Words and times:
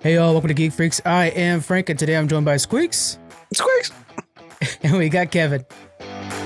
Hey 0.00 0.14
y'all, 0.14 0.32
welcome 0.32 0.48
to 0.48 0.54
Geek 0.54 0.72
Freaks. 0.72 1.00
I 1.04 1.26
am 1.26 1.60
Frank, 1.60 1.88
and 1.88 1.98
today 1.98 2.16
I'm 2.16 2.28
joined 2.28 2.44
by 2.44 2.56
Squeaks, 2.56 3.18
Squeaks. 3.52 3.90
and 4.82 4.96
we 4.96 5.08
got 5.08 5.30
Kevin. 5.32 5.64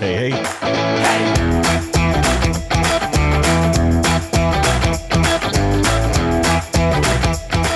Hey, 0.00 0.30
hey. 0.30 1.52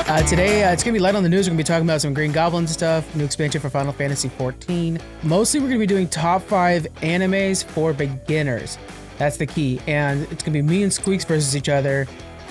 Uh, 0.09 0.23
today 0.23 0.63
uh, 0.65 0.73
it's 0.73 0.83
gonna 0.83 0.93
be 0.95 0.99
light 1.01 1.15
on 1.15 1.23
the 1.23 1.29
news. 1.29 1.47
We're 1.47 1.51
gonna 1.51 1.59
be 1.59 1.65
talking 1.65 1.85
about 1.85 2.01
some 2.01 2.15
Green 2.15 2.33
Goblin 2.33 2.67
stuff, 2.67 3.13
new 3.17 3.25
expansion 3.25 3.61
for 3.61 3.69
Final 3.69 3.93
Fantasy 3.93 4.29
XIV. 4.31 5.01
Mostly, 5.25 5.61
we're 5.61 5.67
gonna 5.67 5.81
be 5.81 5.87
doing 5.87 6.09
top 6.09 6.43
five 6.43 6.87
animes 7.03 7.65
for 7.65 7.93
beginners. 7.93 8.79
That's 9.19 9.37
the 9.37 9.47
key, 9.47 9.81
and 9.87 10.23
it's 10.31 10.43
gonna 10.43 10.55
be 10.55 10.63
me 10.63 10.85
and 10.85 10.93
Squeaks 10.93 11.25
versus 11.25 11.55
each 11.57 11.69
other, 11.69 12.07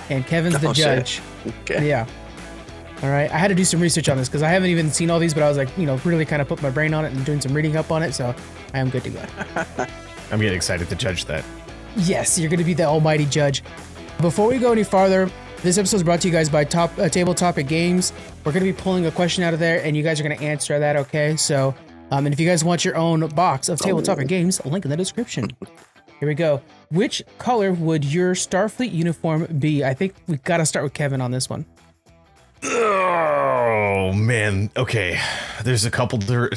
and 0.10 0.28
Kevin's 0.28 0.60
the 0.60 0.68
Oh, 0.68 0.74
shit. 0.74 0.84
judge. 0.84 1.22
Okay. 1.62 1.88
Yeah. 1.88 2.06
All 3.06 3.12
right. 3.12 3.30
I 3.30 3.38
had 3.38 3.50
to 3.50 3.56
do 3.56 3.64
some 3.64 3.80
research 3.80 4.10
on 4.10 4.18
this 4.18 4.28
because 4.28 4.42
I 4.42 4.50
haven't 4.50 4.72
even 4.72 4.90
seen 4.90 5.12
all 5.12 5.20
these, 5.20 5.36
but 5.36 5.44
I 5.44 5.48
was 5.48 5.60
like, 5.60 5.70
you 5.78 5.86
know, 5.86 5.98
really 6.06 6.26
kind 6.26 6.42
of 6.42 6.48
put 6.48 6.60
my 6.64 6.72
brain 6.72 6.92
on 6.92 7.06
it 7.06 7.14
and 7.14 7.24
doing 7.24 7.40
some 7.40 7.54
reading 7.54 7.78
up 7.78 7.92
on 7.92 8.02
it. 8.02 8.14
So 8.14 8.34
I 8.74 8.80
am 8.80 8.90
good 8.90 9.04
to 9.04 9.12
go. 9.12 9.24
I'm 10.32 10.40
getting 10.40 10.56
excited 10.56 10.90
to 10.90 10.96
judge 10.96 11.26
that. 11.26 11.46
Yes, 11.98 12.40
you're 12.40 12.50
going 12.50 12.58
to 12.58 12.66
be 12.66 12.74
the 12.74 12.86
almighty 12.86 13.28
judge. 13.28 13.62
Before 14.22 14.48
we 14.48 14.58
go 14.58 14.72
any 14.72 14.84
farther, 14.84 15.30
this 15.62 15.78
episode 15.78 15.98
is 15.98 16.04
brought 16.04 16.20
to 16.22 16.28
you 16.28 16.34
guys 16.34 16.50
by 16.50 16.64
Top 16.64 16.98
uh, 16.98 17.08
Table 17.08 17.36
Topic 17.36 17.68
Games. 17.68 18.12
We're 18.44 18.54
going 18.54 18.66
to 18.66 18.74
be 18.74 18.82
pulling 18.82 19.06
a 19.06 19.12
question 19.12 19.44
out 19.44 19.54
of 19.54 19.60
there, 19.60 19.84
and 19.84 19.96
you 19.96 20.02
guys 20.02 20.20
are 20.20 20.24
going 20.24 20.36
to 20.36 20.44
answer 20.44 20.80
that. 20.80 20.96
Okay. 20.96 21.36
So, 21.36 21.76
um, 22.10 22.26
and 22.26 22.34
if 22.34 22.40
you 22.40 22.50
guys 22.50 22.64
want 22.64 22.84
your 22.84 22.98
own 22.98 23.28
box 23.36 23.70
of 23.70 23.78
Table 23.78 24.02
Topic 24.02 24.28
Games, 24.28 24.66
link 24.66 24.84
in 24.84 24.90
the 24.90 24.98
description. 24.98 25.56
Here 26.20 26.28
we 26.28 26.34
go. 26.34 26.60
Which 26.90 27.22
color 27.38 27.72
would 27.72 28.04
your 28.04 28.34
Starfleet 28.34 28.92
uniform 28.92 29.46
be? 29.60 29.84
I 29.84 29.94
think 29.94 30.16
we 30.26 30.38
got 30.38 30.58
to 30.58 30.66
start 30.66 30.82
with 30.84 30.96
Kevin 30.96 31.22
on 31.22 31.30
this 31.30 31.52
one. 31.52 31.68
Oh 32.68 34.14
man. 34.14 34.70
Okay. 34.76 35.20
There's 35.64 35.86
a 35.86 35.92
couple. 35.92 36.20
Dir- 36.20 36.52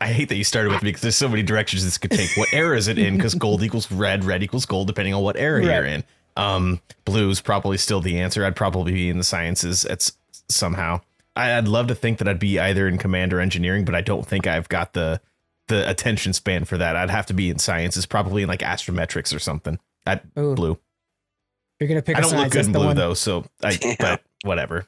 I 0.00 0.08
hate 0.12 0.28
that 0.28 0.36
you 0.36 0.44
started 0.44 0.72
with 0.72 0.82
me 0.82 0.88
because 0.90 1.02
there's 1.02 1.16
so 1.16 1.28
many 1.28 1.42
directions 1.42 1.84
this 1.84 1.98
could 1.98 2.10
take. 2.10 2.30
What 2.36 2.52
era 2.52 2.76
is 2.76 2.88
it 2.88 2.98
in? 2.98 3.16
Because 3.16 3.34
gold 3.34 3.62
equals 3.62 3.90
red, 3.90 4.24
red 4.24 4.42
equals 4.42 4.66
gold, 4.66 4.86
depending 4.86 5.14
on 5.14 5.22
what 5.22 5.36
era 5.36 5.62
you're 5.64 5.84
in. 5.84 6.04
Um, 6.36 6.80
blue's 7.04 7.40
probably 7.40 7.76
still 7.78 8.00
the 8.00 8.18
answer. 8.20 8.44
I'd 8.44 8.56
probably 8.56 8.92
be 8.92 9.08
in 9.08 9.18
the 9.18 9.24
sciences. 9.24 9.84
It's 9.84 10.12
somehow. 10.48 11.00
I- 11.34 11.56
I'd 11.56 11.68
love 11.68 11.86
to 11.88 11.94
think 11.94 12.18
that 12.18 12.28
I'd 12.28 12.38
be 12.38 12.58
either 12.58 12.88
in 12.88 12.98
command 12.98 13.32
or 13.32 13.40
engineering, 13.40 13.84
but 13.84 13.94
I 13.94 14.00
don't 14.00 14.26
think 14.26 14.46
I've 14.46 14.68
got 14.68 14.92
the 14.92 15.20
the 15.68 15.88
attention 15.90 16.32
span 16.32 16.64
for 16.64 16.78
that. 16.78 16.94
I'd 16.96 17.10
have 17.10 17.26
to 17.26 17.34
be 17.34 17.50
in 17.50 17.58
sciences, 17.58 18.06
probably 18.06 18.42
in 18.42 18.48
like 18.48 18.60
astrometrics 18.60 19.34
or 19.34 19.38
something. 19.40 19.78
At 20.06 20.24
Ooh. 20.38 20.54
blue. 20.54 20.78
You're 21.80 21.88
going 21.88 21.98
to 22.00 22.02
pick 22.02 22.16
I 22.16 22.20
a 22.20 22.22
don't 22.22 22.36
look 22.38 22.50
good 22.52 22.66
in 22.66 22.72
blue 22.72 22.86
one. 22.86 22.96
though, 22.96 23.14
so 23.14 23.44
I. 23.62 23.74
Damn. 23.76 23.96
But 24.00 24.22
whatever. 24.44 24.86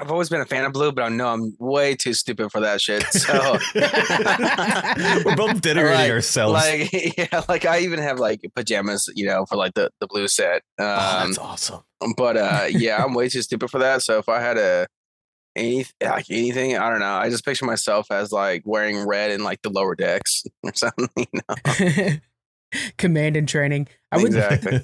I've 0.00 0.12
always 0.12 0.28
been 0.28 0.40
a 0.40 0.46
fan 0.46 0.64
of 0.64 0.72
blue, 0.72 0.92
but 0.92 1.02
I 1.02 1.08
know 1.08 1.26
I'm 1.26 1.56
way 1.58 1.96
too 1.96 2.14
stupid 2.14 2.52
for 2.52 2.60
that 2.60 2.80
shit. 2.80 3.02
So 3.12 3.32
We're 3.74 5.36
both 5.36 5.60
denigrating 5.60 5.94
Like- 5.94 6.10
ourselves. 6.12 6.52
like 6.54 7.16
yeah, 7.18 7.42
like 7.48 7.64
I 7.64 7.80
even 7.80 7.98
have 7.98 8.18
like 8.20 8.40
pajamas, 8.54 9.08
you 9.14 9.26
know, 9.26 9.44
for 9.46 9.56
like 9.56 9.74
the, 9.74 9.90
the 10.00 10.06
blue 10.06 10.28
set. 10.28 10.62
oh, 10.78 10.84
Um 10.84 11.28
that's 11.28 11.38
awesome. 11.38 11.80
but 12.16 12.36
uh 12.36 12.66
yeah, 12.70 13.02
I'm 13.04 13.14
way 13.14 13.28
too 13.28 13.42
stupid 13.42 13.70
for 13.70 13.78
that. 13.80 14.02
So 14.02 14.18
if 14.18 14.28
I 14.28 14.40
had 14.40 14.56
a 14.56 14.86
any 15.56 15.84
like 16.00 16.30
anything, 16.30 16.76
I 16.78 16.90
don't 16.90 17.00
know. 17.00 17.14
I 17.16 17.28
just 17.30 17.44
picture 17.44 17.66
myself 17.66 18.06
as 18.12 18.30
like 18.30 18.62
wearing 18.64 19.04
red 19.04 19.32
in 19.32 19.42
like 19.42 19.62
the 19.62 19.70
lower 19.70 19.96
decks 19.96 20.44
or 20.62 20.72
something, 20.74 21.08
you 21.16 21.26
know. 21.48 22.16
command 22.98 23.36
and 23.36 23.48
training. 23.48 23.88
I 24.12 24.18
would 24.18 24.26
Exactly. 24.26 24.80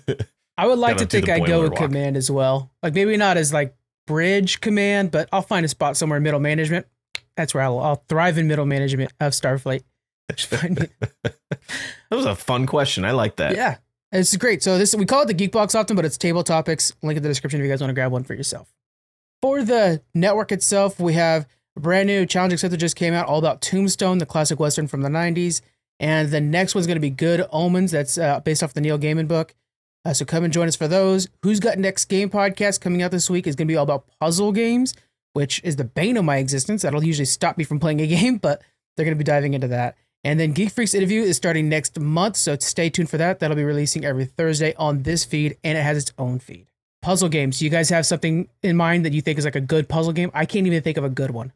I 0.57 0.67
would 0.67 0.79
like 0.79 0.97
Gotta 0.99 1.07
think 1.09 1.29
I'd 1.29 1.47
go 1.47 1.63
with 1.63 1.73
walk. 1.73 1.81
command 1.83 2.17
as 2.17 2.31
well. 2.31 2.73
Like 2.83 2.95
maybe 2.95 3.17
not 3.17 3.37
as 3.37 3.53
like 3.53 3.75
bridge 4.07 4.61
command, 4.61 5.11
but 5.11 5.29
I'll 5.33 5.43
find 5.43 5.65
a 5.65 5.69
spot 5.69 5.97
somewhere 5.97 6.17
in 6.19 6.23
middle 6.23 6.41
management. 6.41 6.87
That's 7.37 7.55
where 7.55 7.63
I'll, 7.63 7.79
I'll 7.81 8.05
thrive 8.09 8.39
in 8.39 8.47
middle 8.47 8.67
management 8.67 9.13
of 9.21 9.33
Starfleet. 9.33 9.83
Just 10.35 10.49
find 10.49 10.81
me- 10.81 10.89
that 11.23 11.35
was 12.11 12.25
a 12.27 12.35
fun 12.35 12.67
question. 12.67 13.05
I 13.05 13.11
like 13.11 13.37
that. 13.37 13.57
yeah, 13.57 13.77
it's 14.13 14.37
great. 14.37 14.63
So 14.63 14.79
this 14.79 14.95
we 14.95 15.05
call 15.05 15.23
it 15.23 15.27
the 15.27 15.35
Geek 15.35 15.53
Box 15.53 15.75
often, 15.75 15.97
but 15.97 16.05
it's 16.05 16.17
table 16.17 16.43
topics. 16.45 16.93
Link 17.03 17.17
in 17.17 17.23
the 17.23 17.29
description 17.29 17.61
if 17.61 17.65
you 17.65 17.71
guys 17.71 17.81
want 17.81 17.91
to 17.91 17.95
grab 17.95 18.13
one 18.13 18.25
for 18.25 18.35
yourself. 18.35 18.73
For 19.43 19.63
the 19.63 20.01
network 20.15 20.53
itself, 20.53 20.99
we 20.99 21.13
have 21.15 21.47
a 21.77 21.81
brand 21.81 22.07
new 22.07 22.25
challenge 22.25 22.55
accepted 22.55 22.81
just 22.81 22.97
came 22.97 23.13
out, 23.13 23.27
all 23.27 23.39
about 23.39 23.61
Tombstone, 23.61 24.19
the 24.19 24.27
classic 24.27 24.59
western 24.59 24.87
from 24.87 25.03
the 25.03 25.11
'90s, 25.11 25.61
and 26.01 26.31
the 26.31 26.41
next 26.41 26.75
one's 26.75 26.87
going 26.87 26.97
to 26.97 27.01
be 27.01 27.11
Good 27.11 27.47
Omens. 27.53 27.91
That's 27.91 28.17
uh, 28.17 28.41
based 28.41 28.63
off 28.63 28.73
the 28.73 28.81
Neil 28.81 28.99
Gaiman 28.99 29.29
book. 29.29 29.55
Uh, 30.05 30.13
so 30.13 30.25
come 30.25 30.45
and 30.45 30.53
join 30.53 30.69
us 30.69 30.77
for 30.77 30.87
those. 30.89 31.29
Who's 31.43 31.61
Got 31.61 31.79
Next 31.79 32.05
Game 32.07 32.29
podcast 32.31 32.81
coming 32.81 33.03
out 33.03 33.11
this 33.11 33.31
week 33.31 33.47
is 33.47 33.57
going 33.57 33.67
to 33.67 33.73
be 33.73 33.77
all 33.77 33.85
about 33.85 34.05
puzzle 34.21 34.53
games, 34.53 34.95
which 35.33 35.61
is 35.65 35.77
the 35.77 35.85
bane 35.85 36.17
of 36.17 36.25
my 36.25 36.37
existence. 36.37 36.83
That'll 36.83 37.05
usually 37.05 37.25
stop 37.25 37.57
me 37.57 37.65
from 37.65 37.81
playing 37.81 38.01
a 38.01 38.07
game, 38.09 38.37
but 38.37 38.61
they're 38.97 39.05
going 39.05 39.17
to 39.17 39.19
be 39.19 39.25
diving 39.25 39.55
into 39.55 39.69
that. 39.69 39.97
And 40.23 40.41
then 40.41 40.53
Geek 40.53 40.71
Freaks 40.71 40.95
interview 40.95 41.23
is 41.23 41.37
starting 41.37 41.69
next 41.69 41.99
month, 42.01 42.37
so 42.37 42.57
stay 42.59 42.89
tuned 42.89 43.11
for 43.11 43.19
that. 43.19 43.41
That'll 43.41 43.57
be 43.57 43.65
releasing 43.65 44.05
every 44.07 44.25
Thursday 44.25 44.75
on 44.77 45.03
this 45.03 45.25
feed, 45.25 45.57
and 45.63 45.77
it 45.77 45.83
has 45.83 45.99
its 45.99 46.13
own 46.19 46.39
feed. 46.39 46.67
Puzzle 47.03 47.29
games. 47.29 47.59
Do 47.59 47.67
you 47.67 47.71
guys 47.71 47.91
have 47.91 48.07
something 48.07 48.49
in 48.63 48.77
mind 48.77 49.05
that 49.05 49.13
you 49.13 49.21
think 49.21 49.39
is 49.39 49.45
like 49.45 49.57
a 49.57 49.61
good 49.61 49.87
puzzle 49.87 50.15
game? 50.15 50.31
I 50.33 50.47
can't 50.47 50.67
even 50.67 50.83
think 50.83 50.97
of 50.97 51.05
a 51.05 51.11
good 51.11 51.31
one. 51.31 51.53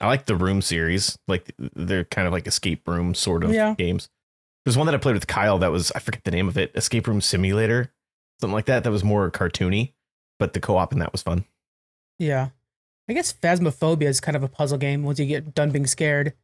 I 0.00 0.06
like 0.06 0.26
the 0.26 0.36
room 0.36 0.60
series. 0.60 1.16
Like 1.26 1.54
they're 1.74 2.04
kind 2.04 2.26
of 2.26 2.32
like 2.34 2.46
escape 2.46 2.86
room 2.86 3.14
sort 3.14 3.42
of 3.44 3.52
Yeah. 3.52 3.74
games. 3.78 4.10
There's 4.68 4.76
one 4.76 4.84
that 4.84 4.94
I 4.94 4.98
played 4.98 5.14
with 5.14 5.26
Kyle 5.26 5.56
that 5.60 5.72
was 5.72 5.90
I 5.92 5.98
forget 5.98 6.24
the 6.24 6.30
name 6.30 6.46
of 6.46 6.58
it. 6.58 6.72
Escape 6.74 7.06
Room 7.06 7.22
Simulator, 7.22 7.90
something 8.38 8.52
like 8.52 8.66
that. 8.66 8.84
That 8.84 8.90
was 8.90 9.02
more 9.02 9.30
cartoony, 9.30 9.94
but 10.38 10.52
the 10.52 10.60
co-op 10.60 10.92
in 10.92 10.98
that 10.98 11.10
was 11.10 11.22
fun. 11.22 11.46
Yeah. 12.18 12.50
I 13.08 13.14
guess 13.14 13.32
Phasmophobia 13.32 14.08
is 14.08 14.20
kind 14.20 14.36
of 14.36 14.42
a 14.42 14.48
puzzle 14.48 14.76
game 14.76 15.04
once 15.04 15.18
you 15.18 15.24
get 15.24 15.54
done 15.54 15.70
being 15.70 15.86
scared. 15.86 16.34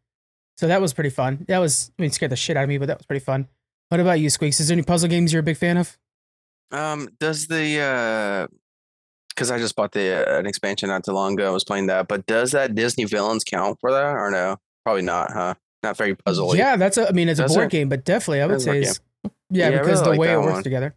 So 0.56 0.66
that 0.68 0.80
was 0.80 0.94
pretty 0.94 1.10
fun. 1.10 1.44
That 1.48 1.58
was, 1.58 1.92
I 1.98 2.00
mean, 2.00 2.12
scared 2.12 2.32
the 2.32 2.36
shit 2.36 2.56
out 2.56 2.62
of 2.62 2.70
me, 2.70 2.78
but 2.78 2.86
that 2.86 2.96
was 2.96 3.04
pretty 3.04 3.22
fun. 3.22 3.46
What 3.90 4.00
about 4.00 4.20
you, 4.20 4.30
Squeaks? 4.30 4.58
Is 4.58 4.68
there 4.68 4.74
any 4.74 4.84
puzzle 4.84 5.10
games 5.10 5.30
you're 5.30 5.40
a 5.40 5.42
big 5.42 5.58
fan 5.58 5.76
of? 5.76 5.98
Um, 6.70 7.10
does 7.20 7.46
the 7.48 7.78
uh 7.78 8.46
because 9.34 9.50
I 9.50 9.58
just 9.58 9.76
bought 9.76 9.92
the 9.92 10.26
uh, 10.26 10.38
an 10.38 10.46
expansion 10.46 10.88
not 10.88 11.04
too 11.04 11.12
long 11.12 11.34
ago. 11.34 11.46
I 11.46 11.52
was 11.52 11.64
playing 11.64 11.88
that, 11.88 12.08
but 12.08 12.24
does 12.24 12.52
that 12.52 12.74
Disney 12.74 13.04
Villains 13.04 13.44
count 13.44 13.80
for 13.82 13.92
that 13.92 14.14
or 14.14 14.30
no? 14.30 14.56
Probably 14.82 15.02
not, 15.02 15.30
huh? 15.30 15.56
Not 15.84 15.96
very 15.96 16.14
puzzle. 16.16 16.56
Yeah, 16.56 16.76
that's 16.76 16.96
a, 16.98 17.08
I 17.08 17.12
mean, 17.12 17.28
it's 17.28 17.38
a 17.40 17.46
board 17.46 17.66
it? 17.66 17.70
game, 17.70 17.88
but 17.88 18.04
definitely 18.04 18.40
I 18.42 18.46
would 18.46 18.60
say 18.62 18.80
is, 18.80 19.00
yeah, 19.22 19.30
Yeah, 19.50 19.70
because 19.70 19.86
really 20.00 20.02
the 20.04 20.10
like 20.10 20.18
way 20.18 20.32
it 20.32 20.38
works 20.38 20.52
one. 20.54 20.62
together. 20.64 20.94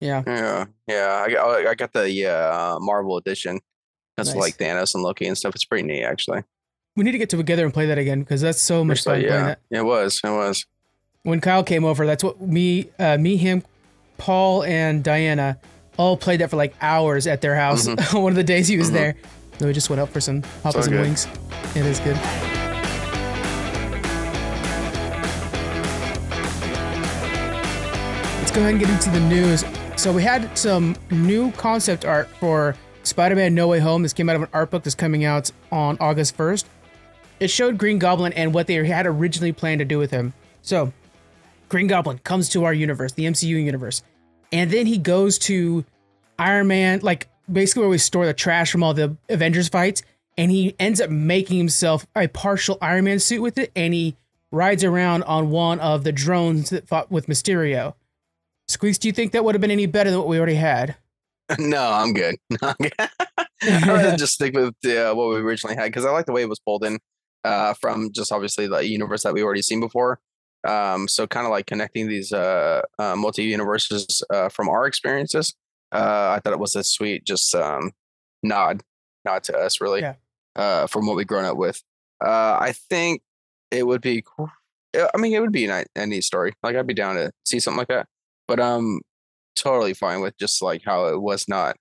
Yeah. 0.00 0.22
yeah, 0.26 0.64
yeah. 0.88 1.24
I 1.26 1.30
got 1.30 1.66
I 1.68 1.74
got 1.74 1.92
the 1.92 2.26
uh, 2.26 2.78
Marvel 2.80 3.16
edition. 3.18 3.60
That's 4.16 4.30
Nice. 4.30 4.36
like 4.38 4.56
Thanos 4.58 4.94
and 4.94 5.02
Loki 5.04 5.26
and 5.26 5.38
stuff. 5.38 5.54
It's 5.54 5.64
pretty 5.64 5.86
neat, 5.86 6.02
actually. 6.02 6.42
We 6.96 7.04
need 7.04 7.12
to 7.12 7.18
get 7.18 7.30
together 7.30 7.64
and 7.64 7.72
play 7.72 7.86
that 7.86 7.98
again 7.98 8.20
because 8.20 8.40
that's 8.40 8.60
so 8.60 8.84
much 8.84 9.04
But 9.04 9.10
fun 9.12 9.20
playing 9.20 9.32
yeah, 9.34 9.46
that. 9.46 9.58
it 9.70 9.82
was. 9.84 10.20
It 10.24 10.28
was. 10.30 10.66
When 11.22 11.40
Kyle 11.40 11.62
came 11.62 11.84
over, 11.84 12.04
that's 12.04 12.24
what 12.24 12.40
me, 12.40 12.88
uh, 12.98 13.16
me, 13.16 13.36
him, 13.36 13.62
Paul, 14.18 14.64
and 14.64 15.04
Diana 15.04 15.58
all 15.96 16.16
played 16.16 16.40
that 16.40 16.50
for 16.50 16.56
like 16.56 16.74
hours 16.80 17.26
at 17.26 17.40
their 17.40 17.54
house. 17.54 17.86
One 18.12 18.32
of 18.32 18.36
the 18.36 18.42
days 18.44 18.66
he 18.68 18.76
was 18.76 18.90
Mhm. 18.90 18.94
there. 18.94 19.14
Then 19.58 19.68
we 19.68 19.72
just 19.74 19.88
went 19.88 20.00
out 20.00 20.08
for 20.08 20.20
some 20.20 20.42
papas 20.62 20.72
So 20.72 20.80
and 20.80 20.90
good. 20.90 21.00
wings. 21.02 21.26
It 21.76 21.86
is 21.86 22.00
good. 22.00 22.18
Go 28.52 28.60
ahead 28.60 28.72
and 28.72 28.80
get 28.80 28.90
into 28.90 29.08
the 29.08 29.20
news. 29.20 29.64
So 29.96 30.12
we 30.12 30.22
had 30.22 30.58
some 30.58 30.94
new 31.10 31.52
concept 31.52 32.04
art 32.04 32.28
for 32.38 32.76
Spider-Man 33.02 33.54
No 33.54 33.66
Way 33.66 33.78
Home. 33.78 34.02
This 34.02 34.12
came 34.12 34.28
out 34.28 34.36
of 34.36 34.42
an 34.42 34.48
art 34.52 34.70
book 34.70 34.82
that's 34.82 34.94
coming 34.94 35.24
out 35.24 35.50
on 35.70 35.96
August 36.00 36.36
1st. 36.36 36.66
It 37.40 37.48
showed 37.48 37.78
Green 37.78 37.98
Goblin 37.98 38.34
and 38.34 38.52
what 38.52 38.66
they 38.66 38.74
had 38.86 39.06
originally 39.06 39.52
planned 39.52 39.78
to 39.78 39.86
do 39.86 39.98
with 39.98 40.10
him. 40.10 40.34
So 40.60 40.92
Green 41.70 41.86
Goblin 41.86 42.18
comes 42.18 42.50
to 42.50 42.64
our 42.64 42.74
universe, 42.74 43.12
the 43.12 43.24
MCU 43.24 43.64
universe, 43.64 44.02
and 44.52 44.70
then 44.70 44.84
he 44.84 44.98
goes 44.98 45.38
to 45.40 45.86
Iron 46.38 46.66
Man, 46.66 47.00
like 47.02 47.28
basically 47.50 47.80
where 47.80 47.88
we 47.90 47.96
store 47.96 48.26
the 48.26 48.34
trash 48.34 48.70
from 48.70 48.82
all 48.82 48.92
the 48.92 49.16
Avengers 49.30 49.70
fights, 49.70 50.02
and 50.36 50.50
he 50.50 50.76
ends 50.78 51.00
up 51.00 51.08
making 51.08 51.56
himself 51.56 52.06
a 52.14 52.28
partial 52.28 52.76
Iron 52.82 53.06
Man 53.06 53.18
suit 53.18 53.40
with 53.40 53.56
it, 53.56 53.72
and 53.74 53.94
he 53.94 54.14
rides 54.50 54.84
around 54.84 55.22
on 55.22 55.48
one 55.48 55.80
of 55.80 56.04
the 56.04 56.12
drones 56.12 56.68
that 56.68 56.86
fought 56.86 57.10
with 57.10 57.28
Mysterio. 57.28 57.94
Squeaks, 58.72 58.98
do 58.98 59.08
you 59.08 59.12
think 59.12 59.32
that 59.32 59.44
would 59.44 59.54
have 59.54 59.60
been 59.60 59.70
any 59.70 59.86
better 59.86 60.10
than 60.10 60.18
what 60.18 60.28
we 60.28 60.38
already 60.38 60.54
had? 60.54 60.96
no, 61.58 61.90
I'm 61.92 62.12
good. 62.14 62.36
I'm 62.62 62.74
good. 62.80 62.92
I'd 63.62 63.86
rather 63.86 64.16
just 64.16 64.34
stick 64.34 64.54
with 64.54 64.74
uh, 64.86 65.14
what 65.14 65.28
we 65.28 65.36
originally 65.36 65.76
had 65.76 65.84
because 65.86 66.04
I 66.04 66.10
like 66.10 66.26
the 66.26 66.32
way 66.32 66.42
it 66.42 66.48
was 66.48 66.58
pulled 66.58 66.84
in 66.84 66.98
uh, 67.44 67.74
from 67.74 68.10
just 68.12 68.32
obviously 68.32 68.66
the 68.66 68.86
universe 68.86 69.22
that 69.24 69.34
we 69.34 69.42
already 69.42 69.62
seen 69.62 69.80
before. 69.80 70.20
Um, 70.66 71.08
so 71.08 71.26
kind 71.26 71.44
of 71.46 71.50
like 71.50 71.66
connecting 71.66 72.08
these 72.08 72.32
uh, 72.32 72.82
uh, 72.98 73.14
multi 73.16 73.42
universes 73.44 74.22
uh, 74.30 74.48
from 74.48 74.68
our 74.68 74.86
experiences. 74.86 75.54
Uh, 75.92 76.34
I 76.36 76.40
thought 76.40 76.52
it 76.54 76.58
was 76.58 76.74
a 76.76 76.82
sweet 76.84 77.24
just 77.24 77.54
um, 77.54 77.90
nod, 78.42 78.82
nod 79.24 79.42
to 79.44 79.56
us 79.58 79.80
really 79.80 80.00
Yeah. 80.00 80.14
uh, 80.56 80.86
from 80.86 81.06
what 81.06 81.16
we've 81.16 81.26
grown 81.26 81.44
up 81.44 81.56
with. 81.56 81.82
Uh, 82.24 82.56
I 82.60 82.72
think 82.88 83.22
it 83.70 83.86
would 83.86 84.00
be. 84.00 84.22
cool- 84.22 84.50
I 84.94 85.16
mean, 85.18 85.32
it 85.34 85.40
would 85.40 85.52
be 85.52 85.66
a 85.66 85.84
neat 86.06 86.22
story. 86.22 86.52
Like 86.62 86.76
I'd 86.76 86.86
be 86.86 86.94
down 86.94 87.16
to 87.16 87.32
see 87.44 87.58
something 87.60 87.78
like 87.78 87.88
that. 87.88 88.06
But 88.52 88.60
um, 88.60 89.00
totally 89.56 89.94
fine 89.94 90.20
with 90.20 90.36
just 90.36 90.60
like 90.60 90.82
how 90.84 91.06
it 91.06 91.22
was 91.22 91.48
not 91.48 91.78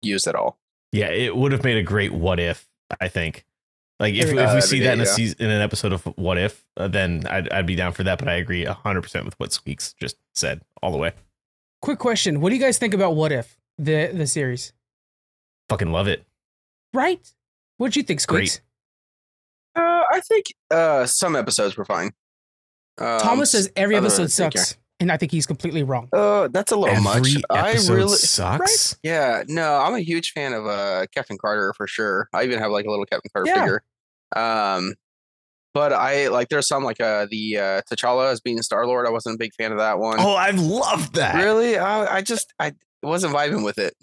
used 0.00 0.28
at 0.28 0.36
all. 0.36 0.60
Yeah, 0.92 1.08
it 1.08 1.34
would 1.34 1.50
have 1.50 1.64
made 1.64 1.76
a 1.76 1.82
great 1.82 2.12
what 2.12 2.38
if. 2.38 2.68
I 3.00 3.08
think. 3.08 3.44
Like 3.98 4.14
if, 4.14 4.32
Uh, 4.32 4.38
if 4.38 4.54
we 4.54 4.60
see 4.60 4.78
be 4.78 4.84
that 4.84 4.92
in 4.92 5.00
a 5.00 5.04
yeah. 5.04 5.10
season 5.10 5.36
in 5.40 5.50
an 5.50 5.60
episode 5.60 5.92
of 5.92 6.04
What 6.16 6.38
If, 6.38 6.64
uh, 6.76 6.86
then 6.86 7.26
I'd 7.28 7.50
I'd 7.50 7.66
be 7.66 7.74
down 7.74 7.90
for 7.90 8.04
that. 8.04 8.20
But 8.20 8.28
I 8.28 8.34
agree 8.34 8.64
hundred 8.64 9.02
percent 9.02 9.24
with 9.24 9.34
what 9.40 9.52
Squeaks 9.52 9.92
just 9.94 10.16
said 10.36 10.60
all 10.82 10.92
the 10.92 10.98
way. 10.98 11.12
Quick 11.82 11.98
question: 11.98 12.40
What 12.40 12.50
do 12.50 12.54
you 12.54 12.62
guys 12.62 12.78
think 12.78 12.94
about 12.94 13.16
What 13.16 13.32
If 13.32 13.58
the 13.76 14.12
the 14.14 14.28
series? 14.28 14.72
Fucking 15.68 15.90
love 15.90 16.06
it. 16.06 16.24
Right? 16.92 17.28
What'd 17.78 17.96
you 17.96 18.04
think, 18.04 18.20
Squeaks? 18.20 18.60
Uh, 19.74 20.04
I 20.12 20.20
think 20.20 20.46
uh, 20.70 21.06
some 21.06 21.34
episodes 21.34 21.76
were 21.76 21.84
fine. 21.84 22.12
Um, 22.98 23.18
Thomas 23.18 23.50
says 23.50 23.72
every 23.74 23.96
episode 23.96 24.22
ones, 24.22 24.38
I 24.38 24.44
sucks, 24.50 24.76
and 25.04 25.12
I 25.12 25.16
think 25.18 25.30
he's 25.32 25.46
completely 25.46 25.82
wrong. 25.82 26.08
Uh, 26.12 26.48
that's 26.48 26.72
a 26.72 26.76
little 26.76 27.00
much. 27.02 27.16
Every 27.18 27.42
I 27.50 27.70
episode 27.72 27.94
really, 27.94 28.16
sucks. 28.16 28.96
yeah, 29.02 29.44
no, 29.46 29.74
I'm 29.76 29.94
a 29.94 30.00
huge 30.00 30.32
fan 30.32 30.52
of 30.54 30.66
uh 30.66 31.06
Captain 31.14 31.36
Carter 31.38 31.72
for 31.76 31.86
sure. 31.86 32.28
I 32.32 32.42
even 32.44 32.58
have 32.58 32.70
like 32.72 32.86
a 32.86 32.90
little 32.90 33.04
Captain 33.04 33.30
Carter 33.34 33.50
Yeah. 33.50 33.60
figure. 33.60 33.82
Um, 34.34 34.94
but 35.74 35.92
I 35.92 36.28
like 36.28 36.48
there's 36.48 36.66
some 36.68 36.84
like 36.84 37.00
uh 37.00 37.26
the 37.30 37.58
uh 37.58 37.80
T'Challa 37.90 38.32
as 38.32 38.40
being 38.40 38.60
Star 38.62 38.86
Lord. 38.86 39.06
I 39.06 39.10
wasn't 39.10 39.34
a 39.34 39.38
big 39.38 39.52
fan 39.54 39.72
of 39.72 39.78
that 39.78 39.98
one. 39.98 40.16
Oh, 40.20 40.34
I 40.34 40.50
love 40.50 41.12
that. 41.14 41.36
really? 41.36 41.76
I, 41.78 42.16
I 42.16 42.22
just 42.22 42.52
I 42.58 42.72
wasn't 43.02 43.34
vibing 43.34 43.64
with 43.64 43.78
it. 43.86 43.94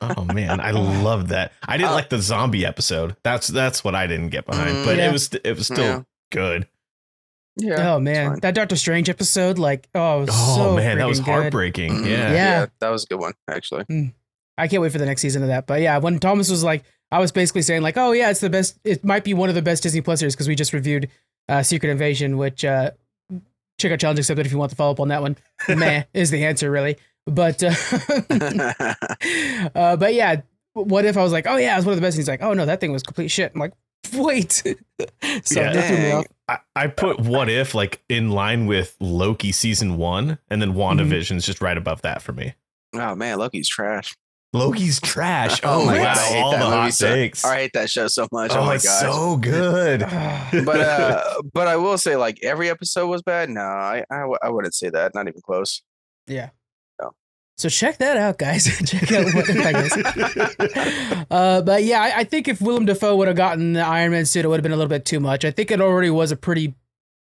Oh 0.00 0.24
man, 0.24 0.60
I 0.60 0.70
love 0.70 1.28
that. 1.28 1.52
I 1.66 1.76
didn't 1.76 1.90
Uh, 1.90 1.94
like 1.94 2.10
the 2.10 2.20
zombie 2.20 2.64
episode. 2.64 3.16
That's 3.24 3.48
that's 3.48 3.82
what 3.82 3.94
I 3.94 4.06
didn't 4.06 4.28
get 4.28 4.46
behind. 4.46 4.70
Mm, 4.76 4.84
but 4.84 4.96
Yeah. 4.98 5.08
it 5.08 5.12
was 5.12 5.32
it 5.34 5.56
was 5.56 5.66
still 5.66 5.84
Yeah. 5.84 6.02
good. 6.30 6.68
Yeah. 7.58 7.92
oh 7.94 8.00
man, 8.00 8.38
that 8.40 8.54
Doctor 8.54 8.76
Strange 8.76 9.08
episode, 9.10 9.58
like, 9.58 9.88
oh, 9.94 10.18
it 10.18 10.20
was 10.20 10.28
Oh 10.32 10.56
so 10.56 10.76
man, 10.76 10.98
that 10.98 11.06
was 11.06 11.20
freaking 11.20 11.24
good. 11.24 11.30
heartbreaking. 11.30 11.92
Mhm. 11.92 12.06
Yeah. 12.06 12.32
Yeah. 12.32 12.66
that 12.80 12.88
was 12.90 13.04
a 13.04 13.06
good 13.08 13.20
one 13.20 13.32
actually. 13.48 13.84
I 14.56 14.66
can't 14.68 14.82
wait 14.82 14.92
for 14.92 14.98
the 14.98 15.06
next 15.06 15.22
season 15.22 15.42
of 15.42 15.48
that. 15.48 15.66
But 15.66 15.80
yeah, 15.82 15.98
when 15.98 16.18
Thomas 16.18 16.50
was 16.50 16.64
like, 16.64 16.84
I 17.12 17.20
was 17.20 17.30
basically 17.32 17.62
saying 17.62 17.82
like, 17.82 17.96
oh 17.96 18.12
yeah, 18.12 18.30
it's 18.30 18.40
the 18.40 18.50
best. 18.50 18.78
It 18.84 19.04
might 19.04 19.24
be 19.24 19.34
one 19.34 19.48
of 19.48 19.54
the 19.54 19.62
best 19.62 19.82
Disney 19.82 20.00
Plus 20.00 20.20
series 20.20 20.34
because 20.34 20.48
we 20.48 20.54
just 20.54 20.72
reviewed 20.72 21.08
uh, 21.48 21.62
Secret 21.62 21.90
Invasion, 21.90 22.36
which 22.38 22.64
uh, 22.64 22.90
check 23.78 23.92
out 23.92 24.00
challenge 24.00 24.18
accepted 24.18 24.46
if 24.46 24.52
you 24.52 24.58
want 24.58 24.70
to 24.70 24.76
follow 24.76 24.90
up 24.92 25.00
on 25.00 25.08
that 25.08 25.22
one. 25.22 25.36
Meh 25.68 26.04
is 26.12 26.30
the 26.30 26.44
answer 26.44 26.70
really. 26.70 26.96
But 27.26 27.62
uh, 27.62 27.74
uh, 29.74 29.96
but 29.96 30.14
yeah, 30.14 30.42
what 30.74 31.04
if 31.04 31.16
I 31.16 31.22
was 31.22 31.32
like, 31.32 31.46
oh 31.46 31.56
yeah, 31.56 31.76
it's 31.76 31.86
one 31.86 31.92
of 31.92 31.96
the 31.96 32.02
best? 32.06 32.16
And 32.16 32.20
he's 32.20 32.28
like, 32.28 32.42
oh 32.42 32.52
no, 32.54 32.66
that 32.66 32.80
thing 32.80 32.92
was 32.92 33.02
complete 33.02 33.28
shit. 33.28 33.52
I'm 33.54 33.60
like, 33.60 33.72
wait. 34.14 34.52
so 34.52 35.60
Yeah. 35.60 35.82
threw 35.86 35.96
me 35.98 36.10
off. 36.12 36.24
I, 36.48 36.58
I 36.74 36.86
put 36.86 37.20
what 37.20 37.48
if 37.50 37.74
like 37.74 38.02
in 38.08 38.30
line 38.30 38.66
with 38.66 38.96
Loki 39.00 39.52
season 39.52 39.96
one, 39.98 40.38
and 40.48 40.62
then 40.62 40.72
wandavision 40.74 41.36
is 41.36 41.44
just 41.46 41.60
right 41.60 41.76
above 41.76 42.02
that 42.02 42.22
for 42.22 42.32
me. 42.32 42.54
oh 42.94 43.14
man, 43.14 43.38
Loki's 43.38 43.68
trash. 43.68 44.14
Loki's 44.54 44.98
trash. 45.00 45.60
Oh 45.64 45.82
Oh, 45.82 45.84
my 45.84 45.92
my 45.92 45.98
God, 46.04 46.16
god, 46.16 46.18
I 46.18 46.22
hate 46.28 46.40
all 46.42 46.50
that 46.52 46.58
the 46.58 46.64
movie 46.64 46.76
hot 46.76 46.94
so- 46.94 47.14
takes. 47.14 47.44
I 47.44 47.56
hate 47.56 47.70
that 47.74 47.90
show 47.90 48.06
so 48.08 48.26
much. 48.32 48.50
oh, 48.52 48.60
Oh, 48.60 48.64
my 48.64 48.74
it's 48.76 48.84
gosh. 48.84 49.00
so 49.02 49.36
good. 49.36 50.00
but 50.64 50.80
uh, 50.80 51.22
but 51.52 51.68
I 51.68 51.76
will 51.76 51.98
say 51.98 52.16
like 52.16 52.38
every 52.42 52.70
episode 52.70 53.08
was 53.08 53.20
bad. 53.22 53.50
No, 53.50 53.60
I 53.60 54.04
I, 54.10 54.20
w- 54.20 54.38
I 54.42 54.48
wouldn't 54.48 54.74
say 54.74 54.88
that. 54.88 55.14
Not 55.14 55.28
even 55.28 55.42
close. 55.42 55.82
yeah. 56.26 56.48
So 57.58 57.68
check 57.68 57.98
that 57.98 58.16
out, 58.16 58.38
guys. 58.38 58.64
check 58.86 59.10
out 59.10 59.34
what 59.34 59.46
guess. 59.48 61.26
Uh, 61.28 61.60
but 61.62 61.82
yeah, 61.82 62.00
I, 62.00 62.18
I 62.20 62.24
think 62.24 62.46
if 62.46 62.60
Willem 62.60 62.86
Dafoe 62.86 63.16
would 63.16 63.26
have 63.26 63.36
gotten 63.36 63.72
the 63.72 63.80
Iron 63.80 64.12
Man 64.12 64.26
suit, 64.26 64.44
it 64.44 64.48
would 64.48 64.58
have 64.58 64.62
been 64.62 64.72
a 64.72 64.76
little 64.76 64.88
bit 64.88 65.04
too 65.04 65.18
much. 65.18 65.44
I 65.44 65.50
think 65.50 65.72
it 65.72 65.80
already 65.80 66.08
was 66.08 66.30
a 66.30 66.36
pretty, 66.36 66.74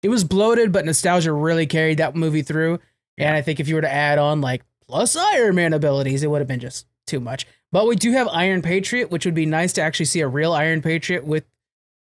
it 0.03 0.09
was 0.09 0.25
bloated, 0.25 0.73
but 0.73 0.85
nostalgia 0.85 1.33
really 1.33 1.67
carried 1.67 1.99
that 1.99 2.17
movie 2.17 2.43
through. 2.43 2.81
And 3.17 3.37
I 3.37 3.41
think 3.43 3.61
if 3.61 3.69
you 3.69 3.77
were 3.77 3.81
to 3.83 3.93
add 3.93 4.19
on 4.19 4.41
like 4.41 4.63
plus 4.89 5.17
Iron 5.17 5.55
Man 5.55 5.73
abilities, 5.73 6.25
it 6.25 6.31
would 6.31 6.41
have 6.41 6.49
been 6.49 6.61
just 6.61 6.87
too 7.07 7.21
much. 7.21 7.47
But 7.71 7.87
we 7.87 7.95
do 7.95 8.11
have 8.13 8.29
Iron 8.29 8.63
Patriot, 8.63 9.11
which 9.11 9.27
would 9.27 9.35
be 9.35 9.47
nice 9.47 9.73
to 9.75 9.83
actually 9.83 10.07
see 10.07 10.21
a 10.21 10.29
real 10.29 10.53
Iron 10.53 10.83
Patriot 10.83 11.25
with, 11.25 11.45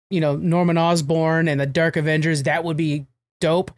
you 0.10 0.22
know, 0.22 0.36
Norman 0.36 0.78
Osborn 0.78 1.48
and 1.48 1.60
the 1.60 1.66
Dark 1.68 1.98
Avengers. 1.98 2.44
That 2.44 2.64
would 2.64 2.78
be 2.78 3.06
dope. 3.40 3.72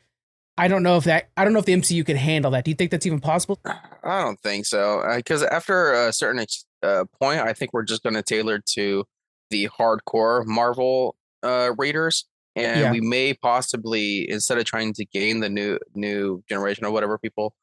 I 0.60 0.68
don't 0.68 0.84
know 0.84 0.98
if 0.98 1.06
that, 1.06 1.30
I 1.38 1.44
don't 1.44 1.54
know 1.54 1.60
if 1.60 1.66
the 1.66 1.74
MCU 1.74 2.06
could 2.06 2.18
handle 2.18 2.52
that. 2.52 2.66
Do 2.66 2.72
you 2.72 2.76
think 2.76 2.92
that's 2.92 3.06
even 3.06 3.20
possible? 3.20 3.60
I 3.66 4.22
don't 4.24 4.40
think 4.42 4.66
so. 4.66 5.04
Because 5.16 5.42
after 5.44 5.94
a 5.94 6.12
certain 6.14 6.40
ex- 6.42 6.66
uh, 6.84 7.06
point, 7.20 7.40
I 7.40 7.54
think 7.54 7.72
we're 7.74 7.84
just 7.84 8.04
going 8.04 8.16
to 8.16 8.22
tailor 8.24 8.60
to 8.74 9.06
the 9.50 9.70
hardcore 9.70 10.46
Marvel 10.46 11.16
uh, 11.44 11.72
readers, 11.78 12.26
and 12.56 12.80
Yeah. 12.82 12.92
we 12.92 13.00
may 13.02 13.34
possibly 13.34 14.30
instead 14.30 14.58
of 14.58 14.66
trying 14.66 14.94
to 14.94 15.06
gain 15.06 15.40
the 15.40 15.50
new 15.50 15.80
new 15.96 16.44
generation 16.50 16.86
or 16.86 16.92
whatever 16.92 17.18
people, 17.18 17.54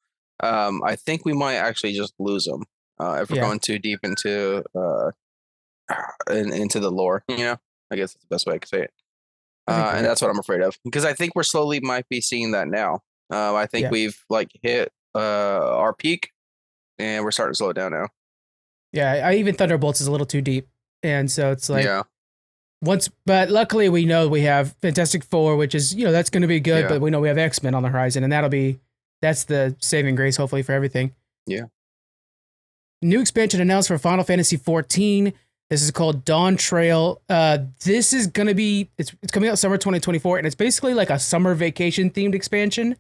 um, 0.42 0.82
I 0.84 0.96
think 0.96 1.25
we 1.25 1.32
might 1.34 1.56
actually 1.56 1.92
just 1.92 2.14
lose 2.19 2.44
them 2.46 2.64
uh, 2.99 3.20
if 3.22 3.31
we're 3.31 3.37
Yeah. 3.37 3.42
going 3.42 3.60
too 3.60 3.78
deep 3.78 4.00
into 4.02 4.64
uh, 4.75 5.10
in, 6.31 6.52
into 6.52 6.81
the 6.81 6.90
lore. 6.90 7.22
You 7.28 7.37
know, 7.38 7.56
I 7.90 7.96
guess 7.96 8.14
that's 8.14 8.25
the 8.25 8.34
best 8.34 8.46
way 8.46 8.54
I 8.54 8.58
could 8.58 8.69
say 8.69 8.82
it. 8.82 8.90
Uh, 9.68 9.92
and 9.96 10.06
that's 10.06 10.20
what 10.22 10.30
I'm 10.30 10.38
afraid 10.38 10.60
of 10.60 10.78
because 10.84 11.04
I 11.04 11.12
think 11.12 11.34
we're 11.34 11.42
slowly 11.42 11.80
might 11.80 12.08
be 12.08 12.20
seeing 12.20 12.52
that 12.52 12.68
now. 12.68 13.02
Um, 13.30 13.56
I 13.56 13.66
think 13.66 13.84
Yeah. 13.84 13.90
we've 13.90 14.16
like 14.30 14.50
hit 14.62 14.92
uh, 15.14 15.18
our 15.78 15.92
peak, 15.92 16.30
and 16.98 17.24
we're 17.24 17.30
starting 17.32 17.52
to 17.54 17.56
slow 17.56 17.70
it 17.70 17.74
down 17.74 17.92
now. 17.92 18.08
Yeah, 18.92 19.26
I 19.28 19.34
even 19.34 19.54
Thunderbolts 19.56 20.00
is 20.00 20.06
a 20.06 20.10
little 20.12 20.26
too 20.26 20.40
deep. 20.40 20.68
And 21.02 21.30
so 21.30 21.50
it's 21.50 21.68
like, 21.68 21.84
yeah, 21.84 22.02
once 22.82 23.10
but 23.26 23.50
luckily 23.50 23.88
we 23.88 24.04
know 24.04 24.28
we 24.28 24.42
have 24.42 24.74
fantastic 24.82 25.24
four 25.24 25.56
which 25.56 25.74
is 25.74 25.94
you 25.94 26.04
know 26.04 26.12
that's 26.12 26.30
going 26.30 26.42
to 26.42 26.46
be 26.48 26.60
good 26.60 26.82
Yeah. 26.84 26.88
but 26.88 27.00
we 27.00 27.10
know 27.10 27.20
we 27.20 27.28
have 27.28 27.38
x-men 27.38 27.74
on 27.74 27.82
the 27.82 27.88
horizon 27.88 28.22
and 28.22 28.30
that'll 28.32 28.50
be 28.50 28.78
that's 29.22 29.44
the 29.44 29.74
saving 29.80 30.14
grace 30.14 30.36
hopefully 30.36 30.62
for 30.62 30.72
everything 30.72 31.14
Yeah. 31.46 31.64
new 33.02 33.20
expansion 33.20 33.60
announced 33.60 33.88
for 33.88 33.96
final 33.98 34.24
fantasy 34.24 34.56
14 34.58 35.32
this 35.70 35.82
is 35.82 35.90
called 35.90 36.24
Dawntrail 36.24 37.18
uh 37.28 37.58
this 37.84 38.12
is 38.12 38.26
going 38.26 38.46
to 38.46 38.54
be 38.54 38.90
it's, 38.98 39.14
it's 39.22 39.32
coming 39.32 39.48
out 39.48 39.58
summer 39.58 39.76
2024 39.76 40.38
and 40.38 40.46
it's 40.46 40.56
basically 40.56 40.94
like 40.94 41.10
a 41.10 41.18
summer 41.18 41.54
vacation 41.54 42.10
themed 42.10 42.34
expansion 42.34 42.96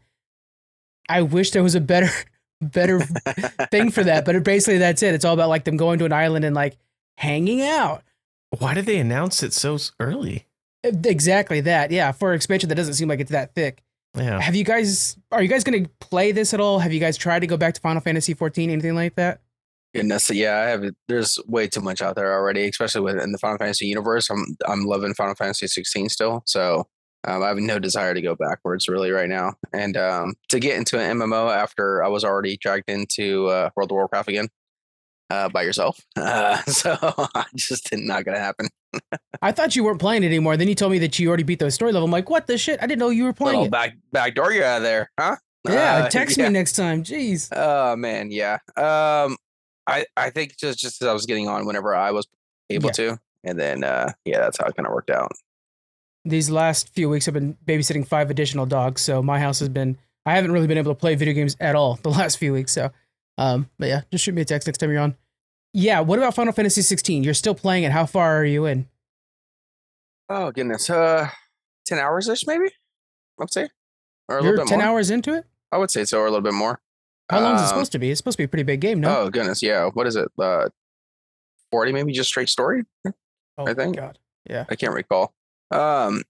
i 1.08 1.22
wish 1.22 1.50
there 1.52 1.62
was 1.62 1.74
a 1.74 1.80
better 1.80 2.08
better 2.60 3.00
thing 3.70 3.90
for 3.90 4.02
that 4.04 4.24
but 4.24 4.42
basically 4.42 4.78
that's 4.78 5.02
it 5.02 5.14
it's 5.14 5.24
all 5.24 5.34
about 5.34 5.48
like 5.48 5.64
them 5.64 5.76
going 5.76 5.98
to 5.98 6.04
an 6.04 6.12
island 6.12 6.44
and 6.44 6.54
like 6.54 6.76
hanging 7.18 7.62
out 7.62 8.02
Why 8.58 8.74
did 8.74 8.86
they 8.86 8.98
announce 8.98 9.42
it 9.42 9.52
so 9.52 9.78
early? 10.00 10.46
Exactly 10.84 11.60
that. 11.62 11.90
Yeah, 11.90 12.12
for 12.12 12.32
expansion 12.32 12.68
that 12.68 12.76
doesn't 12.76 12.94
seem 12.94 13.08
like 13.08 13.20
it's 13.20 13.30
that 13.32 13.54
thick. 13.54 13.82
Yeah. 14.16 14.40
Have 14.40 14.54
you 14.54 14.64
guys 14.64 15.16
are 15.32 15.42
you 15.42 15.48
guys 15.48 15.64
going 15.64 15.84
to 15.84 15.90
play 16.00 16.32
this 16.32 16.54
at 16.54 16.60
all? 16.60 16.78
Have 16.78 16.92
you 16.92 17.00
guys 17.00 17.16
tried 17.16 17.40
to 17.40 17.46
go 17.46 17.56
back 17.56 17.74
to 17.74 17.80
Final 17.80 18.00
Fantasy 18.00 18.34
14 18.34 18.70
anything 18.70 18.94
like 18.94 19.14
that? 19.16 19.40
Goodness, 19.96 20.30
yeah. 20.30 20.58
I 20.58 20.68
have. 20.70 20.84
There's 21.08 21.38
way 21.46 21.66
too 21.68 21.80
much 21.80 22.02
out 22.02 22.16
there 22.16 22.32
already, 22.32 22.68
especially 22.68 23.00
within 23.02 23.32
the 23.32 23.38
Final 23.38 23.58
Fantasy 23.58 23.86
universe. 23.86 24.30
I'm 24.30 24.56
I'm 24.66 24.84
loving 24.84 25.14
Final 25.14 25.34
Fantasy 25.34 25.66
16 25.66 26.08
still, 26.10 26.42
so 26.46 26.86
um, 27.26 27.42
I 27.42 27.48
have 27.48 27.56
no 27.58 27.78
desire 27.78 28.14
to 28.14 28.20
go 28.22 28.34
backwards 28.36 28.88
really 28.88 29.10
right 29.10 29.28
now. 29.28 29.54
And 29.72 29.96
um, 29.96 30.34
to 30.50 30.60
get 30.60 30.76
into 30.78 30.98
an 30.98 31.18
MMO 31.18 31.54
after 31.54 32.04
I 32.04 32.08
was 32.08 32.24
already 32.24 32.56
dragged 32.56 32.88
into 32.88 33.46
uh, 33.48 33.70
World 33.76 33.90
of 33.90 33.96
Warcraft 33.96 34.28
again 34.28 34.48
uh, 35.30 35.48
by 35.48 35.62
yourself, 35.62 35.98
uh, 36.16 36.62
so 36.62 36.96
I 37.34 37.44
just 37.56 37.90
did 37.90 38.00
not 38.00 38.24
gonna 38.24 38.38
happen. 38.38 38.68
I 39.42 39.52
thought 39.52 39.76
you 39.76 39.84
weren't 39.84 40.00
playing 40.00 40.22
it 40.22 40.28
anymore. 40.28 40.56
Then 40.56 40.68
you 40.68 40.74
told 40.74 40.92
me 40.92 40.98
that 41.00 41.18
you 41.18 41.28
already 41.28 41.42
beat 41.42 41.58
those 41.58 41.74
story 41.74 41.92
level. 41.92 42.06
I'm 42.06 42.12
like, 42.12 42.30
"What 42.30 42.46
the 42.46 42.56
shit? 42.56 42.78
I 42.82 42.86
didn't 42.86 43.00
know 43.00 43.10
you 43.10 43.24
were 43.24 43.32
playing 43.32 43.54
Little 43.60 43.66
it." 43.66 43.70
back 43.72 43.96
backdoor 44.12 44.52
you 44.52 44.62
out 44.64 44.78
of 44.78 44.82
there, 44.84 45.10
huh? 45.18 45.36
yeah, 45.68 46.04
Uh, 46.04 46.08
text 46.08 46.36
yeah. 46.38 46.44
me 46.46 46.52
next 46.52 46.74
time. 46.74 47.02
Jeez. 47.02 47.48
Oh 47.54 47.96
man, 47.96 48.30
yeah. 48.30 48.58
Um, 48.76 49.36
I 49.86 50.04
I 50.16 50.30
think 50.30 50.56
just 50.56 50.78
just 50.78 51.00
as 51.02 51.08
I 51.08 51.12
was 51.12 51.26
getting 51.26 51.48
on 51.48 51.66
whenever 51.66 51.94
I 51.94 52.10
was 52.10 52.26
able 52.70 52.86
Yeah. 52.88 52.92
to, 52.92 53.20
and 53.44 53.58
then 53.58 53.84
uh, 53.84 54.12
yeah, 54.24 54.40
that's 54.40 54.58
how 54.58 54.66
it 54.66 54.76
kind 54.76 54.86
of 54.86 54.92
worked 54.92 55.10
out. 55.10 55.32
These 56.24 56.50
last 56.50 56.88
few 56.88 57.08
weeks 57.08 57.28
I've 57.28 57.34
been 57.34 57.56
babysitting 57.66 58.06
five 58.06 58.30
additional 58.30 58.66
dogs, 58.66 59.00
so 59.02 59.22
my 59.22 59.38
house 59.38 59.60
has 59.60 59.68
been 59.68 59.96
I 60.24 60.34
haven't 60.34 60.50
really 60.52 60.66
been 60.66 60.78
able 60.78 60.92
to 60.92 60.98
play 60.98 61.14
video 61.14 61.34
games 61.34 61.56
at 61.60 61.76
all 61.76 61.96
the 62.02 62.10
last 62.20 62.38
few 62.38 62.52
weeks. 62.52 62.72
So, 62.72 62.90
um, 63.38 63.70
but 63.78 63.88
yeah, 63.88 64.00
just 64.10 64.24
shoot 64.24 64.34
me 64.34 64.42
a 64.42 64.44
text 64.44 64.66
next 64.66 64.78
time 64.78 64.90
you're 64.90 65.00
on. 65.00 65.16
Yeah, 65.72 66.00
what 66.00 66.18
about 66.18 66.34
Final 66.34 66.52
Fantasy 66.54 66.80
16? 66.82 67.22
You're 67.22 67.34
still 67.34 67.54
playing 67.54 67.84
it. 67.84 67.92
How 67.92 68.06
far 68.06 68.38
are 68.40 68.44
you 68.44 68.64
in? 68.64 68.88
Oh 70.28 70.50
goodness, 70.50 70.90
uh, 70.90 71.28
ten 71.84 71.98
hours 71.98 72.28
ish 72.28 72.46
maybe. 72.46 72.70
I'd 73.40 73.52
say, 73.52 73.68
or 74.28 74.38
a 74.38 74.42
You're 74.42 74.52
little 74.52 74.64
bit 74.64 74.70
10 74.70 74.78
more. 74.78 74.88
hours 74.88 75.10
into 75.10 75.34
it? 75.34 75.44
I 75.70 75.78
would 75.78 75.90
say 75.90 76.04
so, 76.06 76.18
or 76.18 76.26
a 76.26 76.30
little 76.30 76.40
bit 76.42 76.54
more. 76.54 76.80
How 77.30 77.40
long 77.40 77.54
is 77.56 77.60
it 77.60 77.64
Um, 77.64 77.68
supposed 77.70 77.92
to 77.92 77.98
be? 77.98 78.10
It's 78.10 78.18
supposed 78.18 78.36
to 78.36 78.40
be 78.42 78.44
a 78.44 78.48
pretty 78.48 78.62
big 78.62 78.80
game, 78.80 79.00
no? 79.00 79.16
Oh 79.18 79.30
goodness, 79.30 79.62
yeah. 79.62 79.86
What 79.94 80.06
is 80.06 80.16
it? 80.16 80.28
Uh, 80.38 80.68
forty 81.70 81.92
maybe, 81.92 82.12
just 82.12 82.28
straight 82.28 82.48
story. 82.48 82.84
Oh, 83.58 83.66
I 83.66 83.74
think- 83.74 83.96
God. 83.96 84.18
Yeah. 84.48 84.64
I 84.68 84.76
can't 84.76 84.92
recall. 84.94 85.34
Um, 85.72 86.22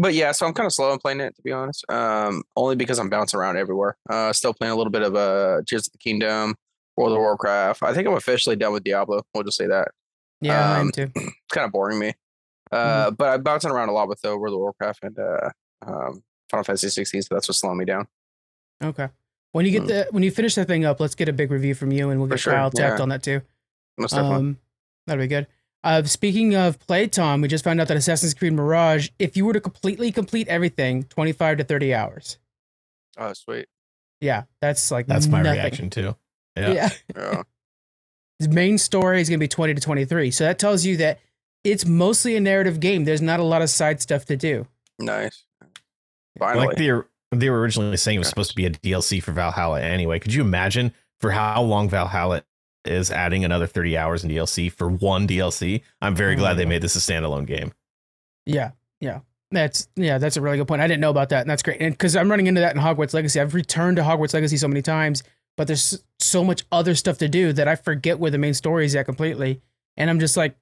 but 0.00 0.12
yeah, 0.14 0.32
so 0.32 0.46
I'm 0.46 0.52
kind 0.52 0.66
of 0.66 0.72
slow 0.74 0.92
in 0.92 0.98
playing 0.98 1.20
it 1.20 1.34
to 1.36 1.42
be 1.42 1.52
honest. 1.52 1.84
Um, 1.90 2.42
only 2.56 2.76
because 2.76 2.98
I'm 2.98 3.08
bouncing 3.08 3.38
around 3.40 3.56
everywhere. 3.56 3.96
Uh, 4.10 4.32
still 4.32 4.52
playing 4.52 4.72
a 4.72 4.76
little 4.76 4.90
bit 4.90 5.02
of 5.02 5.14
uh, 5.14 5.62
Tears 5.66 5.86
of 5.86 5.92
the 5.92 5.98
Kingdom, 5.98 6.54
World 6.96 7.12
of 7.12 7.18
Warcraft. 7.18 7.82
I 7.82 7.94
think 7.94 8.06
I'm 8.06 8.14
officially 8.14 8.56
done 8.56 8.72
with 8.74 8.84
Diablo. 8.84 9.22
We'll 9.34 9.44
just 9.44 9.56
say 9.56 9.66
that. 9.68 9.88
Yeah, 10.42 10.80
Um, 10.80 10.90
too. 10.90 11.10
It's 11.16 11.34
kind 11.52 11.64
of 11.64 11.72
boring 11.72 11.98
me. 11.98 12.12
Uh, 12.70 13.10
but 13.10 13.28
I'm 13.34 13.42
bouncing 13.42 13.70
around 13.70 13.88
a 13.90 13.92
lot 13.92 14.08
with 14.08 14.18
uh, 14.24 14.36
World 14.36 14.54
of 14.54 14.60
Warcraft 14.60 14.98
and 15.04 15.18
uh, 15.18 15.50
um, 15.86 16.22
Final 16.50 16.64
Fantasy 16.64 16.88
16, 16.88 17.22
so 17.22 17.34
that's 17.34 17.48
what's 17.48 17.60
slowing 17.60 17.78
me 17.78 17.84
down. 17.84 18.06
Okay. 18.82 19.08
When 19.52 19.64
you 19.66 19.72
get 19.72 19.82
Mm. 19.82 19.86
the 19.88 20.06
when 20.10 20.22
you 20.22 20.30
finish 20.30 20.54
that 20.56 20.66
thing 20.66 20.84
up, 20.84 20.98
let's 21.00 21.14
get 21.14 21.28
a 21.28 21.32
big 21.32 21.50
review 21.50 21.74
from 21.74 21.92
you, 21.92 22.10
and 22.10 22.18
we'll 22.20 22.28
For 22.28 22.34
get 22.36 22.40
sure, 22.40 22.52
Kyle 22.54 22.70
tapped 22.70 22.98
yeah. 22.98 23.02
on 23.02 23.08
that 23.10 23.22
too. 23.22 23.42
Most. 23.98 24.14
Um, 24.14 24.58
that'll 25.06 25.22
be 25.22 25.28
good. 25.28 25.46
Uh, 25.84 26.02
speaking 26.04 26.54
of 26.54 26.78
play 26.78 27.00
playtime, 27.06 27.40
we 27.40 27.48
just 27.48 27.64
found 27.64 27.80
out 27.80 27.88
that 27.88 27.96
Assassin's 27.96 28.34
Creed 28.34 28.52
Mirage, 28.52 29.10
if 29.18 29.36
you 29.36 29.44
were 29.44 29.52
to 29.52 29.60
completely 29.60 30.12
complete 30.12 30.46
everything, 30.48 31.02
25 31.04 31.58
to 31.58 31.64
30 31.64 31.92
hours. 31.92 32.38
Oh, 33.18 33.32
sweet. 33.32 33.66
Yeah, 34.20 34.44
that's 34.60 34.90
like 34.92 35.06
That's 35.08 35.26
my 35.26 35.40
reaction 35.40 35.90
too. 35.90 36.14
Yeah. 36.56 36.72
Yeah. 36.72 36.88
Yeah. 37.16 37.42
The 38.40 38.48
main 38.48 38.76
story 38.76 39.20
is 39.20 39.28
going 39.28 39.38
to 39.38 39.44
be 39.44 39.46
20 39.46 39.74
to 39.74 39.80
23. 39.80 40.32
So 40.32 40.42
that 40.42 40.58
tells 40.58 40.84
you 40.84 40.96
that 40.96 41.20
it's 41.62 41.86
mostly 41.86 42.34
a 42.34 42.40
narrative 42.40 42.80
game. 42.80 43.04
There's 43.04 43.22
not 43.22 43.38
a 43.38 43.44
lot 43.44 43.62
of 43.62 43.70
side 43.70 44.00
stuff 44.02 44.24
to 44.24 44.36
do. 44.36 44.66
nice. 44.98 45.44
Finally. 46.38 46.66
Like 46.66 46.76
they 46.76 46.90
they 47.40 47.50
were 47.50 47.60
originally 47.60 47.96
saying 47.96 48.16
it 48.16 48.18
was 48.18 48.28
supposed 48.28 48.50
to 48.50 48.56
be 48.56 48.66
a 48.66 48.70
DLC 48.70 49.22
for 49.22 49.32
Valhalla 49.32 49.80
anyway. 49.80 50.18
Could 50.18 50.34
you 50.34 50.42
imagine 50.42 50.92
for 51.20 51.30
how 51.30 51.62
long 51.62 51.88
Valhalla 51.88 52.44
is 52.84 53.10
adding 53.10 53.44
another 53.44 53.66
30 53.66 53.96
hours 53.96 54.24
in 54.24 54.30
DLC 54.30 54.70
for 54.70 54.88
one 54.88 55.26
DLC? 55.26 55.82
I'm 56.00 56.14
very 56.14 56.36
glad 56.36 56.54
they 56.54 56.64
mm. 56.64 56.70
made 56.70 56.82
this 56.82 56.96
a 56.96 56.98
standalone 56.98 57.46
game. 57.46 57.72
Yeah, 58.44 58.72
yeah. 59.00 59.20
That's 59.50 59.88
yeah, 59.96 60.18
that's 60.18 60.36
a 60.36 60.40
really 60.40 60.56
good 60.56 60.66
point. 60.66 60.80
I 60.80 60.86
didn't 60.86 61.00
know 61.00 61.10
about 61.10 61.28
that, 61.28 61.42
and 61.42 61.50
that's 61.50 61.62
great. 61.62 61.80
And 61.80 61.92
because 61.92 62.16
I'm 62.16 62.30
running 62.30 62.46
into 62.46 62.62
that 62.62 62.74
in 62.74 62.80
Hogwarts 62.80 63.12
Legacy, 63.12 63.38
I've 63.38 63.54
returned 63.54 63.98
to 63.98 64.02
Hogwarts 64.02 64.32
Legacy 64.34 64.56
so 64.56 64.66
many 64.66 64.80
times, 64.80 65.22
but 65.56 65.66
there's 65.66 66.02
so 66.18 66.42
much 66.42 66.64
other 66.72 66.94
stuff 66.94 67.18
to 67.18 67.28
do 67.28 67.52
that 67.52 67.68
I 67.68 67.76
forget 67.76 68.18
where 68.18 68.30
the 68.30 68.38
main 68.38 68.54
story 68.54 68.86
is 68.86 68.96
at 68.96 69.04
completely, 69.04 69.60
and 69.98 70.08
I'm 70.08 70.20
just 70.20 70.38
like 70.38 70.56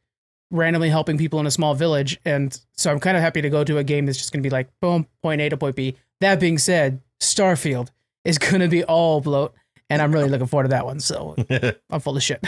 randomly 0.50 0.88
helping 0.88 1.18
people 1.18 1.38
in 1.38 1.46
a 1.46 1.52
small 1.52 1.74
village, 1.74 2.20
and 2.24 2.60
so 2.76 2.90
I'm 2.90 2.98
kind 2.98 3.16
of 3.16 3.22
happy 3.22 3.40
to 3.42 3.48
go 3.48 3.62
to 3.62 3.78
a 3.78 3.84
game 3.84 4.06
that's 4.06 4.18
just 4.18 4.32
gonna 4.32 4.42
be 4.42 4.50
like 4.50 4.68
boom, 4.80 5.06
point 5.22 5.40
A 5.40 5.48
to 5.48 5.56
point 5.56 5.76
B. 5.76 5.96
That 6.20 6.40
being 6.40 6.58
said, 6.58 7.00
Starfield 7.20 7.88
is 8.24 8.38
gonna 8.38 8.68
be 8.68 8.84
all 8.84 9.20
bloat, 9.20 9.54
and 9.88 10.00
I'm 10.02 10.12
really 10.12 10.28
looking 10.28 10.46
forward 10.46 10.64
to 10.64 10.68
that 10.70 10.84
one. 10.84 11.00
So 11.00 11.36
I'm 11.90 12.00
full 12.00 12.16
of 12.16 12.22
shit. 12.22 12.44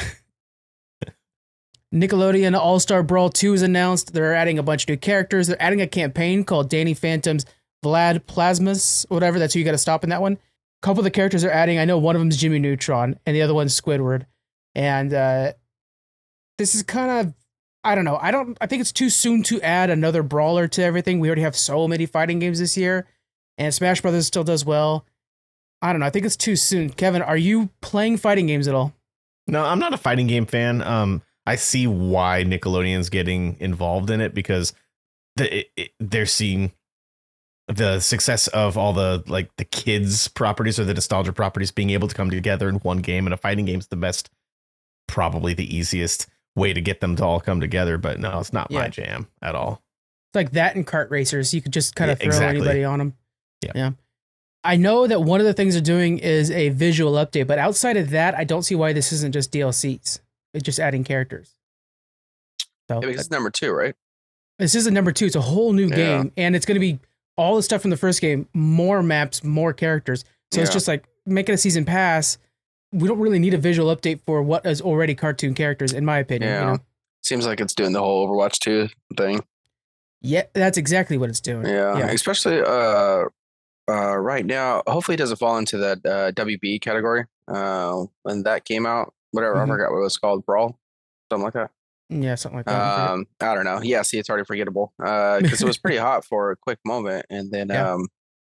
Nickelodeon 1.92 2.58
All 2.58 2.80
Star 2.80 3.02
Brawl 3.02 3.28
2 3.28 3.52
is 3.52 3.62
announced. 3.62 4.14
They're 4.14 4.34
adding 4.34 4.58
a 4.58 4.62
bunch 4.62 4.84
of 4.84 4.88
new 4.88 4.96
characters. 4.96 5.46
They're 5.46 5.60
adding 5.60 5.82
a 5.82 5.86
campaign 5.86 6.42
called 6.42 6.70
Danny 6.70 6.94
Phantom's 6.94 7.44
Vlad 7.84 8.20
Plasmius, 8.20 9.04
whatever. 9.10 9.38
That's 9.38 9.52
who 9.52 9.60
you 9.60 9.64
got 9.64 9.72
to 9.72 9.78
stop 9.78 10.02
in 10.02 10.10
that 10.10 10.22
one. 10.22 10.34
A 10.34 10.38
couple 10.82 11.00
of 11.00 11.04
the 11.04 11.10
characters 11.10 11.44
are 11.44 11.50
adding. 11.50 11.78
I 11.78 11.84
know 11.84 11.98
one 11.98 12.16
of 12.16 12.20
them 12.20 12.30
is 12.30 12.38
Jimmy 12.38 12.58
Neutron, 12.58 13.18
and 13.26 13.36
the 13.36 13.42
other 13.42 13.54
one's 13.54 13.78
Squidward. 13.78 14.24
And 14.74 15.12
uh, 15.12 15.52
this 16.56 16.74
is 16.74 16.82
kind 16.82 17.10
of, 17.10 17.34
I 17.84 17.94
don't 17.94 18.04
know. 18.06 18.18
I 18.20 18.30
don't. 18.30 18.56
I 18.60 18.66
think 18.66 18.80
it's 18.80 18.92
too 18.92 19.10
soon 19.10 19.42
to 19.44 19.60
add 19.60 19.90
another 19.90 20.22
brawler 20.22 20.68
to 20.68 20.82
everything. 20.82 21.20
We 21.20 21.28
already 21.28 21.42
have 21.42 21.56
so 21.56 21.86
many 21.86 22.06
fighting 22.06 22.38
games 22.38 22.58
this 22.58 22.76
year, 22.76 23.06
and 23.58 23.72
Smash 23.74 24.00
Brothers 24.00 24.26
still 24.26 24.44
does 24.44 24.64
well. 24.64 25.04
I 25.80 25.92
don't 25.92 26.00
know. 26.00 26.06
I 26.06 26.10
think 26.10 26.24
it's 26.26 26.36
too 26.36 26.56
soon. 26.56 26.90
Kevin, 26.90 27.22
are 27.22 27.36
you 27.36 27.70
playing 27.80 28.16
fighting 28.18 28.46
games 28.46 28.68
at 28.68 28.74
all? 28.74 28.94
No, 29.48 29.64
I'm 29.64 29.78
not 29.80 29.92
a 29.92 29.98
fighting 29.98 30.26
game 30.28 30.46
fan. 30.46 30.80
Um, 30.82 31.22
I 31.44 31.56
see 31.56 31.86
why 31.88 32.44
Nickelodeon's 32.46 33.10
getting 33.10 33.56
involved 33.58 34.10
in 34.10 34.20
it 34.20 34.32
because 34.34 34.72
the, 35.36 35.58
it, 35.60 35.70
it- 35.76 35.90
they're 35.98 36.26
seeing 36.26 36.72
the 37.68 38.00
success 38.00 38.48
of 38.48 38.76
all 38.76 38.92
the 38.92 39.22
like 39.26 39.54
the 39.56 39.64
kids 39.64 40.28
properties 40.28 40.78
or 40.78 40.84
the 40.84 40.94
nostalgia 40.94 41.32
properties 41.32 41.70
being 41.70 41.90
able 41.90 42.08
to 42.08 42.14
come 42.14 42.28
together 42.28 42.68
in 42.68 42.74
one 42.76 42.98
game 42.98 43.26
and 43.26 43.32
a 43.32 43.36
fighting 43.36 43.64
game's 43.64 43.86
the 43.86 43.96
best 43.96 44.30
probably 45.08 45.54
the 45.54 45.74
easiest 45.74 46.26
way 46.56 46.72
to 46.72 46.80
get 46.80 47.00
them 47.00 47.14
to 47.16 47.24
all 47.24 47.40
come 47.40 47.60
together 47.60 47.96
but 47.98 48.18
no 48.18 48.40
it's 48.40 48.52
not 48.52 48.70
my 48.70 48.88
jam 48.88 49.28
at 49.40 49.54
all 49.54 49.80
It's 50.30 50.34
like 50.34 50.50
that 50.52 50.74
and 50.74 50.86
kart 50.86 51.08
racers. 51.10 51.54
You 51.54 51.62
could 51.62 51.72
just 51.72 51.94
kind 51.94 52.10
of 52.10 52.18
Yeah, 52.18 52.24
throw 52.24 52.34
exactly. 52.34 52.58
anybody 52.60 52.84
on 52.84 52.98
them. 52.98 53.14
Yeah. 53.62 53.72
Yeah. 53.74 53.90
I 54.64 54.76
know 54.76 55.06
that 55.08 55.22
one 55.22 55.40
of 55.40 55.46
the 55.46 55.54
things 55.54 55.74
they're 55.74 55.82
doing 55.82 56.18
is 56.18 56.50
a 56.50 56.68
visual 56.68 57.12
update, 57.14 57.46
but 57.48 57.58
outside 57.58 57.96
of 57.96 58.10
that, 58.10 58.34
I 58.36 58.44
don't 58.44 58.62
see 58.62 58.74
why 58.76 58.92
this 58.92 59.12
isn't 59.12 59.32
just 59.32 59.50
DLCs. 59.52 60.20
It's 60.54 60.62
just 60.64 60.78
adding 60.78 61.02
characters. 61.04 61.56
So 62.88 63.00
Yeah, 63.02 63.08
it's 63.10 63.30
number 63.30 63.50
two, 63.50 63.72
right? 63.72 63.94
this 64.58 64.74
is 64.74 64.86
a 64.86 64.90
number 64.90 65.10
two. 65.12 65.26
It's 65.26 65.34
a 65.36 65.40
whole 65.40 65.72
new 65.72 65.88
Yeah. 65.88 65.96
game, 65.96 66.32
and 66.36 66.54
it's 66.54 66.64
going 66.66 66.76
to 66.76 66.80
be 66.80 67.00
all 67.36 67.56
the 67.56 67.62
stuff 67.62 67.80
from 67.82 67.90
the 67.90 67.96
first 67.96 68.20
game, 68.20 68.48
more 68.54 69.02
maps, 69.02 69.42
more 69.42 69.72
characters. 69.72 70.24
So 70.52 70.60
it's 70.60 70.72
just 70.72 70.86
like 70.86 71.04
making 71.26 71.54
a 71.54 71.58
season 71.58 71.84
pass. 71.84 72.38
We 72.92 73.08
don't 73.08 73.18
really 73.18 73.38
need 73.38 73.54
a 73.54 73.58
visual 73.58 73.94
update 73.94 74.20
for 74.26 74.42
what 74.42 74.66
is 74.66 74.80
already 74.82 75.14
cartoon 75.14 75.54
characters, 75.54 75.92
in 75.92 76.04
my 76.04 76.18
opinion. 76.18 76.50
You 76.52 76.58
Yeah. 76.58 76.72
know? 76.74 76.78
Seems 77.22 77.46
like 77.46 77.60
it's 77.60 77.74
doing 77.74 77.92
the 77.92 78.00
whole 78.00 78.28
Overwatch 78.28 78.58
2 78.58 78.88
thing. 79.16 79.42
Yeah, 80.20 80.42
that's 80.52 80.76
exactly 80.76 81.16
what 81.16 81.30
it's 81.30 81.40
doing. 81.40 81.66
Yeah. 81.66 81.96
Yeah. 81.98 82.10
Especially 82.10 82.60
uh 82.60 83.24
uh 83.90 84.16
right 84.16 84.44
now. 84.46 84.82
Hopefully 84.86 85.14
it 85.14 85.18
doesn't 85.18 85.38
fall 85.38 85.58
into 85.58 85.78
that 85.78 85.98
uh 86.06 86.32
WB 86.32 86.80
category. 86.80 87.24
Uh 87.48 88.04
when 88.22 88.42
that 88.44 88.64
came 88.64 88.86
out. 88.86 89.12
Whatever, 89.32 89.56
Mhm. 89.56 89.62
I 89.64 89.66
forgot 89.66 89.90
what 89.92 89.98
it 89.98 90.02
was 90.02 90.18
called. 90.18 90.44
Brawl. 90.46 90.78
Something 91.30 91.44
like 91.44 91.54
that. 91.54 91.70
Yeah, 92.10 92.34
something 92.34 92.58
like 92.58 92.66
that. 92.66 93.10
Um, 93.10 93.26
I 93.40 93.54
don't 93.54 93.64
know. 93.64 93.80
Yeah, 93.82 94.02
see, 94.02 94.18
it's 94.18 94.28
already 94.28 94.44
forgettable. 94.44 94.92
Uh, 95.02 95.40
because 95.40 95.62
it 95.62 95.66
was 95.66 95.78
pretty 95.78 95.96
hot 96.08 96.26
for 96.26 96.50
a 96.50 96.56
quick 96.56 96.78
moment, 96.84 97.24
and 97.30 97.50
then 97.50 97.70
Yeah. 97.70 97.92
um, 97.94 98.08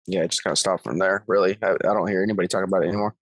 yeah, 0.07 0.21
it 0.23 0.31
just 0.31 0.43
kind 0.43 0.51
of 0.53 0.57
stopped 0.57 0.83
from 0.83 0.97
there. 0.97 1.23
Really, 1.27 1.59
I, 1.61 1.73
I 1.73 1.75
don't 1.93 2.07
hear 2.07 2.23
anybody 2.23 2.47
talk 2.47 2.63
about 2.63 2.83
it 2.83 2.87
anymore. 2.87 3.15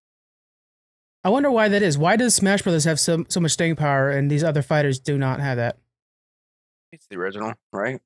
I 1.26 1.30
wonder 1.30 1.52
why 1.52 1.68
that 1.68 1.84
is. 1.84 1.98
Why 1.98 2.16
does 2.16 2.34
Smash 2.34 2.62
Brothers 2.62 2.86
have 2.86 3.00
so 3.00 3.26
so 3.28 3.42
much 3.42 3.52
staying 3.52 3.76
power 3.76 4.10
and 4.10 4.32
these 4.32 4.44
other 4.44 4.62
fighters 4.62 5.00
do 5.00 5.18
not 5.18 5.42
have 5.42 5.58
that? 5.58 5.78
It's 6.94 7.06
the 7.08 7.18
original, 7.18 7.54
right? 7.74 8.00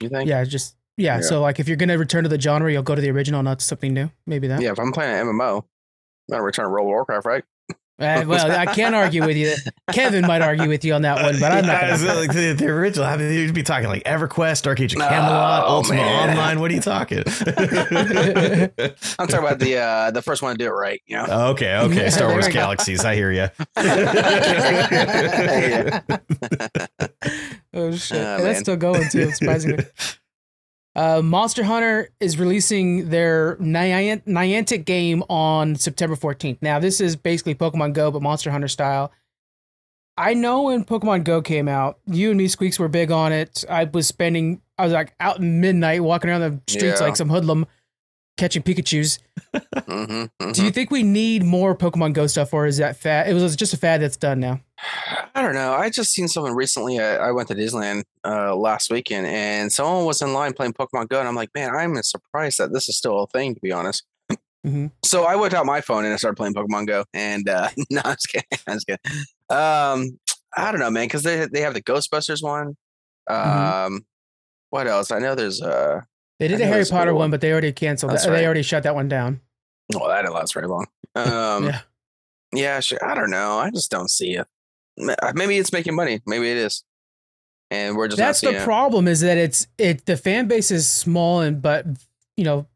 You 0.00 0.08
think? 0.08 0.28
Yeah, 0.28 0.42
just 0.44 0.74
yeah, 0.96 1.16
Yeah. 1.16 1.20
So 1.22 1.40
like, 1.40 1.58
if 1.60 1.68
you're 1.68 1.76
gonna 1.76 1.98
return 1.98 2.22
to 2.24 2.28
the 2.28 2.40
genre, 2.40 2.70
you'll 2.72 2.82
go 2.82 2.94
to 2.94 3.00
the 3.02 3.10
original, 3.10 3.42
not 3.42 3.60
something 3.62 3.92
new. 3.94 4.10
Maybe 4.26 4.48
that. 4.48 4.60
Yeah. 4.60 4.72
If 4.72 4.78
I'm 4.80 4.92
playing 4.92 5.14
an 5.16 5.26
MMO, 5.26 5.58
I'm 5.58 5.64
gonna 6.30 6.42
return 6.42 6.64
to 6.66 6.70
World 6.70 6.86
of 6.86 6.88
Warcraft, 6.88 7.26
right? 7.26 7.44
Uh, 7.98 8.24
well, 8.26 8.50
I 8.50 8.66
can't 8.66 8.94
argue 8.94 9.24
with 9.24 9.38
you. 9.38 9.54
Kevin 9.90 10.26
might 10.26 10.42
argue 10.42 10.68
with 10.68 10.84
you 10.84 10.92
on 10.92 11.00
that 11.00 11.16
one, 11.22 11.40
but 11.40 11.50
I'm 11.50 11.64
not. 11.64 11.80
Yeah, 11.82 11.96
Gonna. 11.96 12.14
like 12.20 12.30
the, 12.30 12.52
the 12.52 12.66
original 12.66 13.06
I 13.06 13.16
mean, 13.16 13.32
you'd 13.32 13.54
be 13.54 13.62
talking 13.62 13.88
like 13.88 14.04
EverQuest 14.04 14.60
Dark 14.64 14.80
Age 14.80 14.92
of 14.92 15.00
Camelot 15.00 15.64
Oh, 15.66 15.76
Ultima 15.76 16.02
man. 16.02 16.28
Online 16.28 16.60
what 16.60 16.70
are 16.70 16.74
you 16.74 16.82
talking 16.82 17.20
I'm 17.20 17.26
talking 19.28 19.38
about 19.38 19.60
the 19.60 19.78
uh 19.78 20.10
the 20.10 20.20
first 20.20 20.42
one 20.42 20.54
to 20.54 20.58
do 20.62 20.66
it 20.66 20.74
right. 20.74 21.00
You 21.06 21.16
know. 21.16 21.48
okay 21.52 21.78
okay 21.78 22.10
Star 22.16 22.28
Wars. 22.28 22.48
Galaxies 22.48 23.02
I 23.02 23.14
hear 23.14 23.32
you 23.32 23.48
oh 27.72 27.92
shit! 27.92 28.18
And 28.18 28.42
that's 28.42 28.42
man. 28.42 28.54
still 28.56 28.76
going 28.76 29.08
too, 29.08 29.30
surprisingly. 29.32 29.84
Uh, 30.96 31.20
Monster 31.22 31.62
Hunter 31.62 32.08
is 32.20 32.38
releasing 32.38 33.10
their 33.10 33.56
Niant- 33.56 34.24
Niantic 34.24 34.86
game 34.86 35.22
on 35.28 35.76
September 35.76 36.16
14th. 36.16 36.56
Now, 36.62 36.78
this 36.78 37.02
is 37.02 37.16
basically 37.16 37.54
Pokemon 37.54 37.92
Go, 37.92 38.10
but 38.10 38.22
Monster 38.22 38.50
Hunter 38.50 38.66
style. 38.68 39.12
I 40.16 40.32
know 40.32 40.62
when 40.62 40.84
Pokemon 40.86 41.24
Go 41.24 41.42
came 41.42 41.68
out, 41.68 41.98
you 42.06 42.30
and 42.30 42.38
me, 42.38 42.48
Squeaks, 42.48 42.78
were 42.78 42.88
big 42.88 43.10
on 43.10 43.30
it. 43.30 43.62
I 43.68 43.84
was 43.84 44.06
spending, 44.06 44.62
I 44.78 44.84
was 44.84 44.94
like 44.94 45.14
out 45.20 45.38
in 45.38 45.60
midnight 45.60 46.02
walking 46.02 46.30
around 46.30 46.40
the 46.40 46.60
streets 46.72 46.98
Yeah. 47.00 47.06
like 47.06 47.16
some 47.16 47.28
hoodlum 47.28 47.66
catching 48.36 48.62
Pikachus. 48.62 49.18
Mm-hmm, 49.54 50.52
Do 50.52 50.64
you 50.64 50.70
think 50.70 50.90
we 50.90 51.02
need 51.02 51.42
more 51.42 51.74
Pokemon 51.76 52.12
Go 52.12 52.26
stuff, 52.26 52.52
or 52.52 52.66
is 52.66 52.76
that 52.78 52.96
fad? 52.96 53.28
It 53.28 53.34
was 53.34 53.56
just 53.56 53.72
a 53.74 53.76
fad 53.76 54.00
that's 54.02 54.16
done 54.16 54.40
now. 54.40 54.60
I 55.34 55.42
don't 55.42 55.54
know. 55.54 55.72
I 55.72 55.88
just 55.90 56.12
seen 56.12 56.28
someone 56.28 56.54
recently. 56.54 56.98
I, 57.00 57.16
I 57.28 57.30
went 57.32 57.48
to 57.48 57.54
Disneyland 57.54 58.02
uh, 58.24 58.54
last 58.54 58.90
weekend, 58.90 59.26
and 59.26 59.72
someone 59.72 60.04
was 60.04 60.20
in 60.22 60.32
line 60.32 60.52
playing 60.52 60.74
Pokemon 60.74 61.08
Go, 61.08 61.18
and 61.18 61.28
I'm 61.28 61.34
like, 61.34 61.50
man, 61.54 61.74
I'm 61.74 61.94
surprised 62.02 62.58
that 62.58 62.72
this 62.72 62.88
is 62.88 62.96
still 62.96 63.22
a 63.22 63.26
thing. 63.28 63.54
To 63.54 63.60
be 63.60 63.72
honest. 63.72 64.04
Mhm. 64.66 64.90
So 65.04 65.24
I 65.24 65.36
whipped 65.36 65.54
out 65.54 65.64
my 65.64 65.80
phone 65.80 66.04
and 66.04 66.12
I 66.12 66.16
started 66.16 66.36
playing 66.36 66.54
Pokemon 66.54 66.86
Go, 66.88 67.04
and 67.14 67.48
uh, 67.48 67.68
no, 67.90 68.00
I'm 68.04 68.14
just 68.16 68.28
kidding. 68.28 68.46
I'm 68.66 68.74
just 68.74 68.86
kidding. 68.86 69.00
Um, 69.48 70.18
I 70.56 70.72
don't 70.72 70.80
know, 70.80 70.90
man, 70.90 71.06
because 71.06 71.22
they 71.22 71.46
they 71.46 71.60
have 71.60 71.74
the 71.74 71.82
Ghostbusters 71.82 72.42
one. 72.42 72.76
Um, 73.28 73.36
Mhm. 73.38 73.98
what 74.70 74.86
else? 74.88 75.10
I 75.10 75.18
know 75.20 75.34
there's 75.34 75.62
uh, 75.62 76.00
They 76.38 76.48
did 76.48 76.60
I 76.60 76.64
a 76.64 76.66
Harry 76.66 76.80
it's 76.82 76.90
a 76.90 76.92
good 76.92 76.98
Potter 76.98 77.14
one, 77.14 77.30
but 77.30 77.40
they 77.40 77.50
already 77.52 77.72
canceled. 77.72 78.12
That. 78.12 78.22
They 78.26 78.44
already 78.44 78.62
shut 78.62 78.82
that 78.82 78.94
one 78.94 79.08
down. 79.08 79.40
well, 79.94 80.08
that 80.08 80.22
didn't 80.22 80.34
last 80.34 80.54
very 80.54 80.66
long. 80.68 80.86
Um, 81.16 81.64
Yeah. 81.64 81.80
yeah, 82.52 82.80
sure. 82.80 83.02
I 83.02 83.14
don't 83.14 83.30
know. 83.30 83.58
I 83.58 83.70
just 83.70 83.90
don't 83.90 84.10
see 84.10 84.34
it. 84.36 84.46
Maybe 85.34 85.56
it's 85.56 85.72
making 85.72 85.94
money. 85.94 86.20
Maybe 86.26 86.50
it 86.50 86.58
is, 86.58 86.84
and 87.70 87.96
we're 87.96 88.08
just 88.08 88.18
That's 88.18 88.40
the 88.42 88.56
it. 88.56 88.62
problem. 88.62 89.08
Is 89.08 89.20
that 89.20 89.38
it's 89.38 89.66
it 89.78 90.04
the 90.06 90.16
fan 90.18 90.46
base 90.46 90.70
is 90.70 90.86
small 90.88 91.40
and 91.40 91.60
but 91.62 91.86
you 92.36 92.44
know 92.44 92.66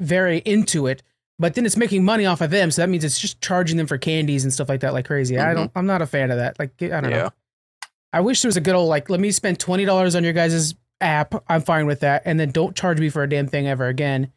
very 0.00 0.38
into 0.44 0.86
it, 0.86 1.02
but 1.40 1.54
then 1.54 1.66
it's 1.66 1.76
making 1.76 2.04
money 2.04 2.24
off 2.26 2.40
of 2.40 2.50
them. 2.50 2.70
So 2.70 2.82
that 2.82 2.88
means 2.88 3.02
it's 3.04 3.18
just 3.18 3.40
charging 3.40 3.76
them 3.76 3.86
for 3.88 3.98
candies 3.98 4.44
and 4.44 4.52
stuff 4.52 4.68
like 4.68 4.80
that 4.80 4.92
like 4.92 5.06
crazy. 5.06 5.36
I 5.38 5.46
Mhm. 5.46 5.54
don't. 5.54 5.70
I'm 5.74 5.86
not 5.86 6.00
a 6.02 6.06
fan 6.06 6.30
of 6.30 6.38
that. 6.38 6.56
Like 6.60 6.70
I 6.80 7.00
don't 7.00 7.10
Yeah. 7.10 7.16
know. 7.24 7.30
I 8.12 8.20
wish 8.20 8.42
there 8.42 8.48
was 8.48 8.56
a 8.56 8.60
good 8.60 8.74
old 8.76 8.88
like 8.88 9.10
let 9.10 9.18
me 9.20 9.30
spend 9.32 9.58
twenty 9.58 9.84
dollars 9.84 10.14
on 10.14 10.22
your 10.24 10.32
guys' 10.32 10.74
app. 11.00 11.34
I'm 11.48 11.60
fine 11.62 11.86
with 11.86 12.00
that, 12.00 12.22
and 12.24 12.38
then 12.38 12.50
don't 12.50 12.74
charge 12.76 12.98
me 13.00 13.08
for 13.08 13.22
a 13.22 13.28
damn 13.28 13.46
thing 13.46 13.66
ever 13.66 13.86
again. 13.86 14.32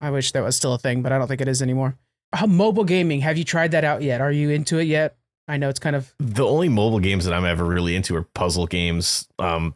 I 0.00 0.10
wish 0.10 0.32
that 0.32 0.42
was 0.42 0.56
still 0.56 0.74
a 0.74 0.78
thing, 0.78 1.02
but 1.02 1.12
I 1.12 1.18
don't 1.18 1.28
think 1.28 1.40
it 1.40 1.48
is 1.48 1.62
anymore. 1.62 1.96
How 2.32 2.46
mobile 2.46 2.84
gaming? 2.84 3.20
Have 3.20 3.36
you 3.38 3.44
tried 3.44 3.72
that 3.72 3.84
out 3.84 4.02
yet? 4.02 4.20
Are 4.20 4.32
you 4.32 4.50
into 4.50 4.78
it 4.78 4.84
yet? 4.84 5.16
I 5.48 5.56
know 5.58 5.68
it's 5.68 5.78
kind 5.78 5.94
of 5.96 6.12
the 6.18 6.46
only 6.46 6.68
mobile 6.68 7.00
games 7.00 7.24
that 7.24 7.34
I'm 7.34 7.44
ever 7.44 7.64
really 7.64 7.94
into 7.94 8.16
are 8.16 8.22
puzzle 8.22 8.66
games. 8.66 9.28
Um, 9.38 9.74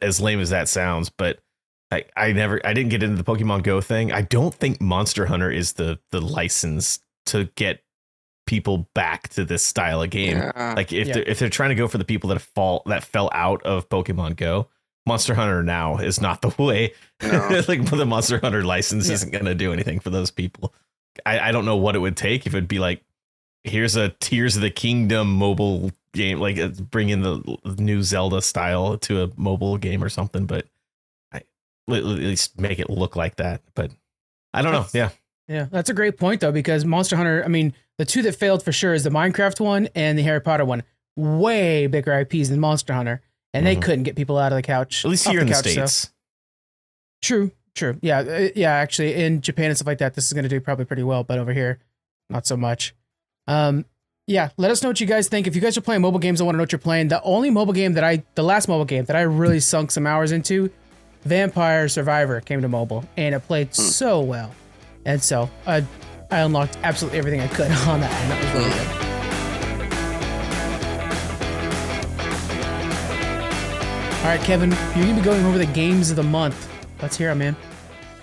as 0.00 0.20
lame 0.20 0.40
as 0.40 0.50
that 0.50 0.68
sounds, 0.68 1.10
but 1.10 1.40
I, 1.90 2.04
I 2.16 2.32
never, 2.32 2.60
I 2.64 2.72
didn't 2.72 2.90
get 2.90 3.02
into 3.02 3.20
the 3.22 3.24
Pokemon 3.24 3.62
Go 3.62 3.80
thing. 3.80 4.12
I 4.12 4.22
don't 4.22 4.54
think 4.54 4.80
Monster 4.80 5.26
Hunter 5.26 5.50
is 5.50 5.74
the 5.74 5.98
the 6.10 6.20
license 6.20 7.00
to 7.26 7.44
get 7.56 7.82
people 8.46 8.88
back 8.94 9.28
to 9.30 9.44
this 9.44 9.62
style 9.62 10.00
of 10.02 10.10
game. 10.10 10.36
Yeah. 10.38 10.74
Like 10.76 10.92
if 10.92 11.08
Yeah. 11.08 11.14
they're 11.14 11.22
if 11.24 11.38
they're 11.40 11.48
trying 11.50 11.70
to 11.70 11.74
go 11.74 11.88
for 11.88 11.98
the 11.98 12.04
people 12.04 12.28
that 12.30 12.40
fall 12.40 12.82
that 12.86 13.04
fell 13.04 13.28
out 13.32 13.62
of 13.64 13.88
Pokemon 13.88 14.36
Go, 14.36 14.68
Monster 15.06 15.34
Hunter 15.34 15.62
now 15.62 15.98
is 15.98 16.20
not 16.20 16.42
the 16.42 16.48
way. 16.62 16.92
No. 17.22 17.62
like 17.68 17.84
the 17.88 18.04
Monster 18.06 18.38
Hunter 18.38 18.64
license 18.64 19.08
Yeah. 19.08 19.14
isn't 19.14 19.30
gonna 19.32 19.54
do 19.54 19.72
anything 19.72 20.00
for 20.00 20.10
those 20.10 20.30
people. 20.30 20.74
I, 21.24 21.38
I 21.48 21.52
don't 21.52 21.64
know 21.64 21.76
what 21.76 21.96
it 21.96 22.00
would 22.00 22.16
take 22.16 22.46
if 22.46 22.54
it'd 22.54 22.68
be 22.68 22.78
like, 22.78 23.02
here's 23.64 23.96
a 23.96 24.10
Tears 24.10 24.56
of 24.56 24.62
the 24.62 24.70
Kingdom 24.70 25.32
mobile 25.32 25.90
game, 26.12 26.38
like 26.40 26.58
uh, 26.58 26.68
bring 26.68 27.08
in 27.08 27.22
the 27.22 27.56
new 27.78 28.02
Zelda 28.02 28.42
style 28.42 28.98
to 28.98 29.22
a 29.22 29.30
mobile 29.36 29.78
game 29.78 30.04
or 30.04 30.08
something, 30.08 30.46
but 30.46 30.66
I, 31.32 31.38
at 31.38 32.04
least 32.04 32.60
make 32.60 32.78
it 32.78 32.90
look 32.90 33.16
like 33.16 33.36
that. 33.36 33.62
But 33.74 33.92
I 34.52 34.62
don't 34.62 34.72
know. 34.72 34.86
Yeah, 34.92 35.10
Yeah, 35.48 35.66
that's 35.70 35.88
a 35.90 35.94
great 35.94 36.18
point 36.18 36.40
though, 36.40 36.52
because 36.52 36.84
Monster 36.84 37.16
Hunter. 37.16 37.42
I 37.44 37.48
mean, 37.48 37.72
the 37.98 38.04
two 38.04 38.22
that 38.22 38.34
failed 38.36 38.62
for 38.62 38.72
sure 38.72 38.92
is 38.94 39.04
the 39.04 39.10
Minecraft 39.10 39.60
one 39.60 39.88
and 39.94 40.18
the 40.18 40.22
Harry 40.22 40.40
Potter 40.40 40.64
one. 40.64 40.82
Way 41.16 41.86
bigger 41.86 42.12
IPs 42.18 42.50
than 42.50 42.60
Monster 42.60 42.92
Hunter, 42.92 43.22
and 43.56 43.66
they 43.66 43.76
Mhm. 43.76 43.82
couldn't 43.82 44.02
get 44.04 44.16
people 44.16 44.38
out 44.38 44.52
of 44.52 44.56
the 44.56 44.62
couch. 44.62 45.04
at 45.04 45.10
least 45.10 45.26
here 45.28 45.40
in 45.40 45.46
the 45.46 45.52
couch, 45.54 45.64
so- 45.64 45.70
states. 45.70 46.10
True, 47.22 47.50
true. 47.74 47.98
Yeah, 48.02 48.18
uh, 48.20 48.48
yeah. 48.54 48.72
Actually, 48.72 49.14
in 49.14 49.40
Japan 49.40 49.66
and 49.66 49.76
stuff 49.76 49.86
like 49.86 49.98
that, 49.98 50.14
this 50.14 50.26
is 50.26 50.32
going 50.32 50.42
to 50.44 50.48
do 50.48 50.60
probably 50.60 50.84
pretty 50.84 51.02
well, 51.02 51.24
but 51.24 51.38
over 51.38 51.52
here, 51.52 51.78
not 52.30 52.46
so 52.46 52.56
much. 52.56 52.94
Um, 53.48 53.84
yeah. 54.26 54.50
Let 54.56 54.70
us 54.70 54.82
know 54.82 54.90
what 54.90 55.00
you 55.00 55.06
guys 55.06 55.28
think. 55.28 55.46
If 55.46 55.54
you 55.54 55.60
guys 55.62 55.76
are 55.78 55.80
playing 55.80 56.02
mobile 56.02 56.18
games, 56.18 56.40
I 56.40 56.44
want 56.44 56.54
to 56.54 56.58
know 56.58 56.62
what 56.62 56.72
you're 56.72 56.78
playing. 56.78 57.08
The 57.08 57.22
only 57.22 57.50
mobile 57.50 57.72
game 57.72 57.94
that 57.94 58.04
I, 58.04 58.22
the 58.34 58.42
last 58.42 58.68
mobile 58.68 58.84
game 58.84 59.04
that 59.06 59.16
I 59.16 59.22
really 59.22 59.60
sunk 59.72 59.90
some 59.90 60.06
hours 60.06 60.32
into, 60.32 60.70
Vampire 61.24 61.88
Survivor, 61.88 62.40
came 62.40 62.60
to 62.62 62.68
mobile, 62.68 63.04
and 63.16 63.34
it 63.34 63.40
played 63.40 63.74
so 63.74 64.20
well, 64.20 64.54
and 65.04 65.20
so 65.22 65.50
I, 65.66 65.84
I 66.30 66.38
unlocked 66.40 66.78
absolutely 66.84 67.18
everything 67.18 67.40
I 67.40 67.48
could 67.48 67.70
on 67.88 68.00
that, 68.00 68.12
and 68.12 68.30
that 68.30 68.44
was 68.44 68.64
really 68.64 68.70
good. 69.00 69.05
All 74.26 74.32
right, 74.32 74.40
Kevin, 74.40 74.72
you're 74.96 75.06
gonna 75.06 75.14
be 75.14 75.22
going 75.22 75.44
over 75.44 75.56
the 75.56 75.66
games 75.66 76.10
of 76.10 76.16
the 76.16 76.22
month. 76.24 76.68
Let's 77.00 77.16
hear 77.16 77.30
it, 77.30 77.36
man. 77.36 77.54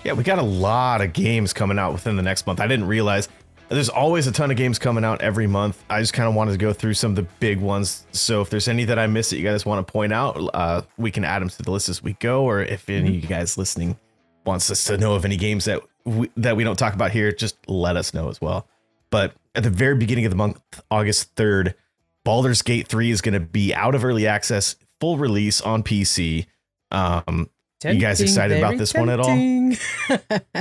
Yeah, 0.04 0.12
we 0.12 0.22
got 0.22 0.38
a 0.38 0.42
lot 0.42 1.00
of 1.00 1.14
games 1.14 1.54
coming 1.54 1.78
out 1.78 1.94
within 1.94 2.14
the 2.16 2.22
next 2.22 2.46
month. 2.46 2.60
I 2.60 2.66
didn't 2.66 2.88
realize 2.88 3.30
there's 3.70 3.88
always 3.88 4.26
a 4.26 4.32
ton 4.32 4.50
of 4.50 4.58
games 4.58 4.78
coming 4.78 5.02
out 5.02 5.22
every 5.22 5.46
month. 5.46 5.82
I 5.88 6.02
just 6.02 6.12
kind 6.12 6.28
of 6.28 6.34
wanted 6.34 6.52
to 6.52 6.58
go 6.58 6.74
through 6.74 6.92
some 6.92 7.12
of 7.12 7.16
the 7.16 7.22
big 7.40 7.58
ones. 7.58 8.06
So 8.12 8.42
if 8.42 8.50
there's 8.50 8.68
any 8.68 8.84
that 8.84 8.98
I 8.98 9.06
missed 9.06 9.30
that 9.30 9.38
you 9.38 9.44
guys 9.44 9.64
want 9.64 9.86
to 9.86 9.90
point 9.90 10.12
out, 10.12 10.50
uh, 10.52 10.82
we 10.98 11.10
can 11.10 11.24
add 11.24 11.40
them 11.40 11.48
to 11.48 11.62
the 11.62 11.70
list 11.70 11.88
as 11.88 12.02
we 12.02 12.12
go. 12.12 12.44
Or 12.44 12.60
if 12.60 12.86
any 12.90 13.08
of 13.08 13.14
you 13.14 13.26
guys 13.26 13.56
listening 13.56 13.98
wants 14.44 14.70
us 14.70 14.84
to 14.84 14.98
know 14.98 15.14
of 15.14 15.24
any 15.24 15.38
games 15.38 15.64
that 15.64 15.80
we, 16.04 16.30
that 16.36 16.54
we 16.54 16.64
don't 16.64 16.78
talk 16.78 16.92
about 16.92 17.12
here, 17.12 17.32
just 17.32 17.56
let 17.66 17.96
us 17.96 18.12
know 18.12 18.28
as 18.28 18.42
well. 18.42 18.68
But 19.08 19.32
at 19.54 19.62
the 19.62 19.70
very 19.70 19.96
beginning 19.96 20.26
of 20.26 20.30
the 20.30 20.36
month, 20.36 20.60
August 20.90 21.34
3rd, 21.34 21.72
Baldur's 22.24 22.60
Gate 22.60 22.88
3 22.88 23.10
is 23.10 23.22
going 23.22 23.32
to 23.32 23.40
be 23.40 23.74
out 23.74 23.94
of 23.94 24.04
early 24.04 24.26
access, 24.26 24.76
full 25.00 25.16
release 25.16 25.60
on 25.60 25.82
PC. 25.82 26.46
Um, 26.90 27.50
You 27.84 27.98
guys 27.98 28.20
excited 28.20 28.58
about 28.58 28.70
very 28.70 28.78
this 28.78 28.94
one 28.94 29.10
at 29.10 29.20
all? 29.20 29.28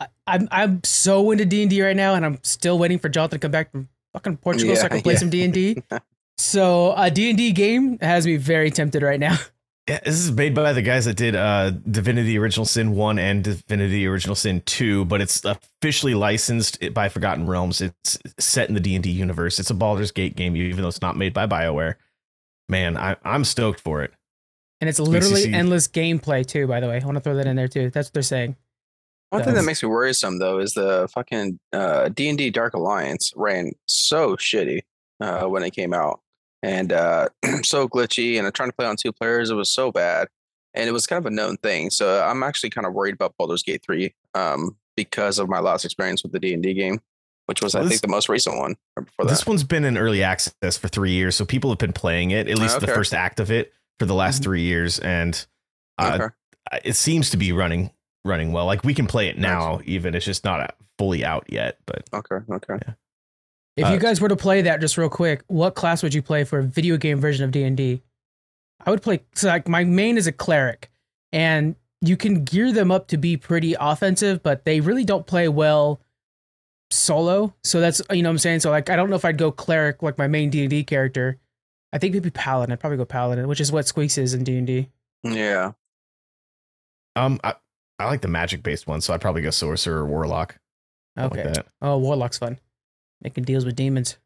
I- 0.00 0.08
I'm 0.26 0.48
I'm 0.50 0.80
so 0.84 1.30
into 1.30 1.44
D 1.44 1.62
and 1.62 1.70
D 1.70 1.82
right 1.82 1.96
now, 1.96 2.14
and 2.14 2.24
I'm 2.24 2.38
still 2.42 2.78
waiting 2.78 2.98
for 2.98 3.08
Jonathan 3.08 3.38
to 3.38 3.42
come 3.42 3.50
back 3.50 3.70
from 3.70 3.88
fucking 4.14 4.38
Portugal 4.38 4.74
so 4.76 4.86
I 4.86 4.88
can 4.88 5.02
play 5.02 5.14
yeah. 5.14 5.18
some 5.18 5.30
D 5.30 5.44
and 5.44 5.52
D. 5.52 5.82
So 6.36 6.92
a 6.96 7.12
D 7.12 7.28
and 7.28 7.38
D 7.38 7.52
game 7.52 7.96
has 8.00 8.26
me 8.26 8.36
very 8.36 8.70
tempted 8.72 9.02
right 9.02 9.20
now. 9.20 9.36
Yeah, 9.86 10.00
this 10.02 10.14
is 10.14 10.32
made 10.32 10.54
by 10.54 10.72
the 10.72 10.80
guys 10.80 11.04
that 11.04 11.18
did 11.18 11.36
uh, 11.36 11.68
Divinity 11.70 12.38
Original 12.38 12.64
Sin 12.64 12.92
1 12.92 13.18
and 13.18 13.44
Divinity 13.44 14.06
Original 14.06 14.34
Sin 14.34 14.62
2, 14.64 15.04
but 15.04 15.20
it's 15.20 15.44
officially 15.44 16.14
licensed 16.14 16.78
by 16.94 17.10
Forgotten 17.10 17.46
Realms. 17.46 17.82
It's 17.82 18.16
set 18.38 18.70
in 18.70 18.74
the 18.74 18.80
D&D 18.80 19.10
universe. 19.10 19.58
It's 19.58 19.68
a 19.68 19.74
Baldur's 19.74 20.10
Gate 20.10 20.36
game, 20.36 20.56
even 20.56 20.80
though 20.80 20.88
it's 20.88 21.02
not 21.02 21.18
made 21.18 21.34
by 21.34 21.46
BioWare. 21.46 21.96
Man, 22.68 22.96
I, 22.96 23.16
I'm 23.24 23.44
stoked 23.44 23.80
for 23.80 24.02
it. 24.02 24.12
And 24.80 24.88
it's 24.88 24.98
literally 24.98 25.42
see. 25.42 25.52
endless 25.52 25.88
gameplay 25.88 26.44
too. 26.44 26.66
By 26.66 26.80
the 26.80 26.88
way, 26.88 27.00
I 27.00 27.04
want 27.04 27.16
to 27.16 27.20
throw 27.20 27.36
that 27.36 27.46
in 27.46 27.56
there 27.56 27.68
too. 27.68 27.90
That's 27.90 28.08
what 28.08 28.14
they're 28.14 28.22
saying. 28.22 28.56
One 29.30 29.42
thing 29.42 29.54
that 29.54 29.64
makes 29.64 29.82
me 29.82 29.88
worrisome 29.88 30.38
though 30.38 30.60
is 30.60 30.74
the 30.74 31.08
fucking 31.12 31.58
uh, 31.72 32.08
D 32.10 32.28
and 32.28 32.38
D 32.38 32.50
Dark 32.50 32.74
Alliance 32.74 33.32
ran 33.34 33.72
so 33.86 34.36
shitty 34.36 34.82
uh, 35.20 35.46
when 35.46 35.64
it 35.64 35.70
came 35.70 35.92
out, 35.92 36.20
and 36.62 36.92
uh, 36.92 37.28
so 37.62 37.88
glitchy. 37.88 38.38
And 38.38 38.54
trying 38.54 38.68
to 38.68 38.76
play 38.76 38.86
on 38.86 38.96
two 38.96 39.12
players, 39.12 39.50
it 39.50 39.54
was 39.54 39.72
so 39.72 39.90
bad, 39.90 40.28
and 40.72 40.88
it 40.88 40.92
was 40.92 41.06
kind 41.06 41.18
of 41.18 41.26
a 41.26 41.34
known 41.34 41.56
thing. 41.56 41.90
So 41.90 42.22
I'm 42.22 42.44
actually 42.44 42.70
kind 42.70 42.86
of 42.86 42.92
worried 42.92 43.14
about 43.14 43.34
Baldur's 43.36 43.64
Gate 43.64 43.82
three 43.84 44.14
um, 44.34 44.76
because 44.96 45.40
of 45.40 45.48
my 45.48 45.58
last 45.58 45.84
experience 45.84 46.22
with 46.22 46.30
the 46.30 46.38
D 46.38 46.54
and 46.54 46.62
D 46.62 46.72
game, 46.72 47.00
which 47.46 47.62
was 47.62 47.74
Well, 47.74 47.82
I 47.82 47.84
this- 47.84 47.92
think 47.92 48.02
the 48.02 48.08
most 48.08 48.28
recent 48.28 48.56
one 48.56 48.76
before 48.96 49.24
that. 49.24 49.30
This 49.30 49.46
one's 49.46 49.64
been 49.64 49.84
in 49.84 49.96
early 49.98 50.22
access 50.22 50.76
for 50.76 50.88
three 50.88 51.12
years, 51.12 51.36
so 51.36 51.44
people 51.44 51.70
have 51.70 51.78
been 51.78 51.92
playing 51.92 52.30
it, 52.30 52.48
at 52.48 52.58
least 52.58 52.80
the 52.80 52.86
Okay. 52.86 52.94
first 52.94 53.12
act 53.14 53.40
of 53.40 53.50
it, 53.50 53.72
for 53.98 54.06
the 54.06 54.14
last 54.14 54.40
Mhm. 54.40 54.44
three 54.44 54.62
years. 54.62 54.98
And 54.98 55.46
uh, 55.98 56.18
Okay. 56.20 56.80
it 56.84 56.94
seems 56.94 57.30
to 57.30 57.36
be 57.36 57.52
running 57.52 57.90
running 58.26 58.52
well. 58.52 58.64
Like 58.64 58.82
we 58.84 58.94
can 58.94 59.06
play 59.06 59.28
it 59.28 59.36
now, 59.38 59.80
even. 59.84 60.14
It's 60.14 60.24
just 60.24 60.44
not 60.44 60.58
uh, 60.60 60.66
fully 60.98 61.24
out 61.24 61.44
yet, 61.50 61.76
but 61.86 62.04
okay, 62.14 62.36
okay. 62.50 62.78
If 63.76 63.84
Uh, 63.86 63.90
you 63.92 63.98
guys 63.98 64.18
were 64.20 64.30
to 64.30 64.36
play 64.36 64.62
that, 64.62 64.80
just 64.80 64.96
real 64.96 65.10
quick, 65.10 65.42
what 65.48 65.74
class 65.74 66.02
would 66.02 66.14
you 66.14 66.22
play 66.22 66.42
for 66.44 66.60
a 66.60 66.62
video 66.62 66.96
game 66.96 67.20
version 67.20 67.44
of 67.44 67.50
D 67.50 67.62
and 67.64 67.76
D? 67.76 68.00
I 68.86 68.90
would 68.90 69.02
play. 69.02 69.20
So 69.34 69.48
like 69.48 69.68
my 69.68 69.84
main 69.84 70.16
is 70.16 70.26
a 70.26 70.32
cleric, 70.32 70.90
and 71.32 71.76
you 72.00 72.16
can 72.16 72.44
gear 72.44 72.72
them 72.72 72.90
up 72.90 73.08
to 73.08 73.18
be 73.18 73.36
pretty 73.36 73.76
offensive, 73.78 74.42
but 74.42 74.64
they 74.64 74.80
really 74.80 75.04
don't 75.04 75.26
play 75.26 75.46
well 75.48 76.00
solo. 76.94 77.54
So 77.64 77.80
that's 77.80 78.00
you 78.10 78.22
know 78.22 78.28
what 78.28 78.34
I'm 78.34 78.38
saying. 78.38 78.60
So 78.60 78.70
like 78.70 78.88
I 78.90 78.96
don't 78.96 79.10
know 79.10 79.16
if 79.16 79.24
I'd 79.24 79.38
go 79.38 79.50
cleric 79.52 80.02
like 80.02 80.18
my 80.18 80.26
main 80.26 80.50
D 80.50 80.60
and 80.62 80.70
D 80.70 80.84
character. 80.84 81.38
I 81.92 81.98
think 81.98 82.12
maybe 82.14 82.30
paladin. 82.30 82.72
I'd 82.72 82.80
probably 82.80 82.96
go 82.98 83.04
paladin, 83.04 83.46
which 83.48 83.60
is 83.60 83.70
what 83.70 83.86
Squeaks 83.86 84.18
is 84.18 84.34
in 84.34 84.44
D 84.44 84.56
and 84.58 84.66
D. 84.66 84.88
Yeah. 85.22 85.72
um, 87.16 87.38
I, 87.44 87.54
I 87.98 88.06
like 88.06 88.20
the 88.22 88.28
magic 88.28 88.62
based 88.62 88.86
one, 88.86 89.00
so 89.00 89.14
I'd 89.14 89.20
probably 89.20 89.42
go 89.42 89.50
sorcerer 89.50 90.00
or 90.00 90.06
warlock. 90.06 90.56
something 91.16 91.38
Okay. 91.40 91.48
Like 91.48 91.54
that. 91.56 91.66
Oh, 91.80 91.98
warlock's 91.98 92.38
fun. 92.38 92.58
Making 93.22 93.44
deals 93.44 93.64
with 93.64 93.76
demons. 93.76 94.18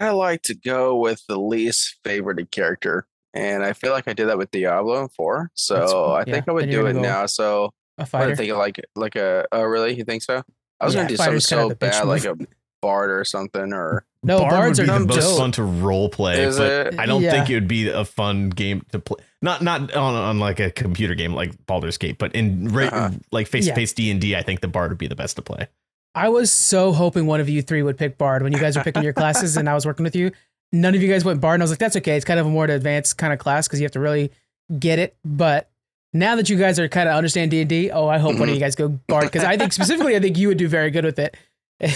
I 0.00 0.10
like 0.10 0.42
to 0.42 0.54
go 0.54 0.96
with 0.96 1.22
the 1.28 1.38
least 1.38 1.96
favorite 2.04 2.50
character, 2.50 3.06
and 3.34 3.62
I 3.62 3.74
feel 3.74 3.92
like 3.92 4.08
I 4.08 4.14
did 4.14 4.28
that 4.28 4.38
with 4.38 4.50
Diablo 4.50 5.08
4. 5.14 5.50
So 5.54 5.74
That's- 5.74 5.92
I 5.92 6.18
yeah, 6.26 6.32
think 6.34 6.48
I 6.48 6.52
would 6.52 6.64
then 6.64 6.70
do 6.70 6.86
it 6.86 6.94
go 6.94 7.00
now. 7.02 7.26
So 7.26 7.66
A 7.98 8.02
I'm 8.02 8.06
fighter. 8.06 8.34
thinking 8.34 8.56
like 8.56 8.80
like 8.96 9.14
a 9.16 9.46
oh 9.52 9.62
really? 9.62 9.94
You 9.94 10.04
think 10.04 10.22
so? 10.22 10.42
I 10.80 10.84
was 10.86 10.94
Yeah, 10.94 11.00
gonna 11.00 11.08
do 11.10 11.16
something 11.16 11.30
fighter's 11.32 11.46
kinda 11.46 11.62
so 11.70 11.74
bad 11.74 12.06
like 12.06 12.24
a 12.24 12.36
bard 12.82 13.10
or 13.10 13.24
something 13.24 13.72
or 13.72 14.04
No, 14.22 14.38
Bard 14.38 14.50
bards 14.50 14.78
would 14.80 14.88
are 14.88 14.98
be 14.98 15.04
the 15.06 15.14
most 15.14 15.20
dope. 15.28 15.38
fun 15.38 15.52
to 15.52 15.62
role 15.62 16.08
play, 16.10 16.42
Is 16.42 16.58
but 16.58 16.88
it? 16.94 16.98
I 17.00 17.06
don't 17.06 17.22
Yeah. 17.22 17.30
think 17.30 17.48
it 17.50 17.54
would 17.54 17.68
be 17.68 17.88
a 17.88 18.04
fun 18.04 18.50
game 18.50 18.82
to 18.92 18.98
play. 18.98 19.22
Not 19.42 19.62
not 19.62 19.94
on, 19.94 20.14
on 20.14 20.38
like 20.38 20.60
a 20.60 20.70
computer 20.70 21.14
game 21.14 21.32
like 21.34 21.52
Baldur's 21.66 21.96
Gate, 21.98 22.18
but 22.18 22.34
in 22.34 22.68
re- 22.68 22.86
Uh-huh. 22.88 23.10
like 23.32 23.46
face 23.46 23.66
to 23.66 23.74
face 23.74 23.92
D 23.94 24.10
and 24.10 24.20
D, 24.20 24.36
I 24.36 24.42
think 24.42 24.60
the 24.60 24.68
Bard 24.68 24.90
would 24.90 24.98
be 24.98 25.06
the 25.06 25.16
best 25.16 25.36
to 25.36 25.42
play. 25.42 25.68
I 26.14 26.28
was 26.28 26.50
so 26.52 26.92
hoping 26.92 27.26
one 27.26 27.40
of 27.40 27.48
you 27.48 27.62
three 27.62 27.82
would 27.82 27.96
pick 27.96 28.18
Bard 28.18 28.42
when 28.42 28.52
you 28.52 28.58
guys 28.58 28.76
were 28.76 28.82
picking 28.82 29.02
your 29.04 29.12
classes 29.14 29.56
and 29.56 29.68
I 29.70 29.74
was 29.74 29.86
working 29.86 30.04
with 30.04 30.16
you. 30.16 30.32
None 30.72 30.94
of 30.94 31.02
you 31.02 31.08
guys 31.08 31.24
went 31.24 31.40
Bard, 31.40 31.54
and 31.54 31.62
I 31.62 31.64
was 31.64 31.70
like, 31.70 31.78
that's 31.78 31.96
okay. 31.96 32.16
It's 32.16 32.24
kind 32.24 32.38
of 32.38 32.46
a 32.46 32.50
more 32.50 32.66
advanced 32.66 33.16
kind 33.16 33.32
of 33.32 33.38
class 33.38 33.66
because 33.68 33.80
you 33.80 33.84
have 33.84 33.92
to 33.92 34.00
really 34.00 34.30
get 34.78 34.98
it. 34.98 35.16
But 35.24 35.69
now 36.12 36.36
that 36.36 36.48
you 36.50 36.56
guys 36.56 36.78
are 36.78 36.88
kind 36.88 37.08
of 37.08 37.14
understand 37.14 37.50
D 37.50 37.60
and 37.60 37.68
D, 37.68 37.90
oh, 37.90 38.08
I 38.08 38.18
hope 38.18 38.38
one 38.38 38.48
of 38.48 38.54
you 38.54 38.60
guys 38.60 38.74
go 38.74 38.88
Bard 38.88 39.24
because 39.24 39.44
I 39.44 39.56
think 39.56 39.72
specifically, 39.72 40.16
I 40.16 40.20
think 40.20 40.36
you 40.38 40.48
would 40.48 40.58
do 40.58 40.68
very 40.68 40.90
good 40.90 41.04
with 41.04 41.18
it. 41.18 41.36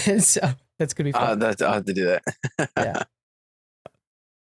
And 0.07 0.23
so 0.23 0.41
that's 0.79 0.95
gonna 0.95 1.09
be 1.09 1.13
uh, 1.13 1.37
fun. 1.37 1.43
I'll 1.43 1.73
have 1.73 1.85
to 1.85 1.93
do 1.93 2.05
that. 2.05 2.69
yeah. 2.77 3.03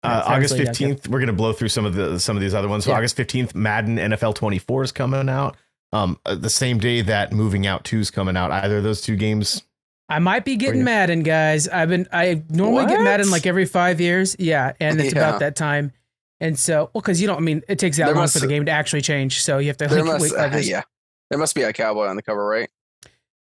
Uh, 0.03 0.23
August 0.27 0.53
seriously, 0.55 0.59
yeah, 0.59 0.65
fifteenth, 0.93 1.07
we're 1.09 1.19
gonna 1.19 1.33
blow 1.33 1.51
through 1.53 1.67
some 1.69 1.83
of 1.83 1.95
the 1.95 2.19
some 2.19 2.37
of 2.37 2.41
these 2.41 2.53
other 2.53 2.67
ones. 2.69 2.85
So 2.85 2.91
Yeah. 2.91 2.97
August 2.97 3.17
fifteenth, 3.17 3.55
Madden 3.55 3.97
NFL 3.97 4.35
twenty 4.35 4.59
four 4.59 4.83
is 4.83 4.91
coming 4.91 5.27
out. 5.27 5.57
Um, 5.91 6.19
uh, 6.25 6.35
the 6.35 6.49
same 6.51 6.77
day 6.77 7.01
that 7.01 7.33
Moving 7.33 7.65
Out 7.65 7.83
two 7.83 7.99
is 7.99 8.11
coming 8.11 8.37
out. 8.37 8.51
Either 8.51 8.77
of 8.77 8.83
those 8.83 9.01
two 9.01 9.15
games. 9.15 9.63
I 10.07 10.19
might 10.19 10.45
be 10.45 10.55
getting? 10.55 10.83
Madden, 10.83 11.23
guys. 11.23 11.67
I've 11.67 11.89
been 11.89 12.07
I 12.13 12.43
normally 12.49 12.85
get 12.85 13.01
Madden 13.01 13.29
like 13.31 13.45
every 13.45 13.65
five 13.65 13.99
years. 13.99 14.35
Yeah, 14.39 14.73
and 14.79 15.01
it's 15.01 15.13
Yeah. 15.15 15.27
about 15.27 15.39
that 15.41 15.55
time. 15.55 15.91
And 16.39 16.57
so, 16.57 16.91
well, 16.93 17.01
because 17.01 17.19
you 17.19 17.27
don't, 17.27 17.37
I 17.37 17.41
mean, 17.41 17.63
it 17.67 17.79
takes 17.79 17.97
that 17.97 18.05
There 18.05 18.13
long 18.15 18.23
must- 18.23 18.33
for 18.33 18.39
the 18.39 18.47
game 18.47 18.65
to 18.65 18.71
actually 18.71 19.01
change. 19.01 19.41
So 19.41 19.57
you 19.57 19.67
have 19.67 19.77
to 19.77 19.87
There 19.87 20.03
like, 20.03 20.19
must 20.19 20.21
wait 20.23 20.31
five 20.39 20.53
years. 20.53 20.69
yeah. 20.69 20.83
There 21.29 21.39
must 21.39 21.55
be 21.55 21.63
a 21.63 21.73
cowboy 21.73 22.05
on 22.05 22.15
the 22.15 22.21
cover, 22.21 22.45
right? 22.45 22.69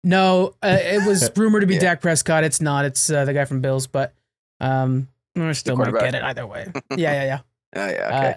No, 0.02 0.54
uh, 0.62 0.78
it 0.80 1.06
was 1.06 1.30
rumored 1.36 1.60
to 1.62 1.66
be 1.66 1.74
Yeah. 1.74 1.80
Dak 1.80 2.00
Prescott. 2.00 2.42
It's 2.44 2.60
not. 2.60 2.84
It's 2.84 3.10
uh, 3.10 3.24
the 3.24 3.32
guy 3.34 3.44
from 3.44 3.60
Bills, 3.60 3.86
but 3.86 4.12
um, 4.60 5.08
I 5.36 5.52
still 5.52 5.76
might 5.76 5.84
quarterback. 5.84 6.12
get 6.12 6.14
it 6.16 6.22
either 6.24 6.46
way. 6.46 6.66
Yeah, 6.96 7.12
yeah, 7.12 7.24
yeah. 7.24 7.38
Oh 7.76 7.86
yeah, 7.88 8.08
Uh, 8.08 8.18
okay. 8.18 8.34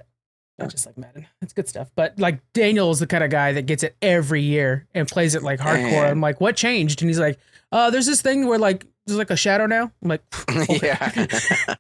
I 0.61 0.65
just 0.67 0.85
like 0.85 0.97
Madden. 0.97 1.25
It's 1.41 1.53
good 1.53 1.69
stuff. 1.69 1.89
But 1.95 2.19
like 2.19 2.39
Daniel 2.53 2.91
is 2.91 2.99
the 2.99 3.07
kind 3.07 3.23
of 3.23 3.29
guy 3.29 3.53
that 3.53 3.61
gets 3.65 3.83
it 3.83 3.95
every 4.01 4.41
year 4.41 4.85
and 4.93 5.07
plays 5.07 5.33
it 5.35 5.41
like 5.43 5.59
hardcore. 5.59 5.91
Man. 5.91 6.11
I'm 6.11 6.21
like, 6.21 6.41
what 6.41 6.57
changed? 6.57 7.01
And 7.01 7.09
he's 7.09 7.19
like, 7.19 7.39
uh, 7.71 7.89
there's 7.91 8.05
this 8.07 8.21
thing 8.21 8.45
where 8.45 8.59
like 8.59 8.85
there's 9.05 9.17
like 9.17 9.29
a 9.31 9.37
shadow 9.37 9.67
now. 9.67 9.91
I'm 10.03 10.09
like, 10.09 10.21
okay. 10.49 10.79
yeah. 10.83 11.75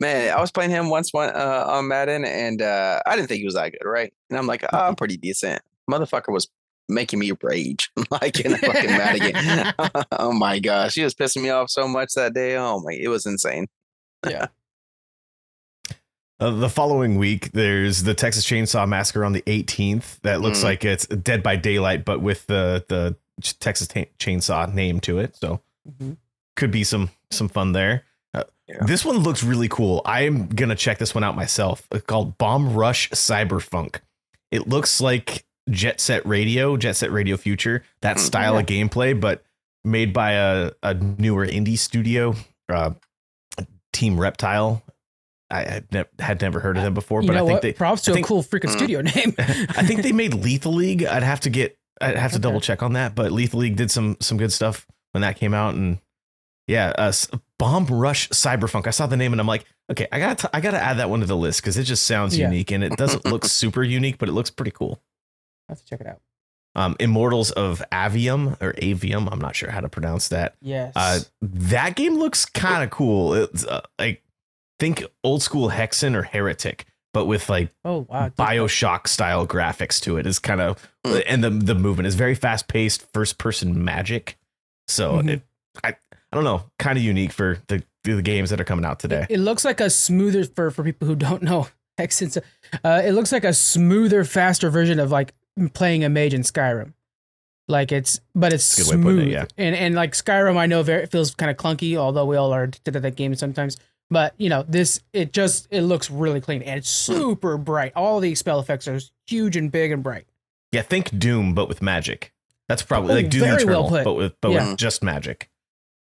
Man, 0.00 0.36
I 0.36 0.40
was 0.40 0.50
playing 0.50 0.70
him 0.70 0.90
once 0.90 1.12
one 1.12 1.30
uh, 1.30 1.64
on 1.68 1.86
Madden, 1.88 2.24
and 2.24 2.60
uh, 2.60 3.00
I 3.06 3.14
didn't 3.14 3.28
think 3.28 3.38
he 3.38 3.44
was 3.44 3.54
that 3.54 3.70
good, 3.72 3.86
right? 3.88 4.12
And 4.28 4.38
I'm 4.38 4.46
like, 4.46 4.64
oh, 4.64 4.76
I'm 4.76 4.96
pretty 4.96 5.16
decent. 5.16 5.62
Motherfucker 5.88 6.32
was 6.32 6.48
making 6.88 7.20
me 7.20 7.30
rage, 7.42 7.90
like 8.10 8.40
in 8.40 8.54
a 8.54 8.58
fucking 8.58 8.90
Madigan. 8.90 9.72
oh 10.12 10.32
my 10.32 10.58
gosh, 10.58 10.94
he 10.96 11.04
was 11.04 11.14
pissing 11.14 11.42
me 11.42 11.50
off 11.50 11.70
so 11.70 11.86
much 11.86 12.14
that 12.14 12.34
day. 12.34 12.56
Oh 12.56 12.80
my, 12.80 12.92
it 12.92 13.08
was 13.08 13.24
insane. 13.24 13.68
Yeah. 14.28 14.46
Uh, 16.40 16.50
the 16.50 16.68
following 16.68 17.16
week, 17.16 17.52
there's 17.52 18.02
the 18.02 18.14
Texas 18.14 18.44
Chainsaw 18.44 18.88
Massacre 18.88 19.24
on 19.24 19.32
the 19.32 19.42
18th. 19.42 20.20
That 20.22 20.40
looks 20.40 20.60
Mm. 20.60 20.64
like 20.64 20.84
it's 20.84 21.06
Dead 21.06 21.42
by 21.42 21.54
Daylight, 21.56 22.04
but 22.04 22.20
with 22.20 22.46
the 22.48 22.84
the 22.88 23.16
Texas 23.60 23.86
Ta- 23.86 24.04
Chainsaw 24.18 24.72
name 24.72 24.98
to 25.00 25.18
it. 25.20 25.36
So 25.36 25.60
Mhm. 25.88 26.16
could 26.56 26.72
be 26.72 26.82
some 26.82 27.10
some 27.30 27.48
fun 27.48 27.72
there. 27.72 28.04
Uh, 28.34 28.44
Yeah. 28.68 28.78
This 28.86 29.04
one 29.04 29.18
looks 29.18 29.42
really 29.44 29.68
cool. 29.68 30.00
I'm 30.06 30.46
gonna 30.48 30.74
check 30.74 30.98
this 30.98 31.14
one 31.14 31.22
out 31.22 31.36
myself. 31.36 31.86
It's 31.92 32.04
called 32.06 32.38
Bomb 32.38 32.72
Rush 32.74 33.10
Cyberfunk. 33.10 33.96
It 34.50 34.66
looks 34.68 35.00
like 35.00 35.44
Jet 35.70 36.00
Set 36.00 36.26
Radio, 36.26 36.76
Jet 36.76 36.94
Set 36.96 37.10
Radio 37.12 37.36
Future, 37.36 37.84
that 38.02 38.16
Mm, 38.16 38.20
style 38.20 38.58
of 38.58 38.66
gameplay, 38.66 39.18
but 39.18 39.44
made 39.84 40.12
by 40.14 40.32
a, 40.32 40.72
a 40.82 40.94
newer 40.94 41.46
indie 41.46 41.78
studio, 41.78 42.34
uh, 42.70 42.92
Team 43.92 44.18
Reptile. 44.18 44.82
I 45.50 45.62
had, 45.62 45.92
ne- 45.92 46.04
had 46.18 46.40
never 46.40 46.58
heard 46.58 46.76
of 46.78 46.82
them 46.82 46.94
before, 46.94 47.20
You 47.22 47.28
but 47.28 47.36
I 47.36 47.40
think 47.40 47.50
what? 47.50 47.62
they 47.62 47.72
Props 47.74 48.02
to 48.02 48.10
I 48.10 48.12
a 48.12 48.14
think- 48.14 48.26
cool 48.26 48.42
freaking 48.42 48.70
Mm. 48.70 48.76
studio 48.76 49.00
name. 49.02 49.34
I 49.38 49.86
think 49.86 50.02
they 50.02 50.12
made 50.12 50.34
Lethal 50.34 50.72
League. 50.72 51.04
I'd 51.04 51.22
have 51.22 51.40
to 51.40 51.50
get 51.50 51.78
I'd 52.00 52.16
have 52.16 52.32
to 52.32 52.36
Okay. 52.38 52.42
double 52.42 52.60
check 52.60 52.82
on 52.82 52.94
that, 52.94 53.14
but 53.14 53.30
Lethal 53.30 53.60
League 53.60 53.76
did 53.76 53.90
some 53.90 54.16
some 54.20 54.36
good 54.38 54.52
stuff 54.52 54.86
when 55.12 55.20
that 55.20 55.36
came 55.36 55.54
out 55.54 55.74
and 55.74 55.98
yeah, 56.66 56.92
uh, 56.96 57.12
Bomb 57.58 57.86
Rush 57.86 58.28
Cyberfunk. 58.30 58.86
I 58.86 58.90
saw 58.90 59.06
the 59.06 59.16
name 59.16 59.32
and 59.32 59.40
I'm 59.40 59.46
like, 59.46 59.64
okay, 59.90 60.08
I 60.10 60.18
got 60.18 60.44
I 60.54 60.60
got 60.60 60.72
to 60.72 60.80
add 60.82 60.98
that 60.98 61.08
one 61.10 61.20
to 61.20 61.26
the 61.26 61.36
list 61.36 61.62
cuz 61.62 61.76
it 61.76 61.84
just 61.84 62.04
sounds 62.04 62.36
Yeah. 62.36 62.46
unique 62.50 62.70
and 62.70 62.82
it 62.82 62.96
doesn't 62.96 63.24
look 63.24 63.44
super 63.44 63.82
unique, 63.82 64.18
but 64.18 64.28
it 64.28 64.32
looks 64.32 64.50
pretty 64.50 64.72
cool. 64.72 65.00
I 65.68 65.72
have 65.72 65.78
to 65.78 65.84
check 65.86 66.00
it 66.00 66.06
out. 66.06 66.20
Um 66.74 66.96
Immortals 66.98 67.52
of 67.52 67.82
Aveum 67.92 68.60
or 68.60 68.72
Aveum, 68.74 69.28
I'm 69.30 69.38
not 69.40 69.54
sure 69.54 69.70
how 69.70 69.80
to 69.80 69.88
pronounce 69.88 70.28
that. 70.28 70.56
Yes. 70.60 70.92
Uh 70.96 71.20
that 71.42 71.94
game 71.94 72.14
looks 72.18 72.44
kind 72.44 72.82
of 72.82 72.90
cool. 72.90 73.34
It's 73.34 73.64
uh, 73.64 73.82
like 73.98 74.22
think 74.80 75.04
old 75.22 75.40
school 75.42 75.70
Hexen 75.70 76.16
or 76.16 76.22
Heretic, 76.24 76.86
but 77.12 77.26
with 77.26 77.48
like 77.48 77.70
oh 77.84 78.06
wow. 78.10 78.30
Bioshock 78.30 79.06
style 79.06 79.46
graphics 79.46 80.00
to 80.02 80.16
it 80.16 80.26
is 80.26 80.38
kind 80.40 80.60
of 80.60 80.90
Mm. 81.06 81.22
and 81.28 81.44
the 81.44 81.50
the 81.50 81.74
movement 81.76 82.06
is 82.08 82.14
very 82.16 82.34
fast 82.34 82.66
paced 82.66 83.06
first 83.12 83.38
person 83.38 83.84
magic. 83.84 84.36
So 84.88 85.18
Mhm. 85.18 85.28
it, 85.30 85.42
I 85.84 85.96
I 86.34 86.36
don't 86.36 86.44
know, 86.44 86.64
kind 86.78 86.98
of 86.98 87.04
unique 87.04 87.32
for 87.32 87.58
the 87.68 87.82
the 88.02 88.20
games 88.20 88.50
that 88.50 88.60
are 88.60 88.64
coming 88.64 88.84
out 88.84 88.98
today. 89.00 89.26
It 89.30 89.38
looks 89.38 89.64
like 89.64 89.80
a 89.80 89.88
smoother 89.88 90.44
for 90.44 90.70
for 90.70 90.82
people 90.84 91.06
who 91.08 91.14
don't 91.14 91.42
know 91.42 91.68
Hexen. 91.98 92.42
Uh, 92.84 93.02
it 93.04 93.12
looks 93.12 93.30
like 93.32 93.44
a 93.44 93.54
smoother, 93.54 94.24
faster 94.24 94.68
version 94.68 94.98
of 94.98 95.10
like 95.12 95.32
playing 95.74 96.02
a 96.04 96.08
mage 96.08 96.34
in 96.34 96.42
Skyrim. 96.42 96.92
Like 97.66 97.92
it's, 97.92 98.20
but 98.34 98.52
it's 98.52 98.76
Good 98.76 98.88
way 98.88 98.94
of 98.96 99.02
putting 99.02 99.16
smooth. 99.20 99.28
it, 99.28 99.32
yeah. 99.32 99.44
And 99.56 99.74
and 99.74 99.94
like 99.94 100.12
Skyrim, 100.12 100.56
I 100.58 100.66
know 100.66 100.82
very, 100.82 101.04
it 101.04 101.10
feels 101.10 101.34
kind 101.34 101.50
of 101.50 101.56
clunky, 101.56 101.96
although 101.96 102.26
we 102.26 102.36
all 102.36 102.52
are 102.52 102.64
addicted 102.64 102.92
to 102.92 103.00
that 103.00 103.16
game 103.16 103.34
sometimes. 103.36 103.78
But 104.10 104.34
you 104.36 104.50
know, 104.50 104.64
this 104.68 105.00
it 105.14 105.32
just 105.32 105.66
it 105.70 105.80
looks 105.82 106.10
really 106.10 106.40
clean 106.42 106.60
and 106.62 106.78
it's 106.78 106.90
super 106.90 107.56
bright. 107.56 107.92
All 107.96 108.20
the 108.20 108.34
spell 108.34 108.60
effects 108.60 108.86
are 108.86 109.00
huge 109.26 109.56
and 109.56 109.72
big 109.72 109.92
and 109.92 110.02
bright. 110.02 110.26
Yeah, 110.72 110.82
think 110.82 111.16
Doom 111.18 111.54
but 111.54 111.68
with 111.68 111.80
magic. 111.80 112.32
That's 112.68 112.82
probably 112.82 113.12
Oh, 113.12 113.16
like 113.16 113.30
Doom 113.30 113.42
well 113.42 113.56
Eternal, 113.56 113.88
put. 113.88 114.04
but 114.04 114.14
with 114.14 114.32
but 114.42 114.50
Yeah. 114.50 114.68
with 114.70 114.78
just 114.78 115.02
magic. 115.02 115.48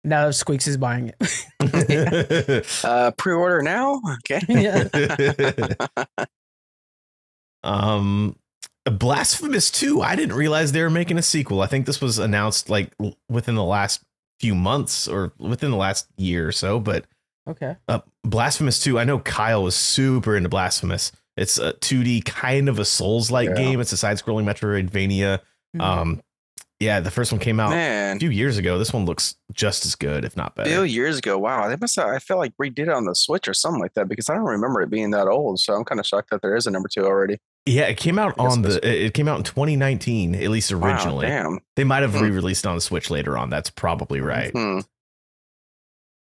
Now 0.05 0.31
Squeaks 0.31 0.67
is 0.67 0.77
buying 0.77 1.13
it. 1.21 2.67
Uh, 2.85 3.11
pre-order 3.19 3.61
now. 3.63 4.01
Okay. 4.25 4.41
yeah. 4.49 5.75
um 7.63 8.37
Blasphemous 8.87 9.71
2. 9.71 10.01
I 10.01 10.17
didn't 10.17 10.35
realize 10.35 10.73
they 10.73 10.83
were 10.83 10.89
making 10.91 11.19
a 11.19 11.23
sequel. 11.23 11.61
I 11.61 11.67
think 11.67 11.85
this 11.87 12.01
was 12.01 12.19
announced 12.19 12.71
like 12.71 12.93
within 13.29 13.55
the 13.55 13.63
last 13.65 14.03
few 14.41 14.55
months 14.55 15.07
or 15.07 15.33
within 15.39 15.71
the 15.71 15.77
last 15.77 16.07
year 16.17 16.49
or 16.49 16.53
so, 16.53 16.81
but 16.81 17.05
Okay. 17.49 17.77
uh, 17.89 18.01
Blasphemous 18.25 18.81
2. 18.81 18.99
I 18.99 19.05
know 19.05 19.19
Kyle 19.19 19.63
was 19.63 19.77
super 19.77 20.35
into 20.37 20.49
Blasphemous. 20.49 21.13
It's 21.37 21.59
a 21.59 21.75
2D 21.75 22.25
kind 22.25 22.69
of 22.69 22.79
a 22.79 22.85
Souls-like 22.85 23.51
Yeah. 23.51 23.55
game. 23.55 23.81
It's 23.81 23.93
a 23.93 23.97
side-scrolling 23.99 24.45
Metroidvania. 24.45 25.41
Mhm. 25.77 25.81
Um 25.83 26.23
yeah, 26.81 26.99
the 27.01 27.11
first 27.11 27.31
one 27.31 27.39
came 27.41 27.61
out 27.61 27.73
a 27.73 28.19
few 28.19 28.31
years 28.31 28.57
ago. 28.59 28.79
This 28.79 28.93
one 28.93 29.05
looks 29.05 29.37
just 29.53 29.85
as 29.87 29.95
good, 29.95 30.25
if 30.25 30.37
not 30.37 30.55
better. 30.57 30.69
a 30.69 30.73
few 30.73 30.83
years 30.83 31.19
ago. 31.19 31.39
Wow, 31.39 31.69
they 31.69 31.77
must 31.77 31.95
have. 31.97 32.09
I 32.09 32.19
feel 32.19 32.39
like 32.39 32.53
redid 32.61 32.81
it 32.81 32.89
on 32.89 33.05
the 33.05 33.15
Switch 33.15 33.47
or 33.47 33.55
something 33.55 33.81
like 33.81 33.95
that 33.95 34.09
because 34.09 34.29
I 34.31 34.35
don't 34.35 34.45
remember 34.45 34.81
it 34.81 34.91
being 34.91 35.11
that 35.13 35.29
old. 35.29 35.61
So 35.61 35.75
I'm 35.75 35.85
kind 35.85 36.01
of 36.01 36.07
shocked 36.07 36.31
that 36.31 36.43
there 36.43 36.57
is 36.57 36.67
a 36.67 36.71
number 36.71 36.89
two 36.89 37.05
already. 37.05 37.39
Yeah, 37.67 37.83
it 37.83 37.99
came 37.99 38.19
out 38.19 38.39
on 38.39 38.63
that's- 38.63 38.81
the. 38.81 39.05
It 39.07 39.15
came 39.15 39.29
out 39.29 39.37
in 39.39 39.45
2019, 39.45 40.35
at 40.35 40.49
least 40.49 40.73
Wow, 40.75 40.89
originally. 40.89 41.27
damn. 41.27 41.59
they 41.77 41.85
might 41.85 42.03
have 42.03 42.15
Hmm. 42.15 42.23
re-released 42.23 42.67
on 42.67 42.75
the 42.75 42.81
Switch 42.81 43.11
later 43.11 43.37
on. 43.37 43.51
That's 43.51 43.69
probably 43.71 44.21
right. 44.23 44.51
Hmm. 44.53 44.81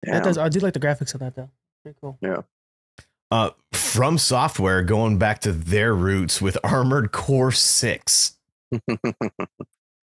that 0.02 0.12
Damn. 0.12 0.22
does. 0.22 0.38
I 0.38 0.48
do 0.50 0.60
like 0.60 0.74
the 0.74 0.80
graphics 0.80 1.14
of 1.14 1.20
that 1.20 1.34
though. 1.36 1.50
Pretty 1.82 1.96
cool. 2.00 2.18
Yeah. 2.20 2.42
Uh, 3.30 3.50
from 3.72 4.18
Software 4.18 4.82
going 4.82 5.16
back 5.16 5.38
to 5.40 5.52
their 5.52 5.94
roots 5.94 6.42
with 6.42 6.58
Armored 6.64 7.12
Core 7.12 7.52
Six. 7.52 8.36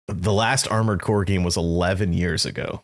The 0.07 0.33
last 0.33 0.67
Armored 0.69 1.01
Core 1.01 1.23
game 1.23 1.43
was 1.43 1.57
11 1.57 2.13
years 2.13 2.45
ago. 2.45 2.81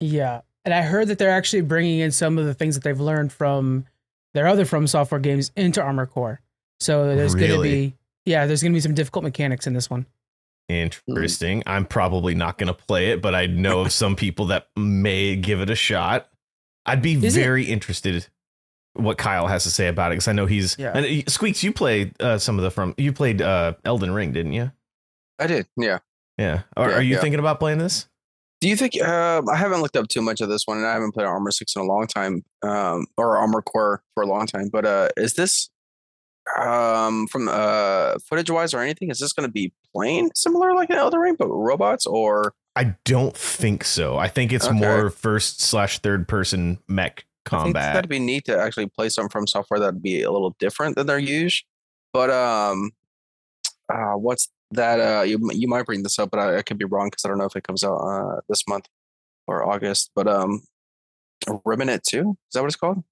Yeah. 0.00 0.40
And 0.64 0.72
I 0.72 0.82
heard 0.82 1.08
that 1.08 1.18
they're 1.18 1.30
actually 1.30 1.62
bringing 1.62 1.98
in 1.98 2.10
some 2.10 2.38
of 2.38 2.46
the 2.46 2.54
things 2.54 2.74
that 2.74 2.82
they've 2.84 2.98
learned 3.00 3.32
from 3.32 3.86
their 4.32 4.46
other 4.46 4.64
From 4.64 4.86
Software 4.86 5.20
games 5.20 5.52
into 5.56 5.82
Armored 5.82 6.10
Core. 6.10 6.40
So 6.80 7.14
there's 7.14 7.34
going 7.34 7.50
to 7.50 7.62
be, 7.62 7.94
yeah, 8.24 8.46
there's 8.46 8.62
going 8.62 8.72
to 8.72 8.76
be 8.76 8.80
some 8.80 8.94
difficult 8.94 9.22
mechanics 9.24 9.66
in 9.66 9.74
this 9.74 9.88
one. 9.90 10.06
Interesting. 10.68 11.62
I'm 11.66 11.84
probably 11.84 12.34
not 12.34 12.58
going 12.58 12.68
to 12.68 12.74
play 12.74 13.10
it, 13.10 13.20
but 13.20 13.34
I 13.34 13.46
know 13.46 13.80
of 13.80 13.92
some 13.92 14.16
people 14.16 14.46
that 14.46 14.68
may 14.76 15.36
give 15.36 15.60
it 15.60 15.68
a 15.70 15.74
shot. 15.74 16.28
I'd 16.86 17.02
be 17.02 17.14
Is 17.14 17.36
it- 17.36 17.40
very 17.40 17.64
interested 17.64 18.26
what 18.94 19.18
Kyle 19.18 19.48
has 19.48 19.64
to 19.64 19.70
say 19.70 19.88
about 19.88 20.12
it 20.12 20.14
because 20.14 20.28
I 20.28 20.32
know 20.32 20.46
he's. 20.46 20.76
Yeah. 20.78 20.92
And 20.94 21.04
uh, 21.04 21.28
Squeaks, 21.30 21.62
you 21.64 21.72
played 21.72 22.14
uh, 22.22 22.38
some 22.38 22.58
of 22.58 22.62
the 22.64 22.70
from. 22.70 22.94
You 22.96 23.12
played 23.12 23.42
uh, 23.42 23.74
Elden 23.84 24.12
Ring, 24.12 24.32
didn't 24.32 24.52
you? 24.52 24.70
I 25.38 25.46
did. 25.48 25.66
Yeah. 25.76 25.98
Yeah. 26.38 26.62
Are, 26.76 26.90
Yeah, 26.90 26.96
are 26.96 27.02
you 27.02 27.14
yeah. 27.14 27.20
thinking 27.20 27.40
about 27.40 27.58
playing 27.60 27.78
this? 27.78 28.06
Do 28.60 28.68
you 28.68 28.76
think? 28.76 28.94
Uh, 29.00 29.42
I 29.52 29.56
haven't 29.56 29.82
looked 29.82 29.96
up 29.96 30.08
too 30.08 30.22
much 30.22 30.40
of 30.40 30.48
this 30.48 30.66
one, 30.66 30.78
and 30.78 30.86
I 30.86 30.92
haven't 30.94 31.12
played 31.12 31.26
Armor 31.26 31.50
Six 31.50 31.76
in 31.76 31.82
a 31.82 31.84
long 31.84 32.06
time, 32.06 32.44
um, 32.62 33.06
or 33.18 33.36
Armor 33.36 33.60
Core 33.62 34.02
for 34.14 34.22
a 34.22 34.26
long 34.26 34.46
time. 34.46 34.70
But 34.72 34.86
uh, 34.86 35.08
is 35.18 35.34
this, 35.34 35.68
um, 36.58 37.26
from 37.26 37.48
uh, 37.50 38.14
footage 38.28 38.50
wise 38.50 38.72
or 38.72 38.80
anything? 38.80 39.10
Is 39.10 39.18
this 39.18 39.32
going 39.32 39.46
to 39.46 39.52
be 39.52 39.72
plain 39.94 40.30
similar 40.34 40.74
like 40.74 40.88
an 40.90 40.96
Elden 40.96 41.20
Ring, 41.20 41.36
but 41.38 41.48
robots? 41.48 42.06
Or 42.06 42.54
I 42.74 42.94
don't 43.04 43.36
think 43.36 43.84
so. 43.84 44.16
I 44.16 44.28
think 44.28 44.52
it's 44.52 44.66
Okay. 44.66 44.74
more 44.78 45.10
first 45.10 45.60
slash 45.60 45.98
third 45.98 46.26
person 46.26 46.78
mech 46.88 47.26
I 47.46 47.50
think 47.64 47.64
combat. 47.74 47.94
that'd 47.94 48.08
be 48.10 48.18
neat 48.18 48.46
to 48.46 48.58
actually 48.58 48.86
play 48.86 49.10
something 49.10 49.28
from 49.30 49.46
software 49.46 49.78
that'd 49.78 50.02
be 50.02 50.22
a 50.22 50.30
little 50.30 50.56
different 50.58 50.96
than 50.96 51.06
their 51.06 51.18
use. 51.18 51.62
But 52.14 52.30
um, 52.30 52.92
uh, 53.92 54.12
what's 54.14 54.48
that? 54.72 55.00
Uh, 55.00 55.22
you 55.22 55.38
you 55.52 55.68
might 55.68 55.86
bring 55.86 56.02
this 56.02 56.18
up, 56.18 56.30
but 56.30 56.40
I, 56.40 56.58
I 56.58 56.62
could 56.62 56.78
be 56.78 56.84
wrong 56.84 57.08
because 57.08 57.24
I 57.24 57.28
don't 57.28 57.38
know 57.38 57.44
if 57.44 57.56
it 57.56 57.64
comes 57.64 57.84
out 57.84 57.96
uh 57.96 58.40
this 58.48 58.66
month 58.68 58.88
or 59.46 59.68
August. 59.68 60.10
But 60.14 60.26
um, 60.28 60.62
Revenant 61.64 62.04
Two 62.04 62.30
is 62.30 62.54
that 62.54 62.60
what 62.60 62.66
it's 62.66 62.76
called? 62.76 63.02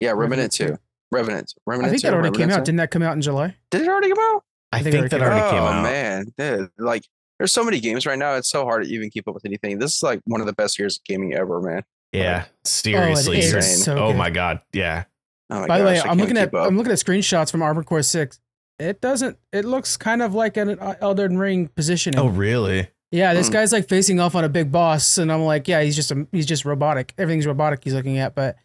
Yeah, 0.00 0.10
Revenant 0.10 0.30
Revenant 0.30 0.52
Two. 0.52 0.66
2. 0.68 0.78
Revenant. 1.12 1.54
Revenant 1.66 1.88
I 1.88 1.90
think 1.90 2.02
2, 2.02 2.08
that 2.08 2.14
already 2.14 2.30
came 2.30 2.48
Revenant 2.48 2.52
out. 2.52 2.64
2? 2.64 2.64
Didn't 2.64 2.78
that 2.78 2.90
come 2.90 3.02
out 3.02 3.12
in 3.12 3.20
July? 3.20 3.54
Did 3.70 3.82
it 3.82 3.88
already 3.88 4.08
come 4.08 4.18
out? 4.18 4.44
I 4.72 4.82
think 4.82 4.94
think 4.94 5.06
it 5.06 5.10
that 5.10 5.20
already 5.20 5.40
already 5.40 5.56
came 5.56 5.78
oh 5.78 5.82
man, 5.82 6.26
dude, 6.38 6.70
like 6.78 7.04
there's 7.38 7.52
so 7.52 7.62
many 7.62 7.78
games 7.78 8.06
right 8.06 8.18
now. 8.18 8.34
It's 8.36 8.48
so 8.48 8.64
hard 8.64 8.84
to 8.84 8.88
even 8.90 9.10
keep 9.10 9.28
up 9.28 9.34
with 9.34 9.44
anything. 9.44 9.78
This 9.78 9.96
is 9.96 10.02
like 10.02 10.20
one 10.24 10.40
of 10.40 10.46
the 10.46 10.54
best 10.54 10.78
years 10.78 10.96
of 10.96 11.04
gaming 11.04 11.34
ever, 11.34 11.60
man. 11.60 11.82
Yeah, 12.12 12.44
seriously. 12.64 13.38
is 13.38 13.50
you're- 13.50 13.62
so 13.62 13.98
oh 13.98 14.12
my 14.14 14.30
god, 14.30 14.60
yeah. 14.72 15.04
Oh 15.50 15.60
my 15.60 15.66
By 15.66 15.78
the 15.78 15.84
way, 15.84 16.00
I 16.00 16.08
I'm 16.08 16.16
looking 16.18 16.38
at 16.38 16.54
up. 16.54 16.66
I'm 16.66 16.76
looking 16.78 16.92
at 16.92 16.98
screenshots 16.98 17.50
from 17.50 17.60
Armored 17.62 17.84
Core 17.84 18.02
Six. 18.02 18.40
It 18.78 19.00
doesn't. 19.00 19.38
It 19.52 19.64
looks 19.64 19.96
kind 19.96 20.22
of 20.22 20.34
like 20.34 20.56
an 20.56 20.78
uh, 20.78 20.94
Elden 21.00 21.38
Ring 21.38 21.68
positioning. 21.68 22.18
Oh 22.18 22.26
really? 22.28 22.88
Yeah, 23.10 23.34
this 23.34 23.48
Mm. 23.50 23.52
guy's 23.52 23.72
like 23.72 23.88
facing 23.88 24.18
off 24.20 24.34
on 24.34 24.42
a 24.44 24.48
big 24.48 24.72
boss, 24.72 25.18
and 25.18 25.30
I'm 25.30 25.42
like, 25.42 25.68
yeah, 25.68 25.82
he's 25.82 25.94
just 25.96 26.10
a, 26.10 26.26
he's 26.32 26.46
just 26.46 26.64
robotic. 26.64 27.12
Everything's 27.18 27.46
robotic 27.46 27.84
he's 27.84 27.94
looking 27.94 28.18
at, 28.18 28.34
but 28.34 28.56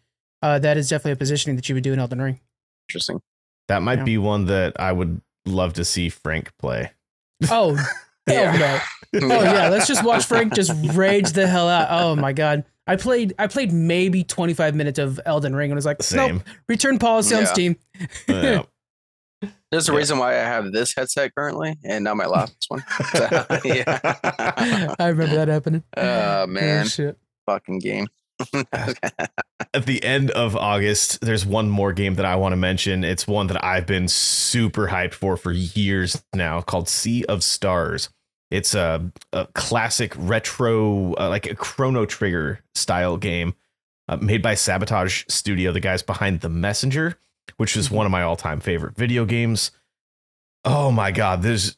uh, 0.42 0.58
that 0.60 0.76
is 0.76 0.88
definitely 0.88 1.12
a 1.12 1.16
positioning 1.16 1.56
that 1.56 1.68
you 1.68 1.74
would 1.74 1.84
do 1.84 1.92
in 1.92 1.98
Elden 1.98 2.20
Ring. 2.20 2.40
Interesting. 2.88 3.20
That 3.68 3.82
might 3.82 3.98
Yeah. 3.98 4.04
be 4.04 4.18
one 4.18 4.46
that 4.46 4.80
I 4.80 4.92
would 4.92 5.20
love 5.44 5.74
to 5.74 5.84
see 5.84 6.08
Frank 6.08 6.50
play. 6.58 6.92
Oh, 7.50 7.74
hell 8.26 8.58
no. 8.58 8.80
Oh 9.22 9.42
yeah, 9.42 9.68
let's 9.68 9.86
just 9.86 10.02
watch 10.04 10.24
Frank 10.24 10.54
just 10.54 10.72
rage 10.94 11.32
the 11.32 11.46
hell 11.46 11.68
out. 11.68 11.88
Oh 11.90 12.16
my 12.16 12.32
god. 12.32 12.64
I 12.86 12.96
played 12.96 13.34
I 13.38 13.46
played 13.48 13.70
maybe 13.72 14.24
25 14.24 14.74
minutes 14.74 14.98
of 14.98 15.20
Elden 15.26 15.54
Ring 15.54 15.70
and 15.70 15.76
was 15.76 15.84
like, 15.84 16.02
Same. 16.02 16.36
nope, 16.36 16.42
return 16.68 16.98
policy 16.98 17.34
on 17.34 17.44
Steam. 17.46 17.76
Yeah. 18.26 18.62
There's 19.70 19.88
a 19.88 19.92
Yeah. 19.92 19.98
reason 19.98 20.18
why 20.18 20.32
I 20.32 20.42
have 20.44 20.72
this 20.72 20.94
headset 20.96 21.34
currently 21.34 21.76
and 21.84 22.04
not 22.04 22.16
my 22.16 22.26
last 22.36 22.64
one. 22.68 22.82
yeah. 23.64 23.98
I 24.98 25.08
remember 25.08 25.36
that 25.36 25.48
happening. 25.48 25.82
Oh 25.96 26.46
man, 26.46 26.84
Oh, 26.86 26.88
shit. 26.88 27.18
fucking 27.46 27.78
game. 27.80 28.08
At 29.74 29.84
the 29.86 30.02
end 30.04 30.30
of 30.30 30.56
August, 30.56 31.20
there's 31.20 31.44
one 31.44 31.68
more 31.68 31.92
game 31.92 32.14
that 32.14 32.24
I 32.24 32.36
want 32.36 32.52
to 32.52 32.56
mention. 32.56 33.04
It's 33.04 33.26
one 33.26 33.48
that 33.48 33.62
I've 33.64 33.86
been 33.86 34.08
super 34.08 34.88
hyped 34.88 35.14
for 35.14 35.36
for 35.36 35.52
years 35.52 36.22
now 36.34 36.60
called 36.60 36.88
Sea 36.88 37.24
of 37.24 37.42
Stars. 37.42 38.08
It's 38.50 38.74
a, 38.74 39.10
a 39.32 39.46
classic 39.54 40.14
retro, 40.16 41.14
uh, 41.14 41.28
like 41.28 41.46
a 41.46 41.54
Chrono 41.54 42.06
Trigger 42.06 42.60
style 42.74 43.16
game 43.18 43.54
uh, 44.08 44.16
made 44.16 44.40
by 44.42 44.54
Sabotage 44.54 45.24
Studio, 45.28 45.70
the 45.72 45.80
guys 45.80 46.02
behind 46.02 46.40
The 46.40 46.48
Messenger, 46.48 47.18
which 47.56 47.76
is 47.76 47.90
one 47.90 48.06
of 48.06 48.12
my 48.12 48.22
all 48.22 48.36
time 48.36 48.60
favorite 48.60 48.96
video 48.96 49.24
games. 49.24 49.70
Oh 50.64 50.90
my 50.90 51.10
God, 51.10 51.42
there's. 51.42 51.76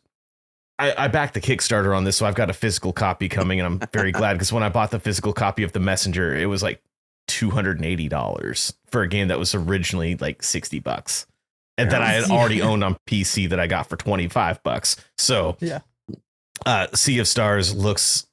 I, 0.78 0.94
I 0.96 1.08
backed 1.08 1.34
the 1.34 1.40
Kickstarter 1.42 1.94
on 1.94 2.04
this, 2.04 2.16
so 2.16 2.24
I've 2.24 2.34
got 2.34 2.48
a 2.48 2.54
physical 2.54 2.92
copy 2.94 3.28
coming, 3.28 3.60
and 3.60 3.66
I'm 3.66 3.88
very 3.92 4.12
glad 4.12 4.32
because 4.34 4.52
when 4.52 4.62
I 4.62 4.70
bought 4.70 4.90
the 4.90 4.98
physical 4.98 5.34
copy 5.34 5.62
of 5.62 5.72
The 5.72 5.80
Messenger, 5.80 6.34
it 6.34 6.46
was 6.46 6.62
like 6.62 6.82
$280 7.28 8.74
for 8.86 9.02
a 9.02 9.08
game 9.08 9.28
that 9.28 9.38
was 9.38 9.54
originally 9.54 10.16
like 10.16 10.42
60 10.42 10.80
bucks 10.80 11.26
and 11.78 11.90
that 11.90 12.02
I 12.02 12.12
had 12.12 12.30
already 12.30 12.62
owned 12.62 12.82
on 12.84 12.96
PC 13.06 13.48
that 13.50 13.60
I 13.60 13.66
got 13.66 13.88
for 13.88 13.96
25 13.96 14.62
bucks. 14.62 14.96
So, 15.18 15.56
Yeah. 15.60 15.80
Uh, 16.66 16.86
sea 16.94 17.18
of 17.18 17.26
Stars 17.28 17.74
looks 17.74 18.26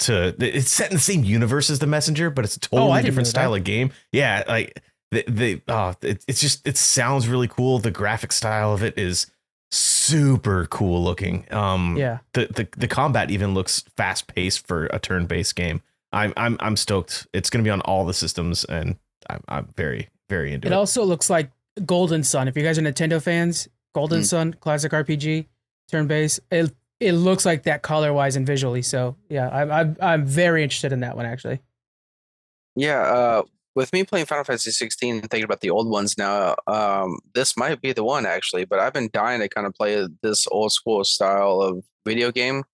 to 0.00 0.34
it's 0.38 0.70
set 0.70 0.90
in 0.90 0.96
the 0.96 1.00
same 1.02 1.24
universe 1.24 1.70
as 1.70 1.78
The 1.78 1.86
Messenger, 1.86 2.30
but 2.30 2.44
it's 2.44 2.56
a 2.56 2.60
Oh, 2.72 2.76
totally 2.78 2.92
didn't 2.98 3.04
different 3.06 3.26
style 3.28 3.54
of 3.54 3.64
game. 3.64 3.92
Yeah, 4.12 4.44
like 4.46 4.82
they, 5.10 5.22
they 5.26 5.62
oh, 5.68 5.94
it, 6.02 6.24
it's 6.28 6.40
just 6.40 6.66
it 6.66 6.76
sounds 6.76 7.28
really 7.28 7.48
cool. 7.48 7.78
The 7.78 7.90
graphic 7.90 8.32
style 8.32 8.72
of 8.72 8.82
it 8.82 8.96
is 8.98 9.26
super 9.70 10.66
cool 10.66 11.02
looking. 11.02 11.46
Um, 11.52 11.96
Yeah. 11.96 12.18
the 12.32 12.46
the 12.46 12.68
the 12.76 12.88
combat 12.88 13.30
even 13.30 13.54
looks 13.54 13.84
fast 13.96 14.26
paced 14.26 14.66
for 14.66 14.86
a 14.86 14.98
turn 14.98 15.26
based 15.26 15.54
game. 15.56 15.82
I'm 16.12 16.32
I'm 16.36 16.56
I'm 16.60 16.76
stoked. 16.76 17.26
It's 17.32 17.50
going 17.50 17.62
to 17.64 17.68
be 17.68 17.70
on 17.72 17.80
all 17.82 18.04
the 18.04 18.14
systems, 18.14 18.64
and 18.64 18.96
I'm 19.28 19.42
I'm 19.48 19.68
very 19.76 20.08
very 20.28 20.52
into 20.52 20.66
It 20.68 20.72
it. 20.72 20.74
also 20.74 21.04
looks 21.04 21.30
like 21.30 21.50
Golden 21.86 22.22
Sun. 22.24 22.48
If 22.48 22.56
you 22.56 22.62
guys 22.62 22.78
are 22.78 22.82
Nintendo 22.82 23.22
fans, 23.22 23.68
Golden 23.94 24.20
Mm. 24.22 24.26
Sun, 24.26 24.54
classic 24.54 24.92
RPG, 24.92 25.46
turn 25.88 26.06
based. 26.06 26.40
It 26.50 26.72
it 26.98 27.12
looks 27.12 27.46
like 27.46 27.62
that 27.64 27.82
color 27.82 28.12
wise 28.12 28.36
and 28.36 28.46
visually. 28.46 28.82
So 28.82 29.16
yeah, 29.28 29.48
I'm 29.50 29.70
I'm 29.70 29.96
I'm 30.00 30.24
very 30.26 30.62
interested 30.62 30.92
in 30.92 31.00
that 31.00 31.16
one 31.16 31.26
actually. 31.26 31.60
Yeah, 32.76 33.00
uh, 33.02 33.42
with 33.74 33.92
me 33.92 34.04
playing 34.04 34.26
Final 34.26 34.44
Fantasy 34.44 34.70
16 34.70 35.14
and 35.18 35.30
thinking 35.30 35.44
about 35.44 35.60
the 35.60 35.70
old 35.70 35.88
ones 35.88 36.18
now, 36.18 36.56
um, 36.66 37.18
this 37.34 37.56
might 37.56 37.80
be 37.80 37.92
the 37.92 38.04
one 38.04 38.26
actually. 38.26 38.64
But 38.64 38.78
I've 38.80 38.92
been 38.92 39.10
dying 39.12 39.40
to 39.40 39.48
kind 39.48 39.66
of 39.66 39.74
play 39.74 40.06
this 40.22 40.46
old 40.50 40.72
school 40.72 41.04
style 41.04 41.60
of 41.60 41.84
video 42.06 42.32
game. 42.32 42.64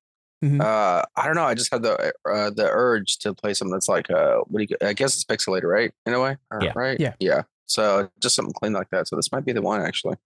Mhm. 0.45 0.61
Uh, 0.61 1.03
I 1.17 1.27
don't 1.27 1.35
know. 1.35 1.45
I 1.45 1.55
just 1.55 1.73
had 1.73 1.83
the 1.83 2.13
uh, 2.29 2.51
the 2.51 2.69
urge 2.71 3.19
to 3.21 3.33
play 3.33 3.55
something 3.55 3.73
that's 3.73 3.89
like 3.89 4.11
uh, 4.11 4.37
what 4.49 4.61
do 4.61 4.67
you? 4.69 4.87
I 4.87 4.93
guess 4.93 5.15
it's 5.15 5.25
pixelated, 5.25 5.65
right? 5.65 5.93
In 6.05 6.13
a 6.15 6.21
way, 6.21 6.37
Or- 6.51 6.61
Yeah. 6.63 6.73
Right. 6.77 7.01
Yeah. 7.01 7.15
Yeah. 7.19 7.43
So 7.67 8.09
just 8.21 8.35
something 8.37 8.53
clean 8.53 8.73
like 8.73 8.91
that. 8.91 9.09
So 9.09 9.17
this 9.17 9.33
might 9.33 9.45
be 9.45 9.53
the 9.53 9.63
one 9.63 9.81
actually. 9.81 10.17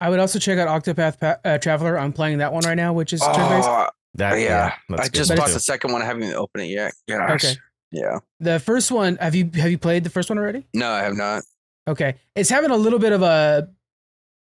I 0.00 0.10
would 0.10 0.18
also 0.20 0.38
check 0.38 0.58
out 0.58 0.68
Octopath 0.68 1.20
pa- 1.20 1.38
uh, 1.48 1.58
Traveler. 1.58 1.98
I'm 1.98 2.12
playing 2.12 2.38
that 2.38 2.52
one 2.52 2.64
right 2.64 2.74
now, 2.74 2.92
which 2.92 3.12
is 3.12 3.20
turn 3.20 3.34
based. 3.48 3.68
Oh, 3.68 3.88
that 4.14 4.40
yeah. 4.40 4.74
that's 4.88 5.00
I 5.02 5.04
good 5.04 5.12
just 5.14 5.36
bought 5.36 5.50
the 5.50 5.60
second 5.60 5.92
one. 5.92 6.02
I 6.02 6.06
haven't 6.06 6.24
even 6.24 6.34
opened 6.36 6.64
it 6.64 6.68
yet. 6.68 6.94
Gosh. 7.08 7.44
Okay. 7.44 7.54
Yeah. 7.96 8.18
The 8.40 8.60
first 8.60 8.90
one, 8.90 9.16
have 9.16 9.34
you 9.34 9.50
have 9.54 9.70
you 9.70 9.78
played 9.78 10.04
the 10.04 10.10
first 10.10 10.28
one 10.28 10.38
already? 10.38 10.66
No, 10.74 10.90
I 10.90 11.02
have 11.02 11.16
not. 11.16 11.44
Okay, 11.88 12.16
it's 12.34 12.50
having 12.50 12.70
a 12.70 12.76
little 12.76 12.98
bit 12.98 13.12
of 13.12 13.22
a, 13.22 13.70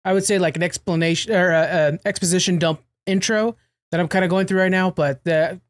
I 0.03 0.13
would 0.13 0.25
say 0.25 0.39
like 0.39 0.57
an 0.57 0.63
explanation 0.63 1.33
or 1.33 1.51
a, 1.51 1.61
a 1.93 2.07
exposition 2.07 2.59
dump 2.59 2.81
intro 3.05 3.55
that 3.91 3.99
I'm 3.99 4.07
kind 4.07 4.25
of 4.25 4.29
going 4.29 4.45
through 4.45 4.59
right 4.59 4.71
now. 4.71 4.91
But 4.91 5.23
the 5.23 5.61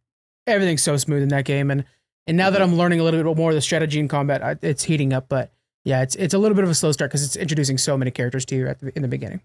everything's 0.48 0.82
so 0.82 0.98
smooth 0.98 1.21
in 1.21 1.30
that 1.30 1.45
game, 1.45 1.69
and 1.69 1.86
and 2.26 2.38
now 2.38 2.50
that 2.50 2.60
mm-hmm. 2.60 2.71
I'm 2.71 2.78
learning 2.78 3.02
a 3.02 3.04
little 3.04 3.21
bit 3.21 3.38
more 3.38 3.52
of 3.52 3.56
the 3.56 3.62
strategy 3.62 4.00
and 4.00 4.10
combat, 4.10 4.43
I, 4.43 4.56
it's 4.63 4.84
heating 4.84 5.13
up. 5.13 5.30
But 5.30 5.52
yeah, 5.84 6.02
it's 6.02 6.15
it's 6.15 6.34
a 6.34 6.39
little 6.39 6.56
bit 6.56 6.63
of 6.63 6.71
a 6.71 6.76
slow 6.76 6.91
start 6.91 7.12
because 7.12 7.24
it's 7.24 7.36
introducing 7.36 7.78
so 7.78 7.98
many 7.98 8.10
characters 8.10 8.45
to 8.45 8.56
you 8.56 8.67
at 8.67 8.80
the, 8.80 8.91
in 8.95 9.04
the 9.04 9.08
beginning. 9.08 9.41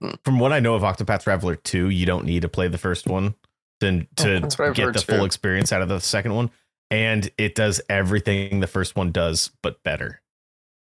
Hmm. 0.00 0.10
From 0.24 0.38
what 0.38 0.52
I 0.52 0.60
know 0.60 0.74
of 0.74 0.82
Octopath 0.82 1.22
Traveler 1.22 1.56
2, 1.56 1.88
you 1.88 2.04
don't 2.04 2.26
need 2.26 2.42
to 2.42 2.48
play 2.48 2.68
the 2.68 2.76
first 2.76 3.06
one 3.06 3.34
to, 3.80 4.06
to 4.16 4.36
oh, 4.36 4.40
That's 4.40 4.58
what 4.58 4.74
get 4.74 4.84
heard 4.84 4.94
the 4.94 5.00
full 5.00 5.24
experience 5.24 5.72
out 5.72 5.82
of 5.82 5.88
the 5.88 6.00
second 6.00 6.34
one. 6.34 6.50
And 6.92 7.30
it 7.38 7.54
does 7.54 7.80
everything 7.88 8.60
the 8.60 8.66
first 8.66 8.94
one 8.96 9.10
does, 9.12 9.50
but 9.62 9.82
better. 9.82 10.20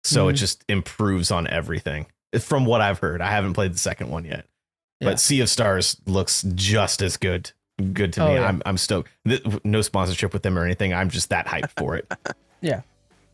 So 0.05 0.29
it 0.29 0.35
Mhm. 0.35 0.37
just 0.37 0.65
improves 0.69 1.31
on 1.31 1.47
everything. 1.49 2.07
From 2.39 2.67
what 2.67 2.81
I've 2.81 2.99
heard, 2.99 3.21
I 3.21 3.31
haven't 3.31 3.55
played 3.55 3.73
the 3.75 3.79
second 3.79 4.11
one 4.11 4.25
yet. 4.25 4.45
Yeah. 5.01 5.09
But 5.11 5.21
Sea 5.21 5.41
of 5.41 5.49
Stars 5.49 5.97
looks 6.07 6.43
just 6.55 7.01
as 7.03 7.17
good. 7.17 7.51
Good 7.93 8.13
to 8.15 8.23
Oh, 8.25 8.29
me. 8.29 8.35
yeah. 8.35 8.47
I'm 8.47 8.63
I'm 8.67 8.77
stoked. 8.79 9.11
No 9.65 9.81
sponsorship 9.83 10.33
with 10.33 10.43
them 10.43 10.59
or 10.59 10.65
anything. 10.65 10.93
I'm 10.95 11.11
just 11.11 11.31
that 11.31 11.47
hyped 11.47 11.71
for 11.79 11.97
it. 11.97 12.07
Yeah 12.61 12.81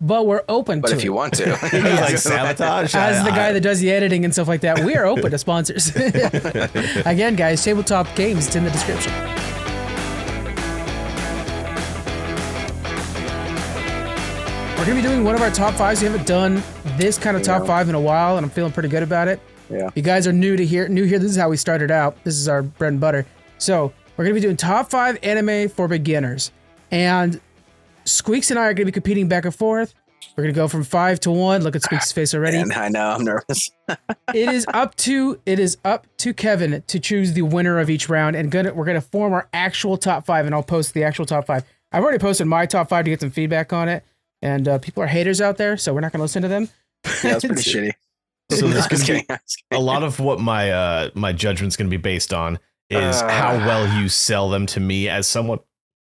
but 0.05 0.27
we're 0.27 0.43
open 0.49 0.81
But 0.81 0.89
to 0.89 0.95
if 0.95 0.99
it. 1.01 1.05
you 1.05 1.13
want 1.13 1.35
to, 1.35 1.49
like 1.63 2.19
sabotage. 2.19 2.93
As 2.93 3.25
the 3.25 3.31
I- 3.31 3.37
guy 3.37 3.53
that 3.53 3.61
does 3.61 3.79
the 3.79 3.93
editing 3.93 4.25
and 4.25 4.35
stuff 4.35 4.49
like 4.49 4.63
that, 4.63 4.81
we 4.81 4.97
are 4.97 5.07
open 5.07 5.31
to 5.31 5.39
sponsors. 5.39 5.95
Again, 5.95 7.37
guys, 7.37 7.63
tabletop 7.63 8.13
games, 8.17 8.49
it's 8.49 8.57
in 8.57 8.65
the 8.65 8.71
description. 8.73 9.13
We're 14.83 14.87
gonna 14.89 15.01
be 15.01 15.07
doing 15.07 15.23
one 15.23 15.37
of 15.37 15.43
our 15.43 15.51
top 15.53 15.75
fives. 15.75 16.03
We 16.03 16.09
haven't 16.09 16.27
done 16.27 16.61
this 16.97 17.17
kind 17.17 17.37
of 17.37 17.45
top 17.45 17.65
five 17.65 17.89
in 17.89 17.95
a 17.95 18.01
while, 18.01 18.37
and 18.37 18.45
I'm 18.45 18.51
feeling 18.51 18.73
pretty 18.73 18.89
good 18.89 19.05
about 19.05 19.29
it. 19.29 19.39
Yeah. 19.71 19.91
You 19.95 20.03
guys 20.03 20.27
are 20.27 20.33
new 20.33 20.57
to 20.57 20.67
here, 20.67 20.89
new 20.89 21.05
here, 21.05 21.21
this 21.21 21.31
is 21.31 21.37
how 21.37 21.51
we 21.51 21.57
started 21.57 21.93
out. 21.93 22.17
This 22.25 22.35
is 22.35 22.49
our 22.49 22.63
bread 22.65 22.91
and 22.91 23.01
butter. 23.01 23.25
So 23.59 23.93
we're 24.17 24.25
gonna 24.25 24.35
be 24.35 24.41
doing 24.41 24.57
top 24.57 24.91
five 24.91 25.21
anime 25.23 25.69
for 25.69 25.87
beginners, 25.87 26.51
and 26.91 27.41
Squeaks 28.07 28.51
and 28.51 28.59
I 28.59 28.65
are 28.65 28.75
gonna 28.75 28.87
be 28.87 28.91
competing 28.91 29.29
back 29.29 29.45
and 29.45 29.55
forth. 29.55 29.95
We're 30.37 30.43
gonna 30.43 30.53
go 30.53 30.67
from 30.67 30.83
five 30.83 31.21
to 31.21 31.31
one. 31.31 31.63
Look 31.63 31.77
at 31.77 31.83
Squeaks' 31.85 32.11
face 32.11 32.35
already 32.35 32.57
and 32.57 32.73
I 32.73 32.89
know 32.89 33.11
I'm 33.11 33.23
nervous. 33.23 33.71
it 33.89 34.49
is 34.49 34.67
up 34.75 34.97
to 34.97 35.39
it 35.47 35.61
is 35.61 35.79
up 35.85 36.09
to 36.17 36.35
Kevin 36.35 36.83
to 36.89 36.99
choose 36.99 37.35
the 37.35 37.43
winner 37.43 37.79
of 37.79 37.89
each 37.89 38.09
round, 38.09 38.35
and 38.35 38.51
gonna 38.51 38.75
we're 38.75 38.87
gonna 38.87 39.01
form 39.01 39.33
our 39.33 39.49
actual 39.53 39.97
top 39.97 40.27
five, 40.27 40.45
and 40.45 40.53
I'll 40.53 40.65
post 40.65 40.93
the 40.93 41.05
actual 41.05 41.25
top 41.25 41.47
five. 41.47 41.63
I've 41.93 42.03
already 42.03 42.19
posted 42.19 42.49
my 42.49 42.67
top 42.67 42.89
five 42.89 43.05
to 43.05 43.11
get 43.13 43.21
some 43.21 43.31
feedback 43.31 43.73
on 43.73 43.89
it, 43.89 44.03
and 44.43 44.69
uh, 44.69 44.79
people 44.79 45.03
are 45.03 45.07
haters 45.07 45.41
out 45.41 45.57
there, 45.57 45.77
so 45.77 45.95
we're 45.95 46.01
not 46.01 46.13
gonna 46.13 46.23
listen 46.25 46.43
to 46.43 46.49
them. 46.49 46.69
Yeah, 47.25 47.37
it's 47.37 47.45
pretty 47.45 47.63
shitty. 47.71 47.93
So 48.51 48.69
there's 48.69 48.87
gonna 48.89 49.01
be 49.01 49.07
kidding. 49.07 49.27
I'm 49.31 49.39
just 49.49 49.65
a 49.71 49.79
lot 49.79 50.03
of 50.03 50.21
what 50.21 50.41
my 50.41 50.71
uh 50.71 51.11
my 51.15 51.33
judgment's 51.33 51.77
going 51.77 51.89
to 51.89 51.97
be 51.97 52.01
based 52.01 52.35
on 52.35 52.59
is 52.91 53.23
Uh. 53.23 53.29
how 53.29 53.57
well 53.59 54.01
you 54.01 54.09
sell 54.09 54.51
them 54.51 54.67
to 54.67 54.81
me 54.81 55.09
as 55.09 55.27
someone 55.27 55.59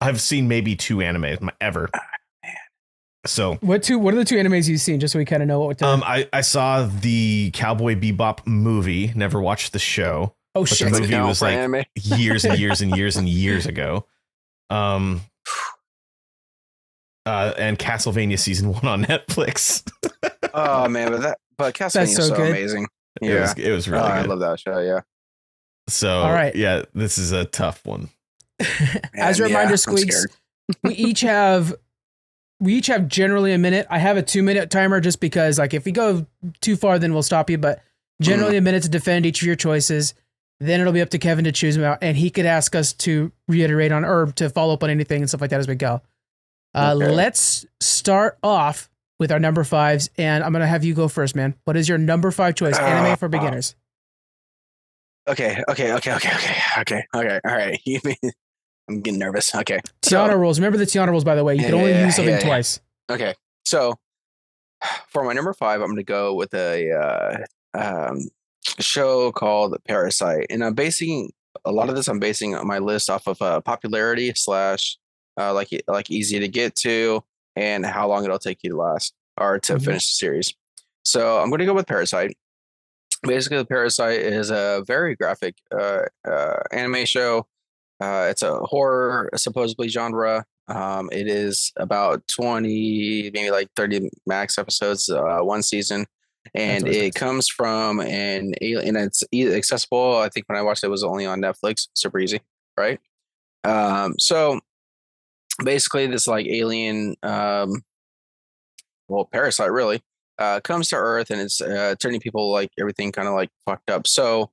I've 0.00 0.20
seen 0.20 0.48
maybe 0.48 0.76
two 0.76 0.98
animes 0.98 1.40
my- 1.42 1.52
ever. 1.60 1.90
So 3.26 3.56
What 3.56 3.82
two? 3.82 3.98
What 3.98 4.14
are 4.14 4.16
the 4.16 4.24
two 4.24 4.36
animes 4.36 4.66
you've 4.68 4.80
seen, 4.80 4.98
just 4.98 5.12
so 5.12 5.18
we 5.18 5.26
kind 5.26 5.42
of 5.42 5.48
know 5.48 5.60
what 5.60 5.76
to? 5.78 5.86
um 5.86 6.02
I 6.04 6.26
I 6.32 6.40
saw 6.40 6.86
the 6.86 7.50
Cowboy 7.52 7.94
Bebop 7.96 8.46
movie, 8.46 9.12
never 9.14 9.40
watched 9.42 9.74
the 9.74 9.78
show 9.78 10.34
oh 10.54 10.62
but 10.62 10.70
the 10.70 10.74
shit! 10.74 10.90
movie 10.92 11.14
was 11.20 11.40
for 11.40 11.44
like- 11.44 11.58
anime. 11.58 11.84
years 11.96 12.44
and 12.46 12.58
years 12.58 12.80
and 12.80 12.96
years 12.96 13.16
and 13.18 13.28
years 13.28 13.66
ago. 13.66 14.06
Um 14.70 15.20
uh 17.30 17.54
and 17.58 17.78
Castlevania 17.78 18.38
season 18.38 18.72
1 18.72 18.84
on 18.86 19.04
Netflix. 19.04 19.88
Oh 20.52 20.88
man, 20.88 21.12
but 21.12 21.20
that 21.22 21.38
but 21.58 21.74
Castlevania 21.74 22.02
is 22.02 22.16
so 22.16 22.22
so, 22.22 22.36
good. 22.36 22.48
amazing. 22.50 22.88
It 23.22 23.28
Yeah, 23.28 23.40
was 23.42 23.52
it 23.52 23.70
was 23.70 23.86
Oh, 23.88 23.92
really 23.92 24.04
I 24.04 24.22
love 24.22 24.40
that 24.40 24.58
show. 24.58 24.80
Yeah. 24.80 25.00
So 25.88 26.10
All 26.22 26.32
right. 26.32 26.54
yeah, 26.56 26.82
this 26.92 27.18
is 27.18 27.30
a 27.30 27.44
tough 27.44 27.86
one. 27.86 28.08
As 29.14 29.38
a 29.38 29.44
reminder, 29.44 29.72
yeah, 29.72 29.76
Squeaks, 29.76 30.26
we 30.82 30.94
each 30.94 31.20
have 31.20 31.74
we 32.58 32.74
each 32.74 32.88
have 32.88 33.06
generally 33.06 33.52
a 33.52 33.58
minute. 33.58 33.86
I 33.90 33.98
have 33.98 34.16
a 34.16 34.22
two 34.22 34.42
minute 34.42 34.70
timer 34.70 35.00
just 35.00 35.20
because 35.20 35.56
like 35.58 35.72
if 35.72 35.84
we 35.84 35.92
go 35.92 36.26
too 36.60 36.76
far, 36.76 36.98
then 36.98 37.12
we'll 37.12 37.22
stop 37.22 37.48
you. 37.48 37.56
But 37.58 37.80
generally 38.20 38.56
a 38.56 38.60
minute 38.60 38.82
to 38.82 38.88
defend 38.88 39.24
each 39.26 39.40
of 39.40 39.46
your 39.46 39.56
choices. 39.56 40.14
Then 40.58 40.80
it'll 40.80 40.92
be 40.92 41.00
up 41.00 41.10
to 41.10 41.18
Kevin 41.18 41.44
to 41.44 41.52
choose 41.52 41.76
them 41.76 41.84
out, 41.84 41.98
and 42.02 42.16
he 42.16 42.28
could 42.28 42.44
ask 42.44 42.74
us 42.74 42.92
to 42.94 43.30
reiterate 43.48 43.92
on 43.92 44.04
or 44.04 44.26
to 44.32 44.50
follow 44.50 44.74
up 44.74 44.82
on 44.82 44.90
anything 44.90 45.22
and 45.22 45.28
stuff 45.30 45.40
like 45.40 45.50
that 45.50 45.60
as 45.60 45.68
we 45.68 45.74
go. 45.76 46.02
Uh, 46.74 46.94
Okay. 46.96 47.10
Let's 47.10 47.66
start 47.80 48.38
off 48.42 48.88
with 49.18 49.30
our 49.32 49.38
number 49.40 49.64
fives, 49.64 50.08
and 50.16 50.42
I'm 50.44 50.52
gonna 50.52 50.66
have 50.66 50.84
you 50.84 50.94
go 50.94 51.08
first, 51.08 51.34
man. 51.36 51.54
What 51.64 51.76
is 51.76 51.88
your 51.88 51.98
number 51.98 52.30
five 52.30 52.54
choice? 52.54 52.78
Anime 52.78 53.16
for 53.16 53.26
Uh, 53.26 53.28
beginners. 53.28 53.74
Okay, 55.28 55.62
okay, 55.68 55.92
okay, 55.92 56.14
okay, 56.14 56.30
okay, 56.34 56.56
okay, 56.78 57.04
okay. 57.14 57.40
All 57.44 57.54
right. 57.54 57.78
I'm 58.88 59.00
getting 59.02 59.20
nervous. 59.20 59.54
Okay. 59.54 59.78
Tiana 60.02 60.36
rules. 60.36 60.58
Remember 60.58 60.78
the 60.78 60.84
Tiana 60.86 61.08
rules, 61.10 61.22
by 61.22 61.34
the 61.36 61.44
way. 61.44 61.54
You 61.54 61.64
can 61.64 61.74
only 61.74 61.90
Yeah, 61.90 62.06
use 62.06 62.16
something 62.16 62.34
yeah, 62.34 62.40
yeah. 62.40 62.46
twice. 62.46 62.80
Okay. 63.10 63.34
So 63.64 63.94
for 65.08 65.22
my 65.22 65.32
number 65.32 65.52
five, 65.52 65.80
I'm 65.82 65.88
gonna 65.88 66.02
go 66.02 66.34
with 66.34 66.52
a 66.54 66.90
uh, 66.90 67.78
um, 67.78 68.18
show 68.80 69.30
called 69.32 69.76
Parasyte, 69.88 70.46
and 70.50 70.64
I'm 70.64 70.74
basing 70.74 71.30
a 71.64 71.70
lot 71.70 71.88
of 71.90 71.94
this. 71.94 72.08
I'm 72.08 72.18
basing 72.18 72.52
my 72.66 72.78
list 72.78 73.10
off 73.10 73.26
of 73.28 73.40
uh, 73.42 73.60
popularity 73.60 74.32
slash 74.34 74.96
uh, 75.40 75.54
like 75.54 75.68
like 75.88 76.10
easy 76.10 76.38
to 76.38 76.48
get 76.48 76.74
to, 76.76 77.22
and 77.56 77.84
how 77.86 78.08
long 78.08 78.24
it'll 78.24 78.38
take 78.38 78.58
you 78.62 78.70
to 78.70 78.76
last 78.76 79.14
or 79.38 79.58
to 79.60 79.74
Mhm. 79.74 79.84
finish 79.84 80.04
the 80.10 80.14
series. 80.16 80.54
So 81.04 81.38
I'm 81.38 81.50
gonna 81.50 81.64
go 81.66 81.74
with 81.74 81.86
Parasyte. 81.86 82.32
Basically, 83.22 83.58
the 83.58 83.66
Parasyte 83.66 84.18
is 84.20 84.50
a 84.50 84.82
very 84.86 85.14
graphic 85.16 85.54
uh, 85.72 86.02
uh, 86.26 86.56
anime 86.72 87.04
show. 87.06 87.46
Uh, 88.00 88.28
it's 88.30 88.42
a 88.42 88.54
horror 88.60 89.28
supposedly 89.36 89.88
genre. 89.88 90.44
Um, 90.68 91.10
it 91.12 91.26
is 91.26 91.72
about 91.76 92.22
20, 92.28 93.30
maybe 93.34 93.50
like 93.50 93.68
30 93.76 94.08
max 94.26 94.56
episodes, 94.56 95.10
uh, 95.10 95.40
one 95.40 95.62
season. 95.62 96.06
And 96.54 96.88
it 96.88 97.02
nice. 97.02 97.12
comes 97.14 97.48
from 97.48 98.00
an 98.00 98.54
alien, 98.62 98.96
and 98.96 99.06
it's 99.06 99.22
accessible. 99.32 100.16
I 100.16 100.28
think 100.30 100.48
when 100.48 100.56
I 100.56 100.62
watched 100.62 100.82
it, 100.82 100.86
it 100.86 100.90
was 100.90 101.04
only 101.04 101.26
on 101.26 101.40
Netflix, 101.40 101.88
super 101.94 102.18
easy, 102.18 102.40
right? 102.78 102.98
Um, 103.64 104.14
so 104.18 104.60
basically, 105.64 106.06
this 106.06 106.26
like 106.26 106.46
alien, 106.46 107.16
um, 107.22 107.82
well, 109.08 109.24
parasite 109.24 109.70
really, 109.72 110.02
uh, 110.38 110.60
comes 110.60 110.88
to 110.88 110.96
Earth 110.96 111.30
and 111.30 111.40
it's 111.40 111.60
uh, 111.60 111.94
turning 112.00 112.20
people 112.20 112.50
like 112.50 112.70
everything 112.78 113.12
kind 113.12 113.28
of 113.28 113.34
like 113.34 113.50
fucked 113.66 113.90
up. 113.90 114.06
So 114.06 114.50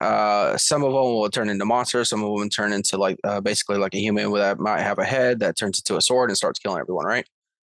uh, 0.00 0.56
some 0.56 0.82
of 0.82 0.92
them 0.92 1.02
will 1.02 1.30
turn 1.30 1.48
into 1.50 1.64
monsters. 1.64 2.08
Some 2.08 2.22
of 2.22 2.38
them 2.38 2.48
turn 2.48 2.72
into 2.72 2.96
like 2.96 3.18
uh, 3.24 3.40
basically 3.40 3.76
like 3.76 3.94
a 3.94 3.98
human 3.98 4.32
that 4.32 4.58
might 4.58 4.80
have 4.80 4.98
a 4.98 5.04
head 5.04 5.40
that 5.40 5.58
turns 5.58 5.78
into 5.78 5.96
a 5.96 6.00
sword 6.00 6.30
and 6.30 6.36
starts 6.36 6.58
killing 6.58 6.80
everyone. 6.80 7.06
Right. 7.06 7.26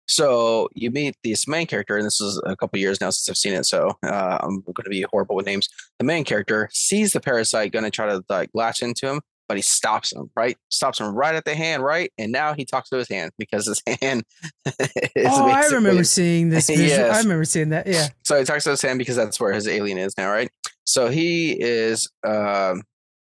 So 0.08 0.70
you 0.74 0.90
meet 0.90 1.16
this 1.24 1.48
main 1.48 1.68
character, 1.68 1.96
and 1.96 2.04
this 2.04 2.20
is 2.20 2.42
a 2.44 2.56
couple 2.56 2.80
years 2.80 3.00
now 3.00 3.12
since 3.12 3.30
I've 3.30 3.38
seen 3.38 3.54
it. 3.54 3.66
So 3.68 3.96
uh, 4.04 4.40
I'm 4.42 4.62
going 4.62 4.84
to 4.84 4.90
be 4.90 5.06
horrible 5.12 5.36
with 5.36 5.46
names. 5.46 5.70
The 6.00 6.06
main 6.06 6.24
character 6.24 6.68
sees 6.74 7.14
the 7.14 7.20
parasite 7.20 7.72
going 7.72 7.86
to 7.86 7.92
try 7.92 8.08
to 8.08 8.24
like 8.28 8.50
latch 8.56 8.82
into 8.82 9.08
him, 9.08 9.22
but 9.50 9.58
he 9.58 9.62
stops 9.62 10.14
him. 10.14 10.30
Right, 10.36 10.58
stops 10.70 11.02
him 11.02 11.14
right 11.14 11.36
at 11.36 11.44
the 11.44 11.56
hand. 11.56 11.84
Right, 11.84 12.14
and 12.18 12.32
now 12.32 12.54
he 12.54 12.64
talks 12.64 12.90
to 12.92 12.98
his 12.98 13.10
hand 13.10 13.32
because 13.38 13.66
his 13.66 13.84
hand. 14.02 14.24
oh, 14.66 15.50
I 15.50 15.68
remember 15.74 16.06
seeing 16.06 16.50
this. 16.50 16.70
Yes. 16.80 17.18
I 17.18 17.20
remember 17.22 17.44
seeing 17.44 17.70
that. 17.70 17.88
Yeah. 17.88 18.08
So 18.24 18.38
he 18.40 18.46
talks 18.46 18.64
to 18.64 18.70
his 18.70 18.82
hand 18.82 19.00
because 19.00 19.16
that's 19.18 19.40
where 19.40 19.52
his 19.52 19.68
alien 19.68 19.98
is 19.98 20.14
now. 20.18 20.32
Right. 20.32 20.50
So 20.86 21.10
he 21.10 21.60
is. 21.60 22.10
Um, 22.26 22.84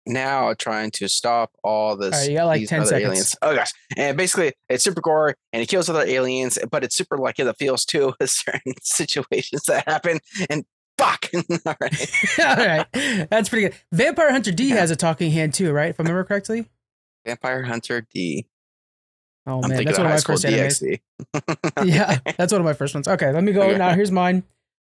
now 0.07 0.55
trying 0.55 0.91
to 0.93 1.09
stop 1.09 1.51
all 1.63 1.97
this. 1.97 2.15
All 2.15 2.21
right, 2.21 2.31
you 2.31 2.37
got 2.37 2.47
like 2.47 2.69
10 2.69 2.87
seconds. 2.87 3.05
Aliens. 3.05 3.37
Oh 3.43 3.55
gosh. 3.55 3.73
And 3.97 4.17
basically 4.17 4.53
it's 4.69 4.85
super 4.85 5.01
gore 5.01 5.35
and 5.53 5.61
he 5.61 5.67
kills 5.67 5.89
other 5.89 6.05
aliens, 6.07 6.59
but 6.71 6.85
it's 6.85 6.97
super 6.97 7.19
like 7.19 7.39
it 7.39 7.57
feels 7.59 7.85
too 7.85 8.15
with 8.21 8.31
certain 8.31 8.75
situations 8.83 9.65
that 9.65 9.87
happen. 9.87 10.21
And 10.49 10.65
fuck. 11.07 11.31
all 11.66 11.77
right. 11.81 12.38
all 12.38 12.66
right. 12.66 13.29
That's 13.31 13.49
pretty 13.49 13.69
good. 13.69 13.79
Vampire 13.92 14.33
Hunter 14.33 14.53
D 14.53 14.69
yeah. 14.69 14.77
has 14.77 14.90
a 14.90 14.97
talking 14.97 15.31
hand 15.31 15.55
too, 15.55 15.73
right? 15.73 15.90
If 15.90 16.01
I 16.01 16.03
remember 16.03 16.25
correctly. 16.25 16.66
Vampire 17.25 17.62
Hunter 17.62 18.07
D. 18.12 18.47
Oh 19.49 19.61
man, 19.62 19.85
that's 19.85 19.99
one 19.99 20.07
of 20.07 20.12
my 20.12 20.21
first 20.21 20.45
animes. 20.45 20.99
yeah, 21.85 22.19
that's 22.37 22.53
one 22.53 22.61
of 22.61 22.64
my 22.64 22.73
first 22.73 22.95
ones. 22.95 23.07
Okay, 23.07 23.31
let 23.31 23.45
me 23.45 23.53
go 23.53 23.62
okay. 23.62 23.79
now. 23.79 23.95
Here's 23.95 24.11
mine. 24.11 24.42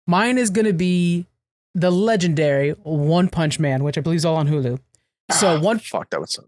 Mine 0.06 0.38
is 0.38 0.50
gonna 0.50 0.72
be 0.72 1.26
the 1.74 1.90
legendary 1.90 2.70
One 2.82 3.28
Punch 3.28 3.58
Man, 3.58 3.82
which 3.82 3.98
I 3.98 4.00
believe 4.00 4.18
is 4.18 4.24
all 4.24 4.36
on 4.36 4.46
Hulu. 4.46 4.78
So 5.32 5.56
oh, 5.56 5.60
one 5.60 5.80
fuck 5.80 6.10
that 6.10 6.20
was 6.20 6.38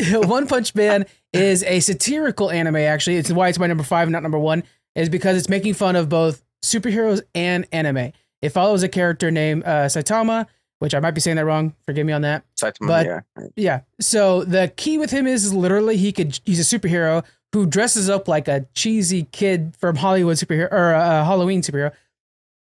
so. 0.00 0.20
one 0.26 0.46
Punch 0.46 0.74
Man 0.74 1.04
is 1.34 1.62
a 1.64 1.80
satirical 1.80 2.50
anime. 2.50 2.76
Actually, 2.76 3.16
it's 3.16 3.30
why 3.30 3.48
it's 3.48 3.58
my 3.58 3.66
number 3.66 3.84
five, 3.84 4.08
not 4.08 4.22
number 4.22 4.38
one, 4.38 4.62
is 4.94 5.10
because 5.10 5.36
it's 5.36 5.50
making 5.50 5.74
fun 5.74 5.96
of 5.96 6.08
both 6.08 6.42
superheroes 6.64 7.20
and 7.34 7.66
anime. 7.72 8.12
It 8.46 8.50
follows 8.50 8.82
a 8.82 8.88
character 8.88 9.30
named 9.30 9.64
uh, 9.64 9.86
Saitama, 9.86 10.46
which 10.78 10.94
I 10.94 11.00
might 11.00 11.12
be 11.12 11.20
saying 11.20 11.36
that 11.36 11.44
wrong. 11.44 11.74
Forgive 11.84 12.06
me 12.06 12.12
on 12.12 12.22
that. 12.22 12.44
Saitama, 12.60 12.86
but 12.86 13.06
yeah. 13.06 13.20
yeah. 13.56 13.80
So 14.00 14.44
the 14.44 14.72
key 14.76 14.98
with 14.98 15.10
him 15.10 15.26
is, 15.26 15.52
literally 15.52 15.96
he 15.96 16.12
could 16.12 16.38
he's 16.44 16.60
a 16.60 16.78
superhero 16.78 17.24
who 17.52 17.66
dresses 17.66 18.10
up 18.10 18.28
like 18.28 18.48
a 18.48 18.66
cheesy 18.74 19.24
kid 19.32 19.74
from 19.78 19.96
Hollywood 19.96 20.36
superhero 20.36 20.70
or 20.70 20.92
a 20.92 21.24
Halloween 21.24 21.62
superhero, 21.62 21.92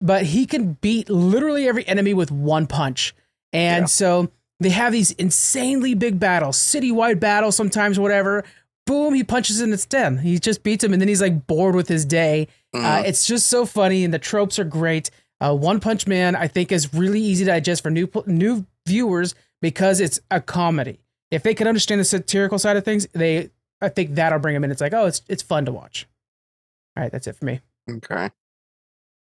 but 0.01 0.25
he 0.25 0.47
can 0.47 0.75
beat 0.81 1.11
literally 1.11 1.69
every 1.69 1.87
enemy 1.87 2.15
with 2.15 2.31
one 2.31 2.67
punch. 2.67 3.15
And 3.53 3.83
yeah. 3.83 3.87
so 3.87 4.31
they 4.61 4.71
have 4.71 4.93
these 4.93 5.11
insanely 5.13 5.95
big 5.95 6.19
battles, 6.19 6.57
citywide 6.57 7.21
battles, 7.21 7.57
sometimes 7.57 7.99
whatever. 7.99 8.45
Boom, 8.87 9.15
he 9.15 9.25
punches 9.25 9.61
in 9.61 9.73
its 9.73 9.87
den. 9.87 10.19
He 10.19 10.39
just 10.39 10.63
beats 10.63 10.85
him, 10.85 10.93
and 10.93 11.01
then 11.01 11.09
he's 11.09 11.23
like 11.23 11.47
bored 11.47 11.75
with 11.75 11.89
his 11.89 12.05
day. 12.05 12.49
Uh, 12.73 12.77
mm-hmm. 12.77 12.87
Uh, 12.87 13.03
it's 13.07 13.27
just 13.27 13.47
so 13.49 13.65
funny, 13.65 14.05
and 14.05 14.13
the 14.13 14.19
tropes 14.19 14.59
are 14.59 14.65
great. 14.65 15.11
Uh, 15.41 15.55
One 15.55 15.81
Punch 15.81 16.07
Man, 16.07 16.37
I 16.37 16.49
think, 16.49 16.73
is 16.73 16.95
really 16.95 17.21
easy 17.21 17.45
to 17.45 17.51
digest 17.51 17.83
for 17.83 17.91
new 17.91 18.09
new 18.27 18.67
viewers 18.87 19.35
because 19.61 20.01
it's 20.01 20.21
a 20.31 20.41
comedy. 20.41 21.01
If 21.31 21.43
they 21.43 21.55
can 21.55 21.67
understand 21.67 22.01
the 22.01 22.05
satirical 22.05 22.59
side 22.59 22.77
of 22.77 22.85
things, 22.85 23.07
they 23.13 23.51
I 23.81 23.89
think 23.89 24.15
that'll 24.15 24.39
bring 24.39 24.55
them 24.55 24.65
in. 24.65 24.71
It's 24.71 24.81
like, 24.81 24.95
oh, 24.95 25.07
it's 25.07 25.23
it's 25.29 25.43
fun 25.43 25.67
to 25.67 25.73
watch. 25.73 26.07
All 26.97 27.03
right, 27.03 27.13
that's 27.13 27.27
it 27.27 27.37
for 27.37 27.45
me. 27.45 27.61
Okay. 27.91 28.31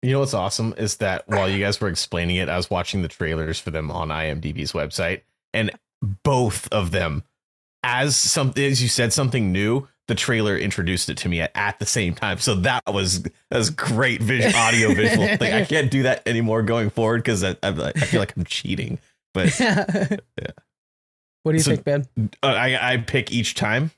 You 0.01 0.11
know 0.11 0.19
what's 0.19 0.35
awesome 0.35 0.75
is 0.77 0.97
that 0.97 1.27
while 1.27 1.49
you 1.49 1.63
guys 1.63 1.81
were 1.81 1.87
explaining 1.87 2.35
it, 2.35 2.47
I 2.47 2.57
was 2.57 2.69
watching 2.69 3.01
the 3.01 3.07
trailers 3.07 3.59
for 3.59 3.71
them 3.71 3.89
on 3.89 4.09
IMDb's 4.09 4.71
website, 4.71 5.21
and 5.53 5.71
both 6.23 6.71
of 6.71 6.91
them, 6.91 7.23
as 7.81 8.15
something 8.15 8.63
as 8.63 8.83
you 8.83 8.87
said 8.87 9.13
something 9.13 9.51
new, 9.51 9.87
the 10.07 10.15
trailer 10.15 10.57
introduced 10.57 11.09
it 11.09 11.17
to 11.17 11.29
me 11.29 11.41
at, 11.41 11.51
at 11.55 11.79
the 11.79 11.85
same 11.85 12.13
time. 12.13 12.37
So 12.37 12.55
that 12.55 12.83
was 12.87 13.23
that 13.23 13.57
was 13.57 13.69
great 13.69 14.21
visual 14.21 14.55
audio 14.55 14.93
visual 14.93 15.27
thing. 15.37 15.53
I 15.53 15.65
can't 15.65 15.89
do 15.89 16.03
that 16.03 16.27
anymore 16.27 16.61
going 16.61 16.89
forward 16.89 17.23
because 17.23 17.43
I, 17.43 17.51
I, 17.63 17.69
I 17.69 17.91
feel 17.91 18.19
like 18.19 18.35
I'm 18.35 18.43
cheating. 18.43 18.99
But 19.33 19.59
yeah. 19.59 20.17
What 21.43 21.51
do 21.51 21.57
you 21.57 21.63
so, 21.63 21.71
think, 21.71 21.83
Ben? 21.83 22.07
Uh, 22.41 22.47
I 22.47 22.93
I 22.93 22.97
pick 22.97 23.31
each 23.31 23.55
time. 23.55 23.91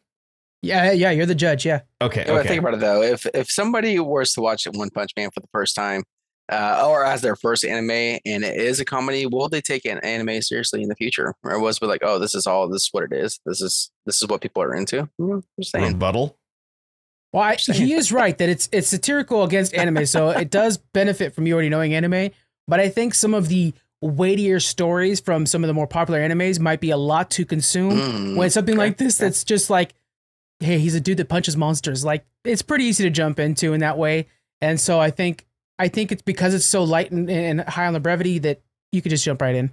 Yeah, 0.62 0.92
yeah, 0.92 1.12
you're 1.12 1.26
the 1.26 1.36
judge. 1.36 1.66
Yeah. 1.66 1.82
Okay. 2.02 2.26
Okay. 2.28 2.48
Think 2.48 2.60
about 2.60 2.74
it 2.74 2.80
though. 2.80 3.02
If 3.02 3.26
if 3.34 3.50
somebody 3.52 4.00
was 4.00 4.34
to 4.34 4.42
watch 4.42 4.66
One 4.66 4.90
Punch 4.90 5.12
Man 5.16 5.30
for 5.32 5.40
the 5.40 5.48
first 5.54 5.76
time, 5.76 6.04
uh, 6.52 6.86
or 6.88 7.04
as 7.04 7.22
their 7.22 7.36
first 7.36 7.66
anime, 7.66 8.20
and 8.26 8.44
it 8.44 8.56
is 8.56 8.80
a 8.80 8.86
comedy, 8.86 9.26
will 9.26 9.50
they 9.50 9.62
take 9.62 9.86
an 9.86 10.00
anime 10.00 10.42
seriously 10.42 10.82
in 10.82 10.90
the 10.90 10.96
future, 10.96 11.36
or 11.44 11.60
was 11.60 11.80
it 11.82 11.86
like, 11.86 12.02
oh, 12.04 12.20
this 12.20 12.34
is 12.34 12.48
all, 12.48 12.70
this 12.70 12.84
is 12.84 12.90
what 12.92 13.04
it 13.04 13.14
is, 13.14 13.40
this 13.46 13.62
is 13.62 13.92
this 14.06 14.22
is 14.22 14.28
what 14.28 14.42
people 14.42 14.64
are 14.64 14.74
into? 14.74 15.10
I'm 15.20 15.44
saying. 15.62 15.94
Rebuttal. 15.94 16.38
Well, 17.34 17.44
I, 17.44 17.56
he 17.56 17.94
is 17.94 18.12
right 18.12 18.38
that 18.38 18.50
it's 18.50 18.70
it's 18.72 18.88
satirical 18.88 19.44
against 19.44 19.74
anime, 19.74 20.06
so 20.06 20.30
it 20.40 20.50
does 20.50 20.78
benefit 20.78 21.36
from 21.36 21.46
you 21.46 21.54
already 21.54 21.70
knowing 21.70 21.94
anime. 21.94 22.32
But 22.68 22.80
I 22.80 22.90
think 22.90 23.14
some 23.14 23.34
of 23.34 23.50
the 23.50 23.74
weightier 24.02 24.60
stories 24.60 25.20
from 25.20 25.46
some 25.46 25.64
of 25.64 25.68
the 25.68 25.74
more 25.74 25.88
popular 25.88 26.20
animes 26.20 26.60
might 26.60 26.80
be 26.80 26.92
a 26.92 26.98
lot 26.98 27.32
to 27.32 27.46
consume 27.46 27.92
mm, 27.92 28.36
when 28.36 28.50
something 28.50 28.76
okay. 28.76 28.80
like 28.80 28.98
this 28.98 29.18
that's 29.18 29.44
just 29.44 29.70
like 29.70 29.94
hey, 30.60 30.80
he's 30.80 30.96
a 30.96 31.00
dude 31.00 31.18
that 31.18 31.30
punches 31.30 31.56
monsters. 31.56 32.04
Like 32.04 32.26
it's 32.44 32.62
pretty 32.62 32.86
easy 32.86 33.04
to 33.04 33.10
jump 33.10 33.40
into 33.40 33.74
in 33.74 33.82
that 33.82 33.98
way. 33.98 34.28
And 34.62 34.80
so 34.80 35.00
I 35.00 35.12
think 35.12 35.46
I 35.80 35.88
think 35.88 36.12
it's 36.12 36.22
because 36.22 36.54
it's 36.54 36.66
so 36.66 36.84
light 36.84 37.12
and, 37.12 37.30
and 37.30 37.62
high 37.62 37.88
on 37.88 37.94
the 37.94 38.00
brevity 38.00 38.40
that 38.40 38.62
you 38.92 39.02
could 39.02 39.10
just 39.10 39.24
jump 39.24 39.42
right 39.42 39.56
in. 39.56 39.72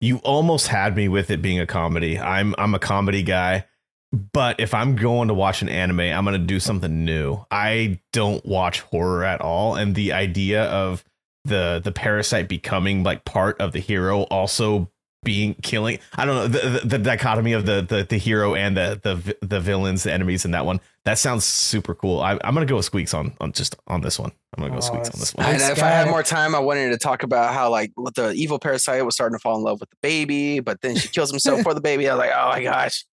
You 0.00 0.18
almost 0.18 0.68
had 0.68 0.96
me 0.96 1.08
with 1.08 1.30
it 1.30 1.42
being 1.42 1.60
a 1.60 1.66
comedy. 1.66 2.18
I'm 2.18 2.54
I'm 2.58 2.74
a 2.74 2.78
comedy 2.78 3.22
guy, 3.22 3.66
but 4.12 4.60
if 4.60 4.74
I'm 4.74 4.96
going 4.96 5.28
to 5.28 5.34
watch 5.34 5.62
an 5.62 5.68
anime, 5.68 6.00
I'm 6.00 6.24
going 6.24 6.38
to 6.40 6.46
do 6.46 6.60
something 6.60 7.04
new. 7.04 7.44
I 7.50 8.00
don't 8.12 8.44
watch 8.44 8.80
horror 8.80 9.24
at 9.24 9.40
all, 9.40 9.76
and 9.76 9.94
the 9.94 10.12
idea 10.12 10.64
of 10.64 11.04
the 11.44 11.80
the 11.82 11.92
parasite 11.92 12.48
becoming 12.48 13.02
like 13.02 13.24
part 13.24 13.60
of 13.60 13.72
the 13.72 13.80
hero 13.80 14.22
also 14.22 14.90
being 15.24 15.54
killing. 15.62 15.98
I 16.14 16.24
don't 16.24 16.36
know 16.36 16.46
the, 16.46 16.68
the, 16.80 16.88
the 16.88 16.98
dichotomy 16.98 17.52
of 17.52 17.66
the, 17.66 17.82
the 17.82 18.06
the 18.08 18.18
hero 18.18 18.54
and 18.54 18.76
the 18.76 19.00
the 19.02 19.36
the 19.44 19.60
villains, 19.60 20.04
the 20.04 20.12
enemies 20.12 20.44
in 20.44 20.52
that 20.52 20.66
one. 20.66 20.80
That 21.04 21.18
sounds 21.18 21.44
super 21.44 21.94
cool. 21.94 22.20
I, 22.20 22.32
am 22.32 22.54
gonna 22.54 22.66
go 22.66 22.76
with 22.76 22.84
Squeaks 22.84 23.14
on 23.14 23.34
on 23.40 23.52
just 23.52 23.76
on 23.88 24.02
this 24.02 24.18
one. 24.18 24.32
I'm 24.56 24.62
gonna 24.62 24.72
go 24.72 24.78
oh, 24.78 24.80
Squeaks 24.80 25.10
on 25.10 25.18
this 25.18 25.34
one. 25.34 25.46
And 25.46 25.60
if 25.60 25.82
I 25.82 25.88
had 25.88 26.08
more 26.08 26.22
time, 26.22 26.54
I 26.54 26.60
wanted 26.60 26.90
to 26.90 26.98
talk 26.98 27.22
about 27.22 27.52
how 27.52 27.70
like 27.70 27.92
the 28.14 28.32
evil 28.32 28.58
parasite 28.58 29.04
was 29.04 29.14
starting 29.14 29.36
to 29.36 29.40
fall 29.42 29.56
in 29.56 29.62
love 29.62 29.80
with 29.80 29.90
the 29.90 29.96
baby, 30.02 30.60
but 30.60 30.80
then 30.80 30.96
she 30.96 31.08
kills 31.08 31.30
himself 31.30 31.62
for 31.62 31.74
the 31.74 31.80
baby. 31.80 32.08
I 32.08 32.14
was 32.14 32.20
like, 32.20 32.32
oh 32.34 32.48
my 32.50 32.62
gosh. 32.62 33.04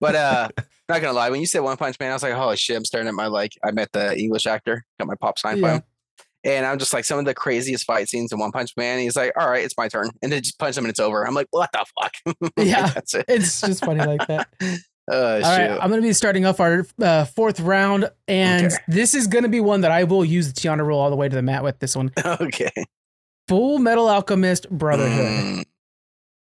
But 0.00 0.14
uh, 0.14 0.48
not 0.88 1.00
gonna 1.00 1.12
lie, 1.12 1.30
when 1.30 1.40
you 1.40 1.46
said 1.46 1.60
One 1.60 1.76
Punch 1.76 1.98
Man, 2.00 2.10
I 2.10 2.14
was 2.14 2.22
like, 2.22 2.34
holy 2.34 2.56
shit! 2.56 2.76
I'm 2.76 2.84
staring 2.84 3.08
at 3.08 3.14
my 3.14 3.26
like. 3.26 3.52
I 3.62 3.70
met 3.70 3.92
the 3.92 4.18
English 4.18 4.46
actor, 4.46 4.84
got 4.98 5.08
my 5.08 5.14
pop 5.14 5.38
sign 5.38 5.58
yeah. 5.58 5.62
by 5.62 5.72
him. 5.74 5.82
And 6.48 6.64
I'm 6.64 6.78
just 6.78 6.94
like 6.94 7.04
some 7.04 7.18
of 7.18 7.26
the 7.26 7.34
craziest 7.34 7.84
fight 7.84 8.08
scenes 8.08 8.32
in 8.32 8.38
One 8.38 8.52
Punch 8.52 8.74
Man. 8.74 8.98
He's 9.00 9.16
like, 9.16 9.32
"All 9.38 9.50
right, 9.50 9.62
it's 9.62 9.76
my 9.76 9.86
turn," 9.86 10.08
and 10.22 10.32
then 10.32 10.42
just 10.42 10.58
punch 10.58 10.78
him 10.78 10.84
and 10.84 10.90
it's 10.90 10.98
over. 10.98 11.26
I'm 11.26 11.34
like, 11.34 11.48
"What 11.50 11.68
the 11.72 11.84
fuck?" 12.00 12.52
yeah, 12.56 12.88
that's 12.88 13.14
it. 13.14 13.26
It's 13.28 13.60
just 13.60 13.84
funny 13.84 14.02
like 14.02 14.26
that. 14.28 14.48
Uh, 14.62 14.72
All 15.12 15.58
right, 15.58 15.70
I'm 15.70 15.90
going 15.90 16.00
to 16.00 16.08
be 16.08 16.14
starting 16.14 16.46
off 16.46 16.58
our 16.58 16.86
uh, 17.02 17.26
fourth 17.26 17.60
round, 17.60 18.10
and 18.26 18.68
okay. 18.68 18.76
this 18.88 19.14
is 19.14 19.26
going 19.26 19.42
to 19.42 19.50
be 19.50 19.60
one 19.60 19.82
that 19.82 19.90
I 19.90 20.04
will 20.04 20.24
use 20.24 20.50
the 20.50 20.58
Tiana 20.58 20.86
rule 20.86 20.98
all 20.98 21.10
the 21.10 21.16
way 21.16 21.28
to 21.28 21.36
the 21.36 21.42
mat 21.42 21.62
with. 21.62 21.78
This 21.80 21.94
one, 21.94 22.12
okay. 22.24 22.72
Full 23.46 23.78
Metal 23.78 24.08
Alchemist 24.08 24.70
Brotherhood. 24.70 25.44
Mm. 25.44 25.64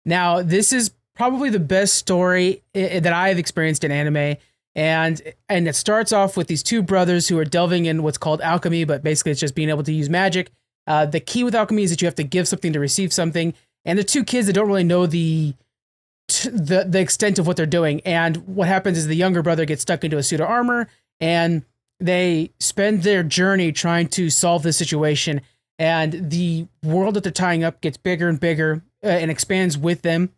Now, 0.06 0.44
this 0.44 0.72
is 0.72 0.92
probably 1.16 1.50
the 1.50 1.60
best 1.60 1.96
story 1.96 2.62
that 2.74 3.12
I've 3.12 3.40
experienced 3.40 3.84
in 3.84 3.92
anime 3.92 4.38
and 4.76 5.22
and 5.48 5.68
it 5.68 5.76
starts 5.76 6.12
off 6.12 6.36
with 6.36 6.48
these 6.48 6.62
two 6.62 6.84
brothers 6.84 7.28
who 7.28 7.40
are 7.40 7.46
delving 7.46 7.86
in 7.86 8.04
what's 8.04 8.18
called 8.18 8.42
alchemy, 8.42 8.84
but 8.84 9.04
basically 9.04 9.32
it's 9.32 9.42
just 9.42 9.56
being 9.56 9.70
able 9.70 9.84
to 9.84 9.94
use 9.94 10.10
magic. 10.10 10.52
Uh, 10.88 11.06
the 11.06 11.20
key 11.20 11.44
with 11.44 11.56
alchemy 11.56 11.84
is 11.84 11.90
that 11.92 12.02
you 12.02 12.06
have 12.06 12.16
to 12.16 12.24
give 12.24 12.48
something 12.48 12.74
to 12.74 12.80
receive 12.80 13.14
something, 13.14 13.54
and 13.86 13.98
the 13.98 14.04
two 14.04 14.24
kids 14.24 14.48
that 14.48 14.54
don't 14.54 14.68
really 14.68 14.84
know 14.84 15.06
the 15.06 15.54
the 16.44 16.86
the 16.88 17.00
extent 17.00 17.40
of 17.40 17.48
what 17.48 17.56
they're 17.56 17.66
doing. 17.66 18.02
And 18.02 18.38
what 18.48 18.68
happens 18.68 18.98
is 18.98 19.08
the 19.08 19.16
younger 19.16 19.42
brother 19.42 19.66
gets 19.66 19.82
stuck 19.82 20.04
into 20.04 20.18
a 20.18 20.24
suit 20.24 20.42
of 20.42 20.50
armor, 20.50 20.90
and 21.20 21.64
they 22.00 22.52
spend 22.60 23.04
their 23.04 23.24
journey 23.24 23.72
trying 23.72 24.10
to 24.10 24.30
solve 24.30 24.64
the 24.64 24.74
situation. 24.74 25.42
And 25.78 26.30
the 26.30 26.68
world 26.84 27.16
that 27.16 27.24
they're 27.24 27.32
tying 27.32 27.64
up 27.64 27.82
gets 27.82 27.98
bigger 27.98 28.30
and 28.30 28.40
bigger 28.40 28.82
uh, 29.04 29.08
and 29.08 29.30
expands 29.30 29.78
with 29.78 30.02
them 30.04 30.32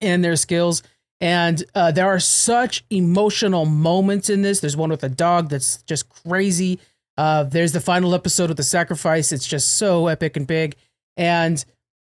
and 0.00 0.24
their 0.24 0.36
skills 0.36 0.82
and 1.22 1.62
uh, 1.76 1.92
there 1.92 2.08
are 2.08 2.18
such 2.18 2.84
emotional 2.90 3.64
moments 3.64 4.28
in 4.28 4.42
this. 4.42 4.58
There's 4.58 4.76
one 4.76 4.90
with 4.90 5.04
a 5.04 5.08
dog 5.08 5.50
that's 5.50 5.80
just 5.84 6.08
crazy. 6.08 6.80
Uh, 7.16 7.44
there's 7.44 7.70
the 7.70 7.80
final 7.80 8.12
episode 8.12 8.48
with 8.48 8.56
the 8.56 8.64
sacrifice. 8.64 9.30
It's 9.30 9.46
just 9.46 9.76
so 9.76 10.08
epic 10.08 10.36
and 10.36 10.48
big. 10.48 10.74
And 11.16 11.64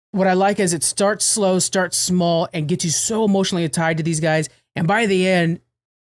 what 0.09 0.25
I 0.25 0.33
like 0.33 0.59
is 0.59 0.73
it 0.73 0.81
starts 0.81 1.23
slow, 1.23 1.59
starts 1.59 1.97
small, 1.97 2.49
and 2.51 2.67
gets 2.67 2.83
you 2.83 2.89
so 2.89 3.25
emotionally 3.25 3.69
tied 3.69 3.97
to 3.97 4.03
these 4.03 4.19
guys. 4.19 4.49
And 4.75 4.87
by 4.87 5.05
the 5.05 5.27
end, 5.27 5.59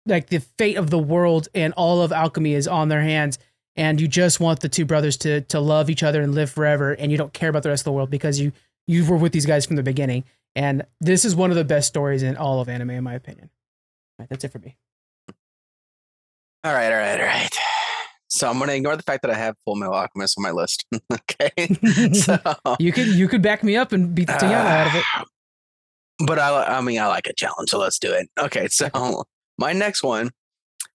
like 0.05 0.26
the 0.28 0.41
fate 0.41 0.76
of 0.76 0.91
the 0.91 0.99
world 0.99 1.47
and 1.55 1.72
all 1.74 2.03
of 2.03 2.11
alchemy 2.11 2.55
is 2.55 2.66
on 2.66 2.88
their 2.88 3.03
hands. 3.03 3.38
And 3.76 4.01
you 4.01 4.09
just 4.09 4.41
want 4.41 4.61
the 4.61 4.68
two 4.68 4.84
brothers 4.84 5.16
to 5.18 5.43
to 5.43 5.61
love 5.61 5.91
each 5.91 6.03
other 6.03 6.22
and 6.22 6.34
live 6.34 6.51
forever, 6.51 6.93
and 6.93 7.12
you 7.12 7.16
don't 7.16 7.32
care 7.32 7.51
about 7.51 7.62
the 7.62 7.68
rest 7.68 7.82
of 7.82 7.84
the 7.84 7.93
world 7.93 8.11
because 8.11 8.41
you 8.41 8.51
you 8.88 9.07
were 9.07 9.16
with 9.16 9.30
these 9.30 9.47
guys 9.47 9.64
from 9.64 9.76
the 9.76 9.84
beginning. 9.84 10.24
And 10.57 10.85
this 11.01 11.25
is 11.25 11.37
one 11.37 11.51
of 11.51 11.57
the 11.57 11.65
best 11.65 11.89
stories 11.89 12.23
in 12.23 12.37
all 12.37 12.61
of 12.61 12.69
anime, 12.69 12.91
in 12.91 13.05
my 13.05 13.15
opinion. 13.15 13.51
All 14.19 14.25
right, 14.25 14.29
that's 14.29 14.45
it 14.45 14.53
for 14.53 14.59
me. 14.59 14.77
All 16.63 16.75
right, 16.75 16.93
all 16.93 16.99
right, 16.99 17.21
all 17.21 17.27
right. 17.27 17.49
So 18.29 18.49
I'm 18.49 18.59
gonna 18.59 18.73
ignore 18.73 18.97
the 18.97 19.03
fact 19.03 19.23
that 19.23 19.31
I 19.31 19.35
have 19.35 19.57
Full 19.65 19.75
Metal 19.75 19.95
Alchemist 19.95 20.39
on 20.39 20.43
my 20.43 20.51
list. 20.53 20.85
okay. 21.13 21.51
So 22.15 22.39
You 22.79 22.93
could 22.93 23.09
you 23.09 23.29
could 23.29 23.43
back 23.43 23.65
me 23.65 23.77
up 23.77 23.93
and 23.93 24.15
beat 24.15 24.29
the 24.29 24.35
Tiana 24.35 24.53
out 24.53 24.87
of 24.89 24.95
it. 24.95 25.05
But 26.27 26.39
I 26.39 26.65
I 26.65 26.81
mean 26.83 27.01
I 27.01 27.07
like 27.07 27.27
a 27.27 27.33
challenge, 27.33 27.71
so 27.71 27.79
let's 27.79 27.99
do 27.99 28.13
it. 28.13 28.29
Okay, 28.39 28.69
so 28.69 29.25
my 29.59 29.73
next 29.73 30.03
one 30.03 30.31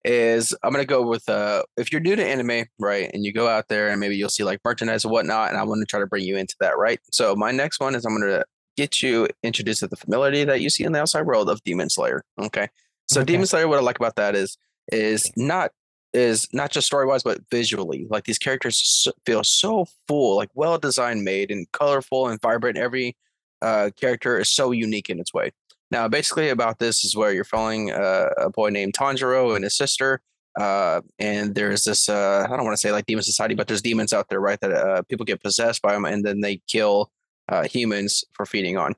is 0.04 0.56
I'm 0.64 0.72
gonna 0.72 0.86
go 0.86 1.02
with 1.08 1.28
uh 1.28 1.64
if 1.78 1.92
you're 1.92 2.00
new 2.00 2.16
to 2.16 2.24
anime, 2.24 2.66
right, 2.80 3.10
and 3.12 3.26
you 3.26 3.34
go 3.34 3.48
out 3.48 3.68
there 3.68 3.90
and 3.90 4.00
maybe 4.00 4.16
you'll 4.16 4.30
see 4.30 4.44
like 4.44 4.60
merchandise 4.64 5.04
and 5.04 5.12
whatnot, 5.12 5.50
and 5.50 5.58
I 5.58 5.64
want 5.64 5.82
to 5.82 5.86
try 5.88 6.00
to 6.00 6.06
bring 6.06 6.24
you 6.24 6.38
into 6.38 6.56
that, 6.60 6.78
right? 6.78 7.00
So 7.12 7.36
my 7.36 7.50
next 7.52 7.80
one 7.80 7.96
is 7.96 8.06
I'm 8.06 8.14
gonna 8.14 8.44
get 8.76 9.02
you 9.02 9.28
introduced 9.44 9.82
to 9.82 9.88
the 9.88 9.96
familiarity 9.96 10.44
that 10.44 10.62
you 10.62 10.70
see 10.70 10.84
in 10.84 10.92
the 10.92 11.02
outside 11.02 11.26
world 11.26 11.50
of 11.50 11.64
Demon 11.64 11.90
Slayer. 11.90 12.24
Okay. 12.40 12.68
So 13.08 13.22
Okay. 13.22 13.34
Demon 13.34 13.48
Slayer, 13.48 13.68
what 13.68 13.80
I 13.80 13.82
like 13.82 14.00
about 14.00 14.16
that 14.16 14.36
is 14.36 14.58
is 14.92 15.32
not 15.36 15.72
is 16.14 16.48
not 16.54 16.72
just 16.72 16.88
story 16.88 17.06
wise, 17.06 17.24
but 17.24 17.40
visually. 17.52 18.08
Like 18.10 18.24
these 18.24 18.40
characters 18.40 19.08
feel 19.26 19.44
so 19.44 19.86
full, 20.08 20.38
like 20.38 20.50
well 20.54 20.78
designed, 20.78 21.24
made 21.24 21.52
and 21.52 21.70
colorful 21.72 22.28
and 22.28 22.42
vibrant. 22.42 22.78
Every 22.78 23.18
uh, 23.62 23.90
character 24.00 24.40
is 24.40 24.50
so 24.50 24.72
unique 24.72 25.10
in 25.10 25.20
its 25.20 25.34
way. 25.34 25.52
Now, 25.92 26.08
basically, 26.08 26.50
about 26.50 26.80
this 26.80 27.04
is 27.04 27.16
where 27.16 27.32
you're 27.32 27.44
following 27.44 27.92
uh, 27.92 28.30
a 28.38 28.50
boy 28.50 28.70
named 28.70 28.94
Tanjiro 28.94 29.56
and 29.56 29.64
his 29.64 29.76
sister. 29.76 30.22
Uh, 30.60 31.02
and 31.20 31.54
there's 31.54 31.84
this, 31.84 32.08
uh, 32.08 32.48
I 32.50 32.56
don't 32.56 32.64
want 32.64 32.76
to 32.76 32.82
say 32.82 32.92
like 32.92 33.06
demon 33.06 33.24
society, 33.24 33.56
but 33.56 33.68
there's 33.68 33.82
demons 33.82 34.14
out 34.14 34.30
there, 34.30 34.40
right? 34.40 34.60
That 34.62 34.72
uh, 34.72 35.02
people 35.04 35.26
get 35.26 35.44
possessed 35.44 35.82
by 35.82 35.94
them 35.94 36.06
and 36.06 36.24
then 36.24 36.40
they 36.40 36.62
kill 36.68 37.12
uh, 37.50 37.64
humans 37.64 38.24
for 38.34 38.46
feeding 38.46 38.78
on. 38.78 38.94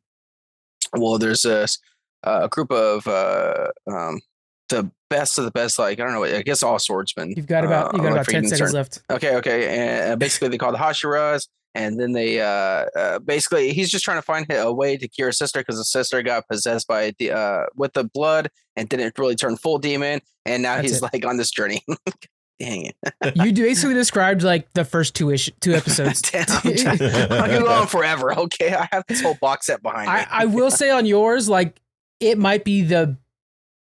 Well, 0.93 1.17
there's 1.17 1.43
this 1.43 1.79
uh, 2.23 2.41
a 2.43 2.49
group 2.49 2.71
of 2.71 3.07
uh, 3.07 3.67
um, 3.87 4.21
the 4.69 4.91
best 5.09 5.37
of 5.37 5.45
the 5.45 5.51
best, 5.51 5.79
like, 5.79 5.99
I 5.99 6.03
don't 6.03 6.13
know, 6.13 6.23
I 6.23 6.41
guess 6.41 6.63
all 6.63 6.79
swordsmen. 6.79 7.33
You've 7.35 7.47
got 7.47 7.63
about 7.63 7.93
uh, 7.93 7.97
you 7.97 8.03
got 8.03 8.11
about 8.13 8.25
ten 8.27 8.45
seconds 8.47 8.71
Slayer. 8.71 8.71
left. 8.71 9.01
Okay, 9.09 9.35
okay. 9.37 9.77
And 9.77 10.13
uh, 10.13 10.15
basically, 10.15 10.49
they 10.49 10.57
call 10.57 10.71
the 10.71 10.77
Hashiras, 10.77 11.47
and 11.75 11.99
then 11.99 12.13
they 12.13 12.41
uh, 12.41 12.85
uh 12.95 13.19
basically 13.19 13.73
he's 13.73 13.89
just 13.89 14.03
trying 14.03 14.17
to 14.17 14.23
find 14.23 14.45
a 14.49 14.73
way 14.73 14.97
to 14.97 15.07
cure 15.07 15.27
his 15.27 15.37
sister 15.37 15.59
because 15.59 15.77
his 15.77 15.91
sister 15.91 16.21
got 16.21 16.47
possessed 16.47 16.87
by 16.87 17.13
the 17.19 17.31
uh 17.31 17.63
with 17.75 17.93
the 17.93 18.03
blood 18.03 18.49
and 18.75 18.89
didn't 18.89 19.17
really 19.17 19.35
turn 19.35 19.57
full 19.57 19.77
demon, 19.77 20.21
and 20.45 20.63
now 20.63 20.75
That's 20.75 20.89
he's 20.89 20.97
it. 20.97 21.09
like 21.13 21.25
on 21.25 21.37
this 21.37 21.51
journey. 21.51 21.83
Dang 22.59 22.85
it! 22.87 22.95
You 23.35 23.53
basically 23.53 23.93
described 23.93 24.41
like 24.43 24.71
the 24.73 24.83
first 24.83 25.13
two 25.15 25.29
ish 25.31 25.51
two 25.61 25.73
episodes. 25.73 26.21
Damn, 26.31 26.45
I'm 26.49 26.75
trying- 26.75 27.01
I 27.01 27.47
can 27.49 27.61
go 27.61 27.67
on 27.69 27.87
forever. 27.87 28.37
Okay, 28.39 28.73
I 28.73 28.87
have 28.91 29.03
this 29.07 29.21
whole 29.21 29.35
box 29.39 29.67
set 29.67 29.81
behind 29.83 30.09
I, 30.09 30.21
me. 30.21 30.25
I 30.31 30.45
will 30.45 30.71
say 30.71 30.89
on 30.89 31.05
yours, 31.05 31.47
like 31.47 31.79
it 32.19 32.37
might 32.37 32.63
be 32.63 32.81
the 32.81 33.15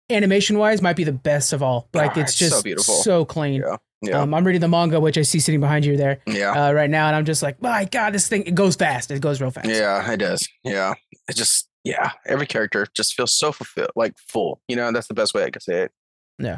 animation 0.10 0.58
wise, 0.58 0.82
might 0.82 0.96
be 0.96 1.04
the 1.04 1.12
best 1.12 1.54
of 1.54 1.62
all. 1.62 1.88
Like 1.94 2.18
Ah, 2.18 2.22
it's 2.22 2.32
it's 2.32 2.40
so 2.40 2.46
just 2.50 2.64
beautiful. 2.64 2.96
so 2.96 3.26
clean. 3.26 3.62
Yeah, 3.62 3.78
yeah, 4.02 4.22
Um, 4.22 4.34
I'm 4.34 4.44
reading 4.44 4.62
the 4.62 4.68
manga, 4.68 5.00
which 5.00 5.18
I 5.18 5.22
see 5.22 5.40
sitting 5.40 5.62
behind 5.62 5.86
you 5.86 5.96
there 5.96 6.20
yeah, 6.26 6.70
uh, 6.70 6.74
right 6.74 6.90
now, 6.90 7.08
and 7.08 7.16
I'm 7.16 7.26
just 7.26 7.44
like, 7.44 7.62
my 7.62 7.86
god, 7.86 8.14
this 8.14 8.28
thing 8.28 8.44
it 8.44 8.56
goes 8.56 8.76
fast. 8.76 9.12
It 9.12 9.22
goes 9.22 9.40
real 9.40 9.52
fast. 9.52 9.68
yeah. 9.70 10.12
It 10.12 10.18
does. 10.18 10.48
Yeah, 10.64 10.94
it 11.30 11.36
just 11.36 11.70
yeah. 11.84 12.12
Every 12.26 12.48
character 12.48 12.88
just 12.96 13.14
feels 13.14 13.36
so 13.36 13.52
fulfilled, 13.52 13.92
like 13.96 14.16
full. 14.18 14.62
You 14.68 14.76
know, 14.78 14.92
that's 14.92 15.08
the 15.08 15.14
best 15.14 15.34
way 15.36 15.44
I 15.44 15.52
could 15.52 15.62
say 15.64 15.84
it. 15.84 15.92
Yeah. 16.40 16.58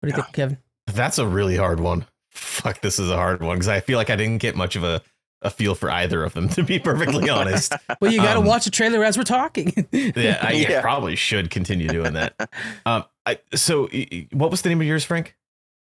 What 0.00 0.08
do 0.08 0.16
you 0.16 0.22
think, 0.22 0.32
Kevin? 0.34 0.58
That's 0.94 1.18
a 1.18 1.26
really 1.26 1.56
hard 1.56 1.80
one. 1.80 2.06
Fuck, 2.30 2.80
this 2.80 2.98
is 2.98 3.10
a 3.10 3.16
hard 3.16 3.42
one 3.42 3.56
because 3.56 3.68
I 3.68 3.80
feel 3.80 3.96
like 3.98 4.10
I 4.10 4.16
didn't 4.16 4.38
get 4.38 4.56
much 4.56 4.76
of 4.76 4.84
a, 4.84 5.02
a 5.42 5.50
feel 5.50 5.74
for 5.74 5.90
either 5.90 6.22
of 6.22 6.32
them, 6.34 6.48
to 6.50 6.62
be 6.62 6.78
perfectly 6.78 7.28
honest. 7.30 7.72
Well, 8.00 8.12
you 8.12 8.18
got 8.18 8.34
to 8.34 8.40
Um, 8.40 8.44
watch 8.46 8.64
the 8.64 8.70
trailer 8.70 9.02
as 9.04 9.16
we're 9.16 9.24
talking. 9.24 9.72
yeah, 9.92 10.38
I 10.42 10.52
Yeah. 10.68 10.80
probably 10.80 11.16
should 11.16 11.50
continue 11.50 11.88
doing 11.88 12.12
that. 12.14 12.34
Um, 12.86 13.04
I, 13.26 13.38
so, 13.54 13.88
y- 13.92 14.06
y- 14.10 14.28
what 14.32 14.50
was 14.50 14.62
the 14.62 14.68
name 14.70 14.80
of 14.80 14.86
yours, 14.86 15.04
Frank? 15.04 15.36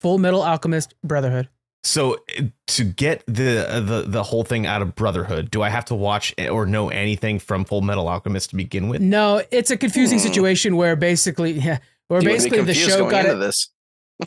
Full 0.02 0.18
Metal 0.18 0.42
Alchemist 0.42 0.96
Brotherhood. 1.04 1.50
So, 1.84 2.16
uh, 2.38 2.44
to 2.68 2.84
get 2.84 3.24
the 3.28 3.66
uh, 3.70 3.80
the 3.80 4.02
the 4.02 4.24
whole 4.24 4.44
thing 4.44 4.66
out 4.66 4.82
of 4.82 4.96
Brotherhood, 4.96 5.50
do 5.52 5.62
I 5.62 5.70
have 5.70 5.86
to 5.86 5.96
watch 5.96 6.34
or 6.50 6.66
know 6.66 6.90
anything 6.90 7.40
from 7.40 7.64
Full 7.66 7.82
Metal 7.82 8.08
Alchemist 8.08 8.50
to 8.50 8.56
begin 8.58 8.90
with? 8.90 9.02
No, 9.02 9.42
it's 9.52 9.72
a 9.72 9.78
confusing 9.78 10.20
Hmm. 10.20 10.24
situation 10.28 10.76
where 10.76 10.96
basically, 10.96 11.52
yeah, 11.54 11.78
where 12.08 12.22
You 12.22 12.28
basically 12.28 12.62
the 12.64 12.74
show 12.74 13.10
got 13.10 13.26
into 13.26 13.38
it. 13.38 13.40
this. 13.40 13.70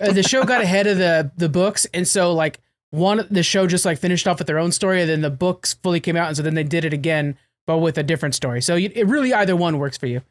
Uh, 0.00 0.12
the 0.12 0.22
show 0.22 0.44
got 0.44 0.60
ahead 0.62 0.86
of 0.86 0.98
the 0.98 1.30
the 1.36 1.48
books, 1.48 1.86
and 1.94 2.06
so 2.06 2.32
like 2.32 2.60
one 2.90 3.26
the 3.30 3.42
show 3.42 3.66
just 3.66 3.84
like 3.84 3.98
finished 3.98 4.26
off 4.26 4.38
with 4.38 4.46
their 4.46 4.58
own 4.58 4.72
story, 4.72 5.00
and 5.00 5.10
then 5.10 5.20
the 5.20 5.30
books 5.30 5.74
fully 5.74 6.00
came 6.00 6.16
out, 6.16 6.28
and 6.28 6.36
so 6.36 6.42
then 6.42 6.54
they 6.54 6.64
did 6.64 6.84
it 6.84 6.92
again, 6.92 7.36
but 7.66 7.78
with 7.78 7.98
a 7.98 8.02
different 8.02 8.34
story. 8.34 8.60
So 8.62 8.74
you, 8.74 8.90
it 8.94 9.06
really 9.06 9.32
either 9.32 9.56
one 9.56 9.78
works 9.78 9.96
for 9.98 10.06
you. 10.06 10.22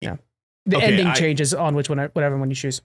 Yeah, 0.00 0.16
the 0.66 0.76
Okay, 0.76 0.86
ending 0.86 1.06
I- 1.08 1.14
changes 1.14 1.52
on 1.54 1.74
which 1.74 1.88
one, 1.88 1.98
whatever 2.12 2.36
one 2.36 2.50
you 2.50 2.56
choose. 2.56 2.80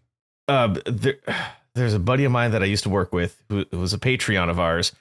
uh, 0.47 0.76
there, 0.86 1.15
there's 1.76 1.93
a 1.93 1.99
buddy 1.99 2.24
of 2.26 2.32
mine 2.32 2.51
that 2.51 2.61
I 2.63 2.65
used 2.65 2.84
to 2.84 2.89
work 2.89 3.13
with 3.13 3.41
who 3.49 3.65
who 3.72 3.80
was 3.80 3.93
a 3.93 3.99
Patreon 3.99 4.49
of 4.49 4.59
ours, 4.59 4.91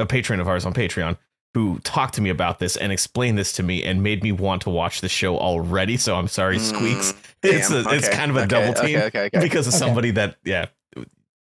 a 0.00 0.06
patron 0.06 0.40
of 0.40 0.48
ours 0.48 0.64
on 0.66 0.72
Patreon, 0.74 1.16
who 1.58 1.78
talked 1.80 2.14
to 2.14 2.20
me 2.20 2.30
about 2.30 2.60
this 2.60 2.76
and 2.76 2.92
explained 2.92 3.36
this 3.36 3.52
to 3.54 3.62
me 3.64 3.82
and 3.82 4.00
made 4.02 4.22
me 4.22 4.30
want 4.30 4.62
to 4.62 4.70
watch 4.70 5.00
the 5.00 5.08
show 5.08 5.36
already. 5.36 5.96
So 5.96 6.14
I'm 6.14 6.28
sorry, 6.28 6.58
Squeaks. 6.58 7.14
Mm, 7.40 7.54
It's 7.56 7.70
a, 7.70 7.84
damn, 7.84 7.94
it's 7.94 8.08
kind 8.08 8.30
of 8.32 8.36
a 8.36 8.40
okay, 8.40 8.46
double 8.48 8.70
okay, 8.78 8.86
team 8.86 8.98
Okay, 8.98 9.24
okay, 9.26 9.40
because 9.40 9.68
of 9.68 9.74
Okay. 9.74 9.78
somebody 9.78 10.10
that 10.12 10.36
yeah 10.44 10.66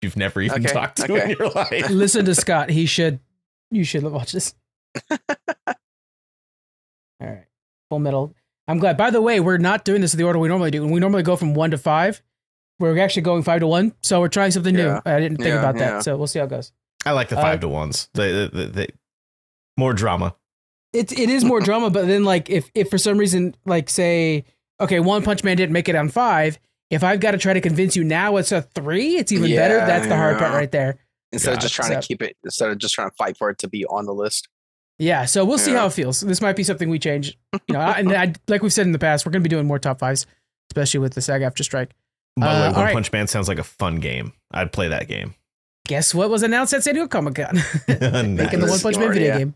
you've 0.04 0.16
never 0.16 0.40
even 0.42 0.64
Okay, 0.64 0.72
talked 0.72 0.98
to 0.98 1.12
okay. 1.12 1.32
in 1.32 1.38
your 1.40 1.50
life. 1.50 1.90
Listen 1.90 2.24
to 2.26 2.36
Scott. 2.36 2.70
He 2.70 2.86
should. 2.86 3.20
You 3.72 3.84
should 3.84 4.04
watch 4.04 4.32
this. 4.32 4.54
All 5.10 5.28
right, 7.20 7.46
Full 7.90 8.00
Metal. 8.00 8.36
I'm 8.68 8.78
glad. 8.80 8.98
By 8.98 9.10
the 9.10 9.22
way, 9.22 9.40
we're 9.40 9.58
not 9.58 9.86
doing 9.86 10.02
this 10.02 10.14
in 10.14 10.18
the 10.20 10.24
order 10.24 10.40
we 10.40 10.48
normally 10.48 10.72
do. 10.72 10.86
We 10.86 11.00
normally 11.00 11.24
go 11.24 11.36
from 11.36 11.54
one 11.54 11.72
to 11.72 11.78
five. 11.78 12.22
We're 12.80 12.98
actually 13.00 13.24
going 13.24 13.44
five 13.44 13.60
to 13.62 13.68
one, 13.68 13.94
so 14.02 14.20
we're 14.20 14.28
trying 14.28 14.52
something 14.52 14.76
Yeah. 14.76 15.02
new. 15.06 15.12
I 15.12 15.20
didn't 15.20 15.38
think 15.38 15.50
Yeah, 15.50 15.60
about 15.60 15.78
that, 15.80 15.90
yeah. 15.94 16.00
so 16.02 16.18
we'll 16.18 16.28
see 16.28 16.40
how 16.40 16.46
it 16.46 16.50
goes. 16.50 16.72
I 17.06 17.12
like 17.12 17.30
the 17.30 17.38
Uh, 17.38 17.42
five 17.42 17.60
to 17.62 17.68
ones. 17.68 18.10
They, 18.14 18.48
they, 18.48 18.66
they, 18.66 18.88
more 19.78 19.94
drama. 19.94 20.36
It 20.94 21.12
it 21.18 21.30
is 21.30 21.44
more 21.46 21.62
drama, 21.62 21.90
but 21.90 22.08
then 22.08 22.24
like 22.24 22.50
if 22.50 22.70
if 22.76 22.90
for 22.90 22.98
some 22.98 23.18
reason 23.18 23.56
like 23.66 23.90
say 23.90 24.44
okay, 24.80 25.00
One 25.00 25.24
Punch 25.24 25.44
Man 25.44 25.56
didn't 25.58 25.74
make 25.74 25.88
it 25.90 25.96
on 25.96 26.10
five. 26.10 26.60
If 26.90 27.04
I've 27.06 27.22
got 27.22 27.32
to 27.32 27.38
try 27.38 27.54
to 27.54 27.62
convince 27.62 27.96
you 27.96 28.04
now 28.04 28.36
it's 28.36 28.52
a 28.52 28.62
three, 28.64 29.16
it's 29.16 29.32
even 29.32 29.50
better. 29.52 29.78
That's 29.78 30.08
the 30.08 30.16
hard 30.18 30.38
part 30.38 30.54
right 30.54 30.72
there. 30.72 30.98
Instead 31.32 31.54
of 31.54 31.60
just 31.62 31.74
trying 31.74 31.90
so- 31.94 32.02
to 32.02 32.06
keep 32.08 32.22
it, 32.22 32.36
instead 32.44 32.70
of 32.70 32.78
just 32.80 32.94
trying 32.94 33.10
to 33.10 33.16
fight 33.16 33.38
for 33.38 33.50
it 33.50 33.58
to 33.60 33.70
be 33.70 33.86
on 33.86 34.06
the 34.06 34.14
list. 34.14 34.50
Yeah, 35.00 35.24
so 35.26 35.46
we'll 35.46 35.58
see 35.58 35.72
how 35.72 35.86
it 35.88 35.94
feels. 35.94 36.20
This 36.20 36.42
might 36.42 36.56
be 36.58 36.64
something 36.64 36.90
we 36.90 37.00
change. 37.00 37.38
You 37.68 37.74
know, 37.74 37.80
I- 37.80 37.94
and 38.00 38.12
I, 38.16 38.34
like 38.50 38.62
we've 38.62 38.74
said 38.74 38.86
in 38.86 38.92
the 38.92 39.00
past, 39.00 39.26
we're 39.26 39.32
going 39.32 39.42
to 39.42 39.50
be 39.50 39.56
doing 39.56 39.66
more 39.66 39.80
top 39.80 40.00
fives, 40.00 40.26
especially 40.70 41.00
with 41.00 41.14
the 41.14 41.22
SAG-AFTRA 41.22 41.64
strike. 41.64 41.92
By 42.36 42.54
the 42.54 42.60
Uh, 42.60 42.62
way, 42.70 42.76
One 42.76 42.86
right. 42.86 42.94
Punch 42.94 43.12
Man 43.14 43.28
sounds 43.28 43.48
like 43.48 43.58
a 43.58 43.64
fun 43.64 43.96
game. 44.02 44.34
I'd 44.52 44.74
play 44.74 44.90
that 44.90 45.08
game. 45.08 45.34
Guess 45.88 46.14
what 46.14 46.30
was 46.30 46.44
announced 46.44 46.74
at 46.74 46.84
San 46.84 46.94
Diego 46.96 47.08
Comic 47.08 47.36
Con? 47.36 47.56
Making 48.36 48.60
the 48.60 48.68
One 48.70 48.80
Punch 48.80 48.98
Man 48.98 49.14
video 49.14 49.28
yeah. 49.30 49.38
game. 49.40 49.56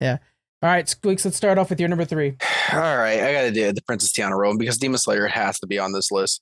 Yeah. 0.00 0.18
All 0.62 0.70
right, 0.70 0.88
Squeaks, 0.88 1.24
let's 1.24 1.36
start 1.36 1.58
off 1.58 1.68
with 1.70 1.78
your 1.78 1.88
number 1.88 2.04
three. 2.04 2.36
All 2.72 2.80
right, 2.80 3.20
I 3.20 3.32
gotta 3.32 3.50
do 3.52 3.64
it, 3.66 3.74
the 3.74 3.82
Princess 3.82 4.12
Tiana 4.12 4.36
Rowan 4.36 4.56
because 4.58 4.78
Demon 4.78 4.98
Slayer 4.98 5.26
has 5.26 5.60
to 5.60 5.66
be 5.66 5.78
on 5.78 5.92
this 5.92 6.10
list. 6.10 6.40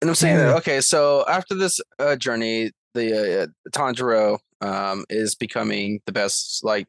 And 0.00 0.08
I'm 0.10 0.14
saying 0.14 0.38
that 0.38 0.56
okay, 0.58 0.80
so 0.80 1.24
after 1.28 1.54
this 1.54 1.80
uh, 1.98 2.16
journey, 2.16 2.72
the 2.94 3.42
uh, 3.42 3.46
Tanjiro 3.70 4.38
um, 4.60 5.04
is 5.08 5.34
becoming 5.34 6.00
the 6.06 6.12
best, 6.12 6.64
like, 6.64 6.86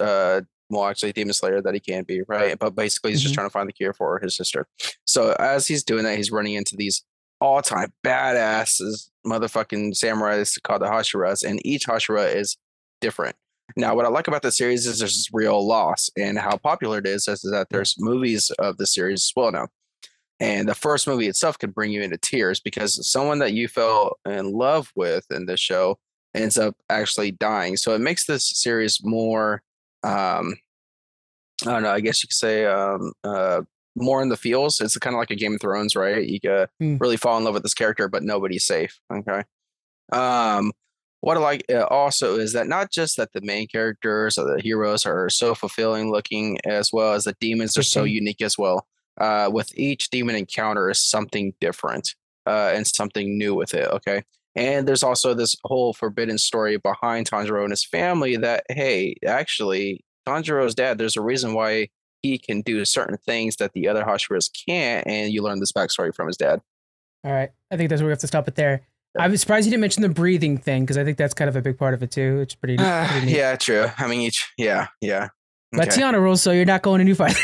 uh, 0.00 0.40
well, 0.70 0.86
actually, 0.86 1.12
Demon 1.12 1.34
Slayer 1.34 1.60
that 1.60 1.74
he 1.74 1.80
can 1.80 2.04
be, 2.04 2.22
right? 2.26 2.58
But 2.58 2.74
basically, 2.74 3.10
he's 3.10 3.20
just 3.20 3.32
Mhm. 3.32 3.36
trying 3.36 3.46
to 3.48 3.52
find 3.52 3.68
the 3.68 3.72
cure 3.72 3.92
for 3.92 4.18
his 4.20 4.36
sister. 4.36 4.66
So 5.04 5.32
as 5.38 5.66
he's 5.66 5.84
doing 5.84 6.04
that, 6.04 6.16
he's 6.16 6.30
running 6.32 6.54
into 6.54 6.74
these 6.76 7.04
all-time 7.40 7.92
badasses, 8.04 9.10
motherfucking 9.26 9.92
samurais 9.94 10.60
called 10.62 10.80
the 10.82 10.86
Hashiras, 10.86 11.44
and 11.48 11.64
each 11.66 11.86
Hashira 11.86 12.34
is 12.34 12.56
different. 13.00 13.36
Now, 13.76 13.94
what 13.94 14.04
I 14.04 14.08
like 14.08 14.28
about 14.28 14.42
the 14.42 14.52
series 14.52 14.86
is 14.86 14.98
there's 14.98 15.28
real 15.32 15.66
loss, 15.66 16.10
and 16.16 16.38
how 16.38 16.56
popular 16.58 16.98
it 16.98 17.06
is 17.06 17.26
is 17.28 17.40
that 17.42 17.68
there's 17.70 17.96
movies 17.98 18.50
of 18.58 18.76
the 18.76 18.86
series 18.86 19.20
as 19.22 19.32
well 19.34 19.50
now. 19.52 19.68
And 20.40 20.68
the 20.68 20.74
first 20.74 21.06
movie 21.06 21.28
itself 21.28 21.58
could 21.58 21.74
bring 21.74 21.92
you 21.92 22.02
into 22.02 22.18
tears 22.18 22.60
because 22.60 23.10
someone 23.10 23.38
that 23.38 23.52
you 23.54 23.68
fell 23.68 24.18
in 24.26 24.52
love 24.52 24.90
with 24.94 25.24
in 25.30 25.46
this 25.46 25.60
show 25.60 25.98
ends 26.34 26.58
up 26.58 26.76
actually 26.90 27.30
dying. 27.30 27.76
So 27.76 27.94
it 27.94 28.00
makes 28.00 28.26
this 28.26 28.50
series 28.50 29.00
more, 29.04 29.62
um, 30.02 30.54
I 31.64 31.70
don't 31.70 31.82
know, 31.84 31.90
I 31.92 32.00
guess 32.00 32.22
you 32.22 32.26
could 32.28 32.34
say, 32.34 32.66
um, 32.66 33.12
uh, 33.22 33.62
more 33.96 34.22
in 34.22 34.28
the 34.28 34.36
feels. 34.36 34.80
It's 34.80 34.98
kind 34.98 35.14
of 35.14 35.18
like 35.20 35.30
a 35.30 35.36
Game 35.36 35.54
of 35.54 35.60
Thrones, 35.60 35.94
right? 35.94 36.26
You 36.26 36.40
could 36.40 36.68
Hmm. 36.80 36.96
really 36.98 37.16
fall 37.16 37.38
in 37.38 37.44
love 37.44 37.54
with 37.54 37.62
this 37.62 37.74
character, 37.74 38.08
but 38.08 38.24
nobody's 38.24 38.66
safe. 38.66 38.98
Okay. 39.12 39.42
Um, 40.12 40.72
what 41.24 41.38
I 41.38 41.40
like 41.40 41.64
uh, 41.70 41.86
also 41.86 42.36
is 42.36 42.52
that 42.52 42.68
not 42.68 42.92
just 42.92 43.16
that 43.16 43.32
the 43.32 43.40
main 43.40 43.66
characters 43.66 44.36
or 44.36 44.44
the 44.44 44.60
heroes 44.60 45.06
are 45.06 45.30
so 45.30 45.54
fulfilling 45.54 46.12
looking, 46.12 46.58
as 46.64 46.90
well 46.92 47.14
as 47.14 47.24
the 47.24 47.34
demons 47.40 47.78
are 47.78 47.82
so 47.82 48.04
unique 48.04 48.42
as 48.42 48.58
well. 48.58 48.86
uh, 49.18 49.50
with 49.52 49.76
each 49.76 50.10
demon 50.10 50.34
encounter 50.36 50.90
is 50.90 51.00
something 51.00 51.54
different 51.60 52.14
uh, 52.46 52.72
and 52.74 52.86
something 52.86 53.38
new 53.38 53.54
with 53.54 53.74
it. 53.74 53.88
Okay. 53.88 54.22
And 54.56 54.86
there's 54.86 55.02
also 55.02 55.34
this 55.34 55.56
whole 55.64 55.92
forbidden 55.92 56.38
story 56.38 56.76
behind 56.76 57.28
Tanjiro 57.28 57.62
and 57.62 57.70
his 57.70 57.84
family 57.84 58.36
that, 58.36 58.64
hey, 58.68 59.16
actually, 59.26 60.04
Tanjiro's 60.26 60.74
dad, 60.74 60.98
there's 60.98 61.16
a 61.16 61.22
reason 61.22 61.54
why 61.54 61.88
he 62.22 62.38
can 62.38 62.62
do 62.62 62.84
certain 62.84 63.18
things 63.18 63.56
that 63.56 63.72
the 63.72 63.88
other 63.88 64.04
Hashiras 64.04 64.48
can't. 64.66 65.06
And 65.06 65.32
you 65.32 65.42
learn 65.42 65.60
this 65.60 65.72
backstory 65.72 66.14
from 66.14 66.28
his 66.28 66.36
dad. 66.36 66.60
All 67.24 67.32
right. 67.32 67.50
I 67.70 67.76
think 67.76 67.90
that's 67.90 68.00
where 68.00 68.06
we 68.06 68.12
have 68.12 68.20
to 68.20 68.26
stop 68.26 68.46
it 68.46 68.54
there. 68.54 68.86
I'm 69.18 69.36
surprised 69.36 69.66
you 69.66 69.70
didn't 69.70 69.82
mention 69.82 70.02
the 70.02 70.08
breathing 70.08 70.58
thing 70.58 70.82
because 70.84 70.98
I 70.98 71.04
think 71.04 71.18
that's 71.18 71.34
kind 71.34 71.48
of 71.48 71.56
a 71.56 71.62
big 71.62 71.78
part 71.78 71.94
of 71.94 72.02
it 72.02 72.10
too. 72.10 72.40
It's 72.40 72.54
pretty, 72.54 72.78
Uh, 72.78 73.06
pretty 73.08 73.26
neat. 73.26 73.36
yeah, 73.36 73.56
true. 73.56 73.86
I 73.98 74.06
mean, 74.08 74.20
each, 74.20 74.52
yeah, 74.58 74.88
yeah. 75.00 75.28
But 75.72 75.88
Okay. 75.88 76.02
Tiana 76.02 76.20
rules, 76.20 76.40
so 76.40 76.52
you're 76.52 76.64
not 76.64 76.82
going 76.82 76.98
to 77.00 77.04
new 77.04 77.16
fight. 77.16 77.34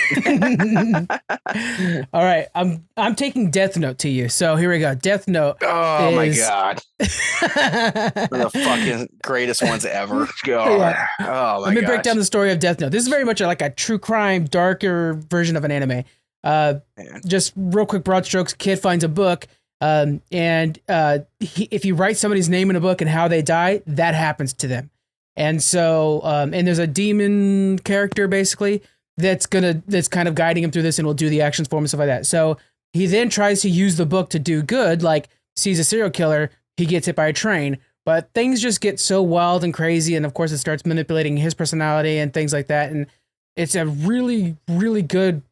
All 2.13 2.23
right, 2.23 2.47
I'm 2.55 2.87
I'm 2.97 3.15
taking 3.17 3.51
Death 3.51 3.77
Note 3.77 3.99
to 3.99 4.09
you. 4.09 4.29
So 4.29 4.55
here 4.57 4.71
we 4.71 4.79
go. 4.79 4.95
Death 4.95 5.27
Note. 5.27 5.57
oh 5.63 6.13
my 6.15 6.29
God. 6.29 6.81
The 7.01 8.51
fucking 8.53 9.09
greatest 9.23 9.63
ones 9.63 9.85
ever. 9.85 10.29
God. 10.45 10.79
Yeah. 10.79 11.07
Oh 11.21 11.25
my 11.25 11.27
god. 11.27 11.61
Let 11.63 11.75
me 11.75 11.81
break 11.83 12.03
down 12.03 12.17
the 12.19 12.25
story 12.25 12.53
of 12.53 12.61
Death 12.61 12.81
Note. 12.81 12.93
This 12.93 13.03
is 13.03 13.09
very 13.09 13.25
much 13.25 13.41
like 13.41 13.63
a 13.63 13.71
true 13.71 13.99
crime, 13.99 14.45
darker 14.45 15.15
version 15.29 15.57
of 15.57 15.65
an 15.65 15.71
anime. 15.73 16.05
Uh, 16.45 16.75
Man. 16.97 17.21
just 17.27 17.53
real 17.57 17.85
quick, 17.87 18.05
broad 18.05 18.25
strokes. 18.25 18.53
Kid 18.55 18.79
finds 18.79 19.03
a 19.05 19.09
book, 19.09 19.47
um, 19.81 20.21
and 20.31 20.79
uh, 20.89 21.21
he, 21.39 21.69
if 21.71 21.85
you 21.85 21.95
write 21.95 22.17
somebody's 22.17 22.49
name 22.49 22.71
in 22.71 22.77
a 22.77 22.81
book 22.81 23.01
and 23.01 23.09
how 23.09 23.29
they 23.29 23.43
die, 23.43 23.83
that 23.87 24.15
happens 24.15 24.53
to 24.55 24.69
them. 24.69 24.91
And 25.37 25.63
so, 25.63 26.21
um, 26.23 26.53
and 26.53 26.67
there's 26.67 26.79
a 26.79 26.87
demon 26.87 27.79
character 27.79 28.29
basically 28.29 28.83
that's 29.17 29.47
gonna 29.47 29.83
that's 29.87 30.09
kind 30.09 30.29
of 30.29 30.35
guiding 30.35 30.65
him 30.65 30.71
through 30.71 30.83
this 30.83 30.99
and 30.99 31.07
will 31.07 31.15
do 31.15 31.29
the 31.29 31.41
actions 31.41 31.69
for 31.69 31.77
him 31.77 31.85
and 31.85 31.89
stuff 31.89 32.01
like 32.01 32.09
that. 32.09 32.27
So 32.27 32.59
he 32.93 33.07
then 33.07 33.31
tries 33.31 33.63
to 33.63 33.71
use 33.71 33.97
the 33.97 34.07
book 34.07 34.31
to 34.31 34.39
do 34.39 34.63
good, 34.63 35.03
like 35.03 35.29
sees 35.57 35.79
a 35.79 35.85
serial 35.85 36.11
killer, 36.11 36.51
he 36.77 36.87
gets 36.87 37.07
hit 37.07 37.17
by 37.17 37.27
a 37.27 37.33
train. 37.33 37.79
But 38.05 38.31
things 38.35 38.63
just 38.63 38.81
get 38.81 38.99
so 38.99 39.23
wild 39.23 39.63
and 39.63 39.73
crazy, 39.73 40.17
and 40.17 40.27
of 40.27 40.35
course 40.35 40.53
it 40.53 40.59
starts 40.59 40.85
manipulating 40.85 41.37
his 41.37 41.55
personality 41.55 42.19
and 42.19 42.33
things 42.33 42.53
like 42.53 42.67
that. 42.69 42.91
And 42.91 43.07
it's 43.57 43.75
a 43.75 43.87
really, 43.87 44.57
really 44.69 45.03
good 45.03 45.43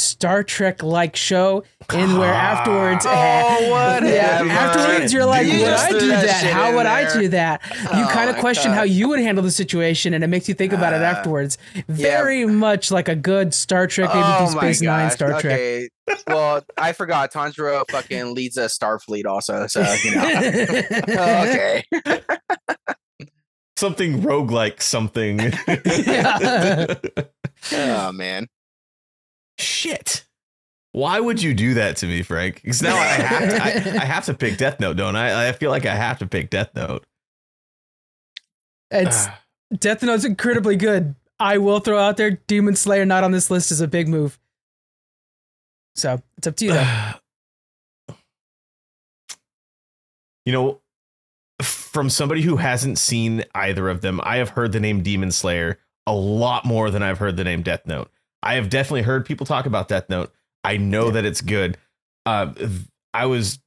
Star 0.00 0.42
Trek 0.42 0.82
like 0.82 1.16
show 1.16 1.64
in 1.92 2.16
where 2.18 2.32
afterwards 2.32 3.04
Oh, 3.08 3.70
whatever. 3.70 4.06
yeah, 4.14 4.42
afterwards 4.52 5.12
you're 5.12 5.26
like, 5.26 5.46
You 5.46 5.60
would 5.60 5.68
I 5.68 5.90
do 5.90 6.08
that 6.08 6.26
that? 6.26 6.44
How 6.52 6.68
in 6.70 6.76
would 6.76 6.86
I 6.86 7.12
do 7.12 7.28
that? 7.28 7.60
You 7.94 8.04
Oh 8.04 8.08
kind 8.12 8.30
of 8.30 8.36
my 8.36 8.40
question 8.40 8.72
how 8.72 8.82
you 8.82 9.08
would 9.08 9.20
handle 9.20 9.42
the 9.44 9.50
situation, 9.50 10.14
and 10.14 10.22
it 10.22 10.28
makes 10.28 10.48
you 10.48 10.54
think 10.54 10.72
about 10.72 10.92
it 10.92 11.02
Uh, 11.02 11.06
afterwards. 11.06 11.58
Very 11.88 12.46
much 12.46 12.90
like 12.90 13.08
a 13.08 13.16
good 13.16 13.54
Star 13.54 13.86
Trek, 13.86 14.08
maybe 14.14 14.20
oh 14.24 14.46
Deep 14.46 14.54
my 14.56 14.60
Space 14.62 14.82
Nine 14.82 15.06
gosh. 15.06 15.14
Star 15.14 15.40
Trek. 15.40 15.90
Well, 16.26 16.62
I 16.76 16.92
forgot 16.92 17.32
Tanjiro 17.32 17.84
fucking 17.90 18.34
leads 18.34 18.56
a 18.56 18.66
Starfleet 18.66 19.26
also. 19.26 19.66
So, 19.66 19.80
you 20.02 20.14
know. 20.14 20.24
okay. 21.08 21.82
something 23.76 24.22
roguelike 24.22 24.80
something. 24.82 25.38
Yeah. 26.06 26.94
Oh, 27.72 28.12
man. 28.12 28.46
Shit. 29.58 30.24
Why 30.92 31.20
would 31.20 31.42
you 31.42 31.54
do 31.54 31.74
that 31.74 31.96
to 31.98 32.06
me, 32.06 32.22
Frank? 32.22 32.56
Because 32.62 32.82
now 32.82 32.96
I 32.96 33.04
have 33.04 33.50
to, 33.50 33.62
I, 33.62 34.02
I 34.02 34.04
have 34.04 34.24
to 34.26 34.34
pick 34.34 34.56
Death 34.56 34.80
Note, 34.80 34.96
don't 34.96 35.16
I? 35.16 35.48
I 35.48 35.52
feel 35.52 35.70
like 35.70 35.86
I 35.86 35.94
have 35.94 36.18
to 36.20 36.26
pick 36.26 36.50
Death 36.50 36.70
Note. 36.74 37.04
It's 38.90 39.26
ah. 39.26 39.38
Death 39.76 40.02
Note's 40.02 40.24
incredibly 40.24 40.76
good. 40.76 41.14
I 41.38 41.58
will 41.58 41.80
throw 41.80 41.98
out 41.98 42.16
there 42.16 42.32
Demon 42.32 42.74
Slayer 42.74 43.04
not 43.04 43.22
on 43.22 43.32
this 43.32 43.50
list 43.50 43.70
is 43.70 43.80
a 43.80 43.88
big 43.88 44.08
move. 44.08 44.38
So 45.94 46.22
it's 46.36 46.46
up 46.46 46.56
to 46.56 46.64
you. 46.64 46.72
Though. 46.72 47.12
you 50.46 50.52
know, 50.52 50.80
from 51.62 52.08
somebody 52.08 52.42
who 52.42 52.56
hasn't 52.56 52.98
seen 52.98 53.44
either 53.54 53.88
of 53.88 54.00
them, 54.00 54.20
I 54.22 54.36
have 54.36 54.50
heard 54.50 54.72
the 54.72 54.80
name 54.80 55.02
Demon 55.02 55.32
Slayer 55.32 55.78
a 56.06 56.14
lot 56.14 56.64
more 56.64 56.90
than 56.90 57.02
I've 57.02 57.18
heard 57.18 57.36
the 57.36 57.44
name 57.44 57.62
Death 57.62 57.86
Note. 57.86 58.10
I 58.42 58.54
have 58.54 58.68
definitely 58.70 59.02
heard 59.02 59.24
people 59.26 59.46
talk 59.46 59.66
about 59.66 59.88
Death 59.88 60.08
Note. 60.08 60.32
I 60.64 60.76
know 60.76 61.06
Yeah. 61.06 61.12
that 61.12 61.24
it's 61.24 61.40
good. 61.40 61.76
Uh, 62.26 62.52
I 63.14 63.26
was 63.26 63.58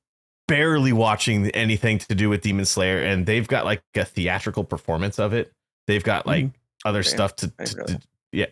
barely 0.48 0.94
watching 0.94 1.50
anything 1.52 1.98
to 2.00 2.16
do 2.16 2.30
with 2.30 2.42
Demon 2.42 2.66
Slayer, 2.66 3.00
and 3.02 3.26
they've 3.26 3.48
got 3.48 3.66
like 3.66 3.82
a 3.96 4.06
theatrical 4.06 4.64
performance 4.64 5.20
of 5.20 5.34
it. 5.34 5.52
They've 5.88 6.04
got 6.04 6.26
like 6.28 6.50
other 6.86 7.00
Okay. 7.00 7.10
stuff 7.10 7.36
to, 7.38 7.48
to- 7.48 7.76
really- 7.78 7.94
to- 7.96 8.02
yeah. 8.32 8.46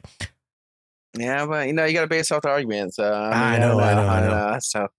Yeah, 1.17 1.45
but 1.47 1.67
you 1.67 1.74
know, 1.74 1.86
you 1.86 1.93
got 1.93 2.01
to 2.01 2.07
base 2.07 2.32
off 2.32 2.43
the 2.43 2.49
arguments. 2.49 2.99
Uh, 2.99 3.32
I 3.34 3.57
know, 3.57 3.80
I 3.80 3.93
know, 3.95 4.07
I 4.07 4.22
know. 4.22 4.30
That's 4.51 4.72
tough. 4.72 4.91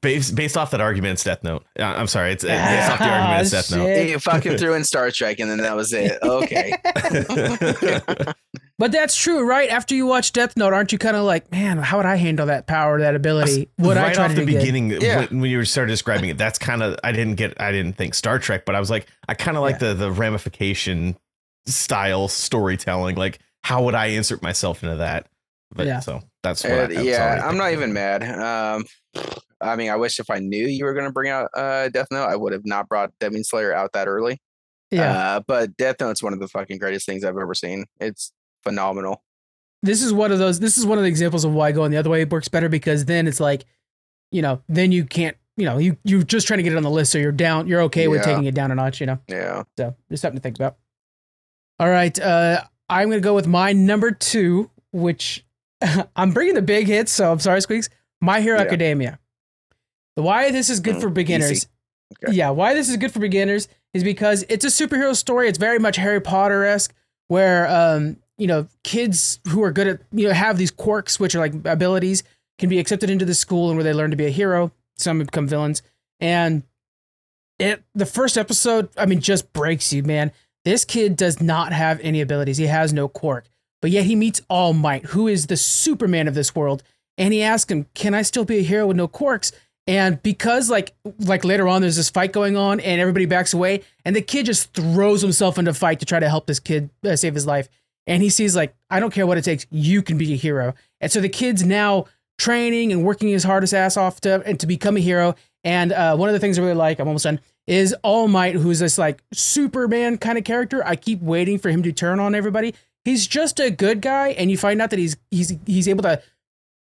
Based 0.00 0.34
based 0.34 0.56
off 0.56 0.70
that 0.72 0.80
argument, 0.80 1.14
it's 1.14 1.24
Death 1.24 1.42
Note. 1.44 1.64
Uh, 1.78 1.82
I'm 1.84 2.06
sorry, 2.06 2.32
it's 2.32 2.44
uh, 2.44 2.48
based 2.48 2.90
off 2.90 2.98
the 2.98 3.04
argument, 3.08 3.40
it's 3.42 3.50
Death 3.50 3.70
Note. 3.76 3.84
Shit. 3.86 4.08
You 4.10 4.18
fucking 4.18 4.56
threw 4.58 4.74
in 4.74 4.84
Star 4.84 5.10
Trek, 5.10 5.38
and 5.40 5.50
then 5.50 5.58
that 5.58 5.76
was 5.76 5.92
it. 5.92 6.18
Okay. 6.22 6.72
But 8.78 8.90
that's 8.90 9.14
true, 9.14 9.46
right? 9.46 9.68
After 9.70 9.94
you 9.94 10.06
watch 10.06 10.32
Death 10.32 10.56
Note, 10.56 10.72
aren't 10.72 10.90
you 10.90 10.98
kind 10.98 11.14
of 11.16 11.22
like, 11.22 11.52
man, 11.52 11.78
how 11.78 11.98
would 11.98 12.06
I 12.06 12.16
handle 12.16 12.46
that 12.46 12.66
power, 12.66 12.98
that 12.98 13.14
ability? 13.14 13.68
Would 13.78 13.96
right 13.96 14.10
I 14.10 14.12
try 14.12 14.24
off 14.24 14.34
to 14.34 14.40
the 14.40 14.44
beginning 14.46 14.90
Yeah. 15.00 15.20
when, 15.30 15.40
when 15.42 15.50
you 15.52 15.64
started 15.64 15.92
describing 15.92 16.30
it 16.30 16.38
that's 16.38 16.58
kind 16.58 16.82
of 16.82 16.96
i 17.04 17.12
didn't 17.12 17.36
get 17.36 17.60
i 17.60 17.70
didn't 17.70 17.92
think 17.96 18.14
star 18.14 18.40
trek 18.40 18.64
but 18.64 18.74
i 18.74 18.80
was 18.80 18.90
like 18.90 19.06
i 19.28 19.34
kind 19.34 19.56
of 19.56 19.62
like 19.62 19.78
the 19.78 19.94
the 19.94 20.10
ramification 20.10 21.16
style 21.66 22.26
storytelling 22.26 23.14
like 23.14 23.38
how 23.62 23.84
would 23.84 23.94
i 23.94 24.06
insert 24.06 24.42
myself 24.42 24.82
into 24.82 24.96
that 24.96 25.28
but 25.72 25.86
Yeah. 25.86 26.00
so 26.00 26.20
that's 26.42 26.64
what 26.64 26.72
Uh, 26.72 26.74
I, 26.74 26.86
that's 26.86 26.98
all 26.98 27.04
yeah, 27.04 27.40
I 27.44 27.48
I'm 27.48 27.56
not 27.56 27.72
even 27.72 27.92
mad. 27.92 28.24
Um, 28.24 28.84
I 29.62 29.76
mean, 29.76 29.90
I 29.90 29.96
wish 29.96 30.18
if 30.20 30.28
I 30.30 30.38
knew 30.38 30.66
you 30.66 30.84
were 30.84 30.92
going 30.94 31.06
to 31.06 31.12
bring 31.12 31.30
out 31.30 31.48
uh, 31.54 31.88
Death 31.88 32.08
Note, 32.10 32.26
I 32.26 32.36
would 32.36 32.52
have 32.52 32.66
not 32.66 32.88
brought 32.88 33.12
Demon 33.20 33.44
Slayer 33.44 33.72
out 33.72 33.92
that 33.92 34.08
early. 34.08 34.40
Yeah. 34.90 35.36
Uh, 35.36 35.40
but 35.46 35.76
Death 35.76 35.96
Note's 36.00 36.22
one 36.22 36.32
of 36.32 36.40
the 36.40 36.48
fucking 36.48 36.78
greatest 36.78 37.06
things 37.06 37.24
I've 37.24 37.38
ever 37.38 37.54
seen. 37.54 37.86
It's 38.00 38.32
phenomenal. 38.62 39.22
this 39.82 40.02
is 40.02 40.12
one 40.12 40.30
of 40.32 40.38
those 40.38 40.60
this 40.60 40.78
is 40.78 40.86
one 40.86 40.98
of 40.98 41.02
the 41.02 41.08
examples 41.08 41.44
of 41.44 41.52
why 41.52 41.72
going 41.72 41.90
the 41.90 41.96
other 41.96 42.10
way 42.10 42.24
works 42.24 42.48
better 42.48 42.68
because 42.68 43.04
then 43.06 43.26
it's 43.26 43.40
like 43.40 43.64
you 44.30 44.40
know 44.42 44.62
then 44.68 44.92
you 44.92 45.04
can't 45.04 45.36
you 45.56 45.64
know 45.66 45.78
you 45.78 45.96
you're 46.04 46.22
just 46.22 46.46
trying 46.46 46.58
to 46.58 46.62
get 46.62 46.72
it 46.72 46.76
on 46.76 46.84
the 46.84 46.90
list 46.90 47.10
so 47.10 47.18
you're 47.18 47.32
down 47.32 47.66
you're 47.66 47.82
okay 47.82 48.06
with 48.06 48.22
taking 48.22 48.44
it 48.44 48.54
down 48.54 48.70
a 48.70 48.74
notch 48.76 49.00
you 49.00 49.06
know 49.06 49.18
Yeah. 49.26 49.64
so 49.76 49.96
just 50.08 50.22
something 50.22 50.36
to 50.38 50.40
think 50.42 50.56
about 50.56 50.76
all 51.80 51.88
right 51.90 52.16
uh 52.20 52.62
i'm 52.88 53.08
gonna 53.10 53.20
go 53.20 53.34
with 53.34 53.48
my 53.48 53.72
number 53.72 54.12
two 54.12 54.70
which 54.92 55.44
i'm 56.16 56.30
bringing 56.32 56.54
the 56.54 56.62
big 56.62 56.86
hits 56.86 57.10
so 57.10 57.32
i'm 57.32 57.40
sorry 57.40 57.60
squeaks 57.60 57.88
my 58.20 58.40
hero 58.40 58.58
Yeah. 58.58 58.64
academia 58.64 59.18
why 60.14 60.50
this 60.50 60.68
is 60.70 60.80
good 60.80 60.96
Mm, 60.96 61.00
for 61.00 61.10
beginners. 61.10 61.66
Okay. 62.24 62.34
yeah 62.36 62.50
why 62.50 62.74
this 62.74 62.88
is 62.90 62.96
good 62.98 63.10
for 63.12 63.20
beginners 63.20 63.68
is 63.94 64.04
because 64.04 64.44
it's 64.48 64.64
a 64.64 64.68
superhero 64.68 65.14
story. 65.16 65.48
It's 65.48 65.58
very 65.58 65.78
much 65.78 65.96
harry 65.96 66.20
potter-esque 66.20 66.92
where 67.28 67.66
um 67.68 68.16
you 68.38 68.46
know 68.46 68.66
kids 68.84 69.40
who 69.48 69.62
are 69.62 69.70
good 69.72 69.86
at 69.86 70.00
you 70.12 70.28
know 70.28 70.34
have 70.34 70.58
these 70.58 70.70
quirks 70.70 71.18
which 71.20 71.34
are 71.34 71.38
like 71.38 71.54
abilities 71.64 72.22
can 72.58 72.68
be 72.68 72.78
accepted 72.78 73.08
into 73.10 73.24
the 73.24 73.34
school 73.34 73.68
and 73.70 73.76
where 73.76 73.84
they 73.84 73.92
learn 73.94 74.10
to 74.10 74.16
be 74.16 74.26
a 74.26 74.30
hero. 74.30 74.70
Some 74.96 75.18
become 75.20 75.46
villains. 75.48 75.82
And 76.20 76.62
it 77.58 77.82
the 77.94 78.06
first 78.06 78.36
episode 78.38 78.88
i 78.96 79.06
mean 79.06 79.20
just 79.20 79.52
breaks 79.52 79.92
you 79.92 80.02
man. 80.02 80.32
This 80.64 80.84
kid 80.84 81.16
does 81.16 81.40
not 81.40 81.72
have 81.72 81.98
any 82.02 82.20
abilities. 82.20 82.56
He 82.58 82.66
has 82.66 82.92
no 82.92 83.08
quirk. 83.08 83.46
But 83.80 83.90
yet 83.90 84.04
he 84.04 84.14
meets 84.14 84.40
all 84.48 84.72
might 84.74 85.06
who 85.06 85.26
is 85.26 85.46
the 85.48 85.56
superman 85.56 86.28
of 86.28 86.34
this 86.34 86.54
world. 86.54 86.82
And 87.18 87.32
he 87.32 87.42
asks 87.42 87.70
him 87.70 87.86
can 87.94 88.14
i 88.14 88.22
still 88.22 88.44
be 88.44 88.58
a 88.58 88.62
hero 88.62 88.86
with 88.86 88.96
no 88.96 89.08
quirks 89.08 89.52
and 89.86 90.22
because 90.22 90.70
like 90.70 90.94
like 91.20 91.44
later 91.44 91.66
on 91.66 91.82
there's 91.82 91.96
this 91.96 92.10
fight 92.10 92.32
going 92.32 92.56
on 92.56 92.78
and 92.80 93.00
everybody 93.00 93.26
backs 93.26 93.52
away 93.52 93.82
and 94.04 94.14
the 94.14 94.22
kid 94.22 94.46
just 94.46 94.72
throws 94.74 95.22
himself 95.22 95.58
into 95.58 95.74
fight 95.74 96.00
to 96.00 96.06
try 96.06 96.20
to 96.20 96.28
help 96.28 96.46
this 96.46 96.60
kid 96.60 96.90
uh, 97.04 97.16
save 97.16 97.34
his 97.34 97.46
life. 97.46 97.68
And 98.06 98.22
he 98.22 98.30
sees 98.30 98.54
like 98.54 98.74
i 98.90 99.00
don't 99.00 99.12
care 99.12 99.26
what 99.26 99.38
it 99.38 99.42
takes 99.42 99.66
you 99.70 100.02
can 100.02 100.18
be 100.18 100.32
a 100.32 100.36
hero. 100.36 100.74
And 101.00 101.10
so 101.10 101.20
the 101.20 101.28
kid's 101.28 101.64
now 101.64 102.06
training 102.38 102.92
and 102.92 103.04
working 103.04 103.28
his 103.28 103.44
hardest 103.44 103.74
ass 103.74 103.96
off 103.96 104.20
to 104.22 104.42
and 104.46 104.58
to 104.60 104.66
become 104.66 104.96
a 104.96 105.00
hero. 105.00 105.34
And 105.64 105.92
uh, 105.92 106.16
one 106.16 106.28
of 106.28 106.32
the 106.32 106.40
things 106.40 106.58
i 106.58 106.62
really 106.62 106.74
like 106.74 107.00
i'm 107.00 107.08
almost 107.08 107.24
done 107.24 107.40
is 107.66 107.94
all 108.02 108.28
might 108.28 108.54
who's 108.54 108.78
this 108.78 108.98
like 108.98 109.22
superman 109.32 110.18
kind 110.18 110.38
of 110.38 110.44
character. 110.44 110.86
I 110.86 110.96
keep 110.96 111.20
waiting 111.20 111.58
for 111.58 111.70
him 111.70 111.82
to 111.82 111.92
turn 111.92 112.20
on 112.20 112.34
everybody. 112.34 112.74
He's 113.04 113.26
just 113.26 113.58
a 113.58 113.70
good 113.70 114.00
guy 114.00 114.28
and 114.28 114.48
you 114.50 114.56
find 114.56 114.80
out 114.80 114.90
that 114.90 114.98
he's 114.98 115.16
he's 115.30 115.52
he's 115.66 115.88
able 115.88 116.02
to 116.04 116.22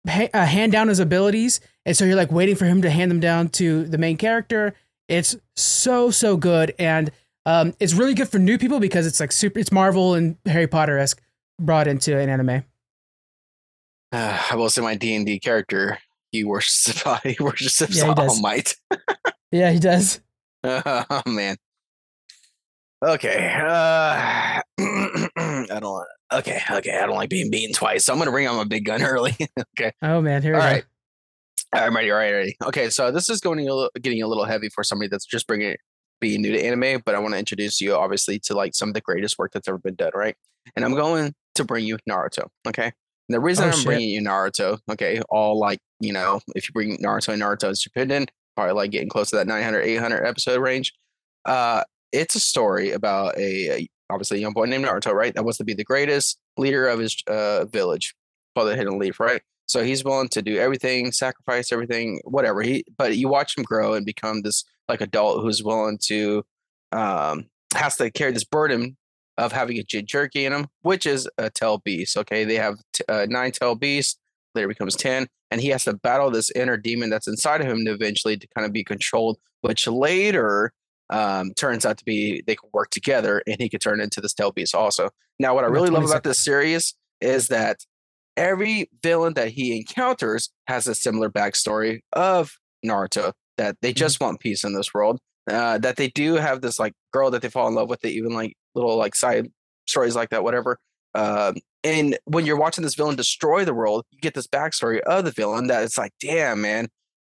uh, 0.09 0.47
hand 0.47 0.73
down 0.73 0.89
his 0.89 0.99
abilities 0.99 1.61
and 1.85 1.97
so 1.97 2.05
you're 2.05 2.17
like 2.17 2.33
waiting 2.33 2.57
for 2.57 2.65
him 2.65 2.81
to 2.83 2.91
hand 2.91 3.11
them 3.11 3.21
down 3.21 3.49
to 3.49 3.85
the 3.85 3.99
main 3.99 4.17
character 4.17 4.75
it's 5.09 5.37
so 5.57 6.11
so 6.11 6.37
good 6.37 6.75
and 6.79 7.11
um, 7.47 7.75
it's 7.81 7.95
really 7.95 8.15
good 8.15 8.29
for 8.29 8.39
new 8.39 8.57
people 8.59 8.81
because 8.81 9.07
it's 9.07 9.21
like 9.21 9.33
super 9.33 9.59
it's 9.59 9.71
marvel 9.73 10.15
and 10.15 10.37
harry 10.47 10.67
potter-esque 10.67 11.21
brought 11.61 11.87
into 11.87 12.17
an 12.19 12.29
anime 12.29 12.65
Uh, 14.13 14.43
I 14.51 14.57
will 14.57 14.71
say 14.71 14.81
my 14.83 14.95
D 14.97 15.15
and 15.15 15.27
D 15.27 15.39
character. 15.39 15.99
He 16.33 16.45
worships. 16.45 17.03
He 17.25 17.37
worships 17.41 17.97
Yeah, 17.97 18.05
he. 18.07 18.11
All 18.21 18.41
Might. 18.41 18.77
yeah 19.53 19.71
he 19.71 19.79
does 19.79 20.21
oh 20.65 21.23
man. 21.27 21.57
Okay. 23.05 23.51
Uh, 23.59 24.61
I 24.79 25.79
don't. 25.81 26.07
Okay, 26.33 26.61
okay. 26.71 26.97
I 26.99 27.07
don't 27.07 27.17
like 27.17 27.29
being 27.31 27.51
beaten 27.51 27.75
twice, 27.75 28.05
so 28.05 28.13
I'm 28.13 28.19
gonna 28.19 28.31
bring 28.31 28.47
out 28.47 28.55
my 28.57 28.65
big 28.65 28.85
gun 28.85 29.03
early. 29.05 29.37
okay. 29.79 29.93
Oh 30.03 30.21
man, 30.21 30.43
here 30.43 30.55
All 30.55 30.61
we 30.61 30.67
go. 30.67 30.73
right. 30.75 30.85
I'm 31.73 31.95
ready. 31.95 32.11
All 32.11 32.17
right, 32.17 32.33
ready. 32.33 32.57
Okay, 32.65 32.91
so 32.91 33.11
this 33.13 33.29
is 33.29 33.41
going 33.41 33.61
a 33.61 33.65
little, 33.65 33.91
getting 34.01 34.23
a 34.23 34.27
little 34.27 34.45
heavy 34.45 34.69
for 34.71 34.83
somebody 34.83 35.09
that's 35.09 35.25
just 35.27 35.47
bringing 35.47 35.71
it, 35.71 35.81
being 36.21 36.43
new 36.43 36.53
to 36.53 36.61
anime, 36.65 37.01
but 37.07 37.15
I 37.15 37.19
want 37.21 37.35
to 37.35 37.39
introduce 37.39 37.81
you, 37.81 37.95
obviously, 37.95 38.39
to 38.41 38.55
like 38.55 38.75
some 38.75 38.89
of 38.89 38.95
the 38.95 39.01
greatest 39.01 39.39
work 39.39 39.53
that's 39.53 39.69
ever 39.69 39.79
been 39.79 39.95
done, 39.95 40.11
right? 40.15 40.35
And 40.75 40.85
I'm 40.85 40.95
going 40.95 41.33
to 41.55 41.65
bring 41.65 41.85
you 41.85 41.97
Naruto. 42.09 42.49
Okay. 42.67 42.87
And 42.87 42.93
the 43.35 43.39
reason 43.41 43.65
Oh, 43.67 43.69
I'm 43.69 43.75
shit. 43.77 43.87
bringing 43.87 44.09
you 44.11 44.21
Naruto, 44.21 44.79
okay, 44.91 45.21
all 45.31 45.59
like 45.59 45.79
you 46.01 46.13
know, 46.13 46.41
if 46.57 46.69
you 46.69 46.73
bring 46.73 46.97
Naruto 46.99 47.33
and 47.33 47.41
Naruto 47.43 47.71
Shippuden, 47.73 48.27
probably 48.57 48.75
like 48.75 48.91
getting 48.91 49.09
close 49.09 49.31
to 49.31 49.37
that 49.37 49.47
900, 49.47 49.83
800 49.83 50.25
episode 50.27 50.61
range. 50.61 50.93
Uh, 51.45 51.85
it's 52.13 52.35
a 52.35 52.41
story 52.41 52.91
about 52.91 53.37
a, 53.39 53.71
a 53.83 53.89
obviously 54.11 54.41
young 54.41 54.53
boy 54.53 54.67
named 54.67 54.85
Naruto, 54.85 55.13
right? 55.13 55.35
That 55.35 55.45
wants 55.45 55.59
to 55.59 55.65
be 55.65 55.75
the 55.75 55.85
greatest 55.85 56.39
leader 56.57 56.89
of 56.89 56.99
his 56.99 57.17
uh 57.27 57.65
village, 57.67 58.15
the 58.57 58.77
Hidden 58.77 58.99
Leaf, 58.99 59.19
right? 59.21 59.43
So 59.67 59.85
he's 59.85 60.05
willing 60.05 60.29
to 60.31 60.43
do 60.43 60.59
everything, 60.59 61.13
sacrifice 61.13 61.71
everything, 61.73 62.21
whatever. 62.25 62.61
He 62.63 62.85
but 62.99 63.17
you 63.17 63.29
watch 63.29 63.57
him 63.57 63.65
grow 63.65 63.95
and 63.95 64.05
become 64.05 64.43
this 64.43 64.65
like 64.89 65.01
adult 65.01 65.43
who's 65.43 65.63
willing 65.63 65.99
to 66.07 66.45
um 66.93 67.47
has 67.75 67.97
to 67.97 68.11
carry 68.11 68.33
this 68.33 68.45
burden 68.45 68.97
of 69.39 69.53
having 69.53 69.79
a 69.79 69.83
jinchuriki 69.83 70.45
in 70.45 70.53
him, 70.53 70.67
which 70.83 71.07
is 71.07 71.29
a 71.39 71.51
tail 71.51 71.79
beast. 71.79 72.17
Okay, 72.17 72.45
they 72.45 72.57
have 72.57 72.79
t- 72.93 73.05
uh, 73.09 73.27
nine 73.29 73.53
tail 73.53 73.75
beasts. 73.75 74.19
Later 74.57 74.67
becomes 74.67 74.97
ten, 74.97 75.29
and 75.53 75.61
he 75.61 75.69
has 75.69 75.85
to 75.85 75.93
battle 75.93 76.31
this 76.31 76.51
inner 76.51 76.77
demon 76.77 77.09
that's 77.09 77.29
inside 77.29 77.61
of 77.61 77.69
him 77.69 77.85
to 77.85 77.93
eventually 77.93 78.37
to 78.37 78.49
kind 78.49 78.67
of 78.67 78.73
be 78.73 78.83
controlled. 78.83 79.39
Which 79.61 79.87
later 79.87 80.73
um, 81.11 81.53
turns 81.55 81.85
out 81.85 81.99
to 81.99 82.05
be 82.05 82.43
they 82.47 82.57
can 82.57 82.71
work 82.73 82.91
together, 82.91 83.43
and 83.47 83.61
he 83.61 83.69
could 83.69 83.81
turn 83.81 84.01
into 84.01 84.21
this 84.21 84.33
tail 84.33 84.53
beast 84.53 84.75
also. 84.75 85.11
Now, 85.39 85.55
what 85.55 85.65
I 85.65 85.69
really 85.69 85.91
love 85.91 86.05
about 86.05 86.23
this 86.23 86.39
series 86.39 86.95
is 87.21 87.49
that 87.49 87.79
every 88.37 88.89
villain 89.03 89.35
that 89.35 89.49
he 89.49 89.77
encounters 89.77 90.51
has 90.67 90.87
a 90.87 90.95
similar 90.95 91.31
backstory 91.31 92.01
of 92.13 92.53
Naruto. 92.85 93.33
That 93.57 93.77
they 93.83 93.93
just 93.93 94.21
want 94.21 94.41
peace 94.41 94.65
in 94.65 94.75
this 94.75 94.95
world. 94.95 95.19
Uh, 95.51 95.79
that 95.79 95.97
they 95.97 96.09
do 96.09 96.35
have 96.35 96.61
this 96.61 96.79
like 96.79 96.95
girl 97.13 97.31
that 97.31 97.43
they 97.43 97.51
fall 97.51 97.69
in 97.69 97.75
love 97.75 97.91
with. 97.91 98.01
They 98.01 98.11
even 98.11 98.33
like 98.33 98.55
little 98.75 98.97
like 98.97 99.15
side 99.15 99.49
stories 99.87 100.17
like 100.17 100.31
that, 100.31 100.45
whatever. 100.45 100.79
Um, 101.15 101.57
and 101.83 102.19
when 102.25 102.47
you're 102.47 102.59
watching 102.59 102.85
this 102.85 102.95
villain 102.95 103.17
destroy 103.17 103.65
the 103.65 103.75
world, 103.75 104.05
you 104.11 104.21
get 104.21 104.35
this 104.35 104.47
backstory 104.47 105.01
of 105.01 105.25
the 105.25 105.31
villain 105.31 105.67
that 105.67 105.83
it's 105.83 105.99
like, 105.99 106.13
damn, 106.21 106.61
man, 106.61 106.89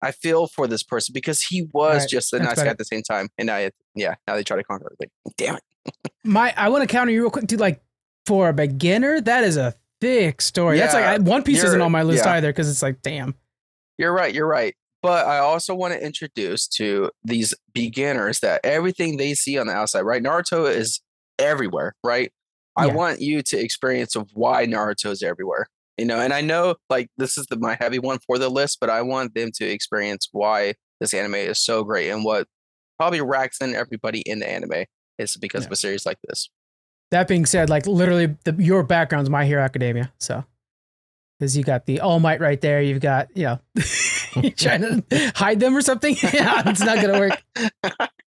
I 0.03 0.11
feel 0.11 0.47
for 0.47 0.67
this 0.67 0.83
person 0.83 1.13
because 1.13 1.41
he 1.41 1.63
was 1.73 2.01
Right, 2.01 2.09
just 2.09 2.33
a 2.33 2.37
that's 2.37 2.57
nice 2.57 2.63
guy 2.63 2.69
at 2.69 2.77
the 2.77 2.85
same 2.85 3.01
time. 3.01 3.29
And 3.37 3.47
now, 3.47 3.57
it, 3.57 3.73
yeah, 3.95 4.15
now 4.27 4.35
they 4.35 4.43
try 4.43 4.57
to 4.57 4.63
conquer 4.63 4.87
everything. 4.87 5.09
Damn 5.37 5.55
it. 5.55 6.11
My, 6.23 6.53
I 6.57 6.69
want 6.69 6.81
to 6.81 6.87
counter 6.87 7.11
you 7.11 7.21
real 7.21 7.31
quick, 7.31 7.47
dude. 7.47 7.59
Like 7.59 7.81
for 8.25 8.49
a 8.49 8.53
beginner, 8.53 9.21
that 9.21 9.43
is 9.43 9.57
a 9.57 9.73
thick 10.01 10.41
story. 10.41 10.77
That's 10.77 10.93
like 10.93 11.05
I, 11.05 11.17
One 11.17 11.43
Piece 11.43 11.63
isn't 11.63 11.81
on 11.81 11.91
my 11.91 12.03
list 12.03 12.25
yeah. 12.25 12.33
either 12.33 12.49
because 12.49 12.69
it's 12.69 12.81
like, 12.81 13.01
damn. 13.01 13.35
You're 13.97 14.13
right. 14.13 14.33
You're 14.33 14.47
right. 14.47 14.75
But 15.01 15.25
I 15.27 15.39
also 15.39 15.75
want 15.75 15.93
to 15.93 16.03
introduce 16.03 16.67
to 16.69 17.11
these 17.23 17.53
beginners 17.73 18.39
that 18.39 18.61
everything 18.63 19.17
they 19.17 19.33
see 19.33 19.57
on 19.57 19.67
the 19.67 19.73
outside, 19.73 20.01
right? 20.01 20.23
Naruto 20.23 20.69
is 20.69 21.01
everywhere, 21.39 21.95
right? 22.03 22.31
I 22.75 22.87
want 22.87 23.21
you 23.21 23.41
to 23.43 23.59
experience 23.59 24.15
of 24.15 24.29
why 24.33 24.65
Naruto 24.65 25.11
is 25.11 25.21
everywhere. 25.21 25.67
You 25.97 26.05
know, 26.05 26.19
and 26.19 26.33
I 26.33 26.41
know 26.41 26.75
like 26.89 27.09
this 27.17 27.37
is 27.37 27.45
the, 27.47 27.57
my 27.57 27.77
heavy 27.79 27.99
one 27.99 28.17
for 28.25 28.37
the 28.39 28.49
list, 28.49 28.79
but 28.81 28.89
I 28.89 29.01
want 29.03 29.35
them 29.35 29.51
to 29.55 29.65
experience 29.65 30.27
why 30.31 30.73
this 30.99 31.13
anime 31.13 31.35
is 31.35 31.63
so 31.63 31.83
great 31.83 32.09
and 32.09 32.23
what 32.23 32.47
probably 32.97 33.21
racks 33.21 33.59
in 33.61 33.75
everybody 33.75 34.21
in 34.21 34.39
the 34.39 34.49
anime 34.49 34.85
is 35.19 35.37
because 35.37 35.63
Yeah. 35.63 35.67
of 35.67 35.71
a 35.73 35.75
series 35.75 36.05
like 36.05 36.17
this. 36.27 36.49
That 37.11 37.27
being 37.27 37.45
said, 37.45 37.69
like 37.69 37.85
literally, 37.85 38.35
the, 38.43 38.55
your 38.57 38.81
background's 38.83 39.29
My 39.29 39.45
Hero 39.45 39.61
Academia. 39.61 40.11
So, 40.19 40.43
because 41.39 41.55
you 41.55 41.63
got 41.63 41.85
the 41.85 41.99
All 41.99 42.19
Might 42.19 42.39
right 42.39 42.59
there, 42.59 42.81
you've 42.81 43.01
got 43.01 43.27
you 43.35 43.43
know, 43.43 43.59
you 44.41 44.49
trying 44.49 44.81
to 44.81 45.31
hide 45.35 45.59
them 45.59 45.75
or 45.77 45.81
something. 45.81 46.15
yeah, 46.33 46.63
it's 46.65 46.79
not 46.79 46.99
gonna 47.01 47.19
work. 47.19 47.43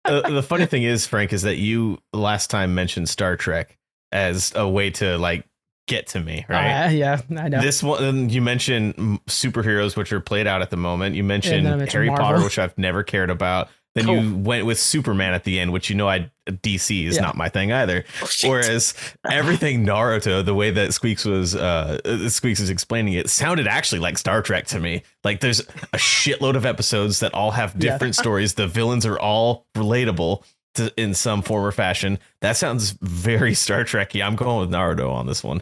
uh, 0.04 0.30
the 0.30 0.44
funny 0.44 0.66
thing 0.66 0.84
is, 0.84 1.08
Frank, 1.08 1.32
is 1.32 1.44
that 1.44 1.56
you 1.58 1.98
last 2.12 2.50
time 2.50 2.76
mentioned 2.76 3.08
Star 3.08 3.38
Trek 3.38 3.78
as 4.12 4.52
a 4.56 4.68
way 4.68 4.90
to 4.92 5.18
like 5.18 5.46
get 5.88 6.08
to 6.08 6.20
me, 6.20 6.46
right? 6.50 6.86
Uh, 6.86 6.90
yeah, 6.90 7.22
I 7.38 7.50
know. 7.50 7.62
This 7.62 7.84
one, 7.84 8.30
you 8.30 8.42
mentioned 8.42 8.96
superheroes, 9.28 9.96
which 9.96 10.12
are 10.14 10.20
played 10.22 10.48
out 10.48 10.62
at 10.62 10.70
the 10.70 10.78
moment. 10.78 11.16
You 11.16 11.24
mentioned, 11.24 11.64
mentioned 11.66 11.92
Harry 11.92 12.08
Marvel. 12.08 12.26
Potter, 12.26 12.44
which 12.44 12.60
I've 12.60 12.78
never 12.78 13.04
cared 13.04 13.30
about. 13.30 13.70
Then 13.96 14.06
Cool. 14.06 14.24
you 14.24 14.36
went 14.38 14.66
with 14.66 14.80
Superman 14.80 15.36
at 15.36 15.44
the 15.44 15.60
end, 15.60 15.72
which 15.72 15.88
you 15.92 15.96
know 15.96 16.10
I 16.10 16.32
DC 16.50 17.06
is 17.06 17.16
Yeah. 17.18 17.22
not 17.22 17.38
my 17.38 17.48
thing 17.48 17.72
either. 17.72 18.04
Oh. 18.24 18.28
Whereas 18.50 18.96
everything 19.30 19.86
Naruto, 19.86 20.44
the 20.44 20.56
way 20.56 20.72
that 20.72 20.96
Squeaks 20.96 21.26
was 21.26 21.56
uh 21.56 22.00
uh, 22.04 22.28
Squeaks 22.30 22.60
is 22.60 22.72
explaining 22.72 23.14
it, 23.14 23.30
sounded 23.30 23.68
actually 23.68 24.00
like 24.00 24.18
Star 24.18 24.42
Trek 24.42 24.66
to 24.68 24.80
me. 24.80 25.04
Like 25.24 25.42
there's 25.42 25.60
a 25.60 25.98
shitload 25.98 26.56
of 26.56 26.66
episodes 26.66 27.20
that 27.20 27.36
all 27.36 27.52
have 27.52 27.76
Yeah. 27.78 27.92
different 27.92 28.16
stories. 28.24 28.56
The 28.56 28.66
villains 28.66 29.06
are 29.06 29.20
all 29.20 29.68
relatable 29.78 30.44
to, 30.74 30.92
in 30.98 31.14
some 31.14 31.44
form 31.44 31.64
or 31.64 31.72
fashion. 31.72 32.18
That 32.42 32.58
sounds 32.58 32.98
very 33.00 33.54
Star 33.54 33.84
Trekky. 33.84 34.26
I'm 34.26 34.36
going 34.36 34.60
with 34.62 34.72
Naruto 34.72 35.12
on 35.12 35.28
this 35.28 35.44
one. 35.44 35.62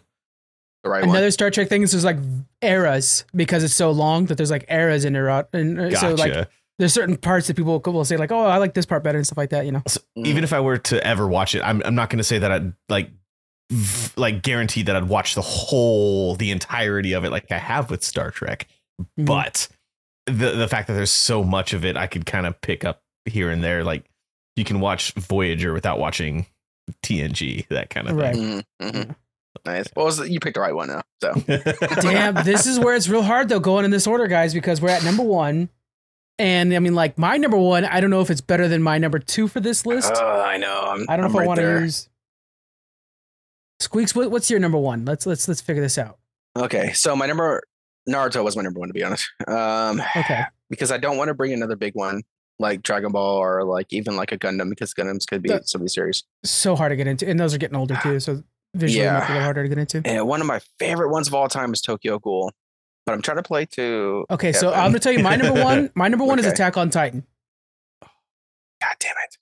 The 0.84 0.90
right 0.90 1.02
one. 1.06 1.10
Another 1.16 1.32
Star 1.32 1.50
Trek 1.52 1.70
thing 1.70 1.82
is 1.84 1.92
there's 1.92 2.06
like 2.06 2.18
eras 2.62 3.26
because 3.36 3.64
it's 3.64 3.76
so 3.76 3.92
long 3.92 4.26
that 4.26 4.36
there's 4.38 4.52
like 4.52 4.66
eras 4.70 5.06
in 5.06 5.16
it. 5.16 5.48
And 5.54 5.80
uh, 5.80 5.90
Gotcha. 5.90 5.98
so 5.98 6.14
like 6.16 6.50
there's 6.80 6.94
certain 6.94 7.18
parts 7.18 7.48
that 7.48 7.56
people 7.56 7.80
will 7.80 8.06
say 8.06 8.18
like, 8.18 8.32
oh, 8.32 8.46
I 8.46 8.58
like 8.58 8.74
this 8.74 8.86
part 8.88 9.04
better 9.04 9.18
and 9.18 9.26
stuff 9.28 9.38
like 9.38 9.52
that. 9.52 9.66
You 9.66 9.72
know. 9.74 9.84
So 9.88 10.00
Mm. 10.18 10.28
even 10.28 10.44
if 10.44 10.52
I 10.54 10.60
were 10.60 10.78
to 10.78 11.06
ever 11.06 11.28
watch 11.28 11.56
it, 11.56 11.62
I'm 11.62 11.82
I'm 11.86 11.96
not 11.96 12.10
going 12.10 12.18
to 12.18 12.24
say 12.24 12.40
that 12.40 12.52
I'd 12.52 12.74
like 12.90 13.10
like 14.18 14.42
guarantee 14.42 14.84
that 14.84 14.96
I'd 14.96 15.08
watch 15.08 15.36
the 15.36 15.42
whole 15.42 16.36
the 16.36 16.52
entirety 16.52 17.14
of 17.14 17.24
it 17.24 17.32
like 17.32 17.52
I 17.52 17.58
have 17.58 17.90
with 17.90 18.04
Star 18.04 18.32
Trek. 18.32 18.68
Mhm. 19.18 19.26
But 19.26 19.68
the 20.26 20.52
the 20.52 20.68
fact 20.68 20.88
that 20.88 20.94
there's 20.96 21.12
so 21.12 21.44
much 21.44 21.74
of 21.74 21.86
it, 21.86 21.96
I 21.96 22.08
could 22.08 22.26
kind 22.26 22.46
of 22.46 22.60
pick 22.62 22.84
up 22.84 23.02
here 23.26 23.50
and 23.50 23.64
there. 23.64 23.84
Like 23.84 24.06
you 24.58 24.64
can 24.66 24.80
watch 24.82 25.14
Voyager 25.14 25.72
without 25.74 26.00
watching 26.00 26.46
TNG, 27.04 27.68
that 27.70 27.90
kind 27.90 28.10
of 28.10 28.18
Right. 28.18 28.36
Mhm, 28.36 28.64
mhm. 28.82 29.16
Nice. 29.66 29.86
Well, 29.95 30.26
you 30.28 30.39
picked 30.39 30.56
the 30.56 30.62
right 30.62 30.74
one 30.74 30.88
now. 30.88 31.02
So. 31.22 31.34
Damn, 32.02 32.36
this 32.45 32.66
is 32.66 32.80
where 32.80 32.95
it's 32.95 33.08
real 33.10 33.22
hard 33.22 33.49
though 33.49 33.60
going 33.60 33.86
in 33.86 33.91
this 33.91 34.08
order, 34.08 34.28
guys, 34.28 34.54
because 34.54 34.82
we're 34.82 34.89
at 34.89 35.04
number 35.04 35.24
one. 35.24 35.70
And 36.39 36.74
I 36.74 36.80
mean, 36.80 36.95
like 36.95 37.18
my 37.18 37.38
number 37.38 37.58
one, 37.58 37.86
I 37.86 37.99
don't 37.99 38.10
know 38.10 38.22
if 38.22 38.32
it's 38.32 38.41
better 38.41 38.68
than 38.68 38.82
my 38.82 38.97
number 38.97 39.20
two 39.20 39.47
for 39.47 39.60
this 39.60 39.86
list. 39.86 40.12
Oh, 40.16 40.41
I 40.41 40.58
know. 40.58 40.82
I'm, 40.88 41.06
I 41.10 41.16
don't 41.18 41.26
know 41.26 41.30
I'm 41.30 41.36
if 41.36 41.41
I 41.43 41.45
want 41.47 41.60
to 41.60 41.80
use 41.82 42.10
Squeaks. 43.80 44.16
What, 44.16 44.32
what's 44.32 44.49
your 44.49 44.60
number 44.60 44.78
one? 44.78 45.06
Let's 45.06 45.26
let's 45.26 45.47
let's 45.47 45.62
figure 45.62 45.82
this 45.82 45.97
out. 45.97 46.18
Okay, 46.58 46.93
so 46.93 47.16
my 47.16 47.26
number 47.26 47.62
Naruto 48.10 48.43
was 48.43 48.56
my 48.56 48.64
number 48.64 48.80
one 48.80 48.89
to 48.89 48.93
be 48.93 49.04
honest. 49.04 49.30
Um, 49.47 50.02
Okay. 50.16 50.43
because 50.70 50.91
I 50.91 50.97
don't 50.97 51.18
want 51.18 51.28
to 51.30 51.34
bring 51.34 51.54
another 51.54 51.76
big 51.76 51.93
one 51.95 52.24
like 52.60 52.82
Dragon 52.84 53.12
Ball 53.12 53.38
or 53.38 53.64
like 53.64 53.88
even 53.91 54.16
like 54.16 54.32
a 54.32 54.38
Gundam 54.38 54.70
because 54.70 54.93
Gundams 54.93 55.26
could 55.28 55.41
be 55.41 55.49
The- 55.49 55.64
some 55.66 55.82
of 55.82 55.86
these 55.86 55.93
series. 55.93 56.24
So 56.43 56.76
hard 56.76 56.91
to 56.91 56.95
get 56.95 57.08
into, 57.08 57.28
and 57.28 57.39
those 57.39 57.54
are 57.54 57.58
getting 57.58 57.78
older 57.78 57.97
too. 58.02 58.20
So 58.20 58.43
visually, 58.74 59.04
be 59.04 59.08
a 59.10 59.14
little 59.20 59.36
Yeah. 59.36 59.44
harder 59.44 59.64
to 59.64 59.70
get 59.70 59.78
into. 59.78 60.02
And 60.06 60.28
one 60.28 60.42
of 60.42 60.48
my 60.48 60.60
favorite 60.80 61.10
ones 61.10 61.28
of 61.28 61.34
all 61.34 61.48
time 61.48 61.74
is 61.74 61.82
Tokyo 61.82 62.20
Ghoul, 62.20 62.52
but 63.06 63.14
I'm 63.14 63.22
trying 63.22 63.38
to 63.38 63.44
play 63.44 63.66
to. 63.68 64.26
Okay, 64.30 64.52
so 64.54 64.72
I'm 64.74 64.92
gonna 64.92 65.00
tell 65.00 65.12
you 65.14 65.20
my 65.24 65.36
number 65.36 65.64
one. 65.64 65.92
My 65.96 66.08
number 66.08 66.26
one 66.32 66.40
is 66.40 66.46
Attack 66.46 66.78
on 66.78 66.90
Titan. 66.90 67.26
God 68.02 68.96
damn 69.00 69.16
it. 69.26 69.38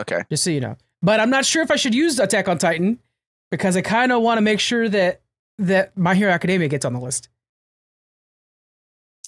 Okay. 0.00 0.22
just 0.30 0.44
so 0.44 0.50
you 0.50 0.60
know. 0.60 0.76
But 1.02 1.20
I'm 1.20 1.30
not 1.30 1.44
sure 1.44 1.62
if 1.62 1.70
I 1.70 1.76
should 1.76 1.94
use 1.94 2.18
Attack 2.18 2.48
on 2.48 2.58
Titan 2.58 2.98
because 3.50 3.76
I 3.76 3.82
kind 3.82 4.12
of 4.12 4.22
want 4.22 4.38
to 4.38 4.42
make 4.42 4.60
sure 4.60 4.88
that 4.88 5.20
that 5.58 5.96
My 5.98 6.14
Hero 6.14 6.30
Academia 6.32 6.68
gets 6.68 6.84
on 6.84 6.92
the 6.94 7.00
list. 7.00 7.28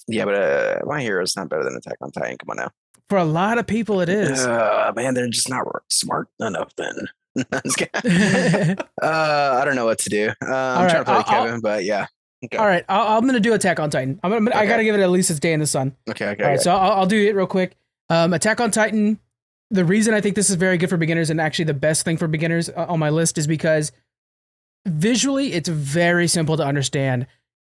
Yeah, 0.07 0.25
but 0.25 0.35
uh, 0.35 0.79
my 0.85 1.01
hero 1.01 1.23
is 1.23 1.35
not 1.35 1.49
better 1.49 1.63
than 1.63 1.75
Attack 1.75 1.97
on 2.01 2.11
Titan. 2.11 2.37
Come 2.37 2.51
on 2.51 2.57
now. 2.57 2.71
For 3.09 3.17
a 3.17 3.23
lot 3.25 3.57
of 3.57 3.65
people, 3.67 4.01
it 4.01 4.09
is. 4.09 4.45
Uh, 4.45 4.91
man, 4.95 5.13
they're 5.15 5.27
just 5.27 5.49
not 5.49 5.65
smart 5.89 6.27
enough 6.39 6.75
then. 6.75 6.95
I'm 7.51 7.61
just 7.65 7.77
kidding. 7.77 8.77
uh, 9.01 9.59
I 9.61 9.65
don't 9.65 9.75
know 9.75 9.85
what 9.85 9.99
to 9.99 10.09
do. 10.09 10.29
Uh, 10.41 10.45
I'm 10.45 10.81
right, 10.83 10.89
trying 10.89 11.01
to 11.01 11.03
play 11.05 11.13
I'll- 11.13 11.17
I'll- 11.27 11.45
Kevin, 11.45 11.59
but 11.61 11.83
yeah. 11.83 12.07
Okay. 12.43 12.57
All 12.57 12.65
right, 12.67 12.85
I'll, 12.89 13.17
I'm 13.17 13.25
gonna 13.25 13.39
do 13.39 13.53
Attack 13.53 13.79
on 13.79 13.89
Titan. 13.89 14.19
I'm 14.23 14.29
gonna, 14.31 14.55
I 14.55 14.65
gotta 14.67 14.83
give 14.83 14.93
it 14.93 15.01
at 15.01 15.09
least 15.09 15.31
its 15.31 15.39
day 15.39 15.53
in 15.53 15.59
the 15.59 15.65
sun. 15.65 15.95
Okay. 16.09 16.27
Okay. 16.29 16.43
All 16.43 16.49
right, 16.49 16.55
okay. 16.55 16.63
so 16.63 16.75
I'll, 16.75 16.91
I'll 16.99 17.05
do 17.07 17.17
it 17.27 17.33
real 17.35 17.47
quick. 17.47 17.75
Um, 18.09 18.33
Attack 18.33 18.59
on 18.61 18.69
Titan. 18.71 19.19
The 19.71 19.83
reason 19.83 20.13
I 20.13 20.21
think 20.21 20.35
this 20.35 20.49
is 20.51 20.55
very 20.57 20.77
good 20.77 20.89
for 20.89 20.97
beginners 20.97 21.31
and 21.31 21.41
actually 21.41 21.65
the 21.65 21.73
best 21.73 22.05
thing 22.05 22.17
for 22.17 22.27
beginners 22.27 22.69
uh, 22.69 22.85
on 22.87 22.99
my 22.99 23.09
list 23.09 23.37
is 23.39 23.47
because 23.47 23.91
visually 24.87 25.53
it's 25.53 25.69
very 25.69 26.27
simple 26.27 26.55
to 26.57 26.63
understand. 26.63 27.25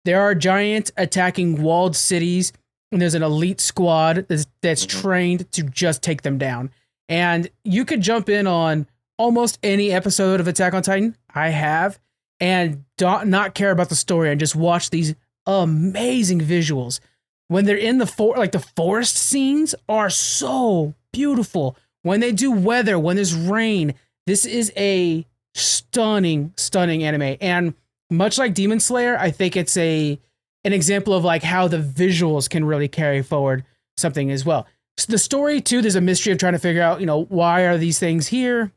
There 0.04 0.22
are 0.22 0.34
giant 0.36 0.92
attacking 0.98 1.62
walled 1.62 1.96
cities, 1.96 2.52
and 2.92 3.02
there's 3.02 3.14
an 3.16 3.24
elite 3.24 3.62
squad 3.62 4.26
that's, 4.30 4.48
that's 4.62 4.86
Mhm. 4.86 5.02
trained 5.02 5.52
to 5.52 5.64
just 5.64 6.02
take 6.02 6.22
them 6.24 6.38
down. 6.38 6.72
And 7.08 7.50
you 7.64 7.86
could 7.86 8.02
jump 8.02 8.30
in 8.30 8.48
on 8.48 8.88
almost 9.18 9.60
any 9.64 9.92
episode 9.92 10.40
of 10.40 10.48
Attack 10.48 10.74
on 10.74 10.84
Titan. 10.84 11.16
I 11.34 11.50
have, 11.50 12.00
and 12.40 12.86
don't, 12.98 13.28
not 13.28 13.56
care 13.56 13.72
about 13.72 13.90
the 13.90 13.96
story 13.96 14.32
and 14.32 14.40
just 14.40 14.56
watch 14.56 14.90
these 14.90 15.16
amazing 15.46 16.42
visuals 16.42 17.00
when 17.48 17.66
they're 17.66 17.78
in 17.78 18.00
the 18.00 18.08
for 18.08 18.36
like 18.36 18.52
the 18.52 18.60
forest 18.60 19.16
scenes 19.16 19.76
are 19.88 20.10
so 20.10 20.96
beautiful 21.14 21.78
when 22.02 22.20
they 22.20 22.32
do 22.32 22.52
weather 22.52 22.98
when 22.98 23.16
there's 23.16 23.36
rain 23.36 23.94
this 24.26 24.46
is 24.46 24.72
a 24.76 25.26
stunning, 25.54 26.54
stunning 26.58 27.04
anime. 27.04 27.38
And 27.42 27.74
much 28.10 28.38
like 28.38 28.54
Demon 28.54 28.80
Slayer, 28.80 29.18
I 29.18 29.32
think 29.32 29.56
it's 29.56 29.78
a 29.78 30.20
an 30.64 30.74
example 30.74 31.14
of 31.14 31.24
like 31.24 31.44
how 31.44 31.68
the 31.68 31.78
visuals 31.78 32.50
can 32.50 32.66
really 32.66 32.88
carry 32.88 33.22
forward 33.22 33.64
something 33.98 34.32
as 34.32 34.44
well. 34.46 34.66
So 34.98 35.12
the 35.12 35.18
story 35.18 35.62
too, 35.62 35.82
there's 35.82 35.96
a 35.96 36.02
mystery 36.02 36.34
of 36.34 36.40
trying 36.40 36.54
to 36.54 36.60
figure 36.60 36.82
out, 36.82 37.00
you 37.00 37.06
know, 37.06 37.26
why 37.26 37.62
are 37.62 37.78
these 37.78 38.00
things 38.00 38.28
here? 38.28 38.72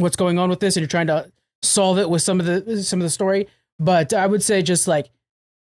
What's 0.00 0.16
going 0.16 0.38
on 0.38 0.50
with 0.50 0.60
this? 0.60 0.76
And 0.76 0.82
you're 0.82 0.88
trying 0.88 1.08
to 1.08 1.30
solve 1.62 1.98
it 1.98 2.08
with 2.08 2.22
some 2.22 2.40
of 2.40 2.46
the 2.46 2.82
some 2.82 3.00
of 3.00 3.04
the 3.04 3.10
story. 3.10 3.48
But 3.78 4.12
I 4.12 4.26
would 4.26 4.42
say 4.42 4.62
just 4.62 4.88
like 4.88 5.10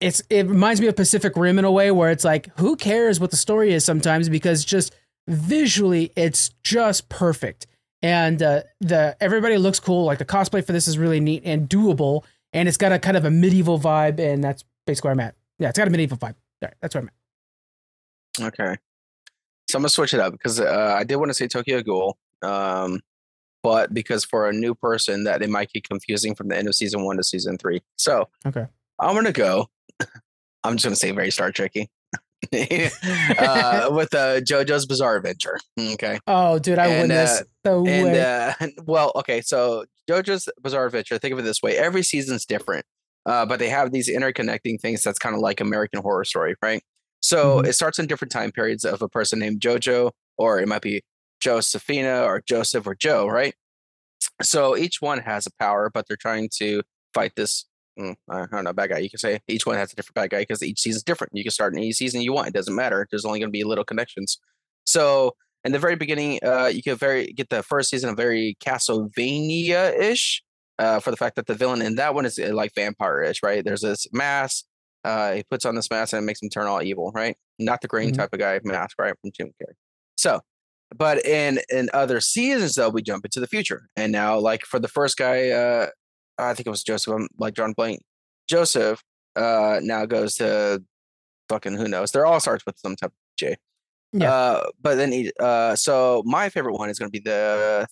it's 0.01 0.23
it 0.31 0.47
reminds 0.47 0.81
me 0.81 0.87
of 0.87 0.97
Pacific 0.97 1.37
Rim 1.37 1.59
in 1.59 1.65
a 1.65 1.71
way 1.71 1.91
where 1.91 2.11
it's 2.11 2.25
like 2.25 2.49
who 2.59 2.77
cares 2.77 3.19
what 3.19 3.31
the 3.31 3.37
story 3.37 3.73
is 3.73 3.85
sometimes 3.85 4.29
because 4.29 4.65
just 4.65 4.95
visually 5.27 6.13
it's 6.17 6.51
just 6.63 7.09
perfect. 7.09 7.67
And 8.03 8.43
uh, 8.43 8.63
the 8.81 9.17
everybody 9.21 9.57
looks 9.57 9.81
cool. 9.81 10.05
Like 10.05 10.19
the 10.19 10.25
cosplay 10.25 10.65
for 10.65 10.73
this 10.73 10.87
is 10.87 10.99
really 10.99 11.21
neat 11.21 11.43
and 11.45 11.69
doable 11.69 12.25
and 12.53 12.69
it's 12.69 12.77
got 12.77 12.93
a 12.93 12.99
kind 12.99 13.17
of 13.17 13.25
a 13.25 13.31
medieval 13.31 13.79
vibe 13.79 14.21
and 14.21 14.45
that's 14.45 14.65
basically 14.87 15.09
where 15.09 15.13
I'm 15.13 15.21
at. 15.21 15.35
Yeah 15.59 15.69
it's 15.71 15.79
got 15.79 15.89
a 15.89 15.91
medieval 15.91 16.19
vibe. 16.19 16.35
All 16.63 16.69
right, 16.69 16.75
that's 16.81 16.95
where 16.95 17.03
I'm 17.03 17.11
at. 18.41 18.47
Okay. 18.49 18.77
So 19.69 19.79
I'm 19.79 19.83
gonna 19.83 19.89
switch 19.89 20.15
it 20.15 20.21
up 20.21 20.33
because 20.33 20.61
uh, 20.61 20.95
I 20.97 21.05
did 21.05 21.17
want 21.17 21.31
to 21.31 21.35
say 21.35 21.49
Tokyo 21.49 21.83
Ghoul. 21.83 22.17
Um, 22.43 23.01
but 23.67 23.93
because 23.93 24.25
for 24.25 24.49
a 24.49 24.53
new 24.53 24.77
person 24.77 25.25
that 25.25 25.43
it 25.43 25.51
might 25.51 25.73
get 25.73 25.89
confusing 25.89 26.37
from 26.37 26.47
the 26.47 26.57
end 26.57 26.69
of 26.69 26.75
season 26.77 27.05
one 27.05 27.17
to 27.17 27.25
season 27.25 27.59
three 27.59 27.83
so 27.97 28.29
okay 28.47 28.67
I'm 29.01 29.17
gonna 29.17 29.33
go 29.33 29.67
I'm 30.65 30.75
just 30.75 30.85
gonna 30.85 30.95
say 30.95 31.11
very 31.11 31.33
Star 31.33 31.51
Trekky. 31.51 31.89
uh, 32.53 33.89
with 33.91 34.15
uh, 34.15 34.41
JoJo's 34.41 34.87
Bizarre 34.87 35.17
Adventure. 35.17 35.59
Okay. 35.79 36.19
Oh, 36.27 36.59
dude, 36.59 36.79
I 36.79 36.89
win 36.89 37.09
this. 37.09 37.43
Uh, 37.65 37.83
and 37.85 38.17
uh, 38.17 38.55
well, 38.85 39.13
okay, 39.17 39.41
so 39.41 39.85
JoJo's 40.09 40.49
Bizarre 40.63 40.87
Adventure. 40.87 41.19
Think 41.19 41.33
of 41.33 41.39
it 41.39 41.43
this 41.43 41.63
way: 41.63 41.77
every 41.77 42.03
season's 42.03 42.45
different, 42.45 42.85
uh, 43.25 43.47
but 43.47 43.59
they 43.59 43.69
have 43.69 43.93
these 43.93 44.09
interconnecting 44.09 44.81
things. 44.81 45.03
That's 45.03 45.19
kind 45.19 45.35
of 45.35 45.41
like 45.41 45.61
American 45.61 46.03
Horror 46.03 46.25
Story, 46.25 46.55
right? 46.63 46.83
So 47.21 47.59
mm-hmm. 47.59 47.67
it 47.67 47.73
starts 47.73 47.99
in 47.99 48.07
different 48.07 48.33
time 48.33 48.53
periods 48.53 48.85
of 48.85 49.03
a 49.03 49.09
person 49.09 49.39
named 49.39 49.61
JoJo, 49.61 50.13
or 50.37 50.61
it 50.61 50.69
might 50.69 50.83
be 50.83 51.03
Josephina, 51.41 52.23
or 52.23 52.43
Joseph, 52.47 52.87
or 52.87 52.95
Joe, 52.95 53.27
right? 53.29 53.55
So 54.43 54.77
each 54.77 55.01
one 55.01 55.19
has 55.19 55.47
a 55.47 55.51
power, 55.59 55.91
but 55.93 56.07
they're 56.09 56.17
trying 56.17 56.49
to 56.59 56.83
fight 57.15 57.33
this 57.37 57.67
Mm, 57.99 58.15
I 58.29 58.47
don't 58.51 58.65
know, 58.65 58.73
bad 58.73 58.91
guy. 58.91 58.99
You 58.99 59.09
can 59.09 59.19
say 59.19 59.41
each 59.49 59.65
one 59.65 59.77
has 59.77 59.93
a 59.93 59.97
different 59.97 60.15
bad 60.15 60.31
guy 60.31 60.41
because 60.41 60.63
each 60.63 60.81
season 60.81 60.99
is 60.99 61.03
different. 61.03 61.35
You 61.35 61.43
can 61.43 61.51
start 61.51 61.73
in 61.73 61.79
any 61.79 61.93
season 61.93 62.21
you 62.21 62.33
want. 62.33 62.49
It 62.49 62.55
doesn't 62.55 62.75
matter. 62.75 63.07
There's 63.11 63.25
only 63.25 63.39
going 63.39 63.49
to 63.49 63.53
be 63.53 63.65
little 63.65 63.85
connections. 63.85 64.39
So 64.85 65.35
in 65.65 65.73
the 65.73 65.79
very 65.79 65.97
beginning, 65.97 66.41
uh, 66.45 66.67
you 66.67 66.83
can 66.83 66.97
very 66.97 67.27
get 67.33 67.49
the 67.49 67.63
first 67.63 67.91
season 67.91 68.11
of 68.11 68.17
very 68.17 68.57
Castlevania 68.61 69.99
ish. 69.99 70.43
Uh, 70.79 71.01
for 71.01 71.11
the 71.11 71.17
fact 71.17 71.37
that 71.37 71.47
the 71.47 71.55
villain 71.55 71.81
in 71.81 71.95
that 71.95 72.15
one 72.15 72.27
is 72.27 72.39
uh, 72.39 72.51
like 72.53 72.75
vampire 72.75 73.23
ish, 73.23 73.43
right? 73.43 73.65
There's 73.65 73.81
this 73.81 74.07
mask. 74.13 74.67
Uh, 75.05 75.33
he 75.33 75.43
puts 75.43 75.65
on 75.65 75.75
this 75.75 75.91
mask 75.91 76.13
and 76.13 76.23
it 76.23 76.27
makes 76.27 76.43
him 76.43 76.51
turn 76.51 76.67
all 76.67 76.83
evil, 76.83 77.11
right? 77.15 77.35
Not 77.59 77.81
the 77.81 77.89
green 77.89 78.11
mm-hmm. 78.11 78.21
type 78.21 78.29
of 78.35 78.39
guy 78.39 78.61
mask, 78.63 78.99
right? 78.99 79.15
From 79.19 79.31
Jim 79.35 79.55
Carrey. 79.59 79.73
So, 80.19 80.43
but 80.95 81.25
in 81.25 81.61
in 81.71 81.89
other 81.93 82.21
seasons 82.21 82.75
though, 82.75 82.89
we 82.89 83.03
jump 83.03 83.25
into 83.25 83.41
the 83.41 83.47
future, 83.47 83.89
and 83.97 84.13
now 84.13 84.39
like 84.39 84.63
for 84.63 84.79
the 84.79 84.89
first 84.89 85.17
guy, 85.17 85.51
uh, 85.51 85.89
I 86.39 86.55
think 86.55 86.67
it 86.67 86.71
was 86.71 86.85
Joseph. 86.85 87.15
I'm 87.15 87.29
like 87.39 87.55
John 87.55 87.73
Blank. 87.73 88.03
Joseph 88.49 89.03
uh, 89.35 89.81
now 89.83 90.07
goes 90.07 90.37
to 90.37 90.83
fucking 91.49 91.77
who 91.77 91.89
knows. 91.89 92.13
They're 92.13 92.27
all 92.27 92.41
starts 92.41 92.65
with 92.67 92.79
some 92.79 92.97
type 92.97 93.11
of 93.11 93.37
J. 93.39 93.57
Yeah. 94.13 94.33
Uh, 94.33 94.71
but 94.81 94.95
then 94.97 95.13
he, 95.13 95.33
uh, 95.41 95.77
so 95.77 96.23
my 96.25 96.49
favorite 96.49 96.75
one 96.75 96.91
is 96.91 96.99
going 96.99 97.11
to 97.11 97.13
be 97.13 97.23
the 97.23 97.87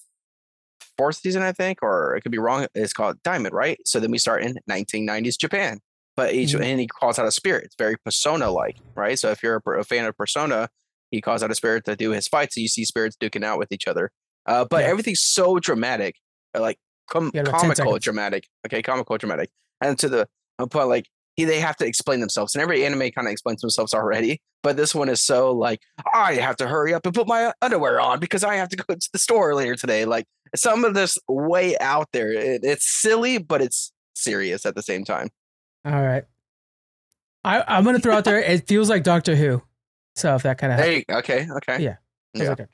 fourth 0.97 1.17
season, 1.17 1.43
I 1.43 1.53
think, 1.53 1.81
or 1.83 2.15
it 2.17 2.23
could 2.23 2.33
be 2.33 2.39
wrong. 2.39 2.67
It's 2.75 2.93
called 2.93 3.23
Diamond, 3.23 3.55
right? 3.55 3.79
So 3.85 4.01
then 4.01 4.11
we 4.11 4.19
start 4.19 4.43
in 4.43 4.59
1990s 4.71 5.39
Japan. 5.39 5.81
But 6.17 6.35
each 6.35 6.51
mm-hmm. 6.51 6.63
and 6.63 6.81
he 6.81 6.87
calls 6.87 7.19
out 7.19 7.27
a 7.27 7.33
spirit. 7.33 7.65
It's 7.65 7.75
very 7.77 7.97
Persona 8.05 8.49
like, 8.49 8.77
right? 8.95 9.19
So 9.19 9.31
if 9.31 9.43
you're 9.43 9.61
a, 9.67 9.71
a, 9.81 9.85
fan 9.85 10.05
of 10.05 10.17
Persona, 10.17 10.69
he 11.15 11.21
calls 11.21 11.43
out 11.43 11.51
a 11.51 11.55
spirit 11.55 11.85
to 11.85 11.97
do 11.97 12.11
his 12.11 12.29
fights. 12.29 12.55
So 12.55 12.61
you 12.61 12.69
see 12.69 12.85
spirits 12.85 13.17
duking 13.17 13.45
out 13.45 13.59
with 13.59 13.73
each 13.73 13.87
other. 13.87 14.11
Uh, 14.47 14.65
but 14.69 14.83
yeah. 14.83 14.91
everything's 14.91 15.23
so 15.23 15.59
dramatic. 15.59 16.17
Like 16.59 16.79
com- 17.09 17.31
comical 17.31 17.99
dramatic. 17.99 18.49
Okay, 18.67 18.83
comical 18.83 19.17
dramatic. 19.17 19.51
And 19.81 19.99
to 19.99 20.09
the 20.09 20.29
point, 20.71 20.89
like 20.89 21.07
he, 21.37 21.45
they 21.45 21.61
have 21.61 21.77
to 21.77 21.87
explain 21.87 22.21
themselves, 22.21 22.55
and 22.55 22.63
every 22.63 22.85
anime 22.85 23.11
kind 23.11 23.27
of 23.27 23.33
explains 23.33 23.61
themselves 23.61 23.93
already. 23.93 24.41
But 24.63 24.77
this 24.77 24.95
one 24.95 25.09
is 25.09 25.23
so 25.23 25.53
like 25.53 25.81
I 26.15 26.35
have 26.35 26.57
to 26.57 26.69
hurry 26.69 26.95
up 26.95 27.07
and 27.07 27.15
put 27.15 27.27
my 27.27 27.53
underwear 27.61 28.01
on 28.01 28.21
because 28.21 28.45
I 28.45 28.57
have 28.57 28.69
to 28.71 28.77
go 28.77 28.95
to 28.95 29.09
the 29.13 29.19
store 29.19 29.55
later 29.55 29.75
today. 29.75 30.05
Like 30.05 30.27
some 30.55 30.85
of 30.85 30.95
this 30.95 31.19
way 31.29 31.77
out 31.79 32.09
there. 32.13 32.33
It, 32.33 32.65
it's 32.65 33.01
silly, 33.01 33.39
but 33.39 33.61
it's 33.61 33.93
serious 34.15 34.65
at 34.65 34.75
the 34.75 34.83
same 34.83 35.05
time. 35.05 35.29
All 35.85 35.93
right. 35.93 36.25
I, 37.45 37.63
I'm 37.67 37.85
gonna 37.85 37.99
throw 37.99 38.17
out 38.17 38.25
there. 38.25 38.39
It 38.43 38.67
feels 38.67 38.89
like 38.89 39.03
Doctor 39.03 39.37
Who. 39.37 39.63
So 40.15 40.35
if 40.35 40.43
that 40.43 40.59
kind 40.59 40.73
of 40.73 40.79
hey, 40.79 41.05
okay, 41.11 41.47
okay, 41.51 41.83
yeah, 41.83 41.97
yeah. 42.35 42.51
Like 42.51 42.69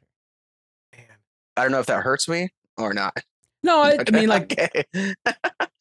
I 1.57 1.63
don't 1.63 1.73
know 1.73 1.81
if 1.81 1.87
that 1.87 2.03
hurts 2.03 2.29
me 2.29 2.51
or 2.77 2.95
not. 2.95 3.17
No, 3.63 3.81
I, 3.83 3.99
I 4.07 4.11
mean 4.11 4.29
like 4.29 4.53
okay. 4.53 4.85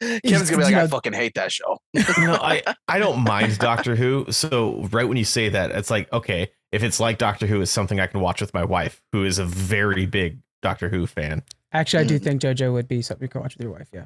Kim's 0.01 0.49
gonna 0.49 0.57
be 0.57 0.63
like, 0.63 0.75
I 0.75 0.87
fucking 0.87 1.13
hate 1.13 1.35
that 1.35 1.51
show. 1.51 1.77
no, 1.93 2.35
I, 2.35 2.63
I 2.87 2.99
don't 2.99 3.23
mind 3.23 3.57
Doctor 3.57 3.95
Who. 3.95 4.25
So 4.29 4.87
right 4.91 5.07
when 5.07 5.17
you 5.17 5.25
say 5.25 5.49
that, 5.49 5.71
it's 5.71 5.89
like, 5.89 6.11
okay, 6.13 6.51
if 6.71 6.83
it's 6.83 6.99
like 6.99 7.17
Doctor 7.17 7.47
Who, 7.47 7.61
it's 7.61 7.71
something 7.71 7.99
I 7.99 8.07
can 8.07 8.21
watch 8.21 8.39
with 8.39 8.53
my 8.53 8.63
wife, 8.63 9.01
who 9.11 9.25
is 9.25 9.39
a 9.39 9.45
very 9.45 10.05
big 10.05 10.39
Doctor 10.61 10.89
Who 10.89 11.05
fan. 11.05 11.43
Actually, 11.73 12.03
I 12.03 12.07
do 12.07 12.19
mm. 12.19 12.23
think 12.23 12.41
JoJo 12.41 12.73
would 12.73 12.87
be 12.87 13.01
something 13.01 13.25
you 13.25 13.29
can 13.29 13.41
watch 13.41 13.57
with 13.57 13.65
your 13.65 13.73
wife. 13.73 13.89
Yeah. 13.93 14.05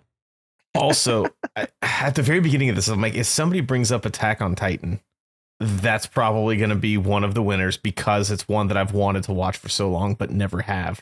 Also, 0.76 1.28
at 1.56 2.16
the 2.16 2.24
very 2.24 2.40
beginning 2.40 2.70
of 2.70 2.76
this, 2.76 2.88
I'm 2.88 3.00
like, 3.00 3.14
if 3.14 3.28
somebody 3.28 3.62
brings 3.62 3.92
up 3.92 4.06
Attack 4.06 4.42
on 4.42 4.56
Titan, 4.56 5.00
that's 5.64 6.06
probably 6.06 6.58
going 6.58 6.70
to 6.70 6.76
be 6.76 6.98
one 6.98 7.24
of 7.24 7.34
the 7.34 7.42
winners 7.42 7.78
because 7.78 8.32
it's 8.32 8.48
one 8.48 8.68
that 8.68 8.78
I've 8.78 8.94
wanted 8.94 9.24
to 9.26 9.34
watch 9.34 9.58
for 9.58 9.70
so 9.70 9.90
long 9.90 10.16
but 10.16 10.32
never 10.32 10.62
have. 10.62 11.02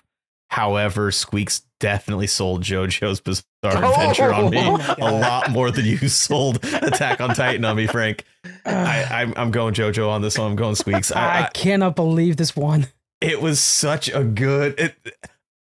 However, 0.49 1.11
Squeaks 1.11 1.61
definitely 1.79 2.27
sold 2.27 2.61
JoJo's 2.61 3.21
Bizarre 3.21 3.41
oh! 3.63 3.91
Adventure 3.91 4.33
on 4.33 4.49
me 4.49 4.59
oh 4.59 4.95
a 4.99 5.11
lot 5.11 5.49
more 5.49 5.71
than 5.71 5.85
you 5.85 5.97
sold 6.09 6.63
Attack 6.63 7.21
on 7.21 7.33
Titan 7.33 7.63
on 7.63 7.77
me, 7.77 7.87
Frank. 7.87 8.25
I, 8.65 9.05
am 9.21 9.33
I'm 9.37 9.51
going 9.51 9.73
JoJo 9.73 10.09
on 10.09 10.21
this 10.21 10.37
one. 10.37 10.51
I'm 10.51 10.57
going 10.57 10.75
Squeaks. 10.75 11.11
I, 11.11 11.43
I, 11.43 11.49
cannot 11.53 11.95
believe 11.95 12.35
this 12.35 12.53
one. 12.53 12.87
It 13.21 13.41
was 13.41 13.61
such 13.61 14.09
a 14.09 14.25
good. 14.25 14.77
It, 14.77 14.95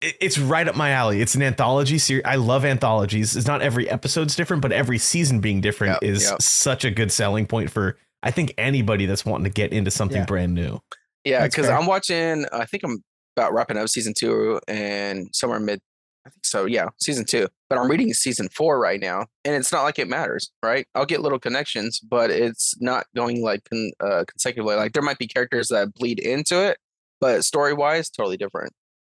it, 0.01 0.17
it's 0.19 0.39
right 0.39 0.67
up 0.67 0.75
my 0.75 0.89
alley. 0.91 1.21
It's 1.21 1.35
an 1.35 1.43
anthology 1.43 1.99
series. 1.99 2.25
I 2.25 2.35
love 2.35 2.65
anthologies. 2.65 3.35
It's 3.35 3.47
not 3.47 3.61
every 3.61 3.87
episode's 3.89 4.35
different, 4.35 4.63
but 4.63 4.71
every 4.71 4.97
season 4.97 5.39
being 5.39 5.61
different 5.61 5.99
yep, 6.01 6.11
is 6.11 6.23
yep. 6.23 6.41
such 6.41 6.83
a 6.83 6.89
good 6.89 7.11
selling 7.11 7.45
point 7.45 7.69
for 7.69 7.97
I 8.23 8.31
think 8.31 8.53
anybody 8.57 9.05
that's 9.05 9.25
wanting 9.25 9.45
to 9.45 9.49
get 9.49 9.71
into 9.71 9.91
something 9.91 10.19
yeah. 10.19 10.25
brand 10.25 10.53
new. 10.53 10.79
Yeah, 11.23 11.45
because 11.45 11.69
I'm 11.69 11.85
watching. 11.85 12.45
I 12.51 12.65
think 12.65 12.83
I'm 12.83 13.03
about 13.37 13.53
wrapping 13.53 13.77
up 13.77 13.87
season 13.89 14.13
two 14.13 14.59
and 14.67 15.29
somewhere 15.33 15.59
mid 15.59 15.79
I 16.25 16.29
think 16.29 16.45
so. 16.45 16.65
Yeah, 16.65 16.89
season 17.01 17.25
two. 17.25 17.47
But 17.69 17.79
I'm 17.79 17.89
reading 17.89 18.13
season 18.13 18.49
four 18.49 18.79
right 18.79 18.99
now, 18.99 19.25
and 19.45 19.55
it's 19.55 19.71
not 19.71 19.83
like 19.83 19.99
it 19.99 20.07
matters, 20.07 20.51
right? 20.63 20.85
I'll 20.93 21.05
get 21.05 21.21
little 21.21 21.39
connections, 21.39 21.99
but 21.99 22.29
it's 22.29 22.79
not 22.81 23.05
going 23.15 23.41
like 23.41 23.61
con- 23.69 23.91
uh, 23.99 24.25
consecutively. 24.27 24.75
Like 24.75 24.93
there 24.93 25.03
might 25.03 25.17
be 25.17 25.27
characters 25.27 25.69
that 25.69 25.93
bleed 25.93 26.19
into 26.19 26.61
it, 26.63 26.77
but 27.19 27.45
story 27.45 27.73
wise, 27.73 28.09
totally 28.09 28.37
different. 28.37 28.73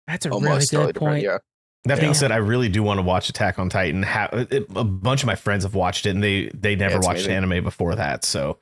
That's 0.08 0.26
a 0.26 0.30
Almost 0.30 0.72
really 0.72 0.88
good 0.88 0.94
totally 0.96 1.12
point. 1.12 1.24
Yeah. 1.24 1.38
That 1.86 1.98
yeah. 1.98 2.02
being 2.02 2.14
said, 2.14 2.32
I 2.32 2.38
really 2.38 2.68
do 2.68 2.84
want 2.84 2.98
to 2.98 3.04
watch 3.04 3.30
Attack 3.30 3.58
on 3.58 3.70
Titan. 3.70 4.04
a 4.04 4.84
bunch 4.84 5.24
of 5.24 5.28
my 5.28 5.36
friends 5.36 5.64
have 5.64 5.76
watched 5.76 6.06
it, 6.06 6.10
and 6.10 6.22
they 6.22 6.52
they 6.54 6.76
never 6.76 6.96
yeah, 6.96 7.08
watched 7.08 7.26
amazing. 7.26 7.32
anime 7.32 7.64
before 7.64 7.96
that. 7.96 8.26
So 8.26 8.60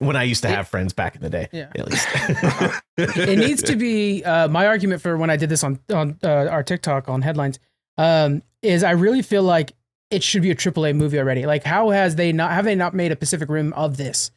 when 0.00 0.16
I 0.16 0.24
used 0.24 0.42
to 0.42 0.48
have 0.48 0.66
friends 0.66 0.92
back 0.92 1.14
in 1.14 1.22
the 1.22 1.30
day. 1.30 1.48
Yeah. 1.52 1.70
At 1.76 1.88
least. 1.88 2.08
it 2.96 3.38
needs 3.38 3.62
to 3.62 3.76
be 3.76 4.24
uh, 4.24 4.48
my 4.48 4.66
argument 4.66 5.02
for 5.02 5.16
when 5.16 5.30
I 5.30 5.36
did 5.36 5.48
this 5.48 5.62
on 5.62 5.78
on 5.92 6.18
uh, 6.24 6.48
our 6.50 6.62
TikTok 6.62 7.08
on 7.08 7.22
headlines 7.22 7.58
um, 7.96 8.42
is 8.62 8.82
I 8.82 8.92
really 8.92 9.22
feel 9.22 9.42
like 9.42 9.72
it 10.10 10.22
should 10.22 10.42
be 10.42 10.50
a 10.50 10.54
AAA 10.54 10.96
movie 10.96 11.18
already. 11.18 11.46
Like 11.46 11.64
how 11.64 11.90
has 11.90 12.16
they 12.16 12.32
not 12.32 12.50
have 12.50 12.64
they 12.64 12.74
not 12.74 12.94
made 12.94 13.12
a 13.12 13.16
Pacific 13.16 13.48
Rim 13.48 13.72
of 13.74 13.96
this? 13.96 14.30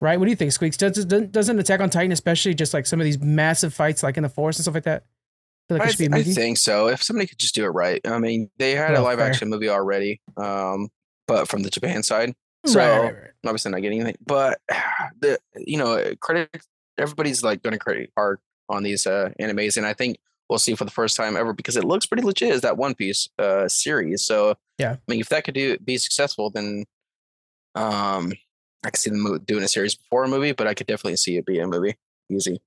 Right? 0.00 0.18
What 0.18 0.26
do 0.26 0.30
you 0.30 0.36
think, 0.36 0.52
Squeaks? 0.52 0.76
Does, 0.76 1.04
doesn't 1.06 1.58
Attack 1.58 1.80
on 1.80 1.88
Titan, 1.88 2.12
especially 2.12 2.52
just 2.52 2.74
like 2.74 2.84
some 2.84 3.00
of 3.00 3.04
these 3.04 3.18
massive 3.20 3.72
fights 3.72 4.02
like 4.02 4.18
in 4.18 4.22
the 4.22 4.28
forest 4.28 4.58
and 4.58 4.64
stuff 4.64 4.74
like 4.74 4.84
that? 4.84 5.04
Like 5.70 5.82
I, 5.82 5.90
th- 5.92 6.10
I, 6.12 6.22
think 6.22 6.58
so. 6.58 6.88
If 6.88 7.02
somebody 7.02 7.26
could 7.26 7.38
just 7.38 7.54
do 7.54 7.64
it 7.64 7.68
right. 7.68 8.00
I 8.04 8.18
mean, 8.18 8.50
they 8.58 8.72
had 8.72 8.92
well, 8.92 9.02
a 9.02 9.04
live 9.04 9.18
fair. 9.18 9.28
action 9.28 9.48
movie 9.48 9.70
already, 9.70 10.20
um, 10.36 10.88
but 11.26 11.48
from 11.48 11.62
the 11.62 11.70
Japan 11.70 12.02
side. 12.02 12.34
So 12.66 12.78
right, 12.78 12.98
right, 12.98 13.14
right. 13.14 13.30
obviously 13.46 13.72
not 13.72 13.82
getting 13.82 14.00
anything, 14.00 14.18
but 14.26 14.60
the 15.20 15.38
you 15.56 15.78
know 15.78 16.14
credit 16.20 16.50
everybody's 16.98 17.42
like 17.42 17.62
going 17.62 17.72
to 17.72 17.78
credit 17.78 18.10
hard 18.16 18.38
on 18.68 18.82
these 18.82 19.06
uh, 19.06 19.30
animes, 19.40 19.76
and 19.76 19.86
I 19.86 19.92
think 19.92 20.18
we'll 20.48 20.58
see 20.58 20.74
for 20.74 20.84
the 20.84 20.90
first 20.90 21.16
time 21.16 21.36
ever 21.36 21.52
because 21.52 21.76
it 21.76 21.84
looks 21.84 22.06
pretty 22.06 22.22
legit 22.22 22.52
as 22.52 22.60
that 22.62 22.76
One 22.76 22.94
Piece 22.94 23.28
uh, 23.38 23.68
series. 23.68 24.24
So 24.24 24.56
yeah, 24.78 24.92
I 24.92 24.98
mean 25.08 25.20
if 25.20 25.28
that 25.28 25.44
could 25.44 25.54
do 25.54 25.78
be 25.78 25.98
successful, 25.98 26.50
then 26.50 26.84
um 27.74 28.32
I 28.84 28.90
could 28.90 28.98
see 28.98 29.10
them 29.10 29.38
doing 29.46 29.64
a 29.64 29.68
series 29.68 29.94
before 29.94 30.24
a 30.24 30.28
movie, 30.28 30.52
but 30.52 30.66
I 30.66 30.74
could 30.74 30.86
definitely 30.86 31.16
see 31.16 31.36
it 31.36 31.46
be 31.46 31.58
a 31.58 31.66
movie 31.66 31.96
easy. 32.30 32.60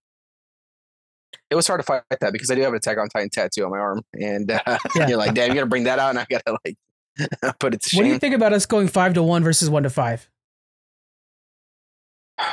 It 1.50 1.56
was 1.56 1.68
hard 1.68 1.80
to 1.80 1.84
fight 1.84 2.04
that 2.20 2.34
because 2.34 2.52
I 2.52 2.56
do 2.56 2.62
have 2.62 2.74
an 2.74 2.78
Attack 2.78 2.98
on 2.98 3.10
Titan 3.10 3.30
tattoo 3.30 3.66
on 3.66 3.72
my 3.72 3.78
arm, 3.78 4.04
and 4.14 4.52
uh, 4.52 4.62
yeah. 4.95 5.08
you're 5.08 5.18
like, 5.18 5.34
damn, 5.34 5.50
you 5.50 5.56
gotta 5.56 5.68
bring 5.68 5.84
that 5.86 6.00
out, 6.00 6.10
and 6.10 6.20
I 6.20 6.26
gotta 6.30 6.58
like 6.66 6.78
Put 7.59 7.74
it 7.74 7.82
to 7.82 7.95
What 7.97 8.03
do 8.03 8.09
you 8.09 8.20
think 8.20 8.36
about 8.36 8.53
us 8.53 8.65
going 8.65 8.88
five 8.88 9.13
to 9.15 9.24
one 9.24 9.43
versus 9.43 9.70
one 9.70 9.84
to 9.84 9.89
five? 9.89 10.30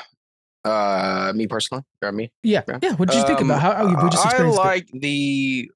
Uh, 0.64 1.30
me 1.36 1.46
personally, 1.46 1.84
or 2.02 2.10
me. 2.10 2.32
Yeah, 2.42 2.62
Yeah. 2.66 2.78
yeah. 2.80 2.92
What 2.94 3.10
did 3.10 3.18
you 3.18 3.26
think 3.26 3.40
Um, 3.40 3.50
about 3.50 3.60
how? 3.60 3.84
we 3.86 4.08
just 4.08 4.24
I 4.24 4.28
experienced 4.30 4.58
it? 4.58 4.64
like 4.64 4.86
the 4.94 5.70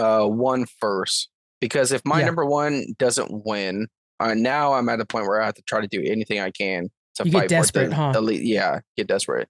uh 0.00 0.26
one 0.26 0.66
first 0.80 1.28
because 1.60 1.92
if 1.92 2.04
my 2.04 2.18
Yeah. 2.18 2.26
number 2.26 2.44
one 2.44 2.84
doesn't 2.98 3.30
win, 3.46 3.86
uh, 4.18 4.34
now 4.34 4.72
I'm 4.72 4.88
at 4.88 4.98
a 5.00 5.06
point 5.06 5.28
where 5.28 5.40
I 5.40 5.44
have 5.46 5.54
to 5.54 5.62
try 5.62 5.80
to 5.80 5.86
do 5.86 6.02
anything 6.04 6.40
I 6.40 6.50
can 6.50 6.90
to 7.14 7.24
You 7.24 7.30
get 7.30 7.38
fight 7.42 7.48
desperate, 7.48 7.84
for 7.84 7.88
the, 7.90 7.94
huh? 7.94 8.10
the 8.12 8.20
lead. 8.22 8.42
Yeah, 8.42 8.80
get 8.96 9.06
desperate. 9.06 9.48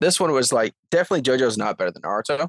This 0.00 0.18
one 0.18 0.32
was 0.32 0.52
like 0.52 0.74
definitely 0.90 1.22
JoJo's 1.22 1.56
not 1.56 1.78
better 1.78 1.92
than 1.92 2.02
Naruto, 2.02 2.48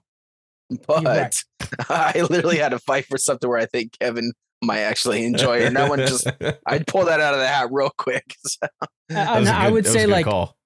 but. 0.88 1.43
I 1.89 2.22
literally 2.30 2.57
had 2.57 2.70
to 2.70 2.80
fight 2.80 3.05
for 3.05 3.18
something 3.18 3.49
where 3.49 3.59
I 3.59 3.65
think 3.65 3.97
Kevin 3.99 4.32
might 4.63 4.80
actually 4.80 5.24
enjoy 5.26 5.57
it, 5.59 5.65
and 5.65 5.76
that 5.76 5.89
one 5.89 5.99
just 5.99 6.28
I'd 6.65 6.88
pull 6.88 7.05
that 7.05 7.20
out 7.20 7.34
of 7.34 7.39
the 7.39 7.47
hat 7.47 7.70
real 7.72 7.91
quick. 7.97 8.36
So, 8.47 8.68
I, 9.11 9.13
That 9.13 9.39
was 9.39 9.49
a 9.49 9.53
I 9.55 9.65
good- 9.68 9.74
would 9.74 9.86
that 9.86 9.88
was 9.89 9.95
a 9.95 9.99
say 9.99 10.05
like 10.07 10.26
call. 10.26 10.57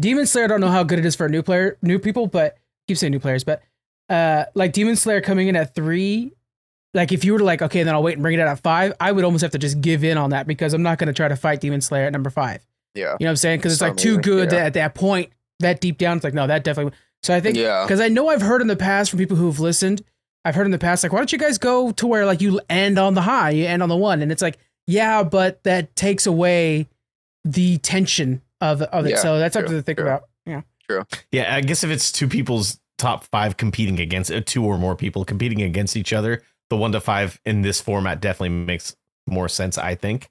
Demon 0.00 0.26
Slayer. 0.26 0.44
I 0.44 0.48
don't 0.48 0.60
know 0.60 0.68
how 0.68 0.82
good 0.82 0.98
it 0.98 1.06
is 1.06 1.14
for 1.14 1.28
new 1.28 1.42
player, 1.42 1.78
new 1.82 1.98
people, 1.98 2.26
but 2.26 2.56
keep 2.88 2.96
saying 2.98 3.12
new 3.12 3.20
players, 3.20 3.44
but 3.44 3.62
uh, 4.08 4.44
like 4.54 4.72
Demon 4.72 4.96
Slayer 4.96 5.20
coming 5.20 5.48
in 5.48 5.56
at 5.56 5.74
three. 5.74 6.32
Like 6.94 7.10
if 7.12 7.24
you 7.24 7.32
were 7.32 7.38
to 7.40 7.44
like, 7.44 7.60
okay, 7.62 7.82
then 7.82 7.92
I'll 7.94 8.02
wait 8.02 8.14
and 8.14 8.22
bring 8.22 8.38
it 8.38 8.40
out 8.40 8.48
at 8.48 8.60
five. 8.60 8.92
I 9.00 9.10
would 9.12 9.24
almost 9.24 9.42
have 9.42 9.50
to 9.52 9.58
just 9.58 9.80
give 9.80 10.04
in 10.04 10.16
on 10.16 10.30
that 10.30 10.46
because 10.46 10.74
I'm 10.74 10.82
not 10.82 10.98
going 10.98 11.08
to 11.08 11.12
try 11.12 11.26
to 11.28 11.34
fight 11.36 11.60
Demon 11.60 11.80
Slayer 11.80 12.06
at 12.06 12.12
number 12.12 12.30
five. 12.30 12.64
yeah, 12.94 13.02
You 13.02 13.06
know 13.06 13.16
what 13.18 13.30
I'm 13.30 13.36
saying? 13.36 13.58
Because 13.58 13.72
it's 13.72 13.82
It's 13.82 13.88
like 13.88 13.96
too 13.96 14.18
good 14.18 14.52
yeah. 14.52 14.58
that 14.58 14.66
at 14.66 14.74
that 14.74 14.94
point, 14.94 15.30
that 15.60 15.80
deep 15.80 15.98
down, 15.98 16.16
it's 16.18 16.24
like 16.24 16.34
no, 16.34 16.46
that 16.46 16.62
definitely. 16.64 16.92
So 17.24 17.34
I 17.34 17.40
think 17.40 17.56
yeah, 17.56 17.84
because 17.84 18.00
I 18.00 18.08
know 18.08 18.28
I've 18.28 18.42
heard 18.42 18.60
in 18.60 18.66
the 18.68 18.76
past 18.76 19.10
from 19.10 19.18
people 19.18 19.36
who've 19.36 19.58
listened, 19.58 20.02
I've 20.44 20.54
heard 20.54 20.66
in 20.66 20.72
the 20.72 20.78
past 20.78 21.02
like, 21.02 21.12
why 21.12 21.18
don't 21.20 21.32
you 21.32 21.38
guys 21.38 21.58
go 21.58 21.90
to 21.92 22.06
where 22.06 22.26
like 22.26 22.40
you 22.40 22.60
end 22.68 22.98
on 22.98 23.14
the 23.14 23.22
high, 23.22 23.50
you 23.50 23.64
end 23.66 23.82
on 23.82 23.88
the 23.88 23.96
one, 23.96 24.20
and 24.22 24.30
it's 24.30 24.42
like, 24.42 24.58
yeah, 24.86 25.22
but 25.22 25.62
that 25.64 25.96
takes 25.96 26.26
away 26.26 26.88
the 27.44 27.78
tension 27.78 28.42
of 28.60 28.82
of 28.82 29.06
it. 29.06 29.10
Yeah, 29.10 29.16
so 29.16 29.38
that's 29.38 29.54
something 29.54 29.70
true, 29.70 29.78
to 29.78 29.82
think 29.82 29.98
true. 29.98 30.06
about. 30.06 30.24
Yeah, 30.46 30.62
true. 30.88 31.04
Yeah, 31.32 31.54
I 31.54 31.60
guess 31.62 31.84
if 31.84 31.90
it's 31.90 32.12
two 32.12 32.28
people's 32.28 32.78
top 32.98 33.24
five 33.24 33.56
competing 33.56 33.98
against 34.00 34.30
uh, 34.30 34.40
two 34.44 34.64
or 34.64 34.78
more 34.78 34.94
people 34.96 35.24
competing 35.24 35.62
against 35.62 35.96
each 35.96 36.12
other, 36.12 36.42
the 36.70 36.76
one 36.76 36.92
to 36.92 37.00
five 37.00 37.40
in 37.44 37.62
this 37.62 37.80
format 37.80 38.20
definitely 38.20 38.50
makes 38.50 38.94
more 39.26 39.48
sense. 39.48 39.78
I 39.78 39.94
think. 39.94 40.28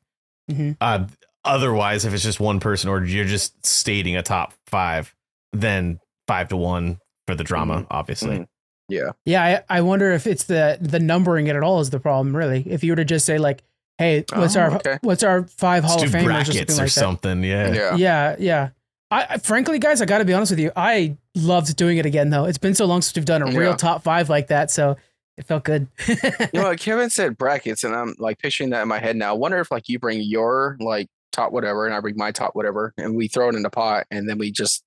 Mhm. 0.52 0.78
Uh, 0.80 1.08
otherwise, 1.46 2.06
if 2.06 2.14
it's 2.14 2.24
just 2.24 2.40
one 2.40 2.60
person 2.60 2.90
or 2.90 3.04
you're 3.04 3.26
just 3.26 3.66
stating 3.66 4.16
a 4.16 4.22
top 4.24 4.54
five, 4.68 5.14
then 5.52 6.00
five 6.28 6.48
to 6.50 6.58
one 6.58 7.00
for 7.28 7.36
the 7.36 7.44
drama, 7.44 7.82
Mhm. 7.82 7.88
obviously. 7.92 8.38
Mhm. 8.40 8.48
Yeah, 8.94 9.12
yeah. 9.26 9.62
I, 9.70 9.78
I 9.78 9.82
wonder 9.82 10.12
if 10.12 10.28
it's 10.28 10.44
the 10.46 10.78
the 10.82 11.00
numbering 11.00 11.48
it 11.48 11.56
at 11.56 11.64
all 11.64 11.80
is 11.80 11.90
the 11.90 12.00
problem. 12.00 12.36
Really, 12.36 12.64
if 12.68 12.84
you 12.84 12.92
were 12.92 12.98
to 12.98 13.06
just 13.06 13.26
say 13.26 13.38
like, 13.38 13.64
hey, 13.98 14.26
what's 14.36 14.56
Oh, 14.56 14.62
our 14.62 14.76
okay. 14.76 14.98
what's 15.02 15.24
our 15.24 15.44
five 15.48 15.84
Hall 15.84 15.98
Let's 15.98 16.06
of 16.06 16.12
do 16.12 16.18
Famers 16.18 16.42
or 16.42 16.46
something 16.46 16.62
or 16.62 16.78
like 16.78 16.86
that. 16.86 16.90
something. 16.90 17.44
Yeah. 17.44 17.74
yeah, 17.74 17.96
Yeah, 17.96 18.36
yeah. 18.40 18.70
I, 19.12 19.28
I 19.32 19.38
frankly, 19.38 19.78
guys, 19.80 20.02
I 20.02 20.06
got 20.06 20.20
to 20.20 20.26
be 20.26 20.34
honest 20.34 20.52
with 20.52 20.60
you. 20.60 20.72
I 20.76 21.18
loved 21.36 21.76
doing 21.76 21.98
it 21.98 22.06
again, 22.06 22.30
though. 22.32 22.46
It's 22.46 22.58
been 22.58 22.74
so 22.76 22.86
long 22.86 23.02
since 23.02 23.16
we've 23.16 23.26
done 23.26 23.42
a 23.44 23.58
real 23.58 23.76
top 23.76 24.02
five 24.04 24.30
like 24.30 24.48
that, 24.48 24.72
so 24.72 24.98
it 25.38 25.46
felt 25.46 25.64
good. 25.64 25.88
You 26.08 26.16
know? 26.54 26.76
Kevin 26.80 27.10
said 27.12 27.38
brackets, 27.38 27.84
and 27.84 27.96
I'm 27.96 28.16
like 28.18 28.40
picturing 28.40 28.72
that 28.72 28.82
in 28.82 28.88
my 28.88 29.00
head 29.00 29.16
now. 29.16 29.30
I 29.30 29.38
wonder 29.38 29.60
if 29.60 29.70
like 29.72 29.88
you 29.90 30.00
bring 30.00 30.22
your 30.22 30.78
like 30.80 31.08
top 31.32 31.52
whatever, 31.52 31.86
and 31.86 31.94
I 31.94 32.00
bring 32.00 32.18
my 32.18 32.32
top 32.32 32.56
whatever, 32.56 32.94
and 32.98 33.16
we 33.16 33.28
throw 33.28 33.50
it 33.50 33.56
in 33.56 33.62
the 33.62 33.70
pot, 33.70 34.06
and 34.10 34.28
then 34.28 34.38
we 34.40 34.52
just 34.52 34.84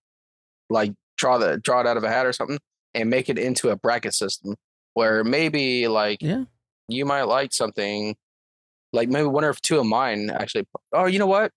like 0.71 0.93
draw 1.17 1.39
the 1.39 1.59
draw 1.59 1.81
it 1.83 1.87
out 1.87 1.97
of 1.97 2.03
a 2.05 2.09
hat 2.09 2.27
or 2.27 2.33
something, 2.33 2.59
and 2.97 3.09
make 3.11 3.29
it 3.29 3.39
into 3.39 3.69
a 3.71 3.77
bracket 3.77 4.15
system 4.15 4.57
where 4.95 5.23
maybe 5.23 5.87
like 5.89 6.19
Yeah. 6.23 6.45
you 6.89 7.05
might 7.05 7.23
like 7.25 7.53
something, 7.53 8.17
like 8.93 9.09
maybe 9.09 9.27
wonder 9.27 9.51
if 9.51 9.61
two 9.61 9.79
of 9.79 9.87
mine 9.87 10.31
actually. 10.31 10.67
Oh, 10.93 11.07
you 11.07 11.19
know 11.19 11.27
what? 11.27 11.53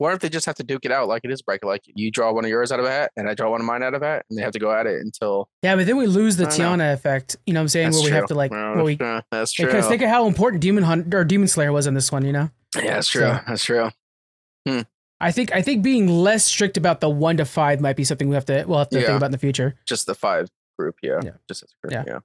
Wonder 0.00 0.16
if 0.16 0.22
they 0.22 0.28
just 0.28 0.44
have 0.46 0.56
to 0.56 0.64
duke 0.64 0.84
it 0.84 0.90
out 0.90 1.06
like 1.06 1.22
it 1.24 1.30
is 1.30 1.40
bracket, 1.40 1.68
like 1.68 1.82
you 1.86 2.10
draw 2.10 2.32
one 2.32 2.44
of 2.44 2.50
yours 2.50 2.72
out 2.72 2.80
of 2.80 2.84
a 2.86 2.90
hat, 2.90 3.12
and 3.16 3.28
I 3.28 3.34
draw 3.34 3.50
one 3.50 3.60
of 3.60 3.66
mine 3.66 3.80
out 3.82 3.94
of 3.94 4.02
a 4.02 4.06
hat, 4.06 4.26
and 4.28 4.36
they 4.36 4.42
have 4.42 4.52
to 4.52 4.58
go 4.58 4.72
at 4.72 4.86
it 4.88 5.00
until 5.00 5.48
yeah, 5.62 5.76
but 5.76 5.86
then 5.86 5.96
we 5.96 6.06
lose 6.08 6.36
the 6.36 6.46
don't 6.46 6.58
know. 6.58 6.84
Tiana 6.84 6.92
effect. 6.92 7.36
You 7.46 7.54
know 7.54 7.60
what 7.60 7.62
I'm 7.62 7.68
saying? 7.68 7.86
that's 7.90 7.98
where 7.98 8.06
we 8.06 8.16
have 8.16 8.26
to 8.26 8.34
like, 8.34 8.50
Well, 8.50 8.74
where 8.74 8.84
we 8.84 8.96
yeah, 9.00 9.20
that's 9.30 9.52
true. 9.52 9.66
because 9.66 9.86
think 9.86 10.02
of 10.02 10.08
how 10.08 10.26
important 10.26 10.62
Demon 10.62 10.82
Hunt 10.84 11.14
or 11.14 11.24
Demon 11.24 11.46
Slayer 11.48 11.70
was 11.72 11.86
in 11.86 11.94
this 11.94 12.10
one. 12.10 12.24
You 12.24 12.32
know, 12.32 12.50
yeah, 12.76 12.94
that's 12.94 13.08
true. 13.08 13.20
So- 13.22 13.40
That's 13.46 13.64
true. 13.64 13.90
Hmm. 14.68 14.80
I 15.20 15.30
think 15.30 15.52
I 15.54 15.62
think 15.62 15.82
being 15.84 16.08
less 16.08 16.44
strict 16.44 16.76
about 16.76 17.00
the 17.00 17.08
one 17.08 17.36
to 17.36 17.44
five 17.44 17.80
might 17.80 17.96
be 17.96 18.02
something 18.04 18.28
we 18.28 18.34
have 18.34 18.44
to 18.46 18.64
we'll 18.66 18.78
have 18.80 18.88
to 18.90 18.98
Yeah. 18.98 19.06
think 19.06 19.16
about 19.18 19.26
in 19.26 19.32
the 19.32 19.38
future. 19.38 19.76
just 19.86 20.06
the 20.06 20.14
five 20.14 20.48
group. 20.78 20.96
Yeah. 21.02 21.20
Yeah. 21.22 21.32
Just 21.48 21.62
as 21.62 21.70
a 21.72 21.86
group. 21.86 21.92
Yeah. 22.06 22.14
Yeah. 22.14 22.18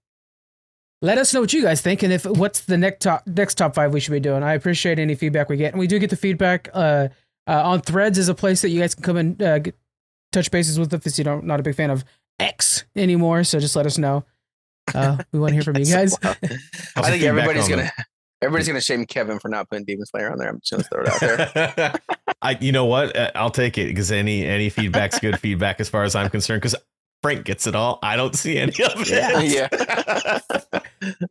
Let 1.01 1.17
us 1.17 1.33
know 1.33 1.41
what 1.41 1.53
you 1.53 1.61
guys 1.61 1.81
think 1.81 2.03
and 2.03 2.11
if 2.11 2.25
what's 2.25 2.61
the 2.61 2.77
next 2.77 3.01
top 3.01 3.25
next 3.25 3.55
top 3.55 3.73
five 3.73 3.93
we 3.93 3.99
should 4.01 4.11
be 4.11 4.19
doing. 4.19 4.43
I 4.43 4.53
appreciate 4.53 4.99
any 4.99 5.15
feedback 5.15 5.47
we 5.47 5.55
get, 5.55 5.73
and 5.73 5.79
we 5.79 5.87
do 5.87 5.97
get 5.97 6.09
the 6.09 6.17
feedback. 6.17 6.69
Uh, 6.73 7.07
uh, 7.47 7.63
on 7.63 7.81
Threads 7.81 8.17
is 8.17 8.29
a 8.29 8.35
place 8.35 8.61
that 8.61 8.69
you 8.69 8.81
guys 8.81 8.93
can 8.93 9.03
come 9.03 9.17
and 9.17 9.41
uh, 9.41 9.59
get, 9.59 9.75
touch 10.31 10.51
bases 10.51 10.77
with 10.77 10.93
if 10.93 11.17
you 11.17 11.23
don't 11.23 11.45
not 11.45 11.59
a 11.59 11.63
big 11.63 11.75
fan 11.75 11.89
of 11.89 12.03
X 12.39 12.83
anymore. 12.95 13.43
So 13.43 13.59
just 13.59 13.75
let 13.75 13.85
us 13.85 13.97
know. 13.97 14.25
Uh, 14.93 15.17
we 15.31 15.39
want 15.39 15.51
to 15.51 15.53
hear 15.55 15.63
from 15.63 15.77
you 15.77 15.85
guys. 15.91 16.17
Yes, 16.21 16.37
well, 16.41 16.55
I 16.97 17.11
think 17.11 17.23
everybody's 17.23 17.67
gonna 17.67 17.91
everybody's 18.41 18.67
gonna 18.67 18.81
shame 18.81 19.05
Kevin 19.05 19.39
for 19.39 19.49
not 19.49 19.69
putting 19.69 19.85
Demon 19.85 20.05
Slayer 20.05 20.31
on 20.31 20.37
there. 20.37 20.49
I'm 20.49 20.59
just 20.59 20.71
gonna 20.71 20.83
throw 20.83 21.03
it 21.03 21.09
out 21.09 21.65
there. 21.75 21.93
I, 22.41 22.57
you 22.59 22.71
know 22.71 22.85
what? 22.85 23.15
Uh, 23.15 23.31
I'll 23.35 23.49
take 23.49 23.77
it 23.77 23.87
because 23.87 24.11
any 24.11 24.45
any 24.45 24.69
feedback's 24.69 25.19
good 25.19 25.39
feedback 25.39 25.79
as 25.79 25.89
far 25.89 26.03
as 26.03 26.15
I'm 26.15 26.29
concerned. 26.29 26.61
Because 26.61 26.75
Frank 27.21 27.45
gets 27.45 27.67
it 27.67 27.75
all. 27.75 27.99
I 28.01 28.15
don't 28.15 28.35
see 28.35 28.57
any 28.57 28.71
of 28.83 28.93
it. 28.95 29.09
Yeah. 29.51 30.39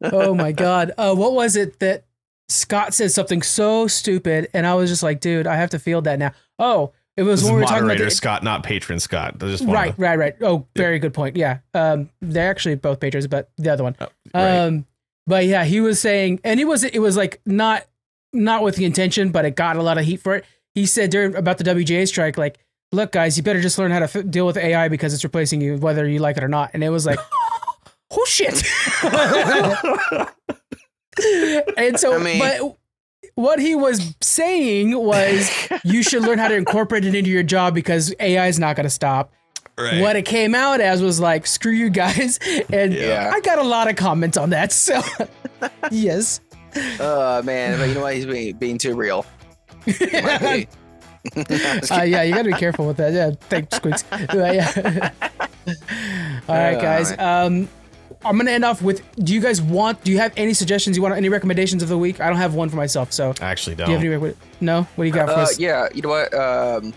oh 0.13 0.35
my 0.35 0.53
god. 0.53 0.93
Uh, 0.99 1.15
what 1.15 1.33
was 1.33 1.57
it 1.57 1.79
that 1.81 2.05
Scott 2.49 2.95
said 2.95 3.11
something 3.11 3.43
so 3.43 3.87
stupid, 3.87 4.49
and 4.55 4.67
I 4.67 4.75
was 4.75 4.91
just 4.91 5.03
like, 5.03 5.21
dude, 5.21 5.47
I 5.47 5.57
have 5.57 5.71
to 5.71 5.79
field 5.79 6.05
that 6.05 6.19
now. 6.19 6.33
Oh, 6.59 6.93
it 7.17 7.23
was 7.23 7.41
This 7.41 7.47
when 7.49 7.57
we 7.57 7.61
were 7.61 7.67
talking 7.67 7.79
about 7.79 7.87
moderator 7.89 8.05
the, 8.07 8.11
Scott, 8.13 8.43
not 8.43 8.63
patron 8.63 9.01
Scott. 9.01 9.35
I 9.43 9.47
just 9.47 9.65
wanna- 9.65 9.79
right, 9.79 9.95
right, 9.99 10.19
right. 10.19 10.37
Oh, 10.41 10.67
very 10.77 10.99
good 10.99 11.13
point. 11.13 11.37
Yeah, 11.37 11.59
um, 11.75 12.11
they're 12.21 12.51
actually 12.51 12.77
both 12.77 13.01
patrons, 13.01 13.27
but 13.27 13.51
the 13.59 13.73
other 13.73 13.83
one. 13.83 13.97
Oh, 14.01 14.07
right. 14.35 14.59
Um, 14.61 14.87
but 15.27 15.45
yeah, 15.45 15.65
he 15.65 15.81
was 15.81 16.01
saying, 16.01 16.41
and 16.45 16.59
it 16.61 16.65
was 16.65 16.85
it 16.85 17.01
was 17.01 17.17
like 17.17 17.41
not 17.45 17.85
not 18.33 18.63
with 18.63 18.77
the 18.77 18.85
intention, 18.85 19.31
but 19.31 19.45
it 19.45 19.57
got 19.57 19.77
a 19.77 19.83
lot 19.83 19.99
of 19.99 20.05
heat 20.05 20.21
for 20.23 20.37
it. 20.37 20.45
He 20.75 20.87
said 20.87 21.11
during 21.11 21.35
about 21.35 21.59
the 21.59 21.65
WGA 21.65 22.07
strike, 22.07 22.39
like, 22.39 22.59
look, 22.93 23.13
guys, 23.13 23.37
you 23.37 23.43
better 23.43 23.61
just 23.61 23.79
learn 23.79 23.91
how 23.91 23.99
to 24.01 24.05
f- 24.07 24.29
deal 24.31 24.47
with 24.47 24.57
AI 24.57 24.89
because 24.89 25.15
it's 25.15 25.25
replacing 25.25 25.61
you, 25.61 25.77
whether 25.77 26.07
you 26.09 26.19
like 26.19 26.37
it 26.37 26.45
or 26.45 26.49
not. 26.49 26.71
And 26.75 26.83
it 26.85 26.91
was 26.91 27.07
like, 27.07 27.19
oh 28.11 28.25
shit. 28.27 28.63
and 31.77 31.99
so, 31.99 32.15
I 32.15 32.19
mean- 32.23 32.39
but 32.39 32.77
what 33.35 33.59
he 33.59 33.75
was 33.75 34.15
saying 34.21 34.97
was, 34.99 35.51
you 35.85 36.03
should 36.03 36.23
learn 36.23 36.39
how 36.39 36.49
to 36.49 36.55
incorporate 36.57 37.05
it 37.05 37.15
into 37.15 37.31
your 37.31 37.43
job 37.43 37.75
because 37.75 38.15
AI 38.21 38.49
is 38.49 38.59
not 38.59 38.77
going 38.77 38.85
to 38.85 38.91
stop. 38.91 39.33
right. 39.79 40.01
What 40.01 40.17
it 40.17 40.25
came 40.25 40.55
out 40.55 40.81
as 40.81 41.03
was 41.03 41.21
like, 41.21 41.47
screw 41.47 41.73
you 41.73 41.91
guys. 41.91 42.39
And 42.73 42.93
Yeah. 42.93 43.31
I 43.33 43.41
got 43.41 43.59
a 43.59 43.63
lot 43.63 43.89
of 43.89 43.97
comments 43.97 44.37
on 44.37 44.51
that. 44.51 44.73
So, 44.73 45.01
yes. 45.91 46.41
Oh 47.01 47.43
man, 47.43 47.79
but 47.79 47.89
you 47.89 47.95
know 47.95 48.03
what? 48.03 48.15
He's 48.15 48.27
being, 48.27 48.57
being 48.57 48.79
too 48.79 48.95
real. 48.95 49.25
Might 51.37 51.91
uh, 51.91 52.03
yeah, 52.03 52.23
you 52.23 52.35
got 52.35 52.43
to 52.43 52.51
be 52.51 52.53
careful 52.55 52.87
with 52.87 52.97
that. 52.99 53.13
Yeah, 53.13 53.31
thanks, 53.49 53.77
Squeaks. 53.77 54.05
Yeah. 54.35 55.11
All 56.49 56.55
right, 56.57 56.81
guys. 56.81 57.13
Um, 57.19 57.69
I'm 58.25 58.37
gonna 58.37 58.51
end 58.51 58.65
off 58.65 58.81
with. 58.83 59.03
Do 59.17 59.35
you 59.35 59.41
guys 59.41 59.61
want? 59.61 60.03
Do 60.03 60.11
you 60.11 60.19
have 60.19 60.33
any 60.37 60.55
suggestions? 60.55 60.97
You 60.97 61.03
want 61.03 61.15
any 61.17 61.29
recommendations 61.29 61.83
of 61.83 61.89
the 61.89 61.99
week? 61.99 62.21
I 62.21 62.29
don't 62.29 62.39
have 62.39 62.55
one 62.55 62.69
for 62.69 62.77
myself. 62.77 63.13
So, 63.13 63.35
I 63.41 63.51
actually 63.51 63.77
don't. 63.77 63.87
Do 63.87 63.93
you 63.93 63.99
have 63.99 64.05
any? 64.07 64.17
Rec- 64.17 64.37
no. 64.61 64.83
What 64.97 65.05
do 65.05 65.09
you 65.09 65.13
got 65.13 65.27
for 65.29 65.35
Uh, 65.35 65.43
us? 65.43 65.59
yeah, 65.59 65.89
you 65.95 66.03
know 66.03 66.09
what? 66.09 66.33
Um, 66.35 66.95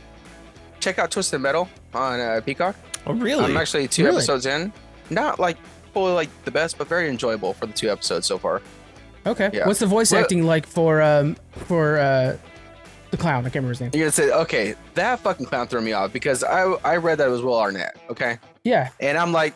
check 0.79 0.97
out 0.99 1.11
Twisted 1.11 1.41
Metal 1.41 1.69
on 1.93 2.19
uh, 2.19 2.41
Peacock. 2.45 2.75
Oh, 3.05 3.13
really? 3.13 3.43
I'm 3.43 3.57
actually 3.57 3.87
two 3.87 4.03
Really? 4.05 4.17
episodes 4.17 4.45
in. 4.45 4.71
Not 5.09 5.39
like 5.39 5.57
fully 5.93 6.13
like 6.13 6.29
the 6.45 6.51
best, 6.51 6.77
but 6.77 6.87
very 6.87 7.09
enjoyable 7.09 7.53
for 7.53 7.65
the 7.65 7.73
two 7.73 7.89
episodes 7.91 8.25
so 8.25 8.37
far. 8.37 8.61
Okay. 9.25 9.49
yeah. 9.53 9.67
What's 9.67 9.79
the 9.79 9.85
voice 9.87 10.11
Well- 10.11 10.21
acting 10.21 10.43
like 10.45 10.65
for 10.65 11.01
um 11.01 11.35
for 11.67 11.99
uh 11.99 12.37
the 13.11 13.17
clown? 13.17 13.39
I 13.41 13.49
can't 13.49 13.55
remember 13.55 13.69
his 13.69 13.81
name. 13.81 13.91
You're 13.93 14.03
gonna 14.05 14.11
say, 14.11 14.31
okay, 14.31 14.75
that 14.95 15.19
fucking 15.19 15.45
clown 15.45 15.67
threw 15.67 15.81
me 15.81 15.93
off 15.93 16.11
because 16.13 16.43
I 16.43 16.63
I 16.83 16.97
read 16.97 17.17
that 17.19 17.27
it 17.27 17.31
was 17.31 17.41
Will 17.41 17.59
Arnett. 17.59 17.97
Okay, 18.09 18.37
Yeah. 18.63 18.89
and 18.99 19.17
I'm 19.17 19.31
like, 19.31 19.53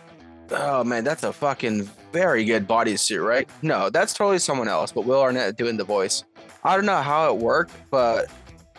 oh 0.51 0.83
man, 0.83 1.03
that's 1.03 1.23
a 1.23 1.33
fucking 1.33 1.89
very 2.11 2.45
good 2.45 2.67
bodysuit, 2.67 3.25
right? 3.25 3.49
No, 3.61 3.89
that's 3.89 4.13
totally 4.13 4.39
someone 4.39 4.67
else, 4.67 4.91
but 4.91 5.05
Will 5.05 5.21
Arnett 5.21 5.57
doing 5.57 5.77
the 5.77 5.83
voice. 5.83 6.23
I 6.63 6.75
don't 6.75 6.85
know 6.85 7.01
how 7.01 7.33
it 7.33 7.37
worked, 7.39 7.73
but 7.91 8.27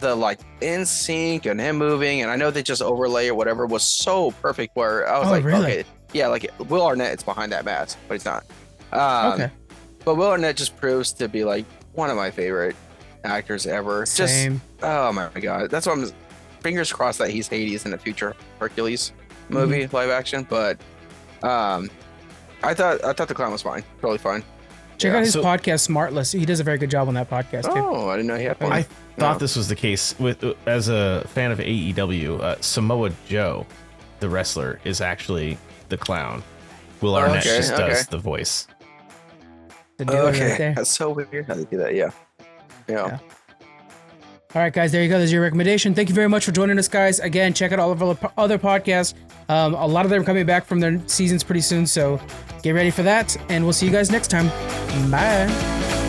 the 0.01 0.15
like 0.15 0.41
in 0.61 0.85
sync 0.87 1.47
and 1.47 1.61
him 1.61 1.77
moving, 1.77 2.23
and 2.23 2.31
I 2.31 2.37
know 2.37 2.51
they 2.51 2.63
just 2.63 2.83
overlay 2.83 3.29
or 3.29 3.35
whatever 3.35 3.67
was 3.67 3.83
so 3.83 4.31
perfect. 4.43 4.77
Where 4.77 5.09
I 5.09 5.19
was 5.19 5.29
Oh, 5.29 5.31
like, 5.33 5.45
really? 5.45 5.65
okay, 5.65 5.85
yeah, 6.13 6.29
like 6.29 6.51
Will 6.69 6.85
Arnett 6.87 7.13
it's 7.13 7.23
behind 7.23 7.53
that 7.53 7.65
mask, 7.65 7.99
but 8.09 8.15
he's 8.15 8.25
not. 8.25 8.45
Um, 8.93 9.33
okay. 9.33 9.51
But 10.05 10.17
Will 10.17 10.29
Arnett 10.29 10.57
just 10.57 10.77
proves 10.77 11.13
to 11.15 11.29
be 11.29 11.45
like 11.45 11.65
one 11.95 12.11
of 12.11 12.17
my 12.17 12.31
favorite 12.31 12.77
actors 13.25 13.67
ever. 13.67 14.01
Just 14.03 14.19
Same. 14.19 14.61
Oh 14.83 15.13
my 15.13 15.29
god, 15.41 15.71
that's 15.71 15.87
what 15.87 15.99
I'm. 15.99 16.11
Fingers 16.61 16.93
crossed 16.93 17.19
that 17.19 17.31
he's 17.31 17.47
Hades 17.49 17.87
in 17.87 17.93
a 17.93 17.99
future 17.99 18.35
Hercules 18.59 19.13
movie, 19.49 19.85
Mm-hmm. 19.85 19.95
live 19.97 20.11
action. 20.11 20.47
But 20.49 20.81
um, 21.43 21.91
I 22.63 22.75
thought 22.75 23.05
I 23.05 23.13
thought 23.13 23.29
the 23.29 23.35
clown 23.35 23.53
was 23.53 23.63
fine, 23.63 23.85
totally 24.01 24.19
fine. 24.19 24.43
Check 24.99 25.13
Yeah, 25.13 25.19
out 25.19 25.25
his 25.25 25.35
so- 25.35 25.43
podcast, 25.45 25.87
Smartless. 25.89 26.37
He 26.37 26.47
does 26.47 26.59
a 26.61 26.65
very 26.65 26.79
good 26.79 26.91
job 26.91 27.07
on 27.09 27.15
that 27.15 27.29
podcast. 27.31 27.65
too. 27.65 27.73
Oh, 27.75 28.09
I 28.09 28.17
didn't 28.17 28.29
know 28.29 28.37
he 28.37 28.45
had 28.45 28.59
one. 28.61 28.73
I 28.73 28.83
thought 28.83 29.35
No. 29.35 29.39
this 29.39 29.55
was 29.55 29.69
the 29.69 29.77
case 29.77 30.19
with 30.19 30.43
as 30.67 30.89
a 30.89 31.23
fan 31.29 31.53
of 31.53 31.59
AEW. 31.59 32.41
Uh, 32.41 32.57
Samoa 32.61 33.11
Joe, 33.29 33.67
the 34.21 34.29
wrestler, 34.29 34.81
is 34.85 35.01
actually 35.03 35.59
the 35.91 35.99
clown. 35.99 36.43
Will 37.03 37.15
Oh, 37.15 37.19
Arnett 37.19 37.47
okay, 37.47 37.57
just 37.59 37.77
does 37.77 38.07
the 38.07 38.17
voice. 38.19 38.67
The 39.99 40.07
dude 40.07 40.15
right 40.15 40.35
okay, 40.35 40.57
there. 40.59 40.75
that's 40.75 40.91
so 40.91 41.11
weird 41.11 41.47
how 41.47 41.55
they 41.55 41.65
do 41.65 41.77
that. 41.77 41.95
Yeah. 41.95 42.11
Yeah. 42.89 43.07
Yeah. 43.07 43.19
All 44.55 44.63
right, 44.63 44.73
guys, 44.73 44.93
there 44.93 45.03
you 45.03 45.09
go. 45.09 45.19
There's 45.19 45.33
your 45.33 45.43
recommendation. 45.43 45.95
Thank 45.95 46.09
you 46.09 46.15
very 46.15 46.29
much 46.29 46.45
for 46.45 46.53
joining 46.53 46.79
us, 46.79 46.89
guys. 46.89 47.19
Again, 47.19 47.53
check 47.53 47.73
out 47.73 47.79
all 47.79 47.93
of 47.93 48.03
our 48.03 48.17
other 48.39 48.59
podcasts. 48.59 49.15
Um, 49.49 49.75
a 49.75 49.87
lot 49.87 50.05
of 50.07 50.11
them 50.11 50.23
are 50.23 50.25
coming 50.25 50.47
back 50.47 50.65
from 50.65 50.81
their 50.81 51.01
seasons 51.09 51.45
pretty 51.45 51.61
soon, 51.61 51.87
so 51.87 52.21
get 52.63 52.71
ready 52.71 52.91
for 52.91 53.03
that. 53.03 53.37
And 53.51 53.65
we'll 53.65 53.73
see 53.75 53.87
you 53.87 53.93
guys 53.93 54.11
next 54.11 54.29
time. 54.29 54.49
Bye. 55.11 56.06